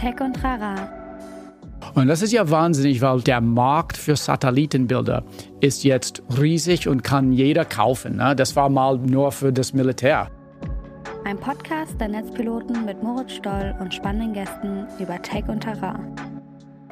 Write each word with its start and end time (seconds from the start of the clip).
Tech 0.00 0.18
und 0.22 0.42
Rara. 0.42 0.76
Und 1.94 2.08
das 2.08 2.22
ist 2.22 2.32
ja 2.32 2.48
wahnsinnig, 2.48 3.02
weil 3.02 3.20
der 3.20 3.42
Markt 3.42 3.98
für 3.98 4.16
Satellitenbilder 4.16 5.24
ist 5.60 5.84
jetzt 5.84 6.22
riesig 6.40 6.88
und 6.88 7.04
kann 7.04 7.32
jeder 7.32 7.66
kaufen. 7.66 8.16
Ne? 8.16 8.34
Das 8.34 8.56
war 8.56 8.70
mal 8.70 8.96
nur 8.96 9.30
für 9.30 9.52
das 9.52 9.74
Militär. 9.74 10.30
Ein 11.24 11.36
Podcast 11.36 12.00
der 12.00 12.08
Netzpiloten 12.08 12.86
mit 12.86 13.02
Moritz 13.02 13.32
Stoll 13.32 13.74
und 13.78 13.92
spannenden 13.92 14.32
Gästen 14.32 14.86
über 14.98 15.20
Tech 15.20 15.44
und 15.48 15.60
Terrain. 15.60 16.16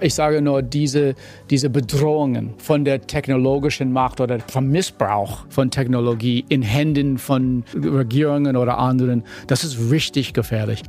Ich 0.03 0.15
sage 0.15 0.43
nur, 0.43 0.61
diese, 0.61 1.15
diese 1.49 1.71
Bedrohungen 1.71 2.55
von 2.59 2.85
der 2.85 3.01
technologischen 3.01 3.91
Macht 3.91 4.21
oder 4.21 4.39
vom 4.41 4.69
Missbrauch 4.69 5.47
von 5.49 5.71
Technologie 5.71 6.45
in 6.51 6.61
Händen 6.61 7.17
von 7.17 7.65
Regierungen 7.75 8.55
oder 8.55 8.77
anderen, 8.77 9.25
das 9.47 9.65
ist 9.65 9.91
richtig 9.91 10.35
gefährlich. 10.35 10.83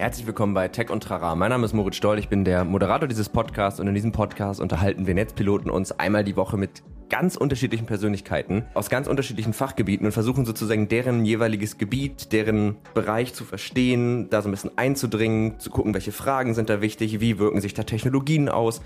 Herzlich 0.00 0.28
willkommen 0.28 0.54
bei 0.54 0.68
Tech 0.68 0.90
und 0.90 1.02
Trara. 1.02 1.34
Mein 1.34 1.50
Name 1.50 1.64
ist 1.64 1.72
Moritz 1.72 1.96
Stoll, 1.96 2.20
ich 2.20 2.28
bin 2.28 2.44
der 2.44 2.62
Moderator 2.62 3.08
dieses 3.08 3.28
Podcasts 3.28 3.80
und 3.80 3.88
in 3.88 3.96
diesem 3.96 4.12
Podcast 4.12 4.60
unterhalten 4.60 5.08
wir 5.08 5.14
Netzpiloten 5.14 5.72
uns 5.72 5.90
einmal 5.90 6.22
die 6.22 6.36
Woche 6.36 6.56
mit 6.56 6.84
ganz 7.10 7.34
unterschiedlichen 7.34 7.84
Persönlichkeiten 7.84 8.64
aus 8.74 8.90
ganz 8.90 9.08
unterschiedlichen 9.08 9.52
Fachgebieten 9.52 10.06
und 10.06 10.12
versuchen 10.12 10.44
sozusagen 10.46 10.86
deren 10.86 11.24
jeweiliges 11.24 11.78
Gebiet, 11.78 12.30
deren 12.30 12.76
Bereich 12.94 13.34
zu 13.34 13.44
verstehen, 13.44 14.30
da 14.30 14.40
so 14.40 14.48
ein 14.48 14.52
bisschen 14.52 14.78
einzudringen, 14.78 15.58
zu 15.58 15.68
gucken, 15.68 15.94
welche 15.94 16.12
Fragen 16.12 16.54
sind 16.54 16.70
da 16.70 16.80
wichtig, 16.80 17.18
wie 17.18 17.40
wirken 17.40 17.60
sich 17.60 17.74
da 17.74 17.82
Technologien 17.82 18.48
aus. 18.48 18.82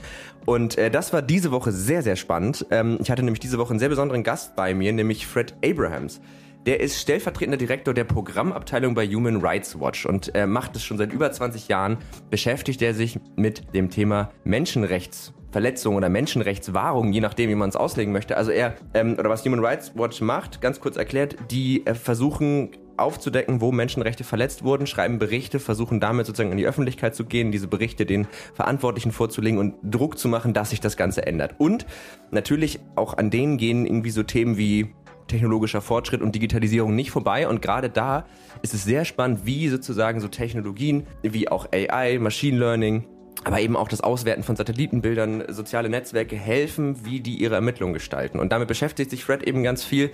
Und 0.47 0.79
äh, 0.79 0.91
das 0.91 1.13
war 1.13 1.21
diese 1.21 1.51
Woche 1.51 1.73
sehr, 1.73 2.03
sehr 2.03 2.17
spannend. 2.17 2.65
Ähm, 2.71 2.97
ich 3.03 3.11
hatte 3.11 3.23
nämlich 3.23 3.41
diese 3.41 3.59
Woche 3.59 3.71
einen 3.71 3.81
sehr 3.81 3.91
besonderen 3.91 4.23
Gast 4.23 4.57
bei 4.57 4.73
mir, 4.73 4.95
nämlich 4.95 5.27
Fred 5.27 5.53
Abrahams. 5.63 6.23
Der 6.65 6.79
ist 6.79 7.01
stellvertretender 7.01 7.57
Direktor 7.57 7.93
der 7.93 8.05
Programmabteilung 8.05 8.95
bei 8.95 9.05
Human 9.09 9.41
Rights 9.41 9.81
Watch 9.81 10.07
und 10.07 10.33
er 10.33 10.47
macht 10.47 10.77
es 10.77 10.85
schon 10.85 10.97
seit 10.97 11.13
über 11.13 11.33
20 11.33 11.67
Jahren, 11.67 11.99
beschäftigt 12.31 12.81
er 12.83 12.95
sich 12.95 13.19
mit 13.35 13.75
dem 13.75 13.91
Thema 13.91 14.31
Menschenrechts 14.45 15.33
Verletzung 15.51 15.97
oder 15.97 16.09
Menschenrechtswahrung, 16.09 17.13
je 17.13 17.21
nachdem, 17.21 17.51
wie 17.51 17.57
man 17.57 17.69
es 17.69 17.77
auslegen 17.77 18.13
möchte. 18.13 18.37
Also 18.37 18.53
er, 18.53 18.77
ähm, 18.95 19.17
oder 19.19 19.29
was 19.29 19.45
Human 19.45 19.63
Rights 19.63 19.93
Watch 19.97 20.21
macht, 20.23 20.61
ganz 20.63 20.81
kurz 20.81 20.97
erklärt, 20.97 21.37
die 21.51 21.85
äh, 21.85 21.95
versuchen 21.95 22.71
aufzudecken, 22.97 23.61
wo 23.61 23.73
Menschenrechte 23.73 24.25
verletzt 24.25 24.65
wurden, 24.65 24.87
schreiben 24.87 25.19
Berichte, 25.19 25.59
versuchen 25.59 26.01
damit 26.01 26.27
sozusagen 26.27 26.53
in 26.53 26.59
die 26.59 26.67
Öffentlichkeit 26.67 27.15
zu 27.15 27.25
gehen, 27.25 27.53
diese 27.53 27.67
Berichte 27.67 28.07
den 28.07 28.27
Verantwortlichen 28.55 29.13
vorzulegen 29.13 29.59
und 29.59 29.75
Druck 29.83 30.19
zu 30.19 30.29
machen, 30.29 30.55
dass 30.55 30.71
sich 30.71 30.81
das 30.81 30.97
Ganze 30.97 31.27
ändert. 31.27 31.57
Und 31.59 31.87
natürlich 32.31 32.81
auch 32.95 33.15
an 33.19 33.31
denen 33.31 33.59
gehen 33.59 33.85
irgendwie 33.85 34.11
so 34.11 34.23
Themen 34.23 34.57
wie 34.57 34.95
technologischer 35.27 35.81
Fortschritt 35.81 36.23
und 36.23 36.35
Digitalisierung 36.35 36.95
nicht 36.95 37.11
vorbei. 37.11 37.49
Und 37.49 37.63
gerade 37.63 37.91
da 37.91 38.25
ist 38.63 38.75
es 38.75 38.85
sehr 38.85 39.05
spannend, 39.05 39.41
wie 39.45 39.69
sozusagen 39.69 40.21
so 40.21 40.29
Technologien 40.29 41.07
wie 41.23 41.49
auch 41.49 41.67
AI, 41.73 42.19
Machine 42.19 42.59
Learning, 42.59 43.05
aber 43.45 43.61
eben 43.61 43.77
auch 43.77 43.89
das 43.89 44.01
Auswerten 44.01 44.43
von 44.43 44.57
Satellitenbildern, 44.57 45.45
soziale 45.49 45.89
Netzwerke 45.89 46.37
helfen, 46.37 47.05
wie 47.05 47.21
die 47.21 47.37
ihre 47.37 47.57
Ermittlungen 47.57 47.95
gestalten. 47.95 48.39
Und 48.39 48.53
damit 48.53 48.69
beschäftigt 48.69 49.11
sich 49.11 49.25
Fred 49.25 49.43
eben 49.43 49.63
ganz 49.63 49.85
viel. 49.85 50.11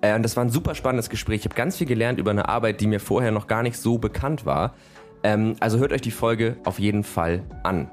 Äh, 0.00 0.14
und 0.14 0.22
das 0.22 0.36
war 0.36 0.44
ein 0.44 0.50
super 0.50 0.74
spannendes 0.74 1.08
Gespräch. 1.08 1.40
Ich 1.40 1.44
habe 1.46 1.54
ganz 1.54 1.76
viel 1.76 1.86
gelernt 1.86 2.18
über 2.18 2.30
eine 2.30 2.48
Arbeit, 2.48 2.80
die 2.80 2.86
mir 2.86 3.00
vorher 3.00 3.30
noch 3.30 3.46
gar 3.46 3.62
nicht 3.62 3.78
so 3.78 3.98
bekannt 3.98 4.44
war. 4.44 4.74
Ähm, 5.22 5.56
also 5.60 5.78
hört 5.78 5.92
euch 5.92 6.02
die 6.02 6.10
Folge 6.10 6.56
auf 6.64 6.78
jeden 6.78 7.02
Fall 7.02 7.42
an. 7.62 7.88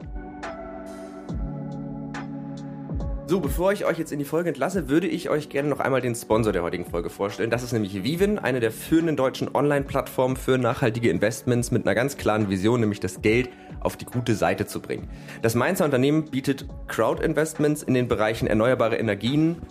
So, 3.26 3.40
bevor 3.40 3.72
ich 3.72 3.86
euch 3.86 3.98
jetzt 3.98 4.12
in 4.12 4.20
die 4.20 4.26
Folge 4.26 4.50
entlasse, 4.50 4.90
würde 4.90 5.08
ich 5.08 5.30
euch 5.30 5.48
gerne 5.48 5.70
noch 5.70 5.80
einmal 5.80 6.02
den 6.02 6.14
Sponsor 6.14 6.52
der 6.52 6.62
heutigen 6.62 6.86
Folge 6.86 7.10
vorstellen. 7.10 7.50
Das 7.50 7.64
ist 7.64 7.72
nämlich 7.72 8.04
Vivin, 8.04 8.38
eine 8.38 8.60
der 8.60 8.70
führenden 8.70 9.16
deutschen 9.16 9.56
Online-Plattformen 9.56 10.36
für 10.36 10.58
nachhaltige 10.58 11.10
Investments 11.10 11.72
mit 11.72 11.86
einer 11.86 11.96
ganz 11.96 12.18
klaren 12.18 12.50
Vision, 12.50 12.82
nämlich 12.82 13.00
das 13.00 13.22
Geld 13.22 13.50
auf 13.80 13.96
die 13.96 14.04
gute 14.04 14.36
Seite 14.36 14.66
zu 14.66 14.82
bringen. 14.82 15.08
Das 15.42 15.56
Mainzer 15.56 15.86
Unternehmen 15.86 16.26
bietet 16.26 16.66
Crowd-Investments 16.90 17.82
in 17.84 17.94
den 17.94 18.10
Bereichen 18.10 18.46
erneuerbare 18.46 18.98
Energien, 18.98 19.62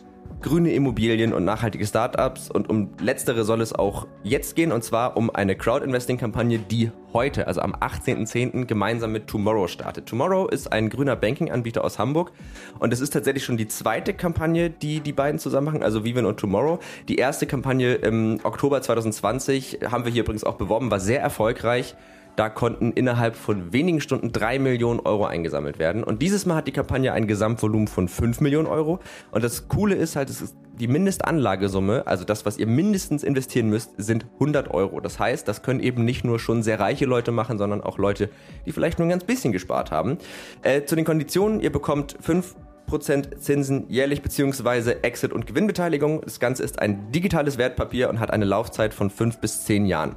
grüne 0.42 0.72
Immobilien 0.72 1.32
und 1.32 1.44
nachhaltige 1.44 1.86
Startups. 1.86 2.50
Und 2.50 2.68
um 2.68 2.90
letztere 3.00 3.44
soll 3.44 3.60
es 3.60 3.72
auch 3.72 4.06
jetzt 4.22 4.56
gehen, 4.56 4.72
und 4.72 4.84
zwar 4.84 5.16
um 5.16 5.30
eine 5.30 5.56
Crowd-Investing-Kampagne, 5.56 6.58
die 6.58 6.90
heute, 7.12 7.46
also 7.46 7.60
am 7.60 7.74
18.10. 7.74 8.66
gemeinsam 8.66 9.12
mit 9.12 9.26
Tomorrow 9.26 9.68
startet. 9.68 10.06
Tomorrow 10.06 10.48
ist 10.48 10.72
ein 10.72 10.88
grüner 10.90 11.16
Banking-Anbieter 11.16 11.84
aus 11.84 11.98
Hamburg 11.98 12.32
und 12.78 12.92
es 12.92 13.00
ist 13.00 13.12
tatsächlich 13.12 13.44
schon 13.44 13.56
die 13.56 13.68
zweite 13.68 14.14
Kampagne, 14.14 14.70
die 14.70 15.00
die 15.00 15.12
beiden 15.12 15.38
zusammen 15.38 15.66
machen, 15.66 15.82
also 15.82 16.04
Vivian 16.04 16.26
und 16.26 16.38
Tomorrow. 16.38 16.78
Die 17.08 17.16
erste 17.16 17.46
Kampagne 17.46 17.94
im 17.94 18.40
Oktober 18.42 18.80
2020 18.82 19.80
haben 19.90 20.04
wir 20.04 20.12
hier 20.12 20.22
übrigens 20.22 20.44
auch 20.44 20.56
beworben, 20.56 20.90
war 20.90 21.00
sehr 21.00 21.20
erfolgreich. 21.20 21.94
Da 22.36 22.48
konnten 22.48 22.92
innerhalb 22.92 23.36
von 23.36 23.72
wenigen 23.72 24.00
Stunden 24.00 24.32
drei 24.32 24.58
Millionen 24.58 25.00
Euro 25.00 25.26
eingesammelt 25.26 25.78
werden. 25.78 26.02
Und 26.02 26.22
dieses 26.22 26.46
Mal 26.46 26.56
hat 26.56 26.66
die 26.66 26.72
Kampagne 26.72 27.12
ein 27.12 27.26
Gesamtvolumen 27.26 27.88
von 27.88 28.08
fünf 28.08 28.40
Millionen 28.40 28.66
Euro. 28.66 29.00
Und 29.30 29.44
das 29.44 29.68
Coole 29.68 29.94
ist 29.94 30.16
halt, 30.16 30.30
es 30.30 30.40
ist 30.40 30.56
die 30.80 30.88
Mindestanlagesumme, 30.88 32.06
also 32.06 32.24
das, 32.24 32.46
was 32.46 32.58
ihr 32.58 32.66
mindestens 32.66 33.22
investieren 33.22 33.68
müsst, 33.68 33.90
sind 33.98 34.26
100 34.34 34.70
Euro. 34.70 35.00
Das 35.00 35.18
heißt, 35.18 35.46
das 35.46 35.62
können 35.62 35.80
eben 35.80 36.04
nicht 36.04 36.24
nur 36.24 36.38
schon 36.38 36.62
sehr 36.62 36.80
reiche 36.80 37.04
Leute 37.04 37.30
machen, 37.30 37.58
sondern 37.58 37.82
auch 37.82 37.98
Leute, 37.98 38.30
die 38.66 38.72
vielleicht 38.72 38.98
nur 38.98 39.06
ein 39.06 39.10
ganz 39.10 39.24
bisschen 39.24 39.52
gespart 39.52 39.90
haben. 39.90 40.18
Äh, 40.62 40.84
zu 40.84 40.96
den 40.96 41.04
Konditionen, 41.04 41.60
ihr 41.60 41.70
bekommt 41.70 42.16
fünf 42.20 42.56
Zinsen 43.00 43.86
jährlich 43.88 44.20
beziehungsweise 44.20 45.02
Exit- 45.02 45.32
und 45.32 45.46
Gewinnbeteiligung. 45.46 46.20
Das 46.20 46.40
Ganze 46.40 46.62
ist 46.62 46.78
ein 46.78 47.10
digitales 47.10 47.56
Wertpapier 47.56 48.10
und 48.10 48.20
hat 48.20 48.30
eine 48.30 48.44
Laufzeit 48.44 48.92
von 48.92 49.08
fünf 49.08 49.38
bis 49.38 49.64
zehn 49.64 49.86
Jahren. 49.86 50.14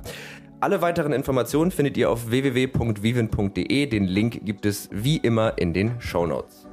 Alle 0.62 0.82
weiteren 0.82 1.12
Informationen 1.12 1.70
findet 1.70 1.98
ihr 1.98 2.10
auf 2.10 2.30
www.vivin.de. 2.30 3.88
Den 3.88 4.06
Link 4.06 4.46
gibt 4.46 4.66
es 4.66 4.90
wie 4.92 5.18
immer 5.18 5.58
in 5.58 5.74
den 5.74 6.00
Show 6.00 6.26
Notes. 6.26 6.66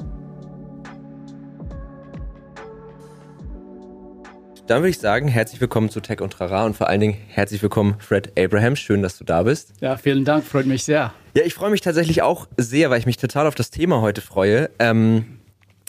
Dann 4.69 4.82
würde 4.82 4.91
ich 4.91 5.00
sagen, 5.00 5.26
herzlich 5.26 5.60
willkommen 5.60 5.91
zu 5.91 6.00
Tech 6.00 6.21
und 6.21 6.32
Trara 6.32 6.65
und 6.65 6.76
vor 6.76 6.88
allen 6.88 7.00
Dingen 7.00 7.16
herzlich 7.26 7.60
willkommen, 7.60 7.97
Fred 7.98 8.32
Abraham. 8.38 8.76
Schön, 8.76 9.03
dass 9.03 9.19
du 9.19 9.25
da 9.25 9.42
bist. 9.42 9.75
Ja, 9.81 9.97
vielen 9.97 10.25
Dank, 10.25 10.44
freut 10.44 10.66
mich 10.66 10.84
sehr. 10.84 11.12
Ja, 11.34 11.42
ich 11.44 11.53
freue 11.53 11.71
mich 11.71 11.81
tatsächlich 11.81 12.22
auch 12.22 12.47
sehr, 12.56 12.88
weil 12.88 13.00
ich 13.00 13.06
mich 13.06 13.16
total 13.16 13.48
auf 13.48 13.56
das 13.56 13.71
Thema 13.71 14.00
heute 14.00 14.21
freue. 14.21 14.71
Ähm, 14.78 15.41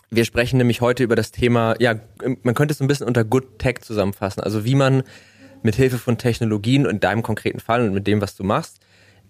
wir 0.10 0.26
sprechen 0.26 0.58
nämlich 0.58 0.82
heute 0.82 1.04
über 1.04 1.16
das 1.16 1.32
Thema, 1.32 1.76
ja, 1.80 1.96
man 2.42 2.56
könnte 2.56 2.74
es 2.74 2.82
ein 2.82 2.88
bisschen 2.88 3.08
unter 3.08 3.24
Good 3.24 3.60
Tech 3.60 3.82
zusammenfassen. 3.82 4.42
Also 4.42 4.66
wie 4.66 4.76
man 4.76 5.04
mit 5.64 5.76
Hilfe 5.76 5.98
von 5.98 6.18
Technologien 6.18 6.86
und 6.86 6.94
in 6.94 7.00
deinem 7.00 7.24
konkreten 7.24 7.60
Fall 7.60 7.88
und 7.88 7.94
mit 7.94 8.08
dem, 8.08 8.22
was 8.22 8.36
du 8.36 8.44
machst, 8.44 8.80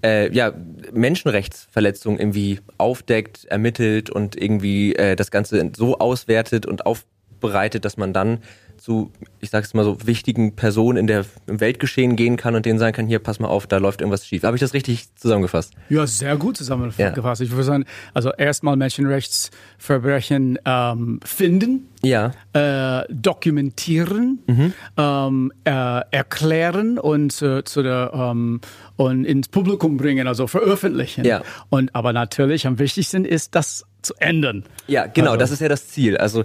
äh, 0.04 0.32
ja, 0.34 0.54
Menschenrechtsverletzungen 0.92 2.20
irgendwie 2.20 2.60
aufdeckt, 2.78 3.46
ermittelt 3.46 4.10
und 4.10 4.36
irgendwie 4.36 4.96
äh, 4.96 5.16
das 5.16 5.32
Ganze 5.32 5.72
so 5.76 5.98
auswertet 6.00 6.66
und 6.66 6.86
aufbereitet, 6.86 7.86
dass 7.86 7.98
man 7.98 8.12
dann 8.12 8.40
zu, 8.78 9.14
ich 9.40 9.50
sag's 9.50 9.74
mal 9.74 9.86
so, 9.86 10.06
wichtigen 10.06 10.58
Personen 10.58 10.98
in 10.98 11.08
der, 11.08 11.26
im 11.48 11.62
Weltgeschehen 11.62 12.18
gehen 12.18 12.36
kann 12.36 12.54
und 12.54 12.66
denen 12.66 12.80
sagen 12.80 12.94
kann, 12.94 13.08
hier, 13.08 13.20
pass 13.20 13.40
mal 13.40 13.48
auf, 13.48 13.66
da 13.66 13.78
läuft 13.78 14.02
irgendwas 14.02 14.28
schief. 14.28 14.44
Habe 14.44 14.58
ich 14.58 14.60
das 14.60 14.74
richtig 14.74 15.16
zusammengefasst? 15.16 15.74
Ja, 15.88 16.06
sehr 16.06 16.36
gut 16.36 16.58
zusammengefasst. 16.58 17.18
Ja. 17.18 17.34
Ich 17.40 17.52
würde 17.52 17.64
sagen, 17.64 17.86
also 18.14 18.34
erstmal 18.34 18.76
Menschenrechtsverbrechen 18.76 20.60
ähm, 20.66 21.22
finden, 21.24 21.88
ja. 22.04 22.32
Äh, 22.54 23.06
dokumentieren, 23.10 24.40
mhm. 24.46 24.74
ähm, 24.98 25.52
äh, 25.64 26.02
erklären 26.12 27.00
und 27.00 27.42
äh, 27.42 27.64
zu 27.64 27.82
der 27.82 28.12
ähm, 28.14 28.62
und 28.96 29.26
ins 29.26 29.48
Publikum 29.48 29.98
bringen, 29.98 30.28
also 30.28 30.48
veröffentlichen. 30.48 31.26
Ja. 31.26 31.42
Und 31.70 31.96
aber 31.96 32.14
natürlich 32.14 32.68
am 32.68 32.78
wichtigsten 32.80 33.26
ist 33.26 33.56
das 33.56 33.86
zu 34.02 34.14
ändern. 34.20 34.66
Ja, 34.88 35.08
genau, 35.08 35.32
also. 35.32 35.40
das 35.40 35.52
ist 35.52 35.62
ja 35.62 35.70
das 35.70 35.88
Ziel. 35.88 36.18
Also 36.18 36.44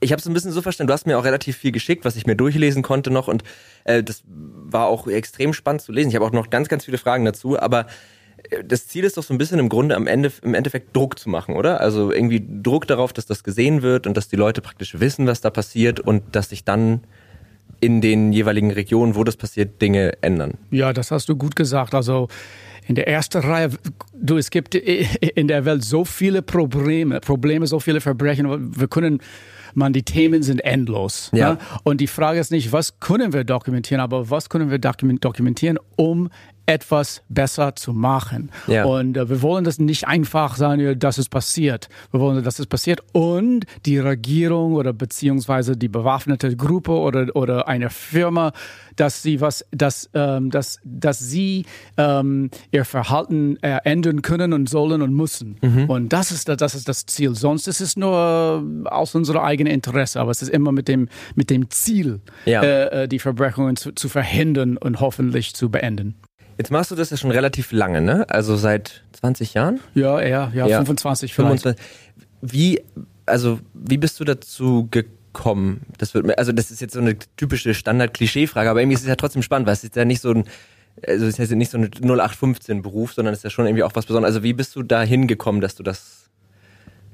ich 0.00 0.12
habe 0.12 0.20
es 0.20 0.26
ein 0.26 0.34
bisschen 0.34 0.52
so 0.52 0.62
verstanden, 0.62 0.88
du 0.88 0.92
hast 0.92 1.06
mir 1.06 1.18
auch 1.18 1.24
relativ 1.24 1.56
viel 1.56 1.72
geschickt, 1.72 2.04
was 2.04 2.16
ich 2.16 2.26
mir 2.26 2.36
durchlesen 2.36 2.82
konnte 2.82 3.10
noch 3.10 3.28
und 3.28 3.42
äh, 3.84 4.02
das 4.02 4.22
war 4.26 4.86
auch 4.86 5.06
extrem 5.08 5.54
spannend 5.54 5.82
zu 5.82 5.92
lesen. 5.92 6.10
Ich 6.10 6.14
habe 6.14 6.24
auch 6.24 6.32
noch 6.32 6.50
ganz, 6.50 6.68
ganz 6.68 6.84
viele 6.84 6.98
Fragen 6.98 7.24
dazu, 7.24 7.58
aber 7.58 7.86
das 8.64 8.86
Ziel 8.86 9.04
ist 9.04 9.16
doch 9.16 9.22
so 9.22 9.34
ein 9.34 9.38
bisschen 9.38 9.58
im 9.58 9.68
Grunde 9.68 9.96
am 9.96 10.06
Ende, 10.06 10.32
im 10.42 10.54
Endeffekt 10.54 10.94
Druck 10.96 11.18
zu 11.18 11.30
machen, 11.30 11.54
oder? 11.54 11.80
Also 11.80 12.12
irgendwie 12.12 12.44
Druck 12.62 12.86
darauf, 12.86 13.12
dass 13.12 13.26
das 13.26 13.44
gesehen 13.44 13.82
wird 13.82 14.06
und 14.06 14.16
dass 14.16 14.28
die 14.28 14.36
Leute 14.36 14.60
praktisch 14.60 15.00
wissen, 15.00 15.26
was 15.26 15.40
da 15.40 15.50
passiert 15.50 16.00
und 16.00 16.22
dass 16.32 16.50
sich 16.50 16.64
dann 16.64 17.00
in 17.80 18.00
den 18.00 18.32
jeweiligen 18.32 18.70
Regionen, 18.70 19.16
wo 19.16 19.24
das 19.24 19.36
passiert, 19.36 19.82
Dinge 19.82 20.22
ändern. 20.22 20.54
Ja, 20.70 20.92
das 20.92 21.10
hast 21.10 21.28
du 21.28 21.36
gut 21.36 21.56
gesagt. 21.56 21.94
Also 21.94 22.28
in 22.86 22.94
der 22.94 23.08
ersten 23.08 23.42
Reihe, 23.42 23.70
du, 24.14 24.36
es 24.36 24.50
gibt 24.50 24.74
in 24.74 25.48
der 25.48 25.64
Welt 25.64 25.84
so 25.84 26.04
viele 26.04 26.42
Probleme, 26.42 27.20
Probleme, 27.20 27.66
so 27.66 27.80
viele 27.80 28.00
Verbrechen. 28.00 28.78
Wir 28.78 28.88
können, 28.88 29.20
man, 29.74 29.92
die 29.92 30.02
Themen 30.02 30.42
sind 30.42 30.60
endlos. 30.60 31.30
Ja. 31.32 31.38
ja. 31.38 31.58
Und 31.84 32.00
die 32.00 32.06
Frage 32.06 32.40
ist 32.40 32.50
nicht, 32.50 32.72
was 32.72 33.00
können 33.00 33.32
wir 33.32 33.44
dokumentieren, 33.44 34.00
aber 34.00 34.30
was 34.30 34.48
können 34.48 34.70
wir 34.70 34.78
dokumentieren, 34.78 35.78
um 35.96 36.28
etwas 36.66 37.22
besser 37.28 37.74
zu 37.76 37.92
machen. 37.92 38.50
Ja. 38.66 38.84
Und 38.84 39.16
äh, 39.16 39.28
wir 39.28 39.42
wollen 39.42 39.64
das 39.64 39.78
nicht 39.78 40.06
einfach 40.06 40.56
sagen, 40.56 40.98
dass 40.98 41.18
es 41.18 41.28
passiert. 41.28 41.88
Wir 42.10 42.20
wollen, 42.20 42.42
dass 42.42 42.58
es 42.58 42.66
passiert 42.66 43.00
und 43.12 43.66
die 43.86 43.98
Regierung 43.98 44.74
oder 44.74 44.92
beziehungsweise 44.92 45.76
die 45.76 45.88
bewaffnete 45.88 46.56
Gruppe 46.56 46.92
oder, 46.92 47.34
oder 47.34 47.68
eine 47.68 47.90
Firma 47.90 48.52
dass 48.96 49.22
sie 49.22 49.40
was, 49.40 49.64
dass, 49.70 50.10
ähm, 50.14 50.50
dass, 50.50 50.80
dass 50.84 51.18
sie 51.18 51.64
ähm, 51.96 52.50
ihr 52.70 52.84
Verhalten 52.84 53.56
äh, 53.62 53.78
ändern 53.84 54.22
können 54.22 54.52
und 54.52 54.68
sollen 54.68 55.02
und 55.02 55.14
müssen. 55.14 55.56
Mhm. 55.60 55.84
Und 55.86 56.12
das 56.12 56.30
ist, 56.30 56.48
das 56.48 56.74
ist 56.74 56.88
das 56.88 57.06
Ziel. 57.06 57.34
Sonst 57.34 57.66
ist 57.68 57.80
es 57.80 57.96
nur 57.96 58.64
aus 58.84 59.14
unserem 59.14 59.42
eigenen 59.42 59.72
Interesse, 59.72 60.20
aber 60.20 60.30
es 60.30 60.42
ist 60.42 60.48
immer 60.48 60.72
mit 60.72 60.88
dem, 60.88 61.08
mit 61.34 61.50
dem 61.50 61.70
Ziel, 61.70 62.20
ja. 62.44 62.62
äh, 62.62 63.04
äh 63.04 63.08
die 63.08 63.18
Verbrechungen 63.18 63.76
zu, 63.76 63.92
zu 63.92 64.08
verhindern 64.08 64.76
und 64.76 65.00
hoffentlich 65.00 65.54
zu 65.54 65.70
beenden. 65.70 66.14
Jetzt 66.58 66.70
machst 66.70 66.90
du 66.90 66.94
das 66.94 67.10
ja 67.10 67.16
schon 67.16 67.30
relativ 67.30 67.72
lange, 67.72 68.00
ne? 68.00 68.26
Also 68.28 68.56
seit 68.56 69.02
20 69.12 69.54
Jahren? 69.54 69.80
Ja, 69.94 70.20
eher, 70.20 70.52
ja, 70.54 70.66
ja. 70.66 70.78
25 70.78 71.34
vielleicht. 71.34 71.62
25. 71.62 71.84
Wie, 72.40 72.82
also, 73.26 73.60
wie 73.72 73.98
bist 73.98 74.18
du 74.20 74.24
dazu 74.24 74.88
gekommen? 74.90 75.82
Das 75.98 76.14
wird, 76.14 76.38
also, 76.38 76.52
das 76.52 76.70
ist 76.70 76.80
jetzt 76.80 76.94
so 76.94 77.00
eine 77.00 77.16
typische 77.36 77.74
Standard-Klischee-Frage, 77.74 78.68
aber 78.68 78.80
irgendwie 78.80 78.94
ist 78.94 79.02
es 79.02 79.08
ja 79.08 79.16
trotzdem 79.16 79.42
spannend, 79.42 79.66
weil 79.66 79.74
es 79.74 79.84
ist 79.84 79.96
ja 79.96 80.04
nicht 80.04 80.20
so 80.20 80.30
ein, 80.30 80.44
also, 81.06 81.26
es 81.26 81.38
ist 81.38 81.50
ja 81.50 81.56
nicht 81.56 81.70
so 81.70 81.78
ein 81.78 81.88
0815-Beruf, 81.88 83.14
sondern 83.14 83.32
es 83.32 83.40
ist 83.40 83.44
ja 83.44 83.50
schon 83.50 83.66
irgendwie 83.66 83.84
auch 83.84 83.94
was 83.94 84.06
Besonderes. 84.06 84.34
Also, 84.34 84.42
wie 84.42 84.52
bist 84.52 84.74
du 84.76 84.82
da 84.82 85.02
hingekommen, 85.02 85.60
dass 85.60 85.76
du 85.76 85.82
das 85.82 86.21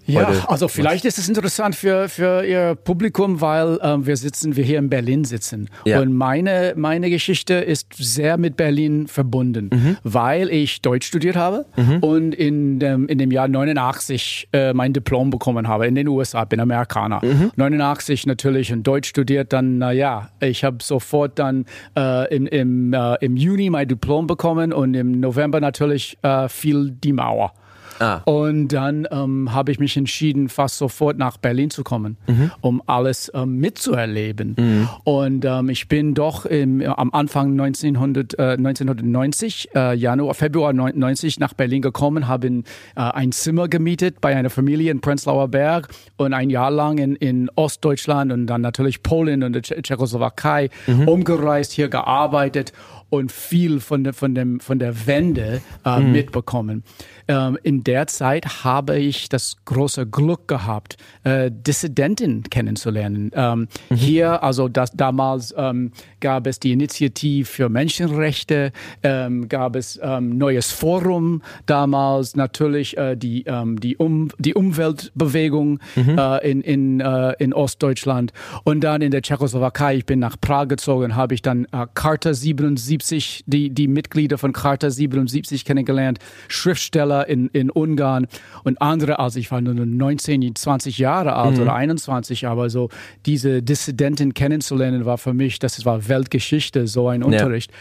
ja, 0.08 0.44
also 0.48 0.68
vielleicht 0.68 1.04
ist 1.04 1.18
es 1.18 1.28
interessant 1.28 1.74
für, 1.74 2.08
für 2.08 2.44
Ihr 2.44 2.74
Publikum, 2.74 3.40
weil 3.40 3.78
ähm, 3.82 4.06
wir 4.06 4.16
sitzen, 4.16 4.56
wir 4.56 4.64
hier 4.64 4.78
in 4.78 4.88
Berlin 4.88 5.24
sitzen. 5.24 5.68
Ja. 5.84 6.00
Und 6.00 6.14
meine, 6.14 6.72
meine 6.76 7.10
Geschichte 7.10 7.54
ist 7.54 7.94
sehr 7.94 8.38
mit 8.38 8.56
Berlin 8.56 9.06
verbunden, 9.06 9.70
mhm. 9.72 9.96
weil 10.02 10.48
ich 10.50 10.80
Deutsch 10.82 11.06
studiert 11.06 11.36
habe 11.36 11.66
mhm. 11.76 11.98
und 11.98 12.34
in 12.34 12.78
dem, 12.78 13.06
in 13.08 13.18
dem 13.18 13.30
Jahr 13.30 13.48
89 13.48 14.48
äh, 14.52 14.72
mein 14.72 14.92
Diplom 14.92 15.30
bekommen 15.30 15.68
habe 15.68 15.86
in 15.86 15.94
den 15.94 16.08
USA, 16.08 16.44
bin 16.44 16.60
Amerikaner. 16.60 17.20
Mhm. 17.22 17.52
89 17.56 18.26
natürlich 18.26 18.70
in 18.70 18.82
Deutsch 18.82 19.08
studiert, 19.08 19.52
dann, 19.52 19.78
naja, 19.78 20.30
ich 20.40 20.64
habe 20.64 20.78
sofort 20.82 21.38
dann 21.38 21.66
äh, 21.96 22.34
im, 22.34 22.46
im, 22.46 22.92
äh, 22.92 23.16
im 23.20 23.36
Juni 23.36 23.70
mein 23.70 23.88
Diplom 23.88 24.26
bekommen 24.26 24.72
und 24.72 24.94
im 24.94 25.20
November 25.20 25.60
natürlich 25.60 26.18
äh, 26.22 26.48
fiel 26.48 26.90
die 26.90 27.12
Mauer. 27.12 27.52
Ah. 27.98 28.20
Und 28.24 28.68
dann 28.68 29.06
ähm, 29.10 29.52
habe 29.52 29.72
ich 29.72 29.78
mich 29.78 29.96
entschieden, 29.96 30.48
fast 30.48 30.78
sofort 30.78 31.18
nach 31.18 31.36
Berlin 31.36 31.70
zu 31.70 31.84
kommen, 31.84 32.16
mhm. 32.26 32.50
um 32.60 32.82
alles 32.86 33.30
ähm, 33.34 33.58
mitzuerleben. 33.58 34.54
Mhm. 34.58 34.88
Und 35.04 35.44
ähm, 35.44 35.68
ich 35.68 35.88
bin 35.88 36.14
doch 36.14 36.46
im, 36.46 36.82
am 36.82 37.12
Anfang 37.12 37.52
1900, 37.52 38.38
äh, 38.38 38.42
1990, 38.52 39.70
äh, 39.74 39.94
Januar, 39.94 40.34
Februar 40.34 40.72
90 40.72 41.40
nach 41.40 41.54
Berlin 41.54 41.82
gekommen, 41.82 42.28
habe 42.28 42.48
äh, 42.48 42.62
ein 42.94 43.32
Zimmer 43.32 43.68
gemietet 43.68 44.20
bei 44.20 44.34
einer 44.36 44.50
Familie 44.50 44.90
in 44.90 45.00
Prenzlauer 45.00 45.48
Berg 45.48 45.88
und 46.16 46.32
ein 46.32 46.50
Jahr 46.50 46.70
lang 46.70 46.98
in, 46.98 47.16
in 47.16 47.50
Ostdeutschland 47.54 48.32
und 48.32 48.46
dann 48.46 48.60
natürlich 48.60 49.02
Polen 49.02 49.42
und 49.42 49.52
der 49.54 49.62
Tschechoslowakei 49.62 50.70
mhm. 50.86 51.08
umgereist, 51.08 51.72
hier 51.72 51.88
gearbeitet 51.88 52.72
und 53.10 53.32
viel 53.32 53.80
von 53.80 54.04
der, 54.04 54.12
von 54.12 54.34
dem, 54.34 54.60
von 54.60 54.78
der 54.78 55.06
Wende 55.06 55.60
äh, 55.84 56.00
mhm. 56.00 56.12
mitbekommen. 56.12 56.84
Ähm, 57.26 57.58
in 57.62 57.84
der 57.84 58.06
Zeit 58.06 58.64
habe 58.64 58.98
ich 58.98 59.28
das 59.28 59.56
große 59.64 60.06
Glück 60.06 60.48
gehabt, 60.48 60.96
äh, 61.24 61.50
Dissidenten 61.50 62.42
kennenzulernen. 62.44 63.30
Ähm, 63.34 63.68
mhm. 63.90 63.94
Hier, 63.94 64.42
also 64.42 64.68
das, 64.68 64.92
damals 64.92 65.54
ähm, 65.56 65.92
gab 66.20 66.46
es 66.46 66.60
die 66.60 66.72
Initiative 66.72 67.46
für 67.46 67.68
Menschenrechte, 67.68 68.72
ähm, 69.02 69.48
gab 69.48 69.76
es 69.76 69.98
ähm, 70.02 70.38
neues 70.38 70.70
Forum, 70.70 71.42
damals 71.66 72.36
natürlich 72.36 72.96
äh, 72.96 73.16
die, 73.16 73.44
ähm, 73.46 73.78
die, 73.80 73.96
um, 73.96 74.30
die 74.38 74.54
Umweltbewegung 74.54 75.80
mhm. 75.96 76.18
äh, 76.18 76.50
in, 76.50 76.60
in, 76.62 77.00
äh, 77.00 77.32
in 77.38 77.52
Ostdeutschland 77.52 78.32
und 78.64 78.80
dann 78.80 79.02
in 79.02 79.10
der 79.10 79.22
Tschechoslowakei. 79.22 79.96
Ich 79.96 80.06
bin 80.06 80.18
nach 80.18 80.36
Prag 80.40 80.68
gezogen, 80.68 81.14
habe 81.16 81.34
ich 81.34 81.42
dann 81.42 81.66
äh, 81.72 81.86
Charta 81.94 82.32
77, 82.32 82.97
die, 83.46 83.70
die 83.70 83.88
Mitglieder 83.88 84.38
von 84.38 84.52
Charta 84.52 84.90
77 84.90 85.64
kennengelernt, 85.64 86.18
Schriftsteller 86.48 87.28
in, 87.28 87.48
in 87.48 87.70
Ungarn 87.70 88.26
und 88.64 88.80
andere, 88.80 89.18
also 89.18 89.38
ich 89.38 89.50
war 89.50 89.60
nur 89.60 89.74
19, 89.74 90.54
20 90.54 90.98
Jahre 90.98 91.34
alt 91.34 91.56
mhm. 91.56 91.62
oder 91.62 91.74
21, 91.74 92.46
aber 92.46 92.70
so 92.70 92.88
diese 93.26 93.62
Dissidenten 93.62 94.34
kennenzulernen 94.34 95.04
war 95.04 95.18
für 95.18 95.34
mich, 95.34 95.58
das 95.58 95.84
war 95.84 96.08
Weltgeschichte, 96.08 96.86
so 96.86 97.08
ein 97.08 97.22
Unterricht. 97.22 97.70
Ja. 97.70 97.76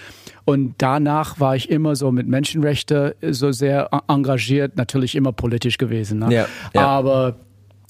Und 0.46 0.76
danach 0.78 1.42
war 1.42 1.56
ich 1.56 1.70
immer 1.70 1.96
so 1.96 2.12
mit 2.12 2.28
Menschenrechten 2.28 3.12
so 3.32 3.52
sehr 3.52 3.90
engagiert, 4.08 4.78
natürlich 4.78 5.16
immer 5.16 5.34
politisch 5.34 5.78
gewesen. 5.78 6.20
Ne? 6.20 6.34
Ja, 6.34 6.46
ja. 6.74 6.88
Aber 6.88 7.36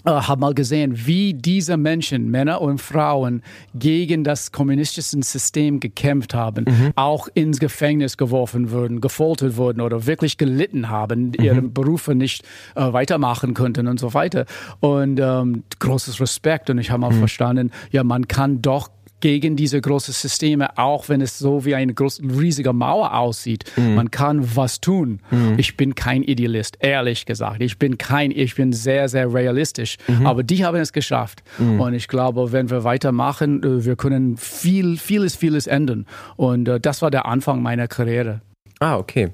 habe 0.06 0.40
mal 0.42 0.54
gesehen, 0.54 1.06
wie 1.06 1.34
diese 1.34 1.76
Menschen, 1.76 2.30
Männer 2.30 2.62
und 2.62 2.80
Frauen, 2.80 3.42
gegen 3.76 4.24
das 4.24 4.52
kommunistische 4.52 5.22
System 5.22 5.80
gekämpft 5.80 6.34
haben, 6.34 6.66
mhm. 6.68 6.92
auch 6.96 7.28
ins 7.34 7.60
Gefängnis 7.60 8.18
geworfen 8.18 8.72
wurden, 8.72 9.02
gefoltert 9.02 9.58
wurden 9.58 9.82
oder 9.82 10.06
wirklich 10.06 10.38
gelitten 10.38 10.90
haben, 10.90 11.28
mhm. 11.28 11.34
ihre 11.44 11.62
Berufe 11.62 12.16
nicht 12.16 12.44
äh, 12.76 12.94
weitermachen 12.94 13.54
konnten 13.54 13.88
und 13.88 14.00
so 14.00 14.14
weiter. 14.14 14.46
Und 14.80 15.20
ähm, 15.20 15.64
großes 15.80 16.22
Respekt. 16.22 16.70
Und 16.70 16.78
ich 16.78 16.92
habe 16.92 17.02
mal 17.02 17.12
mhm. 17.12 17.20
verstanden, 17.20 17.72
ja, 17.92 18.04
man 18.04 18.28
kann 18.28 18.62
doch 18.62 18.90
gegen 19.20 19.56
diese 19.56 19.82
großen 19.82 20.14
Systeme, 20.14 20.78
auch 20.78 21.10
wenn 21.10 21.22
es 21.22 21.40
so 21.40 21.66
wie 21.66 21.76
eine 21.76 21.94
große, 21.94 22.22
riesige 22.24 22.74
Mauer 22.74 23.14
aussieht. 23.16 23.66
Mhm. 23.76 23.96
Man 23.96 24.12
kann 24.12 24.56
was 24.56 24.80
tun. 24.80 25.22
Mhm. 25.32 25.56
Ich 25.58 25.78
bin 25.78 25.96
kein 25.96 26.24
Idealist, 26.24 26.78
ehrlich 26.80 27.26
gesagt. 27.26 27.62
Ich 27.62 27.80
bin 27.80 27.98
kein, 27.98 28.32
ich 28.32 28.56
bin 28.56 28.74
sehr, 28.74 29.10
sehr 29.10 29.34
realistisch. 29.34 29.98
Mhm. 30.08 30.28
Aber 30.28 30.44
die 30.44 30.64
haben 30.66 30.78
es 30.78 30.94
geschafft. 30.94 31.44
Mhm. 31.58 31.82
Und 31.82 31.94
ich 31.94 32.08
glaube, 32.08 32.52
wenn 32.52 32.70
wir 32.70 32.84
weitermachen, 32.84 33.64
äh, 33.64 33.86
wir 33.86 33.96
können 33.96 34.38
viel, 34.38 34.98
vieles, 34.98 35.36
vieles 35.36 35.68
ändern. 35.68 36.06
Und 36.36 36.68
äh, 36.68 36.80
das 36.80 37.02
war 37.02 37.12
der 37.12 37.26
Anfang 37.26 37.62
meiner 37.62 37.88
Karriere. 37.88 38.42
Ah, 38.80 38.98
okay. 38.98 39.30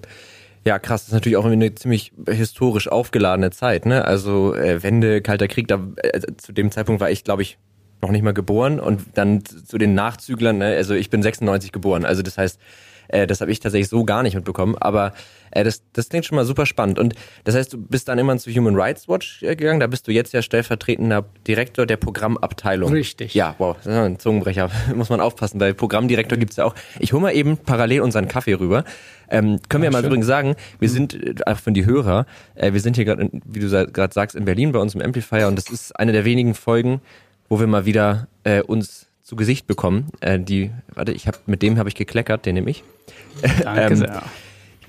Ja, 0.65 0.79
krass, 0.79 1.01
das 1.01 1.07
ist 1.09 1.13
natürlich 1.13 1.35
auch 1.35 1.45
eine 1.45 1.75
ziemlich 1.75 2.13
historisch 2.29 2.87
aufgeladene 2.87 3.51
Zeit, 3.51 3.85
ne? 3.85 4.05
Also 4.05 4.55
äh, 4.55 4.81
Wende, 4.81 5.21
Kalter 5.21 5.49
Krieg, 5.49 5.67
da 5.67 5.85
äh, 5.97 6.21
zu 6.37 6.53
dem 6.53 6.71
Zeitpunkt 6.71 7.01
war 7.01 7.11
ich, 7.11 7.25
glaube 7.25 7.41
ich, 7.41 7.57
noch 8.03 8.11
nicht 8.11 8.21
mal 8.21 8.33
geboren 8.33 8.79
und 8.79 9.01
dann 9.15 9.43
zu 9.43 9.79
den 9.79 9.95
Nachzüglern, 9.95 10.59
ne, 10.59 10.75
also 10.75 10.93
ich 10.93 11.09
bin 11.09 11.23
96 11.23 11.71
geboren, 11.71 12.05
also 12.05 12.21
das 12.21 12.37
heißt, 12.37 12.59
äh, 13.07 13.27
das 13.27 13.41
habe 13.41 13.51
ich 13.51 13.59
tatsächlich 13.59 13.89
so 13.89 14.03
gar 14.05 14.23
nicht 14.23 14.35
mitbekommen, 14.35 14.75
aber 14.79 15.13
äh, 15.51 15.63
das, 15.63 15.83
das 15.93 16.09
klingt 16.09 16.25
schon 16.25 16.35
mal 16.35 16.45
super 16.45 16.65
spannend. 16.65 16.99
Und 16.99 17.15
das 17.43 17.55
heißt, 17.55 17.73
du 17.73 17.77
bist 17.77 18.07
dann 18.07 18.17
immer 18.19 18.37
zu 18.37 18.51
Human 18.51 18.75
Rights 18.75 19.07
Watch 19.07 19.43
äh, 19.43 19.55
gegangen, 19.55 19.79
da 19.79 19.87
bist 19.87 20.07
du 20.07 20.11
jetzt 20.11 20.33
ja 20.33 20.41
stellvertretender 20.41 21.25
Direktor 21.47 21.85
der 21.85 21.97
Programmabteilung. 21.97 22.91
Richtig. 22.91 23.33
Ja, 23.33 23.55
wow, 23.57 23.75
das 23.77 23.85
ist 23.85 23.93
ein 23.93 24.19
Zungenbrecher, 24.19 24.69
muss 24.95 25.09
man 25.09 25.19
aufpassen, 25.19 25.59
weil 25.59 25.73
Programmdirektor 25.73 26.37
gibt's 26.37 26.55
ja 26.55 26.65
auch. 26.65 26.75
Ich 26.99 27.13
hole 27.13 27.21
mal 27.21 27.35
eben 27.35 27.57
parallel 27.57 28.01
unseren 28.01 28.27
Kaffee 28.27 28.53
rüber. 28.53 28.83
Ähm, 29.29 29.59
können 29.69 29.83
wir 29.83 29.87
ja, 29.87 29.91
mal 29.91 29.99
schön. 29.99 30.07
übrigens 30.07 30.27
sagen, 30.27 30.55
wir 30.79 30.89
sind, 30.89 31.13
äh, 31.13 31.35
auch 31.45 31.57
von 31.57 31.73
die 31.73 31.85
Hörer, 31.85 32.25
äh, 32.55 32.73
wir 32.73 32.81
sind 32.81 32.95
hier 32.95 33.05
gerade, 33.05 33.29
wie 33.45 33.59
du 33.59 33.69
gerade 33.69 34.13
sagst, 34.13 34.35
in 34.35 34.45
Berlin 34.45 34.71
bei 34.71 34.79
uns 34.79 34.95
im 34.95 35.01
Amplifier 35.01 35.47
und 35.47 35.55
das 35.55 35.69
ist 35.69 35.97
eine 35.99 36.11
der 36.11 36.25
wenigen 36.25 36.53
Folgen, 36.53 37.01
wo 37.49 37.59
wir 37.59 37.67
mal 37.67 37.85
wieder 37.85 38.27
äh, 38.43 38.61
uns 38.61 39.07
zu 39.21 39.35
Gesicht 39.35 39.67
bekommen. 39.67 40.09
Äh, 40.19 40.39
die, 40.39 40.71
warte, 40.93 41.11
ich 41.11 41.27
habe 41.27 41.37
mit 41.45 41.61
dem 41.61 41.77
habe 41.77 41.89
ich 41.89 41.95
gekleckert, 41.95 42.45
den 42.45 42.55
nehme 42.55 42.69
ich. 42.69 42.83
Danke 43.63 43.81
ähm, 43.93 43.95
sehr. 43.95 44.23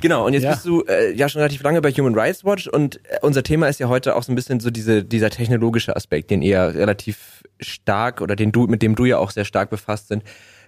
Genau, 0.00 0.26
und 0.26 0.34
jetzt 0.34 0.42
ja. 0.42 0.50
bist 0.50 0.66
du 0.66 0.82
äh, 0.82 1.14
ja 1.14 1.28
schon 1.28 1.40
relativ 1.40 1.62
lange 1.62 1.80
bei 1.80 1.90
Human 1.90 2.14
Rights 2.14 2.44
Watch 2.44 2.66
und 2.66 2.96
äh, 3.04 3.18
unser 3.23 3.42
Thema 3.42 3.68
ist 3.68 3.80
ja 3.80 3.88
heute 3.88 4.16
auch 4.16 4.23
so 4.23 4.32
ein 4.32 4.34
bisschen 4.34 4.61
so 4.61 4.70
diese, 4.70 5.02
dieser 5.02 5.30
technologische 5.30 5.96
Aspekt, 5.96 6.30
den 6.30 6.42
ihr 6.42 6.61
relativ 6.75 7.42
stark 7.61 8.20
oder 8.20 8.37
den 8.37 8.52
du, 8.52 8.66
mit 8.66 8.82
dem 8.82 8.96
du 8.96 9.06
ja 9.06 9.18
auch 9.18 9.30
sehr 9.30 9.46
stark 9.46 9.70
befasst 9.70 10.08
sind. 10.08 10.23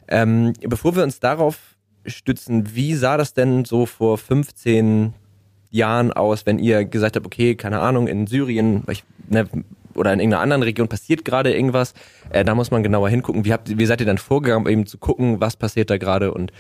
Ähm, 0.09 0.55
bevor 0.61 0.97
wir 0.97 1.03
uns 1.03 1.21
darauf 1.21 1.59
stützen, 2.07 2.75
wie 2.75 2.95
sah 2.95 3.17
das 3.17 3.35
denn 3.35 3.65
so 3.65 3.85
vor 3.85 4.17
15 4.17 5.13
Jahren 5.71 6.13
aus, 6.13 6.47
wenn 6.47 6.59
ihr 6.59 6.85
gesagt 6.85 7.17
habt, 7.17 7.27
okay, 7.27 7.57
keine 7.57 7.81
Ahnung, 7.81 8.07
in 8.07 8.27
Syrien, 8.27 8.85
ich, 8.91 9.05
ne, 9.29 9.47
oder 9.97 10.13
in 10.13 10.21
irgendeiner 10.21 10.43
anderen 10.43 10.63
Region 10.63 10.89
passiert 10.89 11.25
gerade 11.25 11.55
irgendwas. 11.55 11.95
Äh, 12.31 12.45
da 12.45 12.55
muss 12.55 12.71
man 12.71 12.83
genauer 12.83 13.09
hingucken. 13.09 13.45
Wie, 13.45 13.53
habt, 13.53 13.79
wie 13.79 13.87
seid 13.87 14.01
ihr 14.01 14.07
dann 14.07 14.19
vorgegangen, 14.19 14.69
eben 14.69 14.87
zu 14.87 14.99
gucken, 14.99 15.41
was 15.41 15.57
passiert 15.57 15.91
da 15.91 15.99
gerade 15.99 16.33
und 16.33 16.53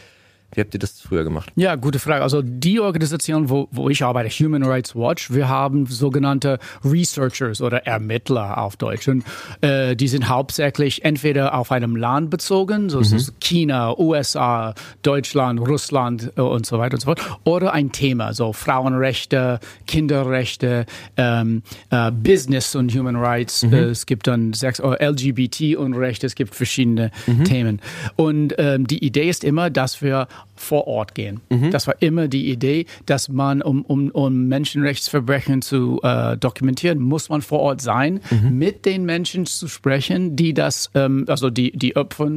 wie 0.52 0.60
habt 0.60 0.74
ihr 0.74 0.80
das 0.80 1.00
früher 1.00 1.24
gemacht? 1.24 1.50
Ja, 1.56 1.74
gute 1.74 1.98
Frage. 1.98 2.22
Also 2.22 2.40
die 2.42 2.80
Organisation, 2.80 3.50
wo, 3.50 3.68
wo 3.72 3.90
ich 3.90 4.02
arbeite, 4.02 4.30
Human 4.30 4.62
Rights 4.62 4.94
Watch, 4.94 5.30
wir 5.32 5.48
haben 5.48 5.86
sogenannte 5.86 6.58
Researchers 6.84 7.60
oder 7.60 7.86
Ermittler 7.86 8.58
auf 8.58 8.76
Deutsch. 8.76 9.08
Und 9.08 9.24
äh, 9.60 9.96
die 9.96 10.08
sind 10.08 10.28
hauptsächlich 10.28 11.04
entweder 11.04 11.54
auf 11.54 11.72
einem 11.72 11.96
Land 11.96 12.30
bezogen, 12.30 12.88
so 12.88 13.00
mhm. 13.00 13.26
China, 13.40 13.98
USA, 13.98 14.74
Deutschland, 15.02 15.60
Russland 15.60 16.32
äh, 16.36 16.40
und 16.40 16.64
so 16.64 16.78
weiter 16.78 16.94
und 16.94 17.00
so 17.00 17.06
fort, 17.06 17.20
oder 17.44 17.72
ein 17.72 17.92
Thema, 17.92 18.32
so 18.32 18.52
Frauenrechte, 18.52 19.60
Kinderrechte, 19.86 20.86
ähm, 21.16 21.62
äh, 21.90 22.10
Business 22.12 22.74
und 22.74 22.94
Human 22.94 23.16
Rights. 23.16 23.62
Mhm. 23.62 23.72
Äh, 23.72 23.78
es 23.86 24.06
gibt 24.06 24.26
dann 24.26 24.52
sechs, 24.52 24.80
oh, 24.80 24.94
LGBT 24.98 25.76
und 25.76 25.94
Rechte, 25.94 26.26
es 26.26 26.34
gibt 26.34 26.54
verschiedene 26.54 27.10
mhm. 27.26 27.44
Themen. 27.44 27.80
Und 28.14 28.54
ähm, 28.58 28.86
die 28.86 29.04
Idee 29.04 29.28
ist 29.28 29.44
immer, 29.44 29.70
dass 29.70 30.02
wir 30.02 30.28
vor 30.54 30.86
Ort 30.86 31.14
gehen. 31.14 31.40
Mhm. 31.50 31.70
Das 31.70 31.86
war 31.86 31.94
immer 32.00 32.28
die 32.28 32.50
Idee, 32.50 32.86
dass 33.04 33.28
man, 33.28 33.62
um, 33.62 33.82
um, 33.82 34.10
um 34.10 34.48
Menschenrechtsverbrechen 34.48 35.62
zu 35.62 36.00
äh, 36.02 36.36
dokumentieren, 36.36 36.98
muss 36.98 37.28
man 37.28 37.42
vor 37.42 37.60
Ort 37.60 37.80
sein, 37.80 38.20
mhm. 38.30 38.58
mit 38.58 38.86
den 38.86 39.04
Menschen 39.04 39.46
zu 39.46 39.68
sprechen, 39.68 40.36
die 40.36 40.54
das, 40.54 40.90
ähm, 40.94 41.24
also 41.28 41.50
die, 41.50 41.72
die 41.72 41.96
Opfer 41.96 42.30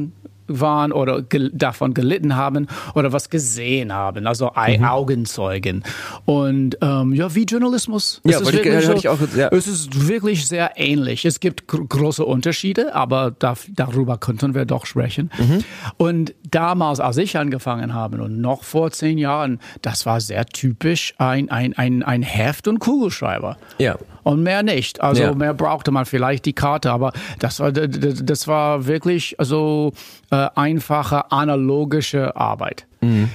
waren 0.50 0.92
oder 0.92 1.22
gel 1.22 1.50
davon 1.52 1.94
gelitten 1.94 2.36
haben 2.36 2.66
oder 2.94 3.12
was 3.12 3.30
gesehen 3.30 3.92
haben, 3.92 4.26
also 4.26 4.50
mhm. 4.56 4.84
Augenzeugen. 4.84 5.84
Und 6.24 6.76
ähm, 6.80 7.14
ja, 7.14 7.34
wie 7.34 7.44
Journalismus. 7.44 8.20
Ja, 8.24 8.40
es 8.40 8.48
ist, 8.48 8.54
ich, 8.54 8.84
so, 8.84 8.92
ich 8.94 9.08
auch, 9.08 9.18
ja. 9.36 9.48
es 9.48 9.66
ist 9.66 10.08
wirklich 10.08 10.46
sehr 10.46 10.72
ähnlich. 10.76 11.24
Es 11.24 11.40
gibt 11.40 11.68
gr 11.68 11.80
große 11.86 12.24
Unterschiede, 12.24 12.94
aber 12.94 13.32
da, 13.38 13.54
darüber 13.74 14.18
könnten 14.18 14.54
wir 14.54 14.64
doch 14.64 14.86
sprechen. 14.86 15.30
Mhm. 15.38 15.64
Und 15.96 16.34
damals, 16.50 17.00
als 17.00 17.16
ich 17.16 17.36
angefangen 17.36 17.94
habe 17.94 18.22
und 18.22 18.40
noch 18.40 18.64
vor 18.64 18.90
zehn 18.90 19.18
Jahren, 19.18 19.60
das 19.82 20.06
war 20.06 20.20
sehr 20.20 20.46
typisch 20.46 21.14
ein, 21.18 21.50
ein, 21.50 21.76
ein, 21.76 22.02
ein 22.02 22.22
Heft 22.22 22.68
und 22.68 22.78
Kugelschreiber. 22.78 23.56
Ja. 23.78 23.96
Und 24.22 24.42
mehr 24.42 24.62
nicht. 24.62 25.00
Also 25.00 25.22
ja. 25.22 25.34
mehr 25.34 25.54
brauchte 25.54 25.90
man 25.90 26.04
vielleicht 26.04 26.44
die 26.44 26.52
Karte, 26.52 26.90
aber 26.92 27.12
das 27.38 27.60
war, 27.60 27.72
das 27.72 28.48
war 28.48 28.86
wirklich 28.86 29.38
also 29.38 29.92
äh, 30.30 30.48
einfache 30.54 31.30
analogische 31.32 32.36
Arbeit. 32.36 32.86
Mhm. 33.00 33.30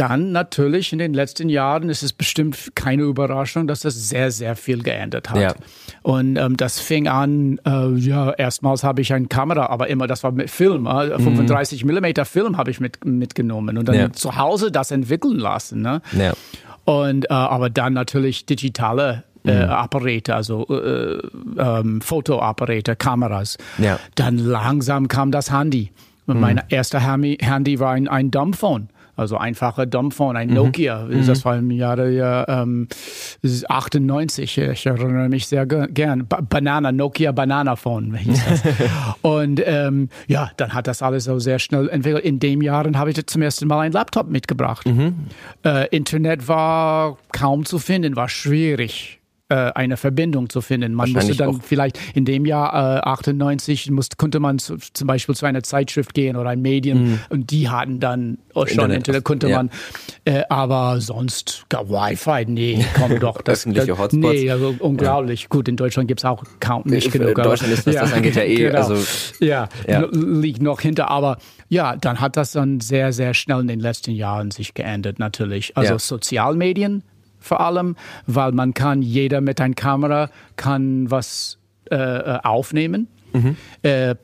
Dann 0.00 0.32
natürlich 0.32 0.94
in 0.94 0.98
den 0.98 1.12
letzten 1.12 1.50
Jahren 1.50 1.90
ist 1.90 2.02
es 2.02 2.14
bestimmt 2.14 2.72
keine 2.74 3.02
Überraschung, 3.02 3.66
dass 3.66 3.80
das 3.80 4.08
sehr, 4.08 4.30
sehr 4.30 4.56
viel 4.56 4.82
geändert 4.82 5.28
hat. 5.28 5.38
Ja. 5.38 5.54
Und 6.00 6.38
ähm, 6.38 6.56
das 6.56 6.80
fing 6.80 7.06
an, 7.06 7.60
äh, 7.66 7.88
ja, 7.98 8.30
erstmals 8.30 8.82
habe 8.82 9.02
ich 9.02 9.12
eine 9.12 9.26
Kamera, 9.26 9.66
aber 9.66 9.88
immer, 9.88 10.06
das 10.06 10.22
war 10.22 10.32
mit 10.32 10.48
Film, 10.48 10.86
äh, 10.86 11.18
35 11.18 11.82
mhm. 11.82 11.88
Millimeter 11.88 12.24
Film 12.24 12.56
habe 12.56 12.70
ich 12.70 12.80
mit, 12.80 13.04
mitgenommen 13.04 13.76
und 13.76 13.88
dann 13.88 13.94
ja. 13.94 14.10
zu 14.10 14.36
Hause 14.36 14.72
das 14.72 14.90
entwickeln 14.90 15.38
lassen. 15.38 15.82
Ne? 15.82 16.00
Ja. 16.12 16.32
Und 16.86 17.26
äh, 17.26 17.34
aber 17.34 17.68
dann 17.68 17.92
natürlich 17.92 18.46
digitale 18.46 19.24
äh, 19.44 19.64
mhm. 19.64 19.70
Apparate, 19.70 20.34
also 20.34 20.66
äh, 20.68 21.18
ähm, 21.58 22.00
Fotoapparate, 22.00 22.96
Kameras. 22.96 23.56
Ja. 23.78 23.98
Dann 24.14 24.38
langsam 24.38 25.08
kam 25.08 25.30
das 25.30 25.52
Handy. 25.52 25.90
Mhm. 26.26 26.40
Mein 26.40 26.62
erster 26.68 27.00
Handy 27.00 27.80
war 27.80 27.92
ein, 27.92 28.08
ein 28.08 28.30
Dumbphone. 28.30 28.88
Also 29.20 29.36
einfache 29.36 29.86
Dumbphone, 29.86 30.34
ein 30.36 30.48
mhm. 30.48 30.54
Nokia. 30.54 31.04
Mhm. 31.04 31.26
Das 31.26 31.44
war 31.44 31.58
im 31.58 31.70
Jahre 31.70 32.10
ja, 32.10 32.62
ähm, 32.62 32.88
98. 33.68 34.56
Ich 34.56 34.86
erinnere 34.86 35.28
mich 35.28 35.46
sehr 35.46 35.66
gern. 35.66 36.26
Ba 36.26 36.40
Banana, 36.40 36.90
Nokia 36.90 37.32
Banana 37.32 37.76
Phone 37.76 38.14
hieß 38.14 38.44
das. 38.48 38.62
und 39.20 39.60
ähm, 39.62 40.08
ja, 40.26 40.50
dann 40.56 40.72
hat 40.72 40.86
das 40.86 41.02
alles 41.02 41.24
so 41.24 41.38
sehr 41.38 41.58
schnell 41.58 41.90
entwickelt. 41.90 42.24
In 42.24 42.38
dem 42.38 42.62
Jahren 42.62 42.98
habe 42.98 43.10
ich 43.10 43.26
zum 43.26 43.42
ersten 43.42 43.68
Mal 43.68 43.80
einen 43.80 43.92
Laptop 43.92 44.30
mitgebracht. 44.30 44.86
Mhm. 44.86 45.14
Äh, 45.66 45.94
Internet 45.94 46.48
war 46.48 47.18
kaum 47.32 47.66
zu 47.66 47.78
finden, 47.78 48.16
war 48.16 48.30
schwierig 48.30 49.19
eine 49.54 49.96
Verbindung 49.96 50.48
zu 50.48 50.60
finden. 50.60 50.94
Man 50.94 51.12
musste 51.12 51.34
dann 51.34 51.60
vielleicht 51.60 51.98
in 52.14 52.24
dem 52.24 52.46
Jahr 52.46 52.98
äh, 52.98 53.00
98 53.00 53.90
musste, 53.90 54.16
konnte 54.16 54.40
man 54.40 54.58
zu, 54.58 54.76
zum 54.76 55.06
Beispiel 55.06 55.34
zu 55.34 55.46
einer 55.46 55.62
Zeitschrift 55.62 56.14
gehen 56.14 56.36
oder 56.36 56.50
ein 56.50 56.62
Medien 56.62 57.02
mhm. 57.02 57.20
und 57.28 57.50
die 57.50 57.68
hatten 57.68 58.00
dann 58.00 58.38
auch 58.54 58.66
schon 58.66 58.78
Internet, 58.78 58.96
Internet 58.98 59.24
konnte 59.24 59.48
ja. 59.48 59.56
man. 59.56 59.70
Äh, 60.24 60.42
aber 60.48 61.00
sonst 61.00 61.64
gab 61.68 61.88
Wi-Fi, 61.88 62.44
nee, 62.46 62.84
komm 62.94 63.18
doch. 63.18 63.40
Das, 63.50 63.60
Öffentliche 63.60 63.98
Hotspots. 63.98 64.14
Nee, 64.14 64.50
also 64.50 64.74
unglaublich. 64.78 65.42
Ja. 65.42 65.46
Gut, 65.48 65.68
in 65.68 65.76
Deutschland 65.76 66.08
gibt 66.08 66.20
es 66.20 66.24
auch 66.24 66.44
kaum 66.60 66.82
nicht 66.84 67.06
in 67.06 67.12
genug. 67.12 67.38
In 67.38 67.44
Deutschland 67.44 67.72
ist 67.72 67.86
das, 67.86 67.94
ja, 67.94 68.02
das 68.02 68.12
angeht 68.12 68.36
ja 68.36 68.42
eh. 68.42 68.56
Genau. 68.70 68.76
Also, 68.76 68.96
ja, 69.40 69.68
ja, 69.88 70.06
liegt 70.12 70.62
noch 70.62 70.80
hinter. 70.80 71.10
Aber 71.10 71.38
ja, 71.68 71.96
dann 71.96 72.20
hat 72.20 72.36
das 72.36 72.52
dann 72.52 72.80
sehr, 72.80 73.12
sehr 73.12 73.34
schnell 73.34 73.60
in 73.60 73.68
den 73.68 73.80
letzten 73.80 74.12
Jahren 74.12 74.50
sich 74.50 74.74
geändert 74.74 75.18
natürlich. 75.18 75.76
Also 75.76 75.98
Sozialmedien 75.98 77.02
vor 77.40 77.60
allem, 77.60 77.96
weil 78.26 78.52
man 78.52 78.74
kann, 78.74 79.02
jeder 79.02 79.40
mit 79.40 79.60
einer 79.60 79.74
Kamera 79.74 80.30
kann 80.56 81.10
was 81.10 81.58
äh, 81.90 81.96
äh 81.96 82.38
aufnehmen. 82.42 83.08
Mhm. 83.32 83.56
Äh, 83.82 84.14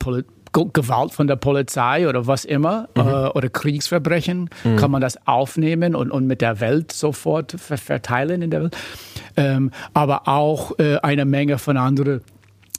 Gewalt 0.51 1.13
von 1.13 1.27
der 1.27 1.35
Polizei 1.35 2.07
oder 2.07 2.25
was 2.25 2.45
immer 2.45 2.89
mhm. 2.95 3.01
äh, 3.01 3.27
oder 3.27 3.49
Kriegsverbrechen 3.49 4.49
mhm. 4.63 4.75
kann 4.77 4.91
man 4.91 5.01
das 5.01 5.27
aufnehmen 5.27 5.95
und, 5.95 6.09
und 6.09 6.25
mit 6.25 6.41
der 6.41 6.59
Welt 6.59 6.91
sofort 6.91 7.51
verteilen 7.51 8.41
in 8.41 8.49
der 8.49 8.63
Welt. 8.63 8.77
Ähm, 9.35 9.71
aber 9.93 10.27
auch 10.27 10.79
äh, 10.79 10.97
eine 10.97 11.25
Menge 11.25 11.59
von 11.59 11.77
anderen 11.77 12.21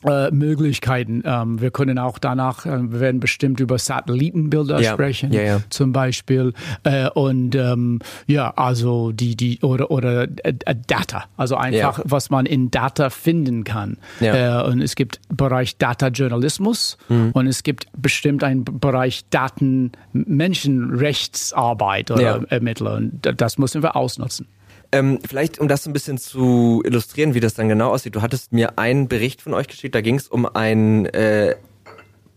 äh, 0.04 0.30
Möglichkeiten. 0.30 1.22
Ähm, 1.24 1.58
wir 1.60 1.70
können 1.70 1.98
auch 1.98 2.18
danach, 2.18 2.66
äh, 2.66 2.90
wir 2.90 3.00
werden 3.00 3.20
bestimmt 3.20 3.60
über 3.60 3.78
Satellitenbilder 3.78 4.80
ja. 4.80 4.92
sprechen, 4.92 5.32
ja, 5.32 5.42
ja. 5.42 5.60
zum 5.70 5.92
Beispiel. 5.92 6.52
Äh, 6.84 7.08
und 7.10 7.54
ähm, 7.54 8.00
ja, 8.26 8.52
also 8.56 9.12
die, 9.12 9.36
die, 9.36 9.60
oder, 9.62 9.90
oder 9.90 10.24
äh, 10.44 10.54
Data, 10.86 11.24
also 11.36 11.56
einfach, 11.56 12.00
was 12.04 12.30
man 12.30 12.46
in 12.46 12.70
Data 12.70 13.10
finden 13.10 13.64
kann. 13.64 13.98
Äh, 14.20 14.62
und 14.62 14.80
es 14.80 14.94
gibt 14.94 15.20
Bereich 15.28 15.76
Data-Journalismus 15.78 16.96
mhm. 17.08 17.30
und 17.32 17.46
es 17.46 17.62
gibt 17.62 17.86
bestimmt 17.96 18.44
einen 18.44 18.64
Bereich 18.64 19.24
Daten-Menschenrechtsarbeit 19.30 22.10
oder 22.10 22.44
Ermittler. 22.50 22.94
Und 22.94 23.32
das 23.36 23.58
müssen 23.58 23.82
wir 23.82 23.96
ausnutzen. 23.96 24.46
Ähm, 24.90 25.18
vielleicht, 25.26 25.58
um 25.58 25.68
das 25.68 25.84
so 25.84 25.90
ein 25.90 25.92
bisschen 25.92 26.18
zu 26.18 26.82
illustrieren, 26.84 27.34
wie 27.34 27.40
das 27.40 27.54
dann 27.54 27.68
genau 27.68 27.90
aussieht. 27.90 28.14
Du 28.14 28.22
hattest 28.22 28.52
mir 28.52 28.78
einen 28.78 29.08
Bericht 29.08 29.42
von 29.42 29.52
euch 29.52 29.68
geschickt, 29.68 29.94
da 29.94 30.00
ging 30.00 30.14
es 30.14 30.28
um 30.28 30.46
einen 30.46 31.06
äh, 31.06 31.56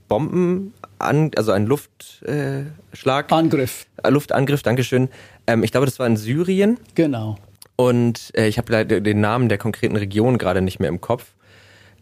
Bomben, 0.09 0.73
also 0.99 1.53
einen 1.53 1.65
Luftschlag. 1.65 3.31
Äh, 3.31 3.33
Angriff. 3.33 3.87
Äh, 4.03 4.09
Luftangriff, 4.09 4.63
Dankeschön. 4.63 5.07
Ähm, 5.47 5.63
ich 5.63 5.71
glaube, 5.71 5.85
das 5.85 5.97
war 5.99 6.07
in 6.07 6.17
Syrien. 6.17 6.77
Genau. 6.95 7.37
Und 7.77 8.31
äh, 8.35 8.47
ich 8.47 8.57
habe 8.57 8.71
leider 8.71 8.99
den 8.99 9.21
Namen 9.21 9.47
der 9.47 9.57
konkreten 9.57 9.95
Region 9.95 10.37
gerade 10.37 10.61
nicht 10.61 10.79
mehr 10.79 10.89
im 10.89 10.99
Kopf. 10.99 11.33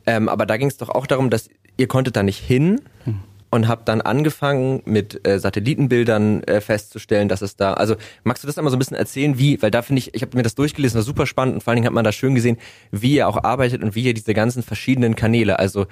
Ähm, 0.08 0.28
aber 0.28 0.48
da 0.48 0.58
ging 0.58 0.68
es 0.68 0.78
doch 0.78 0.90
auch 0.90 1.06
darum, 1.06 1.30
dass 1.30 1.50
ihr 1.78 1.88
konntet 1.88 2.16
da 2.16 2.24
nicht 2.24 2.40
hin. 2.40 2.82
Hm 3.06 3.20
und 3.50 3.68
habe 3.68 3.82
dann 3.86 4.02
angefangen 4.02 4.82
mit 4.86 5.28
äh, 5.28 5.40
Satellitenbildern 5.40 6.44
äh, 6.44 6.62
festzustellen, 6.62 7.30
dass 7.30 7.42
es 7.42 7.56
da, 7.56 7.74
also 7.74 7.96
magst 8.24 8.44
du 8.44 8.48
das 8.48 8.58
einmal 8.58 8.72
so 8.72 8.78
ein 8.78 8.80
bisschen 8.80 8.98
erzählen, 8.98 9.38
wie, 9.40 9.62
weil 9.62 9.72
da 9.72 9.82
finde 9.82 10.00
ich, 10.00 10.14
ich 10.14 10.22
habe 10.22 10.38
mir 10.38 10.44
das 10.44 10.56
durchgelesen, 10.56 10.98
war 10.98 11.04
super 11.04 11.26
spannend 11.26 11.56
und 11.56 11.62
vor 11.62 11.72
allen 11.72 11.78
Dingen 11.78 11.88
hat 11.88 11.94
man 11.94 12.04
da 12.04 12.12
schön 12.12 12.36
gesehen, 12.36 12.58
wie 12.92 13.16
ihr 13.16 13.28
auch 13.28 13.44
arbeitet 13.44 13.84
und 13.84 13.96
wie 13.96 14.04
ihr 14.04 14.14
diese 14.14 14.34
ganzen 14.34 14.64
verschiedenen 14.64 15.16
Kanäle, 15.16 15.60
also 15.60 15.88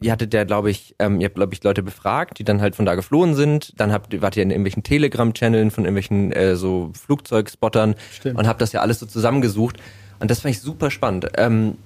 ihr 0.00 0.12
hattet 0.12 0.32
ja, 0.32 0.44
glaube 0.44 0.70
ich, 0.70 0.94
ähm, 0.98 1.20
ihr 1.20 1.26
habt, 1.26 1.34
glaube 1.34 1.54
ich, 1.54 1.62
Leute 1.64 1.82
befragt, 1.82 2.38
die 2.38 2.44
dann 2.44 2.60
halt 2.60 2.76
von 2.76 2.86
da 2.86 2.94
geflohen 2.94 3.34
sind. 3.34 3.78
Dann 3.80 3.92
habt, 3.92 4.20
wart 4.22 4.36
ihr 4.36 4.42
in 4.42 4.50
irgendwelchen 4.50 4.82
Telegram-Channeln 4.82 5.70
von 5.70 5.84
irgendwelchen 5.84 6.32
äh, 6.32 6.56
so 6.56 6.92
Flugzeugspottern 6.94 7.94
Stimmt. 8.12 8.38
und 8.38 8.46
habt 8.46 8.60
das 8.60 8.72
ja 8.72 8.80
alles 8.80 9.00
so 9.00 9.06
zusammengesucht. 9.06 9.78
Und 10.20 10.30
das 10.30 10.40
fand 10.40 10.54
ich 10.54 10.60
super 10.60 10.90
spannend. 10.90 11.28
Ähm, 11.36 11.76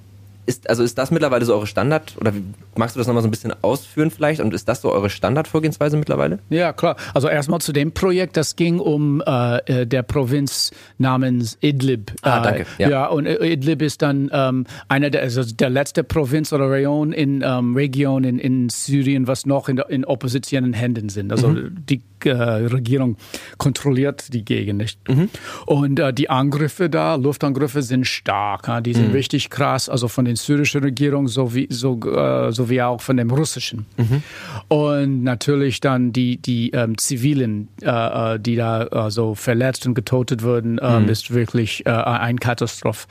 ist, 0.46 0.68
also 0.68 0.82
ist 0.82 0.98
das 0.98 1.10
mittlerweile 1.10 1.44
so 1.44 1.54
eure 1.54 1.66
Standard 1.66 2.14
oder 2.20 2.32
magst 2.76 2.96
du 2.96 3.00
das 3.00 3.06
nochmal 3.06 3.22
so 3.22 3.28
ein 3.28 3.30
bisschen 3.30 3.52
ausführen 3.62 4.10
vielleicht 4.10 4.40
und 4.40 4.52
ist 4.54 4.68
das 4.68 4.82
so 4.82 4.92
eure 4.92 5.08
Standardvorgehensweise 5.08 5.96
mittlerweile? 5.96 6.40
Ja, 6.50 6.72
klar. 6.72 6.96
Also 7.14 7.28
erstmal 7.28 7.60
zu 7.60 7.72
dem 7.72 7.92
Projekt, 7.92 8.36
das 8.36 8.56
ging 8.56 8.80
um 8.80 9.22
äh, 9.24 9.82
äh 9.82 9.86
der 9.86 10.02
Provinz 10.02 10.72
namens 10.98 11.58
Idlib. 11.60 12.12
Ah, 12.22 12.40
äh, 12.40 12.42
danke. 12.42 12.66
Ja. 12.78 12.90
ja, 12.90 13.06
und 13.06 13.26
Idlib 13.26 13.82
ist 13.82 14.02
dann 14.02 14.30
ähm, 14.32 14.66
einer 14.88 15.10
der, 15.10 15.22
also 15.22 15.44
der 15.44 15.70
letzte 15.70 16.02
Provinz 16.02 16.52
oder 16.52 16.70
Region 16.70 17.12
in, 17.12 17.42
ähm, 17.44 17.76
Region 17.76 18.24
in, 18.24 18.38
in 18.38 18.68
Syrien, 18.68 19.26
was 19.26 19.46
noch 19.46 19.68
in, 19.68 19.78
in 19.78 20.04
oppositionellen 20.04 20.74
Händen 20.74 21.08
sind. 21.08 21.30
Also 21.30 21.48
mhm. 21.48 21.76
die 21.88 22.02
äh, 22.26 22.32
Regierung 22.32 23.16
kontrolliert 23.58 24.32
die 24.32 24.44
Gegend 24.44 24.78
nicht. 24.78 25.08
Mhm. 25.08 25.28
Und 25.66 25.98
äh, 25.98 26.12
die 26.12 26.30
Angriffe 26.30 26.90
da, 26.90 27.16
Luftangriffe 27.16 27.82
sind 27.82 28.06
stark. 28.06 28.68
Ja? 28.68 28.80
Die 28.80 28.94
sind 28.94 29.08
mhm. 29.08 29.14
richtig 29.14 29.50
krass, 29.50 29.88
also 29.88 30.08
von 30.08 30.24
den 30.24 30.36
syrischen 30.36 30.82
Regierungen 30.82 31.28
sowie, 31.28 31.66
so, 31.70 31.98
äh, 32.00 32.52
sowie 32.52 32.82
auch 32.82 33.00
von 33.00 33.16
dem 33.16 33.30
russischen. 33.30 33.86
Mhm. 33.96 34.22
Und 34.68 35.22
natürlich 35.22 35.80
dann 35.80 36.12
die, 36.12 36.36
die 36.36 36.70
ähm, 36.70 36.98
Zivilen, 36.98 37.68
äh, 37.82 38.34
äh 38.34 38.38
die 38.38 38.56
da 38.56 38.84
äh, 38.84 39.10
so 39.10 39.34
verletzt 39.34 39.86
und 39.86 39.94
getötet 39.94 40.42
wurden, 40.42 40.78
äh, 40.78 41.00
mhm. 41.00 41.08
ist 41.08 41.32
wirklich 41.32 41.86
äh, 41.86 41.90
ein 41.90 42.38
Katastroph. 42.40 43.06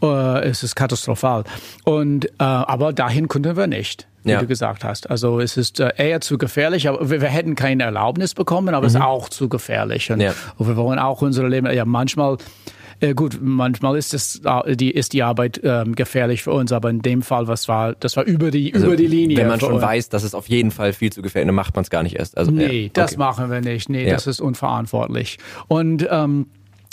Es 0.00 0.62
ist 0.62 0.76
katastrophal. 0.76 1.44
Und, 1.84 2.28
aber 2.38 2.92
dahin 2.92 3.28
konnten 3.28 3.56
wir 3.56 3.66
nicht 3.66 4.06
wie 4.26 4.32
ja. 4.32 4.40
du 4.40 4.46
gesagt 4.46 4.84
hast. 4.84 5.08
Also 5.10 5.40
es 5.40 5.56
ist 5.56 5.80
äh, 5.80 5.92
eher 5.96 6.20
zu 6.20 6.38
gefährlich, 6.38 6.88
aber 6.88 7.10
wir, 7.10 7.20
wir 7.20 7.28
hätten 7.28 7.54
keine 7.54 7.84
Erlaubnis 7.84 8.34
bekommen, 8.34 8.74
aber 8.74 8.82
mhm. 8.82 8.86
es 8.86 8.94
ist 8.94 9.00
auch 9.00 9.28
zu 9.28 9.48
gefährlich. 9.48 10.10
Und, 10.10 10.20
ja. 10.20 10.34
und 10.56 10.68
wir 10.68 10.76
wollen 10.76 10.98
auch 10.98 11.22
unsere 11.22 11.48
Leben, 11.48 11.72
ja 11.72 11.84
manchmal 11.84 12.38
äh, 13.00 13.14
gut, 13.14 13.38
manchmal 13.42 13.96
ist 13.96 14.14
es 14.14 14.40
äh, 14.44 14.74
die 14.74 14.90
ist 14.90 15.12
die 15.12 15.22
Arbeit 15.22 15.60
ähm, 15.62 15.94
gefährlich 15.94 16.42
für 16.42 16.52
uns, 16.52 16.72
aber 16.72 16.88
in 16.88 17.02
dem 17.02 17.22
Fall, 17.22 17.46
was 17.46 17.68
war, 17.68 17.94
das 17.94 18.16
war 18.16 18.24
über 18.24 18.50
die 18.50 18.72
also, 18.72 18.86
über 18.86 18.96
die 18.96 19.06
Linie. 19.06 19.36
Wenn 19.36 19.48
man 19.48 19.60
schon 19.60 19.74
uns. 19.74 19.82
weiß, 19.82 20.08
dass 20.08 20.22
es 20.22 20.34
auf 20.34 20.48
jeden 20.48 20.70
Fall 20.70 20.92
viel 20.92 21.12
zu 21.12 21.20
gefährlich, 21.20 21.48
dann 21.48 21.54
macht 21.54 21.74
man 21.74 21.82
es 21.82 21.90
gar 21.90 22.02
nicht 22.02 22.16
erst. 22.16 22.38
Also, 22.38 22.50
nee, 22.50 22.62
ja, 22.62 22.68
okay. 22.68 22.90
das 22.94 23.16
machen 23.18 23.50
wir 23.50 23.60
nicht. 23.60 23.90
Nee, 23.90 24.06
ja. 24.06 24.14
das 24.14 24.26
ist 24.26 24.40
unverantwortlich. 24.40 25.38
Und 25.68 26.06
ähm, 26.10 26.46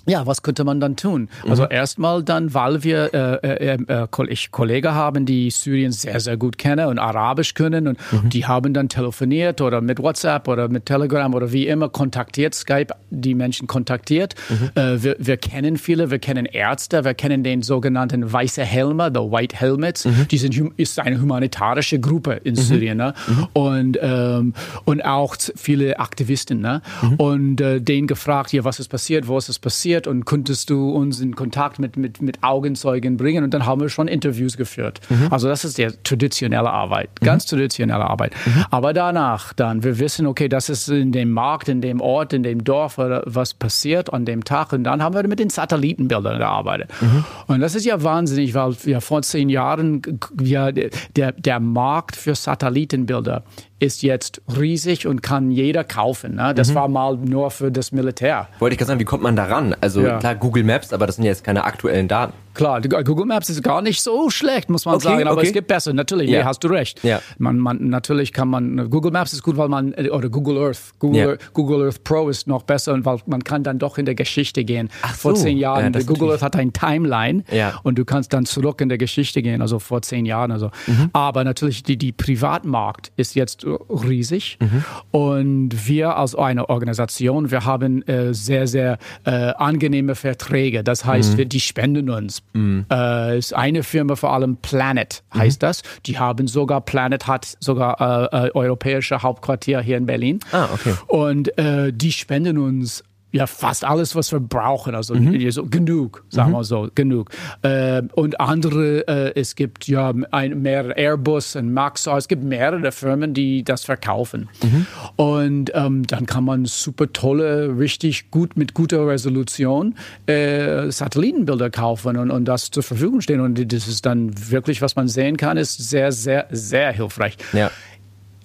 ja, 0.05 0.27
was 0.27 0.41
könnte 0.41 0.65
man 0.65 0.79
dann 0.81 0.95
tun? 0.97 1.29
Also 1.47 1.63
mhm. 1.63 1.69
Erstmal 1.71 2.23
dann, 2.23 2.53
weil 2.53 2.83
wir 2.83 3.13
äh, 3.13 3.75
äh, 3.75 3.77
äh, 3.87 4.07
ich 4.27 4.51
Kollegen 4.51 4.93
haben, 4.93 5.25
die 5.25 5.49
Syrien 5.49 5.91
sehr, 5.93 6.19
sehr 6.19 6.35
gut 6.35 6.57
kennen 6.57 6.87
und 6.87 6.99
Arabisch 6.99 7.53
können 7.53 7.87
und 7.87 7.97
mhm. 8.11 8.29
die 8.29 8.45
haben 8.45 8.73
dann 8.73 8.89
telefoniert 8.89 9.61
oder 9.61 9.79
mit 9.79 9.99
WhatsApp 9.99 10.47
oder 10.47 10.67
mit 10.67 10.85
Telegram 10.85 11.33
oder 11.33 11.53
wie 11.53 11.67
immer 11.67 11.87
kontaktiert, 11.87 12.53
Skype 12.53 12.93
die 13.09 13.33
Menschen 13.33 13.67
kontaktiert. 13.67 14.35
Mhm. 14.49 14.71
Äh, 14.75 15.03
wir, 15.03 15.15
wir, 15.19 15.37
kennen 15.37 15.77
viele, 15.77 16.11
wir 16.11 16.19
kennen 16.19 16.45
Ärzte, 16.45 17.05
wir 17.05 17.13
kennen 17.13 17.43
den 17.43 17.61
sogenannten 17.61 18.31
Weiße 18.31 18.63
Helme, 18.63 19.09
the 19.13 19.21
White 19.21 19.55
Helmets. 19.55 20.05
Mhm. 20.05 20.27
Die 20.29 20.37
sind, 20.37 20.73
ist 20.77 20.99
eine 20.99 21.21
humanitarische 21.21 21.99
Gruppe 21.99 22.41
in 22.43 22.55
mhm. 22.55 22.59
Syrien. 22.59 22.97
Ne? 22.97 23.13
Mhm. 23.27 23.47
Und, 23.53 23.99
ähm, 24.01 24.53
und 24.83 25.05
auch 25.05 25.35
viele 25.55 25.99
Aktivisten. 25.99 26.59
Ne? 26.59 26.81
Und 27.17 27.61
äh, 27.61 27.79
denen 27.79 28.07
gefragt, 28.07 28.49
hier, 28.51 28.65
was 28.65 28.79
ist 28.79 28.89
passiert, 28.89 29.27
wo 29.27 29.37
ist 29.37 29.47
es 29.47 29.59
passiert 29.59 29.92
und 30.07 30.25
könntest 30.25 30.69
du 30.69 30.91
uns 30.91 31.19
in 31.19 31.35
Kontakt 31.35 31.79
mit, 31.79 31.97
mit, 31.97 32.21
mit 32.21 32.43
Augenzeugen 32.43 33.17
bringen? 33.17 33.43
Und 33.43 33.53
dann 33.53 33.65
haben 33.65 33.81
wir 33.81 33.89
schon 33.89 34.07
Interviews 34.07 34.57
geführt. 34.57 34.99
Mhm. 35.09 35.27
Also 35.29 35.47
das 35.47 35.63
ist 35.63 35.77
der 35.77 36.01
traditionelle 36.03 36.69
Arbeit, 36.69 37.09
ganz 37.21 37.45
traditionelle 37.45 38.03
Arbeit. 38.03 38.33
Aber 38.69 38.93
danach 38.93 39.53
dann, 39.53 39.83
wir 39.83 39.99
wissen, 39.99 40.25
okay, 40.25 40.47
das 40.47 40.69
ist 40.69 40.89
in 40.89 41.11
dem 41.11 41.31
Markt, 41.31 41.69
in 41.69 41.81
dem 41.81 42.01
Ort, 42.01 42.33
in 42.33 42.43
dem 42.43 42.63
Dorf, 42.63 42.97
was 42.97 43.53
passiert 43.53 44.13
an 44.13 44.25
dem 44.25 44.43
Tag. 44.43 44.73
Und 44.73 44.83
dann 44.83 45.01
haben 45.01 45.15
wir 45.15 45.27
mit 45.27 45.39
den 45.39 45.49
Satellitenbildern 45.49 46.37
gearbeitet. 46.37 46.89
Mhm. 47.01 47.23
Und 47.47 47.59
das 47.61 47.75
ist 47.75 47.85
ja 47.85 48.01
wahnsinnig, 48.03 48.53
weil 48.53 48.75
ja 48.85 48.99
vor 48.99 49.21
zehn 49.21 49.49
Jahren 49.49 50.01
ja, 50.41 50.71
der, 50.71 51.31
der 51.31 51.59
Markt 51.59 52.15
für 52.15 52.35
Satellitenbilder 52.35 53.43
ist 53.83 54.01
jetzt 54.01 54.41
riesig 54.57 55.07
und 55.07 55.21
kann 55.21 55.51
jeder 55.51 55.83
kaufen. 55.83 56.35
Ne? 56.35 56.53
Das 56.55 56.69
mhm. 56.69 56.75
war 56.75 56.87
mal 56.87 57.17
nur 57.17 57.51
für 57.51 57.71
das 57.71 57.91
Militär. 57.91 58.47
Wollte 58.59 58.73
ich 58.73 58.77
gerade 58.77 58.87
sagen, 58.87 58.99
wie 58.99 59.05
kommt 59.05 59.23
man 59.23 59.35
daran? 59.35 59.75
Also 59.81 60.01
ja. 60.01 60.19
klar, 60.19 60.35
Google 60.35 60.63
Maps, 60.63 60.93
aber 60.93 61.05
das 61.05 61.17
sind 61.17 61.25
ja 61.25 61.31
jetzt 61.31 61.43
keine 61.43 61.65
aktuellen 61.65 62.07
Daten. 62.07 62.33
Klar, 62.53 62.81
Google 62.81 63.25
Maps 63.25 63.49
ist 63.49 63.63
gar 63.63 63.81
nicht 63.81 64.01
so 64.01 64.29
schlecht, 64.29 64.69
muss 64.69 64.85
man 64.85 64.95
okay, 64.95 65.03
sagen, 65.03 65.27
aber 65.27 65.37
okay. 65.37 65.47
es 65.47 65.53
gibt 65.53 65.67
besser. 65.67 65.93
Natürlich, 65.93 66.29
ja. 66.29 66.39
nee, 66.39 66.45
hast 66.45 66.63
du 66.63 66.67
recht. 66.67 67.03
Ja. 67.03 67.21
Man, 67.37 67.59
man, 67.59 67.89
natürlich 67.89 68.33
kann 68.33 68.47
man, 68.47 68.89
Google 68.89 69.11
Maps 69.11 69.33
ist 69.33 69.43
gut, 69.43 69.57
weil 69.57 69.69
man, 69.69 69.93
oder 69.93 70.29
Google 70.29 70.57
Earth, 70.57 70.93
Google, 70.99 71.37
ja. 71.39 71.47
Google 71.53 71.85
Earth 71.85 72.03
Pro 72.03 72.29
ist 72.29 72.47
noch 72.47 72.63
besser, 72.63 72.97
weil 73.03 73.19
man 73.25 73.43
kann 73.43 73.63
dann 73.63 73.79
doch 73.79 73.97
in 73.97 74.05
der 74.05 74.15
Geschichte 74.15 74.63
gehen. 74.63 74.89
Ach 75.01 75.15
vor 75.15 75.35
so. 75.35 75.43
zehn 75.43 75.57
Jahren, 75.57 75.93
ja, 75.93 76.01
Google 76.03 76.31
Earth 76.31 76.41
hat 76.41 76.55
ein 76.55 76.73
Timeline 76.73 77.43
und 77.83 77.97
du 77.97 78.05
kannst 78.05 78.33
dann 78.33 78.45
zurück 78.45 78.81
in 78.81 78.89
der 78.89 78.97
Geschichte 78.97 79.41
gehen, 79.41 79.61
also 79.61 79.79
vor 79.79 80.01
zehn 80.01 80.25
Jahren. 80.25 80.51
Also. 80.51 80.69
Mhm. 80.87 81.09
Aber 81.13 81.43
natürlich, 81.43 81.83
die, 81.83 81.97
die 81.97 82.11
Privatmarkt 82.11 83.11
ist 83.17 83.35
jetzt 83.35 83.65
riesig 83.65 84.57
mhm. 84.59 84.83
und 85.11 85.87
wir 85.87 86.17
als 86.17 86.35
eine 86.35 86.69
Organisation, 86.69 87.51
wir 87.51 87.65
haben 87.65 88.01
äh, 88.07 88.33
sehr, 88.33 88.67
sehr 88.67 88.97
äh, 89.25 89.31
angenehme 89.31 90.15
Verträge. 90.15 90.83
Das 90.83 91.05
heißt, 91.05 91.33
mhm. 91.33 91.37
wir, 91.37 91.45
die 91.45 91.59
spenden 91.59 92.09
uns 92.09 92.42
Mhm. 92.53 92.85
Äh, 92.91 93.37
ist 93.37 93.53
eine 93.53 93.83
Firma 93.83 94.15
vor 94.15 94.33
allem 94.33 94.57
Planet 94.57 95.23
heißt 95.33 95.61
mhm. 95.61 95.65
das. 95.65 95.83
Die 96.05 96.19
haben 96.19 96.47
sogar 96.47 96.81
Planet 96.81 97.27
hat 97.27 97.57
sogar 97.59 98.31
äh, 98.31 98.47
äh, 98.47 98.51
europäische 98.53 99.23
Hauptquartier 99.23 99.81
hier 99.81 99.97
in 99.97 100.05
Berlin. 100.05 100.39
Ah, 100.51 100.69
okay. 100.73 100.93
Und 101.07 101.57
äh, 101.57 101.91
die 101.91 102.11
spenden 102.11 102.57
uns 102.57 103.03
ja 103.33 103.47
fast 103.47 103.83
alles, 103.83 104.15
was 104.15 104.31
wir 104.31 104.39
brauchen. 104.39 104.95
Also 104.95 105.15
mhm. 105.15 105.51
so, 105.51 105.65
genug, 105.65 106.23
sagen 106.29 106.51
mhm. 106.51 106.55
wir 106.55 106.63
so, 106.63 106.89
genug. 106.93 107.31
Äh, 107.63 108.03
und 108.13 108.39
andere, 108.39 109.07
äh, 109.07 109.39
es 109.39 109.55
gibt 109.55 109.87
ja 109.87 110.13
ein, 110.31 110.61
mehr 110.61 110.95
Airbus 110.95 111.55
und 111.55 111.73
Maxar, 111.73 112.17
es 112.17 112.27
gibt 112.27 112.43
mehrere 112.43 112.91
Firmen, 112.91 113.33
die 113.33 113.63
das 113.63 113.83
verkaufen. 113.83 114.49
Mhm. 114.61 114.85
Und 115.15 115.71
ähm, 115.73 116.05
dann 116.05 116.27
kann 116.27 116.45
man 116.45 116.65
super 116.65 117.11
tolle, 117.11 117.77
richtig 117.77 118.29
gut 118.29 118.55
mit 118.55 118.75
guter 118.75 119.07
Resolution 119.07 119.95
äh, 120.27 120.91
Satellitenbilder 120.91 121.71
kaufen 121.71 122.17
und, 122.17 122.29
und 122.29 122.45
das 122.45 122.69
zur 122.69 122.83
Verfügung 122.83 123.21
stehen. 123.21 123.39
Und 123.39 123.73
das 123.73 123.87
ist 123.87 124.05
dann 124.05 124.31
wirklich, 124.51 124.83
was 124.83 124.95
man 124.95 125.07
sehen 125.07 125.37
kann, 125.37 125.57
ist 125.57 125.89
sehr, 125.89 126.11
sehr, 126.11 126.47
sehr 126.51 126.91
hilfreich. 126.91 127.37
Ja. 127.51 127.71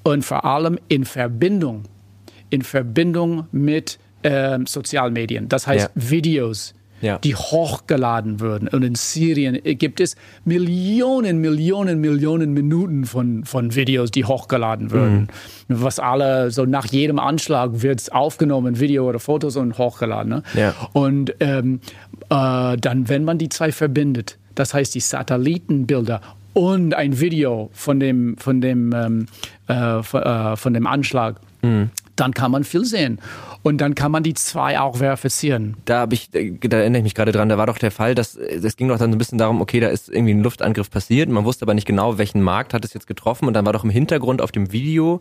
Und 0.02 0.24
vor 0.24 0.46
allem 0.46 0.78
in 0.88 1.04
Verbindung, 1.04 1.82
in 2.48 2.62
Verbindung 2.62 3.46
mit 3.52 3.98
äh, 4.22 4.58
Sozialmedien. 4.66 5.48
Das 5.48 5.66
heißt 5.66 5.90
ja. 5.94 6.10
Videos, 6.10 6.74
ja. 7.00 7.18
die 7.18 7.34
hochgeladen 7.34 8.40
würden. 8.40 8.68
Und 8.68 8.82
in 8.82 8.94
Syrien 8.94 9.58
gibt 9.78 10.00
es 10.00 10.16
Millionen, 10.44 11.38
Millionen, 11.38 12.00
Millionen 12.00 12.52
Minuten 12.52 13.04
von, 13.04 13.44
von 13.44 13.74
Videos, 13.74 14.10
die 14.10 14.24
hochgeladen 14.24 14.90
würden. 14.90 15.28
Mhm. 15.68 15.82
Was 15.82 15.98
alle, 15.98 16.50
so 16.50 16.64
nach 16.64 16.86
jedem 16.86 17.18
Anschlag 17.18 17.82
wird 17.82 18.00
es 18.00 18.08
aufgenommen, 18.10 18.80
Video 18.80 19.08
oder 19.08 19.18
Fotos 19.18 19.56
und 19.56 19.78
hochgeladen. 19.78 20.30
Ne? 20.30 20.42
Ja. 20.54 20.74
Und 20.92 21.34
ähm, 21.40 21.80
äh, 22.30 22.76
dann, 22.76 23.08
wenn 23.08 23.24
man 23.24 23.38
die 23.38 23.48
zwei 23.48 23.72
verbindet, 23.72 24.38
das 24.54 24.74
heißt 24.74 24.94
die 24.94 25.00
Satellitenbilder 25.00 26.20
und 26.52 26.94
ein 26.94 27.20
Video 27.20 27.70
von 27.72 28.00
dem, 28.00 28.36
von 28.38 28.60
dem, 28.60 28.92
ähm, 28.92 29.26
äh, 29.68 30.02
von, 30.02 30.22
äh, 30.22 30.56
von 30.56 30.74
dem 30.74 30.86
Anschlag, 30.86 31.36
mhm. 31.62 31.90
dann 32.16 32.34
kann 32.34 32.50
man 32.50 32.64
viel 32.64 32.84
sehen 32.84 33.20
und 33.62 33.80
dann 33.80 33.94
kann 33.94 34.10
man 34.12 34.22
die 34.22 34.34
zwei 34.34 34.78
auch 34.80 34.96
verifizieren. 34.96 35.76
Da 35.84 36.00
habe 36.00 36.14
ich, 36.14 36.34
äh, 36.34 36.52
da 36.60 36.78
erinnere 36.78 37.00
ich 37.00 37.04
mich 37.04 37.14
gerade 37.14 37.32
dran, 37.32 37.48
da 37.48 37.58
war 37.58 37.66
doch 37.66 37.78
der 37.78 37.90
Fall, 37.90 38.14
dass 38.14 38.36
äh, 38.36 38.60
es 38.62 38.76
ging 38.76 38.88
doch 38.88 38.98
dann 38.98 39.10
so 39.12 39.16
ein 39.16 39.18
bisschen 39.18 39.38
darum, 39.38 39.60
okay, 39.60 39.80
da 39.80 39.88
ist 39.88 40.08
irgendwie 40.08 40.34
ein 40.34 40.42
Luftangriff 40.42 40.90
passiert, 40.90 41.28
man 41.28 41.44
wusste 41.44 41.64
aber 41.64 41.74
nicht 41.74 41.86
genau, 41.86 42.18
welchen 42.18 42.42
Markt 42.42 42.74
hat 42.74 42.84
es 42.84 42.94
jetzt 42.94 43.06
getroffen 43.06 43.46
und 43.46 43.54
dann 43.54 43.66
war 43.66 43.72
doch 43.72 43.84
im 43.84 43.90
Hintergrund 43.90 44.42
auf 44.42 44.52
dem 44.52 44.72
Video 44.72 45.20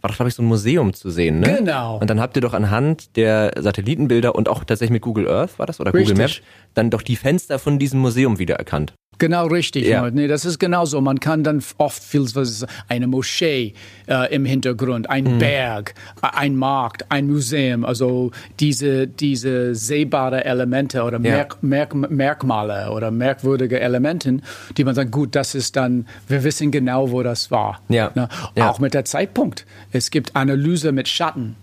war 0.00 0.08
doch, 0.08 0.16
glaube 0.16 0.28
ich, 0.28 0.34
so 0.34 0.42
ein 0.42 0.46
Museum 0.46 0.94
zu 0.94 1.10
sehen, 1.10 1.40
ne? 1.40 1.56
Genau. 1.58 1.98
Und 1.98 2.08
dann 2.08 2.20
habt 2.20 2.36
ihr 2.36 2.40
doch 2.40 2.54
anhand 2.54 3.16
der 3.16 3.52
Satellitenbilder 3.58 4.34
und 4.34 4.48
auch 4.48 4.64
tatsächlich 4.64 4.92
mit 4.92 5.02
Google 5.02 5.28
Earth, 5.28 5.58
war 5.58 5.66
das, 5.66 5.80
oder 5.80 5.92
Richtig. 5.92 6.14
Google 6.14 6.24
Maps, 6.24 6.40
dann 6.74 6.90
doch 6.90 7.02
die 7.02 7.16
Fenster 7.16 7.58
von 7.58 7.78
diesem 7.78 8.00
Museum 8.00 8.38
wiedererkannt. 8.38 8.94
Genau 9.20 9.46
richtig. 9.48 9.86
Ja. 9.86 10.10
Nee, 10.10 10.28
das 10.28 10.46
ist 10.46 10.58
genauso. 10.58 11.00
Man 11.02 11.20
kann 11.20 11.44
dann 11.44 11.62
oft 11.76 12.02
viel, 12.02 12.22
was 12.34 12.50
ist, 12.50 12.66
eine 12.88 13.06
Moschee 13.06 13.74
äh, 14.08 14.34
im 14.34 14.46
Hintergrund, 14.46 15.10
ein 15.10 15.24
mhm. 15.24 15.38
Berg, 15.38 15.94
ein 16.22 16.56
Markt, 16.56 17.12
ein 17.12 17.26
Museum. 17.26 17.84
Also 17.84 18.30
diese, 18.60 19.06
diese 19.06 19.74
sehbare 19.74 20.44
Elemente 20.46 21.02
oder 21.02 21.20
ja. 21.20 21.34
Merk, 21.34 21.62
Merk, 21.62 22.10
Merkmale 22.10 22.90
oder 22.90 23.10
merkwürdige 23.10 23.78
Elemente, 23.78 24.38
die 24.78 24.84
man 24.84 24.94
sagt, 24.94 25.12
gut, 25.12 25.36
das 25.36 25.54
ist 25.54 25.76
dann, 25.76 26.06
wir 26.26 26.42
wissen 26.42 26.70
genau, 26.70 27.10
wo 27.10 27.22
das 27.22 27.50
war. 27.50 27.82
Ja. 27.90 28.10
Ne? 28.14 28.26
ja. 28.56 28.70
Auch 28.70 28.78
mit 28.78 28.94
der 28.94 29.04
Zeitpunkt. 29.04 29.66
Es 29.92 30.10
gibt 30.10 30.34
Analyse 30.34 30.92
mit 30.92 31.08
Schatten. 31.08 31.56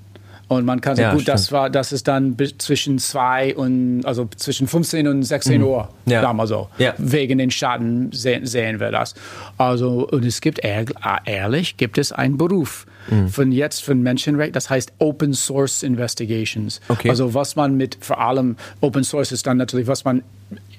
Und 0.50 0.66
man 0.66 0.80
kann 0.80 0.96
sagen, 0.96 1.08
ja, 1.08 1.12
gut, 1.12 1.24
stimmt. 1.24 1.34
das 1.34 1.52
war, 1.52 1.70
das 1.70 1.92
ist 1.92 2.08
dann 2.08 2.38
zwischen 2.58 3.00
zwei 3.00 3.54
und, 3.56 4.06
also 4.06 4.30
zwischen 4.38 4.68
15 4.68 5.08
und 5.08 5.24
16 5.24 5.60
mhm. 5.60 5.68
Uhr, 5.68 5.90
ja. 6.06 6.22
sagen 6.22 6.38
wir 6.38 6.48
so. 6.48 6.70
Ja. 6.78 6.94
Wegen 6.98 7.38
den 7.38 7.52
Schatten 7.52 8.12
sehen, 8.14 8.46
sehen 8.46 8.80
wir 8.80 8.92
das. 8.92 9.14
Also, 9.58 10.08
und 10.08 10.24
es 10.24 10.40
gibt, 10.40 10.62
ehrlich, 10.64 11.76
gibt 11.76 11.98
es 11.98 12.14
einen 12.14 12.38
Beruf 12.38 12.86
mhm. 13.10 13.28
von 13.28 13.52
jetzt 13.52 13.84
von 13.84 14.02
Menschenrecht, 14.02 14.56
das 14.56 14.70
heißt 14.70 14.94
Open 15.00 15.34
Source 15.34 15.84
Investigations. 15.84 16.80
Okay. 16.88 17.10
Also, 17.10 17.34
was 17.34 17.58
man 17.58 17.76
mit, 17.76 17.98
vor 18.00 18.22
allem 18.22 18.56
Open 18.80 19.04
Source 19.04 19.34
ist 19.34 19.46
dann 19.48 19.58
natürlich, 19.58 19.88
was 19.88 20.06
man 20.06 20.24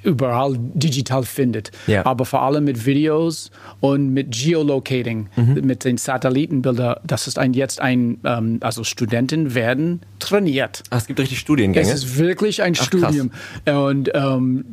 überall 0.02 0.56
digital 0.58 1.24
findet. 1.24 1.70
Ja. 1.86 2.04
Aber 2.06 2.24
vor 2.24 2.42
allem 2.42 2.64
mit 2.64 2.86
Videos 2.86 3.50
und 3.80 4.12
mit 4.12 4.30
Geolocating, 4.32 5.28
mhm. 5.36 5.60
mit 5.64 5.84
den 5.84 5.96
Satellitenbildern. 5.96 6.96
Das 7.04 7.26
ist 7.26 7.38
ein, 7.38 7.52
jetzt 7.54 7.80
ein, 7.80 8.20
ähm, 8.24 8.58
also 8.60 8.84
Studenten 8.84 9.54
werden 9.54 10.00
trainiert. 10.18 10.82
Ach, 10.90 10.98
es 10.98 11.06
gibt 11.06 11.20
richtig 11.20 11.38
Studiengänge? 11.38 11.86
Es 11.86 11.92
ist 11.92 12.18
wirklich 12.18 12.62
ein 12.62 12.74
Ach, 12.78 12.84
Studium. 12.84 13.30
Krass. 13.64 13.76
Und 13.76 14.10
ähm, 14.14 14.64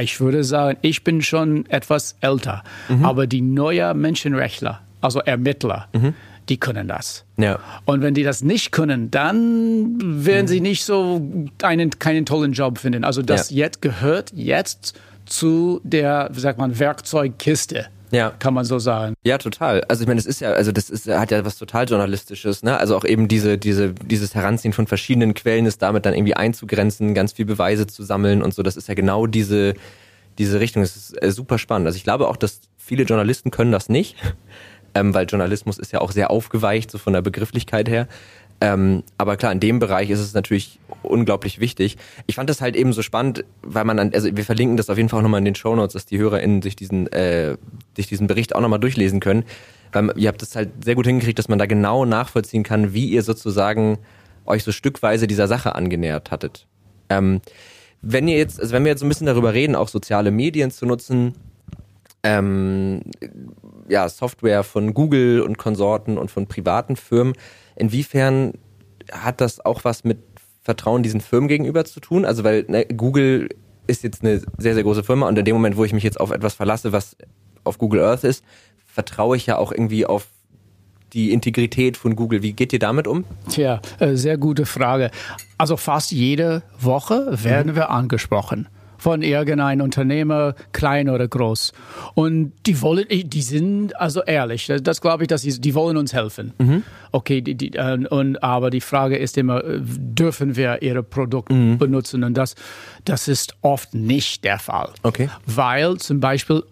ich 0.00 0.20
würde 0.20 0.42
sagen, 0.44 0.78
ich 0.82 1.04
bin 1.04 1.22
schon 1.22 1.66
etwas 1.66 2.16
älter, 2.20 2.64
mhm. 2.88 3.04
aber 3.04 3.26
die 3.26 3.42
neuen 3.42 3.98
Menschenrechtler, 4.00 4.80
also 5.00 5.20
Ermittler, 5.20 5.88
mhm 5.92 6.14
die 6.48 6.58
können 6.58 6.88
das. 6.88 7.24
Ja. 7.36 7.58
Und 7.84 8.02
wenn 8.02 8.14
die 8.14 8.22
das 8.22 8.42
nicht 8.42 8.72
können, 8.72 9.10
dann 9.10 9.98
werden 10.24 10.46
mhm. 10.46 10.48
sie 10.48 10.60
nicht 10.60 10.84
so 10.84 11.20
einen, 11.62 11.98
keinen 11.98 12.26
tollen 12.26 12.52
Job 12.52 12.78
finden. 12.78 13.04
Also 13.04 13.22
das 13.22 13.50
ja. 13.50 13.64
jetzt 13.64 13.82
gehört 13.82 14.32
jetzt 14.34 14.94
zu 15.26 15.80
der, 15.82 16.28
wie 16.32 16.40
sagt 16.40 16.58
man, 16.58 16.78
Werkzeugkiste. 16.78 17.86
Ja. 18.12 18.30
Kann 18.38 18.54
man 18.54 18.64
so 18.64 18.78
sagen. 18.78 19.14
Ja, 19.24 19.36
total. 19.36 19.82
Also 19.88 20.02
ich 20.02 20.08
meine, 20.08 20.20
es 20.20 20.26
ist 20.26 20.40
ja, 20.40 20.52
also 20.52 20.70
das 20.70 20.90
ist, 20.90 21.08
hat 21.08 21.32
ja 21.32 21.44
was 21.44 21.58
total 21.58 21.88
Journalistisches, 21.88 22.62
ne? 22.62 22.78
Also 22.78 22.96
auch 22.96 23.04
eben 23.04 23.26
diese, 23.26 23.58
diese, 23.58 23.92
dieses 23.92 24.34
Heranziehen 24.34 24.72
von 24.72 24.86
verschiedenen 24.86 25.34
Quellen 25.34 25.66
ist 25.66 25.82
damit 25.82 26.06
dann 26.06 26.14
irgendwie 26.14 26.34
einzugrenzen, 26.34 27.14
ganz 27.14 27.32
viel 27.32 27.46
Beweise 27.46 27.88
zu 27.88 28.04
sammeln 28.04 28.42
und 28.42 28.54
so. 28.54 28.62
Das 28.62 28.76
ist 28.76 28.86
ja 28.86 28.94
genau 28.94 29.26
diese, 29.26 29.74
diese 30.38 30.60
Richtung. 30.60 30.82
Das 30.82 30.96
ist 30.96 31.20
äh, 31.20 31.32
super 31.32 31.58
spannend. 31.58 31.88
Also 31.88 31.96
ich 31.96 32.04
glaube 32.04 32.28
auch, 32.28 32.36
dass 32.36 32.60
viele 32.76 33.02
Journalisten 33.02 33.50
können 33.50 33.72
das 33.72 33.88
nicht 33.88 34.16
ähm, 34.96 35.12
weil 35.12 35.26
Journalismus 35.26 35.78
ist 35.78 35.92
ja 35.92 36.00
auch 36.00 36.10
sehr 36.10 36.30
aufgeweicht, 36.30 36.90
so 36.90 36.96
von 36.96 37.12
der 37.12 37.20
Begrifflichkeit 37.20 37.86
her. 37.88 38.08
Ähm, 38.62 39.02
aber 39.18 39.36
klar, 39.36 39.52
in 39.52 39.60
dem 39.60 39.78
Bereich 39.78 40.08
ist 40.08 40.20
es 40.20 40.32
natürlich 40.32 40.80
unglaublich 41.02 41.60
wichtig. 41.60 41.98
Ich 42.26 42.36
fand 42.36 42.48
das 42.48 42.62
halt 42.62 42.74
eben 42.74 42.94
so 42.94 43.02
spannend, 43.02 43.44
weil 43.60 43.84
man 43.84 43.98
dann, 43.98 44.14
also 44.14 44.34
wir 44.34 44.44
verlinken 44.44 44.78
das 44.78 44.88
auf 44.88 44.96
jeden 44.96 45.10
Fall 45.10 45.18
auch 45.18 45.22
nochmal 45.22 45.40
in 45.40 45.44
den 45.44 45.54
Show 45.54 45.76
Notes, 45.76 45.92
dass 45.92 46.06
die 46.06 46.16
HörerInnen 46.16 46.62
sich 46.62 46.76
diesen, 46.76 47.12
äh, 47.12 47.58
sich 47.94 48.06
diesen 48.06 48.26
Bericht 48.26 48.54
auch 48.54 48.62
nochmal 48.62 48.80
durchlesen 48.80 49.20
können. 49.20 49.44
Weil 49.92 50.14
ihr 50.16 50.28
habt 50.28 50.42
es 50.42 50.56
halt 50.56 50.70
sehr 50.82 50.94
gut 50.94 51.06
hingekriegt, 51.06 51.38
dass 51.38 51.48
man 51.48 51.58
da 51.58 51.66
genau 51.66 52.06
nachvollziehen 52.06 52.62
kann, 52.62 52.94
wie 52.94 53.10
ihr 53.10 53.22
sozusagen 53.22 53.98
euch 54.46 54.64
so 54.64 54.72
stückweise 54.72 55.26
dieser 55.26 55.46
Sache 55.46 55.74
angenähert 55.74 56.30
hattet. 56.30 56.66
Ähm, 57.10 57.42
wenn 58.00 58.28
ihr 58.28 58.38
jetzt, 58.38 58.58
also 58.58 58.72
wenn 58.72 58.84
wir 58.84 58.92
jetzt 58.92 59.00
so 59.00 59.06
ein 59.06 59.10
bisschen 59.10 59.26
darüber 59.26 59.52
reden, 59.52 59.76
auch 59.76 59.88
soziale 59.88 60.30
Medien 60.30 60.70
zu 60.70 60.86
nutzen, 60.86 61.34
ähm, 62.22 63.02
ja, 63.88 64.08
Software 64.08 64.62
von 64.62 64.94
Google 64.94 65.40
und 65.40 65.58
Konsorten 65.58 66.18
und 66.18 66.30
von 66.30 66.46
privaten 66.46 66.96
Firmen. 66.96 67.34
Inwiefern 67.74 68.54
hat 69.12 69.40
das 69.40 69.64
auch 69.64 69.84
was 69.84 70.04
mit 70.04 70.18
Vertrauen 70.62 71.02
diesen 71.02 71.20
Firmen 71.20 71.48
gegenüber 71.48 71.84
zu 71.84 72.00
tun? 72.00 72.24
Also 72.24 72.44
weil 72.44 72.64
ne, 72.68 72.86
Google 72.86 73.48
ist 73.86 74.02
jetzt 74.02 74.22
eine 74.22 74.40
sehr, 74.58 74.74
sehr 74.74 74.82
große 74.82 75.04
Firma 75.04 75.28
und 75.28 75.38
in 75.38 75.44
dem 75.44 75.54
Moment, 75.54 75.76
wo 75.76 75.84
ich 75.84 75.92
mich 75.92 76.02
jetzt 76.02 76.20
auf 76.20 76.30
etwas 76.30 76.54
verlasse, 76.54 76.92
was 76.92 77.16
auf 77.62 77.78
Google 77.78 78.02
Earth 78.02 78.24
ist, 78.24 78.44
vertraue 78.84 79.36
ich 79.36 79.46
ja 79.46 79.58
auch 79.58 79.70
irgendwie 79.70 80.06
auf 80.06 80.26
die 81.12 81.32
Integrität 81.32 81.96
von 81.96 82.16
Google. 82.16 82.42
Wie 82.42 82.52
geht 82.52 82.72
ihr 82.72 82.78
damit 82.80 83.06
um? 83.06 83.24
Tja, 83.48 83.80
äh, 84.00 84.16
sehr 84.16 84.38
gute 84.38 84.66
Frage. 84.66 85.10
Also 85.56 85.76
fast 85.76 86.10
jede 86.10 86.62
Woche 86.80 87.38
werden 87.44 87.72
mhm. 87.72 87.76
wir 87.76 87.90
angesprochen 87.90 88.68
von 89.06 89.22
irgendeinem 89.22 89.82
Unternehmer, 89.82 90.56
klein 90.72 91.08
oder 91.08 91.28
groß. 91.28 91.72
Und 92.14 92.54
die 92.66 92.82
wollen, 92.82 93.06
die 93.08 93.40
sind 93.40 93.94
also 94.00 94.20
ehrlich. 94.24 94.66
Das, 94.66 94.82
das 94.82 95.00
glaube 95.00 95.22
ich, 95.22 95.28
dass 95.28 95.42
sie, 95.42 95.60
die 95.60 95.76
wollen 95.76 95.96
uns 95.96 96.12
helfen. 96.12 96.54
Mhm. 96.58 96.82
Okay, 97.12 97.40
die, 97.40 97.54
die, 97.54 97.74
äh, 97.74 98.04
und 98.08 98.42
aber 98.42 98.70
die 98.70 98.80
Frage 98.80 99.16
ist 99.16 99.38
immer, 99.38 99.62
äh, 99.62 99.78
dürfen 99.80 100.56
wir 100.56 100.82
ihre 100.82 101.04
Produkte 101.04 101.54
mhm. 101.54 101.78
benutzen? 101.78 102.24
Und 102.24 102.34
das, 102.34 102.56
das 103.04 103.28
ist 103.28 103.54
oft 103.60 103.94
nicht 103.94 104.42
der 104.42 104.58
Fall. 104.58 104.90
Okay. 105.04 105.30
Weil 105.46 105.98
zum 105.98 106.18
Beispiel 106.18 106.64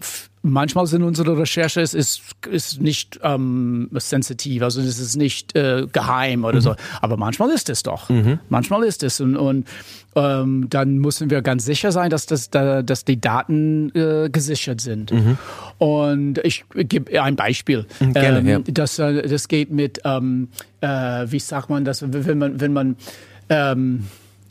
manchmal 0.45 0.87
sind 0.87 1.03
unsere 1.03 1.39
Recherche 1.39 1.81
ist, 1.81 1.95
ist, 1.95 2.23
ist 2.51 2.81
nicht 2.81 3.19
ähm, 3.23 3.89
sensitiv, 3.95 4.63
also 4.63 4.81
es 4.81 4.99
ist 4.99 5.17
nicht 5.17 5.57
äh, 5.57 5.87
geheim 5.91 6.45
oder 6.45 6.57
mhm. 6.57 6.61
so. 6.61 6.75
Aber 7.01 7.17
manchmal 7.17 7.51
ist 7.51 7.71
es 7.71 7.83
doch. 7.83 8.09
Mhm. 8.11 8.39
Manchmal 8.51 8.85
ist 8.85 9.03
es. 9.03 9.21
Und, 9.21 9.37
und 9.37 9.67
ähm, 10.15 10.67
dann 10.69 10.99
müssen 10.99 11.31
wir 11.31 11.43
ganz 11.43 11.65
sicher 11.65 11.91
sein, 11.93 12.11
dass, 12.11 12.27
das, 12.27 12.51
dass 12.51 13.05
die 13.05 13.21
Daten 13.21 13.91
äh, 13.95 14.29
gesichert 14.31 14.81
sind. 14.81 15.11
Mhm. 15.11 15.39
Und 15.79 16.39
ich 16.45 16.65
gebe 16.75 17.21
ein 17.23 17.37
Beispiel. 17.37 17.87
Mhm, 18.01 18.13
gerne, 18.13 18.39
ähm, 18.41 18.47
ja. 18.47 18.59
das, 18.67 18.99
äh, 18.99 19.27
das 19.27 19.49
geht 19.49 19.71
mit, 19.71 20.01
ähm, 20.05 20.49
äh, 20.83 20.87
wie 21.27 21.41
sagt 21.41 21.71
man 21.71 21.85
das, 21.85 22.05
wenn 22.07 22.39
man, 22.39 22.61
wenn 22.61 22.73
man 22.73 22.97
ähm, 23.49 24.05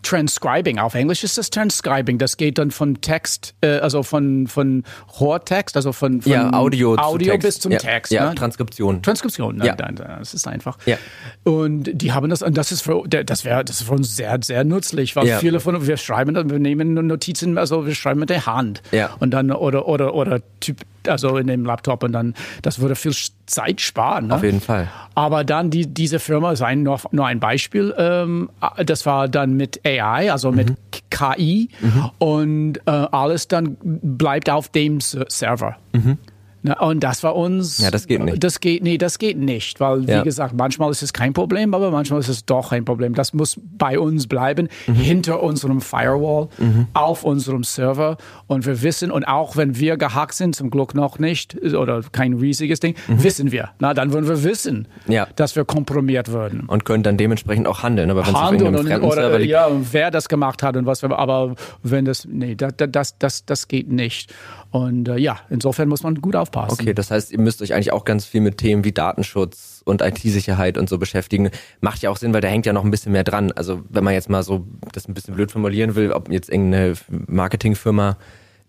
Transcribing. 0.03 0.79
Auf 0.79 0.93
Englisch 0.93 1.23
ist 1.23 1.37
das 1.37 1.49
Transcribing. 1.49 2.17
Das 2.17 2.37
geht 2.37 2.57
dann 2.57 2.71
von 2.71 3.01
Text, 3.01 3.55
äh, 3.61 3.79
also 3.79 4.03
von, 4.03 4.47
von 4.47 4.83
Rohrtext, 5.19 5.75
also 5.75 5.91
von, 5.93 6.21
von 6.21 6.31
ja, 6.31 6.53
Audio, 6.53 6.95
Audio 6.95 7.37
bis 7.37 7.59
zum 7.59 7.71
ja, 7.71 7.79
Text. 7.79 8.11
Ja, 8.11 8.29
ne? 8.29 8.35
Transkription. 8.35 9.01
Transkription, 9.01 9.63
ja. 9.63 9.75
Nein, 9.75 9.95
das 9.95 10.33
ist 10.33 10.47
einfach. 10.47 10.77
Ja. 10.85 10.97
Und 11.43 11.89
die 11.93 12.11
haben 12.11 12.29
das, 12.29 12.41
und 12.41 12.57
das 12.57 12.71
ist 12.71 12.81
für, 12.81 13.03
das 13.07 13.45
wäre, 13.45 13.63
das 13.65 13.81
ist 13.81 13.87
für 13.87 13.93
uns 13.93 14.15
sehr, 14.15 14.37
sehr 14.43 14.63
nützlich, 14.63 15.15
weil 15.15 15.27
ja. 15.27 15.39
viele 15.39 15.59
von 15.59 15.75
uns, 15.75 15.87
wir 15.87 15.97
schreiben, 15.97 16.35
wir 16.49 16.59
nehmen 16.59 16.93
Notizen, 16.93 17.57
also 17.57 17.85
wir 17.85 17.95
schreiben 17.95 18.19
mit 18.19 18.29
der 18.29 18.45
Hand. 18.45 18.81
Ja. 18.91 19.11
Und 19.19 19.31
dann, 19.31 19.51
oder, 19.51 19.87
oder, 19.87 20.13
oder 20.13 20.41
Typ, 20.59 20.77
also 21.07 21.37
in 21.37 21.47
dem 21.47 21.65
Laptop 21.65 22.03
und 22.03 22.13
dann, 22.13 22.33
das 22.61 22.79
würde 22.79 22.95
viel 22.95 23.13
Zeit 23.45 23.81
sparen. 23.81 24.27
Ne? 24.27 24.35
Auf 24.35 24.43
jeden 24.43 24.61
Fall. 24.61 24.89
Aber 25.15 25.43
dann 25.43 25.69
die, 25.69 25.87
diese 25.87 26.19
Firma 26.19 26.51
ist 26.51 26.61
ein, 26.61 26.83
nur, 26.83 26.99
nur 27.11 27.25
ein 27.27 27.39
Beispiel. 27.39 27.93
Ähm, 27.97 28.49
das 28.85 29.05
war 29.05 29.27
dann 29.27 29.55
mit 29.55 29.81
AI, 29.85 30.31
also 30.31 30.51
mit 30.51 30.69
mhm. 30.71 30.75
KI 31.09 31.69
mhm. 31.81 32.09
und 32.19 32.77
äh, 32.85 32.91
alles 32.91 33.47
dann 33.47 33.77
bleibt 33.81 34.49
auf 34.49 34.69
dem 34.69 34.99
Server. 34.99 35.75
Mhm. 35.93 36.17
Na, 36.65 36.79
und 36.79 37.03
das 37.03 37.23
war 37.23 37.35
uns. 37.35 37.79
Ja, 37.79 37.91
das 37.91 38.07
geht 38.07 38.23
nicht. 38.23 38.41
Das 38.41 38.61
geht, 38.61 38.83
nee, 38.83 38.97
das 38.97 39.19
geht 39.19 39.37
nicht, 39.37 39.81
weil, 39.81 40.09
ja. 40.09 40.21
wie 40.21 40.23
gesagt, 40.23 40.55
manchmal 40.57 40.89
ist 40.91 41.03
es 41.03 41.11
kein 41.11 41.33
Problem, 41.33 41.73
aber 41.73 41.91
manchmal 41.91 42.21
ist 42.21 42.29
es 42.29 42.45
doch 42.45 42.71
ein 42.71 42.85
Problem. 42.85 43.15
Das 43.15 43.33
muss 43.33 43.59
bei 43.77 43.99
uns 43.99 44.27
bleiben, 44.27 44.69
mhm. 44.87 44.93
hinter 44.95 45.43
unserem 45.43 45.81
Firewall, 45.81 46.47
mhm. 46.57 46.87
auf 46.93 47.25
unserem 47.25 47.65
Server. 47.65 48.15
Und 48.47 48.65
wir 48.65 48.81
wissen, 48.81 49.11
und 49.11 49.25
auch 49.25 49.57
wenn 49.57 49.77
wir 49.77 49.97
gehackt 49.97 50.35
sind, 50.35 50.55
zum 50.55 50.69
Glück 50.69 50.95
noch 50.95 51.19
nicht, 51.19 51.61
oder 51.73 52.01
kein 52.13 52.33
riesiges 52.33 52.79
Ding, 52.79 52.95
mhm. 53.09 53.23
wissen 53.23 53.51
wir. 53.51 53.71
Na, 53.79 53.93
dann 53.93 54.13
würden 54.13 54.29
wir 54.29 54.41
wissen, 54.45 54.87
ja. 55.07 55.27
dass 55.35 55.57
wir 55.57 55.65
kompromiert 55.65 56.31
würden. 56.31 56.61
Und 56.67 56.85
können 56.85 57.03
dann 57.03 57.17
dementsprechend 57.17 57.67
auch 57.67 57.83
handeln. 57.83 58.09
Aber 58.09 58.25
wenn 58.25 58.41
handeln 58.41 58.75
und, 58.75 58.89
oder, 59.03 59.37
ja, 59.41 59.67
wer 59.91 60.11
das 60.11 60.29
gemacht 60.29 60.63
hat 60.63 60.77
und 60.77 60.85
was 60.85 61.01
wir, 61.01 61.17
aber 61.17 61.55
wenn 61.81 62.05
das, 62.05 62.25
nee, 62.25 62.55
das, 62.55 62.73
das, 62.77 63.17
das, 63.17 63.45
das 63.45 63.67
geht 63.67 63.91
nicht. 63.91 64.33
Und 64.73 65.07
äh, 65.07 65.17
ja, 65.17 65.39
insofern 65.51 65.87
muss 65.87 66.01
man 66.01 66.15
gut 66.15 66.35
aufpassen. 66.35 66.81
Okay, 66.81 66.95
das 66.95 67.11
heißt, 67.11 67.31
ihr 67.31 67.39
müsst 67.39 67.61
euch 67.61 67.75
eigentlich 67.75 67.93
auch 67.93 68.05
ganz 68.05 68.25
viel 68.25 68.41
mit 68.41 68.57
Themen 68.57 68.83
wie 68.83 68.91
Datenschutz 68.91 69.83
und 69.85 70.01
IT-Sicherheit 70.01 70.79
und 70.79 70.89
so 70.89 70.97
beschäftigen. 70.97 71.51
Macht 71.79 72.01
ja 72.01 72.09
auch 72.09 72.17
Sinn, 72.17 72.33
weil 72.33 72.41
da 72.41 72.47
hängt 72.47 72.65
ja 72.65 72.73
noch 72.73 72.83
ein 72.83 72.89
bisschen 72.89 73.11
mehr 73.11 73.23
dran. 73.23 73.51
Also 73.51 73.83
wenn 73.89 74.03
man 74.03 74.15
jetzt 74.15 74.31
mal 74.31 74.41
so 74.41 74.65
das 74.91 75.07
ein 75.07 75.13
bisschen 75.13 75.35
blöd 75.35 75.51
formulieren 75.51 75.93
will, 75.93 76.11
ob 76.11 76.27
jetzt 76.31 76.49
irgendeine 76.49 76.95
Marketingfirma 77.27 78.17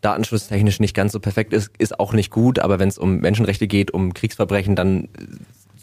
datenschutztechnisch 0.02 0.78
nicht 0.78 0.94
ganz 0.94 1.12
so 1.12 1.20
perfekt 1.20 1.54
ist, 1.54 1.70
ist 1.78 1.98
auch 1.98 2.12
nicht 2.12 2.30
gut. 2.30 2.58
Aber 2.58 2.78
wenn 2.78 2.90
es 2.90 2.98
um 2.98 3.20
Menschenrechte 3.20 3.66
geht, 3.66 3.90
um 3.90 4.12
Kriegsverbrechen, 4.12 4.76
dann 4.76 5.08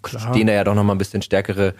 Klar. 0.04 0.36
stehen 0.36 0.46
da 0.46 0.54
ja 0.54 0.64
doch 0.64 0.76
noch 0.76 0.84
mal 0.84 0.94
ein 0.94 1.00
bisschen 1.00 1.24
stärkere 1.24 1.74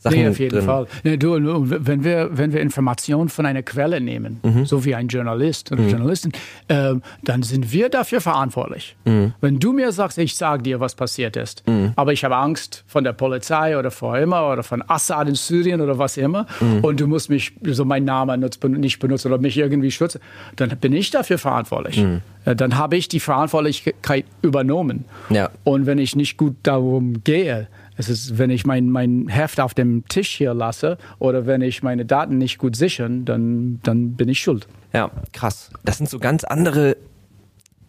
Sachen 0.00 0.18
nee, 0.18 0.28
auf 0.28 0.38
jeden 0.38 0.56
drin. 0.56 0.64
Fall. 0.64 0.86
Nee, 1.04 1.18
du, 1.18 1.36
wenn 1.66 2.04
wir, 2.04 2.30
wenn 2.32 2.54
wir 2.54 2.62
Informationen 2.62 3.28
von 3.28 3.44
einer 3.44 3.62
Quelle 3.62 4.00
nehmen, 4.00 4.40
mhm. 4.42 4.64
so 4.64 4.82
wie 4.86 4.94
ein 4.94 5.08
Journalist 5.08 5.70
oder 5.72 5.82
mhm. 5.82 5.90
Journalistin, 5.90 6.32
äh, 6.68 6.94
dann 7.22 7.42
sind 7.42 7.70
wir 7.70 7.90
dafür 7.90 8.22
verantwortlich. 8.22 8.96
Mhm. 9.04 9.34
Wenn 9.42 9.58
du 9.58 9.74
mir 9.74 9.92
sagst, 9.92 10.16
ich 10.16 10.36
sage 10.36 10.62
dir, 10.62 10.80
was 10.80 10.94
passiert 10.94 11.36
ist, 11.36 11.68
mhm. 11.68 11.92
aber 11.96 12.14
ich 12.14 12.24
habe 12.24 12.36
Angst 12.36 12.82
von 12.86 13.04
der 13.04 13.12
Polizei 13.12 13.78
oder 13.78 13.90
vor 13.90 14.16
immer 14.16 14.50
oder 14.50 14.62
von 14.62 14.82
Assad 14.88 15.28
in 15.28 15.34
Syrien 15.34 15.82
oder 15.82 15.98
was 15.98 16.16
immer 16.16 16.46
mhm. 16.60 16.82
und 16.82 16.98
du 16.98 17.06
musst 17.06 17.28
mich, 17.28 17.52
so 17.66 17.84
meinen 17.84 18.06
Namen 18.06 18.40
nicht 18.40 19.00
benutzen 19.00 19.28
oder 19.28 19.38
mich 19.38 19.58
irgendwie 19.58 19.90
schützen, 19.90 20.22
dann 20.56 20.70
bin 20.78 20.94
ich 20.94 21.10
dafür 21.10 21.36
verantwortlich. 21.36 21.98
Mhm. 21.98 22.22
Dann 22.46 22.78
habe 22.78 22.96
ich 22.96 23.08
die 23.08 23.20
Verantwortlichkeit 23.20 24.24
übernommen. 24.40 25.04
Ja. 25.28 25.50
Und 25.62 25.84
wenn 25.84 25.98
ich 25.98 26.16
nicht 26.16 26.38
gut 26.38 26.56
darum 26.62 27.22
gehe, 27.22 27.68
es 28.00 28.08
ist, 28.08 28.38
wenn 28.38 28.50
ich 28.50 28.64
mein, 28.64 28.90
mein 28.90 29.28
Heft 29.28 29.60
auf 29.60 29.74
dem 29.74 30.06
Tisch 30.08 30.30
hier 30.30 30.54
lasse 30.54 30.96
oder 31.18 31.46
wenn 31.46 31.60
ich 31.60 31.82
meine 31.82 32.06
Daten 32.06 32.38
nicht 32.38 32.58
gut 32.58 32.74
sichern, 32.74 33.24
dann, 33.24 33.78
dann 33.82 34.14
bin 34.14 34.28
ich 34.28 34.40
schuld. 34.40 34.66
Ja, 34.92 35.10
krass. 35.32 35.70
Das 35.84 35.98
sind 35.98 36.08
so 36.08 36.18
ganz 36.18 36.44
andere, 36.44 36.96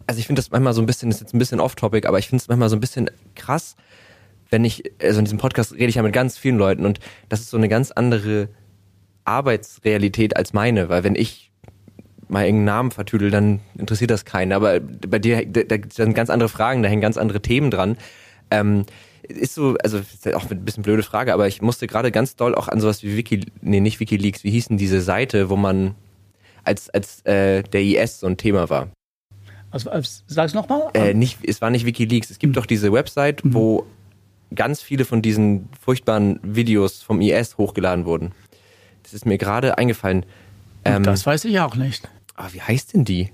also 0.06 0.20
ich 0.20 0.26
finde 0.26 0.40
das 0.40 0.50
manchmal 0.50 0.74
so 0.74 0.82
ein 0.82 0.86
bisschen, 0.86 1.08
das 1.08 1.16
ist 1.16 1.22
jetzt 1.22 1.34
ein 1.34 1.38
bisschen 1.38 1.60
off-topic, 1.60 2.06
aber 2.06 2.18
ich 2.18 2.28
finde 2.28 2.42
es 2.42 2.48
manchmal 2.48 2.68
so 2.68 2.76
ein 2.76 2.80
bisschen 2.80 3.10
krass, 3.34 3.74
wenn 4.50 4.64
ich, 4.64 4.84
also 5.02 5.18
in 5.18 5.24
diesem 5.24 5.38
Podcast 5.38 5.72
rede 5.72 5.86
ich 5.86 5.94
ja 5.94 6.02
mit 6.02 6.12
ganz 6.12 6.36
vielen 6.36 6.58
Leuten 6.58 6.84
und 6.84 7.00
das 7.30 7.40
ist 7.40 7.50
so 7.50 7.56
eine 7.56 7.68
ganz 7.68 7.90
andere 7.90 8.48
Arbeitsrealität 9.24 10.36
als 10.36 10.52
meine, 10.52 10.90
weil 10.90 11.04
wenn 11.04 11.14
ich 11.14 11.50
mal 12.28 12.44
irgendeinen 12.44 12.64
Namen 12.64 12.90
vertüdel, 12.90 13.30
dann 13.30 13.60
interessiert 13.78 14.10
das 14.10 14.24
keinen. 14.24 14.52
Aber 14.52 14.80
bei 14.80 15.18
dir, 15.18 15.46
da, 15.46 15.62
da 15.62 15.76
sind 15.90 16.14
ganz 16.14 16.28
andere 16.28 16.48
Fragen, 16.48 16.82
da 16.82 16.88
hängen 16.88 17.02
ganz 17.02 17.16
andere 17.16 17.40
Themen 17.40 17.70
dran. 17.70 17.96
Ähm, 18.50 18.84
ist 19.28 19.54
so, 19.54 19.76
also 19.82 19.98
ist 19.98 20.32
auch 20.34 20.50
ein 20.50 20.64
bisschen 20.64 20.82
blöde 20.82 21.02
Frage, 21.02 21.32
aber 21.32 21.46
ich 21.46 21.62
musste 21.62 21.86
gerade 21.86 22.10
ganz 22.10 22.36
doll 22.36 22.54
auch 22.54 22.68
an 22.68 22.80
sowas 22.80 23.02
wie 23.02 23.16
Wiki, 23.16 23.46
nee, 23.60 23.80
nicht 23.80 24.00
WikiLeaks, 24.00 24.44
wie 24.44 24.50
hieß 24.50 24.68
denn 24.68 24.76
diese 24.76 25.00
Seite, 25.00 25.48
wo 25.50 25.56
man 25.56 25.94
als, 26.64 26.90
als 26.90 27.24
äh, 27.24 27.62
der 27.62 27.82
IS 27.82 28.20
so 28.20 28.26
ein 28.26 28.36
Thema 28.36 28.70
war. 28.70 28.88
Also, 29.70 29.90
sag 30.26 30.46
es 30.46 30.54
nochmal? 30.54 30.90
Äh, 30.94 31.14
nicht, 31.14 31.38
es 31.44 31.62
war 31.62 31.70
nicht 31.70 31.86
WikiLeaks. 31.86 32.30
Es 32.30 32.38
gibt 32.38 32.50
mhm. 32.50 32.54
doch 32.54 32.66
diese 32.66 32.92
Website, 32.92 33.44
mhm. 33.44 33.54
wo 33.54 33.86
ganz 34.54 34.82
viele 34.82 35.04
von 35.04 35.22
diesen 35.22 35.68
furchtbaren 35.80 36.38
Videos 36.42 37.02
vom 37.02 37.20
IS 37.20 37.56
hochgeladen 37.56 38.04
wurden. 38.04 38.32
Das 39.02 39.14
ist 39.14 39.24
mir 39.24 39.38
gerade 39.38 39.78
eingefallen. 39.78 40.26
Ähm, 40.84 41.04
das 41.04 41.24
weiß 41.24 41.46
ich 41.46 41.58
auch 41.60 41.74
nicht. 41.74 42.08
Ah, 42.34 42.48
wie 42.52 42.60
heißt 42.60 42.94
denn 42.94 43.04
die? 43.04 43.30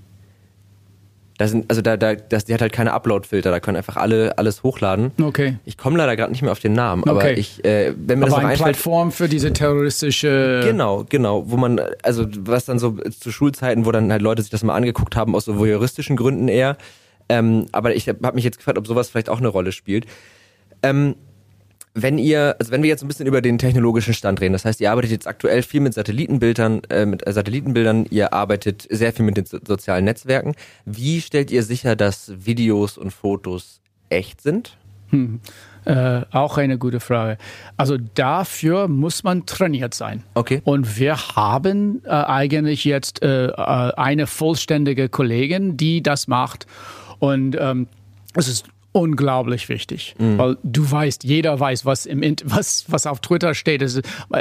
Da 1.38 1.46
sind, 1.46 1.70
also 1.70 1.82
da, 1.82 1.96
da, 1.96 2.16
das, 2.16 2.46
die 2.46 2.54
hat 2.54 2.60
halt 2.60 2.72
keine 2.72 2.92
Upload-Filter, 2.92 3.52
da 3.52 3.60
können 3.60 3.76
einfach 3.76 3.96
alle 3.96 4.36
alles 4.38 4.64
hochladen. 4.64 5.12
Okay. 5.22 5.56
Ich 5.64 5.78
komme 5.78 5.96
leider 5.96 6.16
gerade 6.16 6.32
nicht 6.32 6.42
mehr 6.42 6.50
auf 6.50 6.58
den 6.58 6.72
Namen, 6.72 7.04
aber 7.04 7.20
okay. 7.20 7.34
ich, 7.34 7.64
äh, 7.64 7.94
wenn 7.96 8.18
mir 8.18 8.24
aber 8.24 8.30
das 8.30 8.38
eine 8.40 8.48
einfällt, 8.48 8.72
Plattform 8.74 9.12
für 9.12 9.28
diese 9.28 9.52
terroristische. 9.52 10.62
Genau, 10.64 11.06
genau, 11.08 11.44
wo 11.48 11.56
man, 11.56 11.80
also 12.02 12.26
was 12.40 12.64
dann 12.64 12.80
so 12.80 12.98
zu 13.20 13.30
Schulzeiten, 13.30 13.86
wo 13.86 13.92
dann 13.92 14.10
halt 14.10 14.20
Leute 14.20 14.42
sich 14.42 14.50
das 14.50 14.64
mal 14.64 14.74
angeguckt 14.74 15.14
haben, 15.14 15.36
aus 15.36 15.44
so 15.44 15.58
voyeuristischen 15.58 16.16
Gründen 16.16 16.48
eher. 16.48 16.76
Ähm, 17.28 17.66
aber 17.70 17.94
ich 17.94 18.08
habe 18.08 18.32
mich 18.34 18.44
jetzt 18.44 18.58
gefragt, 18.58 18.76
ob 18.76 18.88
sowas 18.88 19.08
vielleicht 19.08 19.28
auch 19.28 19.38
eine 19.38 19.48
Rolle 19.48 19.70
spielt. 19.70 20.06
Ähm, 20.82 21.14
wenn 21.94 22.18
ihr, 22.18 22.56
also 22.58 22.72
wenn 22.72 22.82
wir 22.82 22.88
jetzt 22.88 23.02
ein 23.02 23.08
bisschen 23.08 23.26
über 23.26 23.40
den 23.40 23.58
technologischen 23.58 24.14
Stand 24.14 24.40
reden, 24.40 24.52
das 24.52 24.64
heißt, 24.64 24.80
ihr 24.80 24.90
arbeitet 24.90 25.10
jetzt 25.10 25.26
aktuell 25.26 25.62
viel 25.62 25.80
mit 25.80 25.94
Satellitenbildern, 25.94 26.82
äh, 26.90 27.06
mit 27.06 27.26
äh, 27.26 27.32
Satellitenbildern, 27.32 28.06
ihr 28.10 28.32
arbeitet 28.32 28.86
sehr 28.90 29.12
viel 29.12 29.24
mit 29.24 29.36
den 29.36 29.46
so 29.46 29.58
sozialen 29.66 30.04
Netzwerken. 30.04 30.54
Wie 30.84 31.20
stellt 31.20 31.50
ihr 31.50 31.62
sicher, 31.62 31.96
dass 31.96 32.32
Videos 32.44 32.98
und 32.98 33.12
Fotos 33.12 33.80
echt 34.08 34.40
sind? 34.40 34.76
Hm. 35.10 35.40
Äh, 35.84 36.22
auch 36.32 36.58
eine 36.58 36.76
gute 36.76 37.00
Frage. 37.00 37.38
Also 37.78 37.96
dafür 38.14 38.88
muss 38.88 39.24
man 39.24 39.46
trainiert 39.46 39.94
sein. 39.94 40.22
Okay. 40.34 40.60
Und 40.64 40.98
wir 40.98 41.16
haben 41.16 42.02
äh, 42.04 42.10
eigentlich 42.10 42.84
jetzt 42.84 43.22
äh, 43.22 43.46
äh 43.46 43.52
eine 43.96 44.26
vollständige 44.26 45.08
Kollegin, 45.08 45.78
die 45.78 46.02
das 46.02 46.28
macht. 46.28 46.66
Und 47.20 47.56
ähm, 47.58 47.88
es 48.34 48.48
ist 48.48 48.66
unglaublich 48.92 49.68
wichtig, 49.68 50.14
mhm. 50.18 50.38
weil 50.38 50.56
du 50.62 50.90
weißt, 50.90 51.24
jeder 51.24 51.58
weiß, 51.58 51.84
was 51.84 52.06
im 52.06 52.22
was 52.44 52.84
was 52.88 53.06
auf 53.06 53.20
Twitter 53.20 53.54
steht. 53.54 53.82
Das 53.82 54.00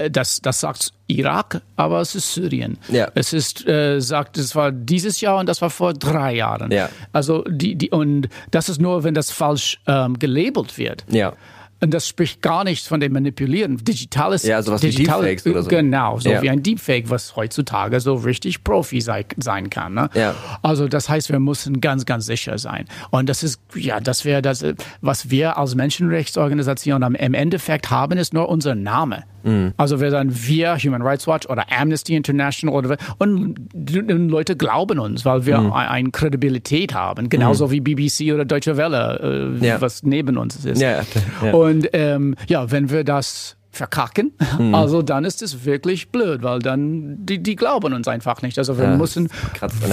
das, 0.10 0.42
das 0.42 0.60
sagt 0.60 0.94
Irak, 1.08 1.62
aber 1.76 2.02
es 2.02 2.16
ist 2.16 2.34
Syrien. 2.34 2.78
Ja. 2.90 3.10
Es 3.16 3.34
ist 3.34 3.68
äh, 3.68 4.00
sagt, 4.00 4.38
es 4.38 4.56
war 4.56 4.72
dieses 4.72 5.22
Jahr 5.22 5.40
und 5.40 5.48
das 5.48 5.62
war 5.62 5.70
vor 5.70 5.94
drei 5.94 6.36
Jahren. 6.36 6.72
Ja. 6.72 6.90
Also 7.12 7.44
die 7.48 7.76
die 7.76 7.90
und 7.90 8.30
das 8.52 8.70
ist 8.70 8.80
nur, 8.80 9.04
wenn 9.04 9.14
das 9.14 9.32
falsch 9.32 9.80
ähm, 9.88 10.18
gelabelt 10.20 10.78
wird. 10.78 11.06
Ja. 11.10 11.34
Und 11.80 11.94
das 11.94 12.08
spricht 12.08 12.42
gar 12.42 12.64
nichts 12.64 12.88
von 12.88 13.00
dem 13.00 13.14
Manipulieren. 13.14 13.78
Digitales. 13.78 14.44
Ja, 14.44 14.62
sowas 14.64 14.82
wie 14.82 14.90
digitale, 14.90 15.28
Deepfakes 15.28 15.46
oder 15.48 15.64
so. 15.64 15.70
Genau, 15.70 16.20
so 16.20 16.30
Ja. 16.30 16.42
wie 16.42 16.50
ein 16.50 16.64
Deepfake, 16.64 17.10
was 17.10 17.36
heutzutage 17.36 18.00
so 18.00 18.16
richtig 18.16 18.64
Profi 18.64 19.00
sei, 19.00 19.26
sein 19.38 19.70
kann. 19.70 19.94
Ne? 19.94 20.10
Ja. 20.16 20.34
Also 20.64 20.88
das 20.88 21.08
heißt, 21.08 21.32
wir 21.32 21.40
müssen 21.40 21.80
ganz, 21.80 22.06
ganz 22.06 22.26
sicher 22.26 22.58
sein. 22.58 22.86
Und 23.12 23.30
das 23.30 23.44
ist, 23.44 23.60
ja, 23.76 24.00
das 24.00 24.26
wäre 24.26 24.42
das, 24.42 24.64
äh, 24.64 24.74
was 25.02 25.30
wir 25.30 25.58
als 25.58 25.76
Menschenrechtsorganisation 25.76 27.04
am, 27.04 27.16
im 27.16 27.34
Endeffekt 27.34 27.92
haben, 27.92 28.18
ist 28.18 28.34
nur 28.34 28.50
unser 28.50 28.74
Name. 28.76 29.24
Mhm. 29.48 29.74
Also 29.78 30.00
wir 30.00 30.12
sagen 30.12 30.30
wir, 30.34 30.78
Human 30.78 31.02
Rights 31.02 31.28
Watch 31.28 31.48
oder 31.48 31.66
Amnesty 31.72 32.16
International 32.16 32.76
oder 32.76 32.98
und 33.18 33.56
die 33.74 34.00
Leute 34.00 34.56
glauben 34.56 35.00
uns, 35.00 35.26
weil 35.26 35.46
wir 35.46 35.58
Mhm. 35.60 35.74
ein- 35.74 35.88
eine 35.88 36.12
Kredibilität 36.12 36.94
haben, 36.94 37.30
genauso 37.30 37.72
wie 37.72 37.80
BBC 37.82 38.34
oder 38.34 38.46
Deutsche 38.46 38.78
Welle, 38.78 39.58
äh, 39.62 39.66
Ja. 39.66 39.82
was 39.82 40.04
neben 40.04 40.38
uns 40.38 40.64
ist. 40.66 40.82
Ja, 40.82 41.02
ja. 41.44 41.52
Und 41.54 41.90
ähm, 41.94 42.36
ja, 42.48 42.70
wenn 42.72 42.90
wir 42.90 43.04
das 43.04 43.57
verkacken, 43.78 44.34
Mhm. 44.60 44.76
also 44.76 45.02
dann 45.02 45.24
ist 45.26 45.42
es 45.42 45.64
wirklich 45.66 46.10
blöd, 46.10 46.44
weil 46.44 46.60
dann 46.60 47.26
die, 47.26 47.40
die 47.42 47.56
glauben 47.56 47.94
uns 47.94 48.08
einfach 48.08 48.42
nicht. 48.42 48.58
Also 48.58 48.78
wir 48.78 48.86
Ja, 48.86 48.98
müssen 48.98 49.30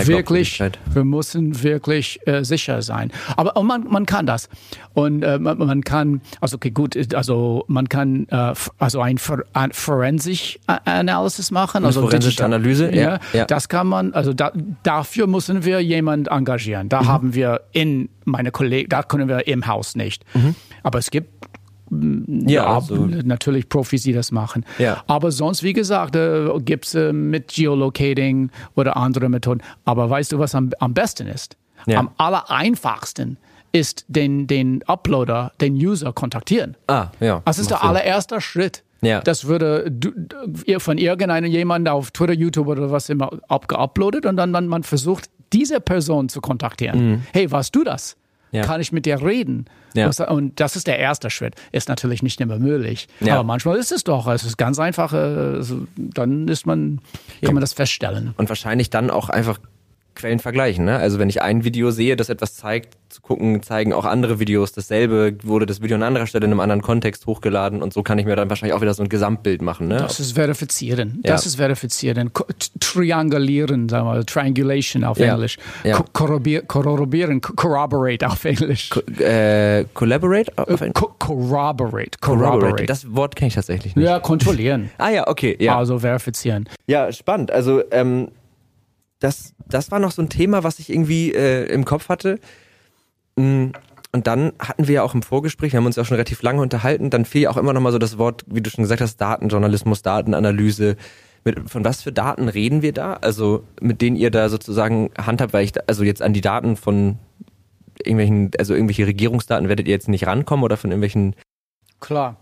wirklich, 0.07 0.61
wir 0.93 1.05
müssen 1.05 1.63
wirklich 1.63 2.21
äh, 2.27 2.45
sicher 2.45 2.83
sein. 2.83 3.11
Aber 3.37 3.57
und 3.57 3.67
man, 3.67 3.85
man 3.89 4.07
kann 4.07 4.27
das 4.27 4.49
und 4.95 5.23
äh, 5.23 5.39
man, 5.39 5.59
man 5.59 5.83
kann, 5.85 6.21
also 6.41 6.57
okay 6.57 6.71
gut, 6.71 6.97
also 7.15 7.65
man 7.69 7.89
kann 7.89 8.27
äh, 8.31 8.55
also 8.79 9.01
ein, 9.01 9.19
ein 9.53 9.73
Forensic 9.73 10.61
Analysis 10.67 11.51
machen, 11.51 11.85
also 11.85 12.01
forensische 12.03 12.31
digital- 12.37 12.53
Analyse, 12.55 12.95
ja, 12.95 13.19
ja. 13.33 13.45
das 13.47 13.69
kann 13.69 13.87
man, 13.87 14.13
also 14.15 14.33
da, 14.33 14.53
dafür 14.83 15.27
müssen 15.27 15.65
wir 15.65 15.81
jemand 15.81 16.29
engagieren. 16.29 16.87
Mhm. 16.87 16.91
Da 16.91 17.07
haben 17.07 17.35
wir 17.35 17.61
in 17.73 18.09
meine 18.25 18.51
Kollegen, 18.51 18.89
da 18.89 19.03
können 19.03 19.29
wir 19.29 19.47
im 19.47 19.67
Haus 19.67 19.95
nicht. 19.97 20.25
Aber 20.83 20.99
es 20.99 21.11
gibt 21.11 21.29
Mhm. 21.45 21.49
Ja, 22.47 22.67
also, 22.77 23.07
natürlich 23.07 23.69
Profis, 23.69 24.03
die 24.03 24.13
das 24.13 24.33
machen. 24.33 24.65
Ja. 24.79 25.03
Aber 25.07 25.31
sonst, 25.31 25.63
wie 25.63 25.73
gesagt, 25.73 26.17
äh, 26.17 26.49
gibt 26.61 26.87
es 26.87 26.95
äh, 26.95 27.13
mit 27.13 27.49
Geolocating 27.49 28.51
oder 28.75 28.97
andere 28.97 29.29
Methoden. 29.29 29.63
Aber 29.85 30.09
weißt 30.11 30.33
du, 30.33 30.39
was 30.39 30.55
am, 30.55 30.71
am 30.79 30.95
besten 30.95 31.27
ist? 31.27 31.57
Ja. 31.87 31.99
Am 31.99 32.11
allereinfachsten 32.17 33.37
ist 33.73 34.05
den, 34.09 34.47
den 34.47 34.83
Uploader, 34.87 35.53
den 35.61 35.75
User 35.75 36.13
kontaktieren. 36.13 36.77
ah, 36.87 37.09
ja. 37.21 37.43
Das 37.45 37.59
ist 37.59 37.71
der 37.71 37.79
Sinn. 37.79 37.89
allererste 37.89 38.41
Schritt. 38.41 38.85
Ja. 39.01 39.21
Das 39.21 39.47
würde 39.47 39.93
von 40.79 40.97
irgendeinem 40.97 41.51
jemand 41.51 41.89
auf 41.89 42.11
Twitter, 42.11 42.33
YouTube 42.33 42.69
oder 42.69 42.91
was 42.91 43.11
immer 43.11 43.31
abgeuploadet 43.49 44.25
und 44.25 44.37
dann 44.37 44.51
man, 44.51 44.67
man 44.67 44.83
versucht, 44.83 45.29
diese 45.53 45.81
Person 45.81 46.29
zu 46.29 46.41
kontaktieren. 46.41 47.23
Hey, 47.33 47.51
warst 47.51 47.77
du 47.77 47.85
das? 47.85 48.17
Ja. 48.55 48.63
Kann 48.63 48.81
ich 48.81 48.93
mit 48.93 49.05
dir 49.05 49.21
reden? 49.21 49.67
Ja. 49.95 50.11
Und 50.29 50.61
das 50.61 50.77
ist 50.77 50.87
der 50.87 50.99
erste 50.99 51.29
Schritt. 51.31 51.55
Ist 51.73 51.89
natürlich 51.89 52.23
nicht 52.23 52.41
immer 52.41 52.59
möglich. 52.59 53.09
Ja. 53.21 53.35
Aber 53.35 53.45
manchmal 53.45 53.77
ist 53.77 53.91
es 53.93 54.05
doch. 54.05 54.27
Es 54.29 54.45
ist 54.45 54.57
ganz 54.57 54.79
einfach. 54.79 55.13
äh, 55.13 55.63
so, 55.63 55.87
Dann 55.97 56.47
ist 56.49 56.67
man, 56.67 57.01
kann 57.43 57.55
man 57.55 57.61
das 57.61 57.73
feststellen. 57.73 58.33
Und 58.37 58.49
wahrscheinlich 58.49 58.91
dann 58.91 59.11
auch 59.11 59.29
einfach 59.29 59.59
Quellen 60.15 60.39
vergleichen. 60.39 60.85
Ne? 60.85 60.97
Also 60.97 61.19
wenn 61.19 61.29
ich 61.29 61.43
ein 61.43 61.65
Video 61.65 61.91
sehe, 61.91 62.17
das 62.17 62.29
etwas 62.29 62.55
zeigt, 62.57 62.97
zu 63.09 63.21
gucken, 63.21 63.63
zeigen 63.63 63.93
auch 63.93 64.05
andere 64.05 64.41
Videos 64.41 64.73
dasselbe, 64.73 65.37
wurde 65.43 65.67
das 65.67 65.83
Video 65.83 65.97
an 65.97 66.03
anderer 66.03 66.27
Stelle 66.27 66.47
in 66.47 66.51
einem 66.53 66.61
anderen 66.61 66.83
Kontext 66.83 67.27
hochgeladen 67.27 67.83
und 67.83 67.93
so 67.93 68.03
kann 68.03 68.19
ich 68.19 68.27
mir 68.27 68.35
dann 68.35 68.49
wahrscheinlich 68.49 68.75
auch 68.75 68.81
wieder 68.81 68.95
so 68.95 69.03
ein 69.05 69.09
Gesamtbild 69.09 69.63
machen. 69.63 69.87
Ne? 69.89 69.99
Das 69.99 70.19
ist 70.21 70.33
verifizieren. 70.33 71.21
Ja. 71.25 71.33
Das 71.33 71.47
ist 71.47 71.57
verifizieren. 71.57 72.33
Ko- 72.33 72.45
Triangulieren, 72.81 73.89
sagen 73.89 74.07
wir, 74.07 74.25
Triangulation 74.25 75.05
auf 75.05 75.19
Ja. 75.19 75.35
Englisch. 75.35 75.59
Ja. 75.85 75.97
Ko- 75.97 76.05
Korrobier, 76.13 76.63
korrobieren, 76.63 77.41
co- 77.41 77.53
corroborate 77.55 78.27
auf 78.27 78.45
Englisch. 78.45 78.91
äh, 79.19 79.85
collaborate? 79.95 80.51
Auf 80.57 80.81
ein- 80.83 80.93
Co 80.93 81.09
corroborate. 81.19 82.19
corroborate. 82.21 82.51
Corroborate. 82.61 82.87
Das 82.87 83.15
Wort 83.15 83.37
kenne 83.37 83.49
ich 83.49 83.55
tatsächlich 83.55 83.95
nicht. 83.95 84.05
ja, 84.07 84.19
kontrollieren. 84.21 84.91
Ah 84.99 85.11
ja, 85.11 85.29
okay. 85.29 85.57
Ja, 85.61 85.77
Also 85.77 85.99
verifizieren. 85.99 86.69
ja 86.87 87.13
spannend. 87.13 87.51
Also 87.51 87.83
ähm, 87.91 88.29
das, 89.25 89.55
das 89.67 89.91
war 89.91 89.99
noch 89.99 90.13
so 90.13 90.23
ein 90.23 90.29
Thema, 90.29 90.63
was 90.65 90.79
ich 90.79 90.91
irgendwie 90.91 91.33
äh, 91.33 91.65
im 91.73 91.85
Kopf 91.85 92.09
hatte. 92.09 92.39
Mm, 93.37 93.69
Und 94.13 94.27
dann 94.27 94.53
hatten 94.61 94.87
wir 94.87 94.97
ja 94.97 95.03
auch 95.03 95.15
im 95.15 95.23
Vorgespräch, 95.23 95.73
wir 95.73 95.79
haben 95.79 95.87
uns 95.87 95.97
ja 95.97 96.03
auch 96.03 96.07
schon 96.07 96.17
relativ 96.17 96.43
lange 96.43 96.63
unterhalten, 96.63 97.11
dann 97.11 97.25
fiel 97.25 97.43
ja 97.43 97.51
auch 97.51 97.57
immer 97.57 97.73
noch 97.73 97.81
mal 97.81 97.91
so 97.91 97.99
das 97.99 98.19
Wort, 98.19 98.45
wie 98.47 98.61
du 98.61 98.71
schon 98.71 98.85
gesagt 98.85 99.01
hast, 99.01 99.17
Datenjournalismus, 99.17 100.03
Datenanalyse. 100.03 100.97
Mit, 101.45 101.69
von 101.69 101.85
was 101.85 102.03
für 102.03 102.13
Daten 102.13 102.49
reden 102.49 102.81
wir 102.83 102.93
da? 102.93 103.15
Also 103.15 103.65
mit 103.81 104.01
denen 104.01 104.17
ihr 104.17 104.31
da 104.31 104.49
sozusagen 104.49 105.11
handhabt, 105.19 105.53
weil 105.53 105.65
ich, 105.65 105.73
da, 105.73 105.81
also 105.87 106.05
jetzt 106.05 106.23
an 106.23 106.33
die 106.33 106.41
Daten 106.41 106.77
von 106.77 107.19
irgendwelchen, 107.99 108.51
also 108.59 108.75
irgendwelche 108.75 109.07
Regierungsdaten 109.07 109.69
werdet 109.69 109.87
ihr 109.89 109.93
jetzt 109.93 110.09
nicht 110.09 110.27
rankommen 110.27 110.65
oder 110.65 110.77
von 110.77 110.91
irgendwelchen, 110.91 111.35
Klar. 112.01 112.37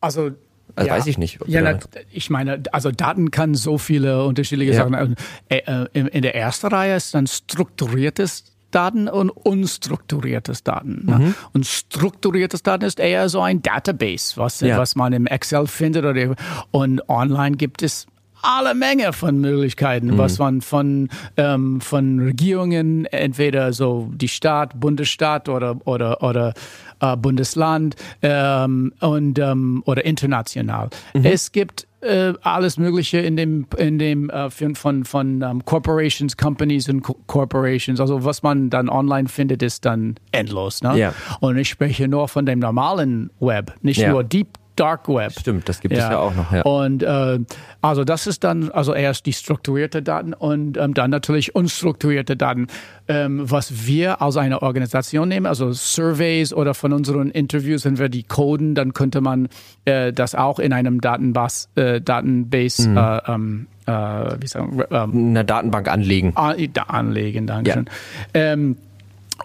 Also 0.00 0.32
also 0.76 0.88
ja. 0.88 0.96
weiß 0.96 1.06
ich 1.06 1.18
nicht. 1.18 1.38
Ja, 1.46 1.62
na, 1.62 1.78
ich 2.10 2.30
meine, 2.30 2.62
also 2.72 2.90
Daten 2.90 3.30
kann 3.30 3.54
so 3.54 3.78
viele 3.78 4.24
unterschiedliche 4.24 4.72
Ja. 4.72 4.88
Sachen. 4.88 5.14
Äh, 5.48 5.56
äh, 5.58 6.08
in- 6.08 6.22
der 6.22 6.34
ersten 6.34 6.66
Reihe 6.68 6.96
ist 6.96 7.14
dann 7.14 7.26
strukturiertes 7.26 8.44
Daten 8.70 9.08
und 9.08 9.30
unstrukturiertes 9.30 10.64
Daten. 10.64 11.02
Mhm. 11.04 11.06
Ne? 11.26 11.34
Und 11.52 11.66
strukturiertes 11.66 12.62
Daten 12.62 12.84
ist 12.84 12.98
eher 12.98 13.28
so 13.28 13.40
ein 13.40 13.62
Database, 13.62 14.36
was, 14.36 14.60
Ja. 14.60 14.78
was 14.78 14.96
man 14.96 15.12
im 15.12 15.26
Excel 15.26 15.66
findet. 15.66 16.04
Oder, 16.04 16.34
und 16.72 17.08
online 17.08 17.56
gibt 17.56 17.82
es 17.82 18.06
alle 18.42 18.74
Menge 18.74 19.12
von 19.14 19.40
Möglichkeiten, 19.40 20.08
Mhm. 20.08 20.18
was 20.18 20.38
man 20.38 20.60
von, 20.60 21.08
ähm, 21.38 21.80
von 21.80 22.18
Regierungen, 22.20 23.06
entweder 23.06 23.72
so 23.72 24.10
die 24.14 24.28
Staat, 24.28 24.78
Bundesstaat 24.78 25.48
oder, 25.48 25.76
oder, 25.86 26.22
oder 26.22 26.52
äh, 27.00 27.16
Bundesland 27.16 27.96
ähm, 28.22 28.92
und, 29.00 29.38
ähm, 29.38 29.82
oder 29.86 30.04
international. 30.04 30.90
Es 31.12 31.52
gibt 31.52 31.86
äh, 32.00 32.34
alles 32.42 32.76
Mögliche 32.76 33.18
in 33.18 33.36
dem, 33.36 33.66
in 33.78 33.98
dem 33.98 34.28
äh, 34.30 34.50
von, 34.50 34.74
von, 34.74 35.04
von 35.04 35.42
ähm, 35.42 35.64
Corporations, 35.64 36.36
Companies 36.36 36.88
und 36.88 37.00
Co 37.02 37.16
Corporations. 37.26 37.98
Also 38.00 38.24
was 38.24 38.42
man 38.42 38.68
dann 38.70 38.88
online 38.88 39.28
findet, 39.28 39.62
ist 39.62 39.84
dann 39.84 40.16
endlos. 40.32 40.82
Ne? 40.82 40.98
Ja. 40.98 41.14
Und 41.40 41.56
ich 41.56 41.68
spreche 41.70 42.06
nur 42.08 42.28
von 42.28 42.44
dem 42.44 42.58
normalen 42.58 43.30
Web, 43.40 43.74
nicht 43.82 43.98
Ja. 44.00 44.10
nur 44.10 44.22
Deep 44.24 44.48
Dark 44.76 45.08
Web. 45.08 45.32
Stimmt, 45.38 45.68
das 45.68 45.80
gibt 45.80 45.94
es 45.94 46.00
ja 46.00 46.18
auch 46.18 46.34
noch, 46.34 46.52
ja. 46.52 46.62
Und 46.62 47.02
äh, 47.02 47.38
also 47.80 48.04
das 48.04 48.26
ist 48.26 48.42
dann 48.44 48.70
also 48.70 48.92
erst 48.94 49.26
die 49.26 49.32
strukturierte 49.32 50.02
Daten 50.02 50.34
und 50.34 50.76
ähm, 50.76 50.94
dann 50.94 51.10
natürlich 51.10 51.54
unstrukturierte 51.54 52.36
Daten, 52.36 52.66
ähm, 53.06 53.42
was 53.50 53.86
wir 53.86 54.20
aus 54.22 54.36
einer 54.36 54.62
Organisation 54.62 55.28
nehmen, 55.28 55.46
also 55.46 55.72
Surveys 55.72 56.52
oder 56.52 56.74
von 56.74 56.92
unseren 56.92 57.30
Interviews, 57.30 57.84
wenn 57.84 57.98
wir 57.98 58.08
die 58.08 58.22
coden, 58.24 58.74
dann 58.74 58.92
könnte 58.94 59.20
man 59.20 59.48
äh, 59.84 60.12
das 60.12 60.34
auch 60.34 60.58
in 60.58 60.72
einem 60.72 61.00
Datenbase, 61.00 61.68
äh, 61.76 62.00
Datenbase 62.00 62.88
Mhm. 62.88 62.96
äh, 62.96 63.18
ähm, 63.28 63.66
äh, 63.86 63.92
wie 64.40 64.46
sagen, 64.46 64.82
ähm, 64.90 65.10
in 65.12 65.28
einer 65.30 65.44
Datenbank 65.44 65.88
anlegen. 65.88 66.32
an- 66.36 66.56
da 66.72 66.82
anlegen, 66.84 67.46
danke 67.46 67.72
schön. 67.72 67.84
Ähm, 68.32 68.76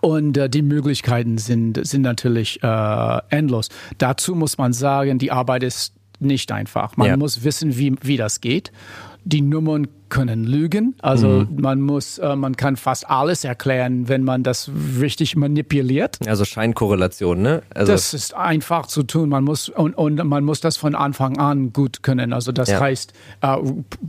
und 0.01 0.37
äh, 0.37 0.49
die 0.49 0.61
Möglichkeiten 0.61 1.37
sind, 1.37 1.85
sind 1.85 2.01
natürlich 2.01 2.61
äh, 2.63 3.17
endlos. 3.29 3.69
Dazu 3.97 4.35
muss 4.35 4.57
man 4.57 4.73
sagen, 4.73 5.17
die 5.19 5.31
Arbeit 5.31 5.63
ist 5.63 5.93
nicht 6.19 6.51
einfach. 6.51 6.97
Man 6.97 7.07
Ja. 7.07 7.17
muss 7.17 7.43
wissen, 7.43 7.77
wie, 7.77 7.95
wie 8.01 8.17
das 8.17 8.41
geht. 8.41 8.71
Die 9.31 9.41
Nummern 9.41 9.87
können 10.09 10.43
lügen. 10.43 10.95
Also 11.03 11.27
Mhm. 11.27 11.61
man 11.61 11.81
muss, 11.81 12.17
äh, 12.17 12.35
man 12.35 12.57
kann 12.57 12.77
fast 12.77 13.07
alles 13.07 13.43
erklären, 13.43 14.07
wenn 14.09 14.23
man 14.23 14.41
das 14.41 14.71
richtig 14.99 15.35
manipuliert. 15.35 16.17
Also 16.27 16.45
Scheinkorrelation, 16.45 17.39
ne? 17.43 17.61
Also 17.75 17.91
Das 17.91 18.15
ist 18.15 18.33
einfach 18.33 18.87
zu 18.87 19.03
tun. 19.03 19.29
Man 19.29 19.43
muss 19.43 19.69
und, 19.69 19.93
und 19.95 20.15
man 20.25 20.43
muss 20.43 20.61
das 20.61 20.77
von 20.77 20.95
Anfang 20.95 21.37
an 21.37 21.73
gut 21.73 22.01
können. 22.01 22.33
Also 22.33 22.51
das 22.51 22.69
Ja. 22.71 22.79
heißt 22.79 23.13
äh, 23.41 23.55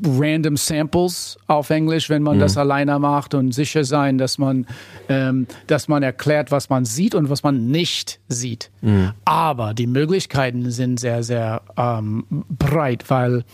random 0.07 0.57
Samples 0.57 1.37
auf 1.49 1.69
Englisch, 1.69 2.09
wenn 2.09 2.23
man 2.23 2.39
das 2.39 2.57
alleine 2.57 2.99
macht 2.99 3.35
und 3.35 3.53
sicher 3.53 3.85
sein, 3.85 4.17
dass 4.17 4.39
man 4.39 4.67
ähm, 5.11 5.47
dass 5.67 5.87
man 5.87 6.03
erklärt, 6.03 6.51
was 6.51 6.71
man 6.71 6.87
sieht 6.87 7.15
und 7.15 7.29
was 7.29 7.43
man 7.43 7.67
nicht 7.67 8.21
sieht. 8.29 8.71
Aber 9.27 9.75
die 9.75 9.87
Möglichkeiten 9.87 10.71
sind 10.71 10.99
sehr 10.99 11.23
sehr 11.23 11.61
ähm, 11.77 12.25
breit, 12.49 13.05
weil 13.11 13.45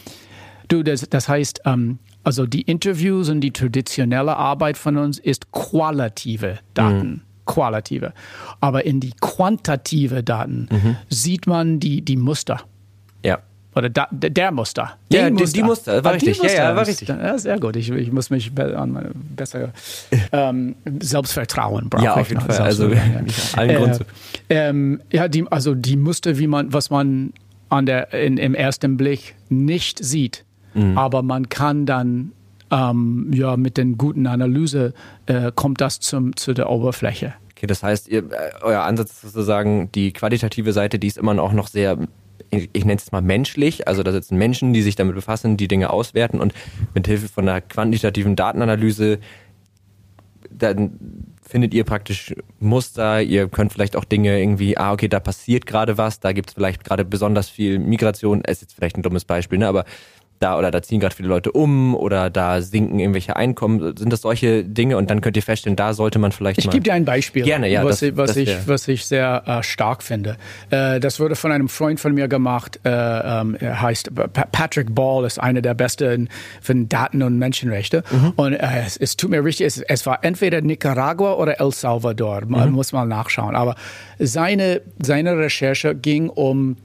du 0.68 0.82
das 0.82 1.06
das 1.08 1.28
heißt 1.28 1.62
ähm, 1.64 1.98
also 2.24 2.44
die 2.46 2.62
Interviews 2.62 3.28
und 3.28 3.40
die 3.40 3.52
traditionelle 3.52 4.36
Arbeit 4.36 4.76
von 4.76 4.96
uns 4.96 5.18
ist 5.18 5.52
qualitative 5.52 6.58
Daten. 6.74 7.22
Qualitative. 7.46 8.12
Aber 8.60 8.84
in 8.84 8.98
die 8.98 9.12
quantitative 9.20 10.24
Daten 10.24 10.68
sieht 11.08 11.46
man 11.46 11.78
die, 11.80 12.02
die 12.02 12.16
Muster. 12.16 12.60
ja. 13.22 13.38
Oder 13.76 13.90
da, 13.90 14.08
der 14.10 14.52
Muster. 14.52 14.96
Ja, 15.12 15.28
Die 15.28 15.36
die- 15.44 15.52
die 15.52 15.62
Muster, 15.62 16.02
war 16.02 16.12
Ah, 16.12 16.14
richtig. 16.14 16.42
Ja, 16.42 16.50
ja, 16.50 16.74
war 16.76 16.86
richtig. 16.86 17.08
Ja, 17.08 17.36
sehr 17.36 17.60
gut. 17.60 17.76
Ich, 17.76 17.90
ich 17.90 18.10
muss 18.10 18.30
mich 18.30 18.50
an 18.58 18.90
meine 18.90 19.10
besser 19.14 19.70
ähm, 20.32 20.76
Selbstvertrauen 21.00 21.90
brauchen. 21.90 22.02
Ja, 22.04 22.14
auf 22.14 22.26
jeden 22.30 22.40
Fall. 22.40 22.56
Also, 22.56 22.90
allen 23.56 23.76
Grund 23.76 23.96
zu. 23.96 24.04
ähm, 24.48 25.02
ja, 25.12 25.28
die, 25.28 25.44
also 25.50 25.74
die 25.74 25.96
Muster, 25.98 26.38
wie 26.38 26.46
man, 26.46 26.72
was 26.72 26.88
man 26.88 27.34
an 27.68 27.84
der, 27.84 28.14
in, 28.14 28.38
im 28.38 28.54
ersten 28.54 28.96
Blick 28.96 29.34
nicht 29.50 30.02
sieht, 30.02 30.45
Mhm. 30.76 30.98
aber 30.98 31.22
man 31.22 31.48
kann 31.48 31.86
dann 31.86 32.32
ähm, 32.70 33.30
ja 33.32 33.56
mit 33.56 33.76
den 33.76 33.96
guten 33.96 34.26
Analyse 34.26 34.92
äh, 35.26 35.52
kommt 35.54 35.80
das 35.80 36.00
zum, 36.00 36.36
zu 36.36 36.52
der 36.52 36.70
Oberfläche. 36.70 37.34
Okay, 37.52 37.66
das 37.66 37.82
heißt, 37.82 38.08
ihr, 38.08 38.18
äh, 38.18 38.52
euer 38.62 38.82
Ansatz 38.82 39.12
ist 39.12 39.32
sozusagen 39.32 39.90
die 39.92 40.12
qualitative 40.12 40.72
Seite, 40.72 40.98
die 40.98 41.06
ist 41.06 41.16
immer 41.16 41.32
noch, 41.32 41.52
noch 41.52 41.68
sehr, 41.68 41.96
ich, 42.50 42.68
ich 42.72 42.84
nenne 42.84 43.00
es 43.00 43.12
mal 43.12 43.22
menschlich. 43.22 43.88
Also 43.88 44.02
da 44.02 44.12
sitzen 44.12 44.36
Menschen, 44.36 44.72
die 44.72 44.82
sich 44.82 44.96
damit 44.96 45.14
befassen, 45.14 45.56
die 45.56 45.68
Dinge 45.68 45.90
auswerten 45.90 46.40
und 46.40 46.52
mit 46.92 47.06
Hilfe 47.06 47.28
von 47.28 47.48
einer 47.48 47.60
quantitativen 47.60 48.36
Datenanalyse 48.36 49.20
dann 50.58 50.98
findet 51.42 51.74
ihr 51.74 51.84
praktisch 51.84 52.34
Muster, 52.58 53.22
ihr 53.22 53.48
könnt 53.48 53.72
vielleicht 53.72 53.96
auch 53.96 54.04
Dinge 54.04 54.38
irgendwie, 54.38 54.76
ah, 54.76 54.92
okay, 54.92 55.08
da 55.08 55.20
passiert 55.20 55.66
gerade 55.66 55.96
was, 55.96 56.20
da 56.20 56.32
gibt 56.32 56.50
es 56.50 56.54
vielleicht 56.54 56.84
gerade 56.84 57.04
besonders 57.04 57.48
viel 57.48 57.78
Migration, 57.78 58.40
ist 58.42 58.62
jetzt 58.62 58.74
vielleicht 58.74 58.96
ein 58.96 59.02
dummes 59.02 59.24
Beispiel, 59.24 59.58
ne, 59.58 59.68
aber 59.68 59.84
da 60.38 60.58
oder 60.58 60.70
da 60.70 60.82
ziehen 60.82 61.00
gerade 61.00 61.14
viele 61.14 61.28
Leute 61.28 61.52
um 61.52 61.94
oder 61.94 62.30
da 62.30 62.60
sinken 62.60 62.98
irgendwelche 62.98 63.36
Einkommen. 63.36 63.96
Sind 63.96 64.12
das 64.12 64.20
solche 64.22 64.64
Dinge? 64.64 64.96
Und 64.96 65.10
dann 65.10 65.20
könnt 65.20 65.36
ihr 65.36 65.42
feststellen, 65.42 65.76
da 65.76 65.94
sollte 65.94 66.18
man 66.18 66.32
vielleicht 66.32 66.58
ich 66.58 66.66
mal. 66.66 66.70
Ich 66.70 66.74
gebe 66.74 66.84
dir 66.84 66.94
ein 66.94 67.04
Beispiel. 67.04 67.42
Gerne, 67.42 67.68
ja. 67.68 67.84
Was, 67.84 68.00
das, 68.00 68.02
ich, 68.02 68.16
was, 68.16 68.28
das 68.28 68.36
ich, 68.36 68.68
was 68.68 68.88
ich 68.88 69.06
sehr 69.06 69.42
äh, 69.46 69.62
stark 69.62 70.02
finde. 70.02 70.36
Äh, 70.70 71.00
das 71.00 71.20
wurde 71.20 71.36
von 71.36 71.52
einem 71.52 71.68
Freund 71.68 72.00
von 72.00 72.14
mir 72.14 72.28
gemacht. 72.28 72.80
Äh, 72.84 72.90
ähm, 72.90 73.56
er 73.58 73.80
heißt 73.80 74.10
Patrick 74.52 74.94
Ball, 74.94 75.24
ist 75.24 75.40
einer 75.40 75.62
der 75.62 75.74
besten 75.74 76.28
für 76.60 76.74
Daten 76.74 77.22
und 77.22 77.38
Menschenrechte. 77.38 78.02
Mhm. 78.10 78.32
Und 78.36 78.52
äh, 78.54 78.84
es, 78.84 78.96
es, 78.96 79.16
tut 79.16 79.30
mir 79.30 79.44
richtig, 79.44 79.66
es, 79.66 79.80
es, 79.80 80.06
war 80.06 80.22
entweder 80.22 80.60
Nicaragua 80.60 81.34
oder 81.34 81.60
El 81.60 81.72
Salvador. 81.72 82.42
Man 82.46 82.70
mhm. 82.70 82.74
muss 82.74 82.92
mal 82.92 83.06
nachschauen. 83.06 83.56
Aber 83.56 83.74
seine, 84.18 84.82
seine 84.98 85.38
Recherche 85.38 85.94
ging 85.94 86.28
um 86.28 86.76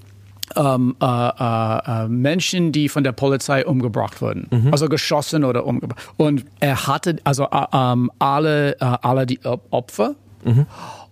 ähm, 0.55 0.95
äh, 1.01 1.05
äh, 1.05 2.03
äh, 2.03 2.07
Menschen, 2.07 2.71
die 2.71 2.89
von 2.89 3.03
der 3.03 3.11
Polizei 3.11 3.65
umgebracht 3.65 4.21
wurden, 4.21 4.47
mhm. 4.51 4.71
also 4.71 4.87
geschossen 4.89 5.43
oder 5.43 5.65
umgebracht. 5.65 6.01
Und 6.17 6.45
er 6.59 6.87
hatte 6.87 7.17
also 7.23 7.45
äh, 7.51 7.65
ähm, 7.73 8.11
alle, 8.19 8.73
äh, 8.73 8.77
alle 8.79 9.25
die 9.25 9.39
Opfer 9.43 10.15
mhm. 10.43 10.65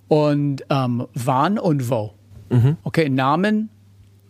und 0.08 0.64
ähm, 0.70 1.08
wann 1.14 1.60
und 1.60 1.90
wo. 1.90 2.14
Mhm. 2.50 2.78
Okay, 2.84 3.10
Namen, 3.10 3.70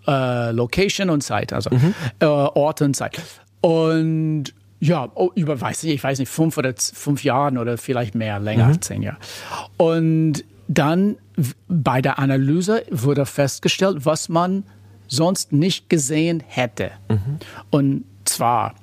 Location 0.05 1.11
und 1.11 1.21
Zeit, 1.21 1.53
also 1.53 1.69
mhm. 1.69 1.93
Ort 2.25 2.81
und 2.81 2.95
Zeit. 2.95 3.21
Und 3.61 4.45
ja, 4.79 5.07
oh, 5.13 5.29
über, 5.35 5.61
weiß 5.61 5.83
ich, 5.83 5.91
ich 5.91 6.03
weiß 6.03 6.17
nicht, 6.17 6.29
fünf 6.29 6.57
oder 6.57 6.73
fünf 6.75 7.23
Jahren 7.23 7.59
oder 7.59 7.77
vielleicht 7.77 8.15
mehr, 8.15 8.39
länger, 8.39 8.69
mhm. 8.69 8.81
zehn 8.81 9.03
Jahre. 9.03 9.17
Und 9.77 10.45
dann 10.67 11.17
bei 11.67 12.01
der 12.01 12.19
Analyse 12.19 12.83
wurde 12.89 13.25
festgestellt, 13.25 14.05
was 14.05 14.29
man 14.29 14.63
sonst 15.09 15.51
nicht 15.51 15.89
gesehen 15.89 16.41
hätte. 16.47 16.91
Mhm. 17.09 17.39
Und 17.69 18.03
zwar 18.23 18.75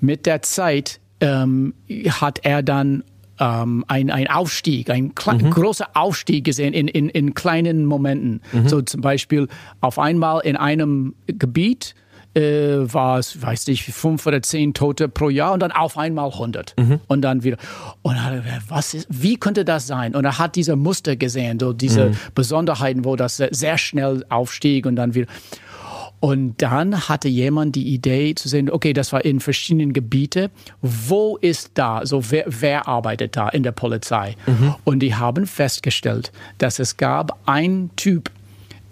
mit 0.00 0.26
der 0.26 0.42
Zeit 0.42 1.00
ähm, 1.20 1.74
hat 2.20 2.40
er 2.42 2.62
dann 2.62 3.04
ähm, 3.38 3.84
ein, 3.86 4.10
ein 4.10 4.28
Aufstieg, 4.28 4.90
ein 4.90 5.12
mhm. 5.26 5.50
großer 5.50 5.88
Aufstieg 5.94 6.44
gesehen 6.44 6.72
in, 6.72 6.88
in, 6.88 7.08
in 7.08 7.34
kleinen 7.34 7.84
Momenten. 7.84 8.40
Mhm. 8.52 8.68
So 8.68 8.82
zum 8.82 9.00
Beispiel 9.00 9.48
auf 9.80 9.98
einmal 9.98 10.40
in 10.40 10.56
einem 10.56 11.14
Gebiet 11.26 11.94
äh, 12.36 12.92
war 12.92 13.18
es, 13.18 13.40
weiß 13.40 13.66
nicht, 13.68 13.84
fünf 13.84 14.26
oder 14.26 14.42
zehn 14.42 14.74
Tote 14.74 15.08
pro 15.08 15.30
Jahr 15.30 15.52
und 15.52 15.60
dann 15.60 15.72
auf 15.72 15.96
einmal 15.96 16.30
100 16.30 16.74
mhm. 16.78 17.00
und 17.06 17.22
dann 17.22 17.42
wieder. 17.42 17.56
Und 18.02 18.16
er, 18.16 18.42
was 18.68 18.92
ist, 18.94 19.06
wie 19.08 19.36
könnte 19.38 19.64
das 19.64 19.86
sein? 19.86 20.14
Und 20.14 20.24
er 20.24 20.38
hat 20.38 20.54
diese 20.54 20.76
Muster 20.76 21.16
gesehen, 21.16 21.58
so 21.58 21.72
diese 21.72 22.10
mhm. 22.10 22.16
Besonderheiten, 22.34 23.04
wo 23.04 23.16
das 23.16 23.38
sehr 23.38 23.78
schnell 23.78 24.24
aufstieg 24.28 24.84
und 24.84 24.96
dann 24.96 25.14
wieder. 25.14 25.26
Und 26.20 26.62
dann 26.62 27.08
hatte 27.08 27.28
jemand 27.28 27.76
die 27.76 27.88
Idee 27.88 28.34
zu 28.34 28.48
sehen, 28.48 28.70
okay, 28.70 28.92
das 28.92 29.12
war 29.12 29.24
in 29.24 29.40
verschiedenen 29.40 29.92
Gebieten. 29.92 30.48
Wo 30.80 31.36
ist 31.36 31.72
da, 31.74 32.04
so 32.04 32.30
wer, 32.30 32.44
wer 32.46 32.88
arbeitet 32.88 33.36
da 33.36 33.48
in 33.48 33.62
der 33.62 33.72
Polizei? 33.72 34.34
Mhm. 34.46 34.74
Und 34.84 35.00
die 35.00 35.14
haben 35.14 35.46
festgestellt, 35.46 36.32
dass 36.58 36.78
es 36.78 36.96
gab 36.96 37.38
einen 37.46 37.94
Typ, 37.96 38.30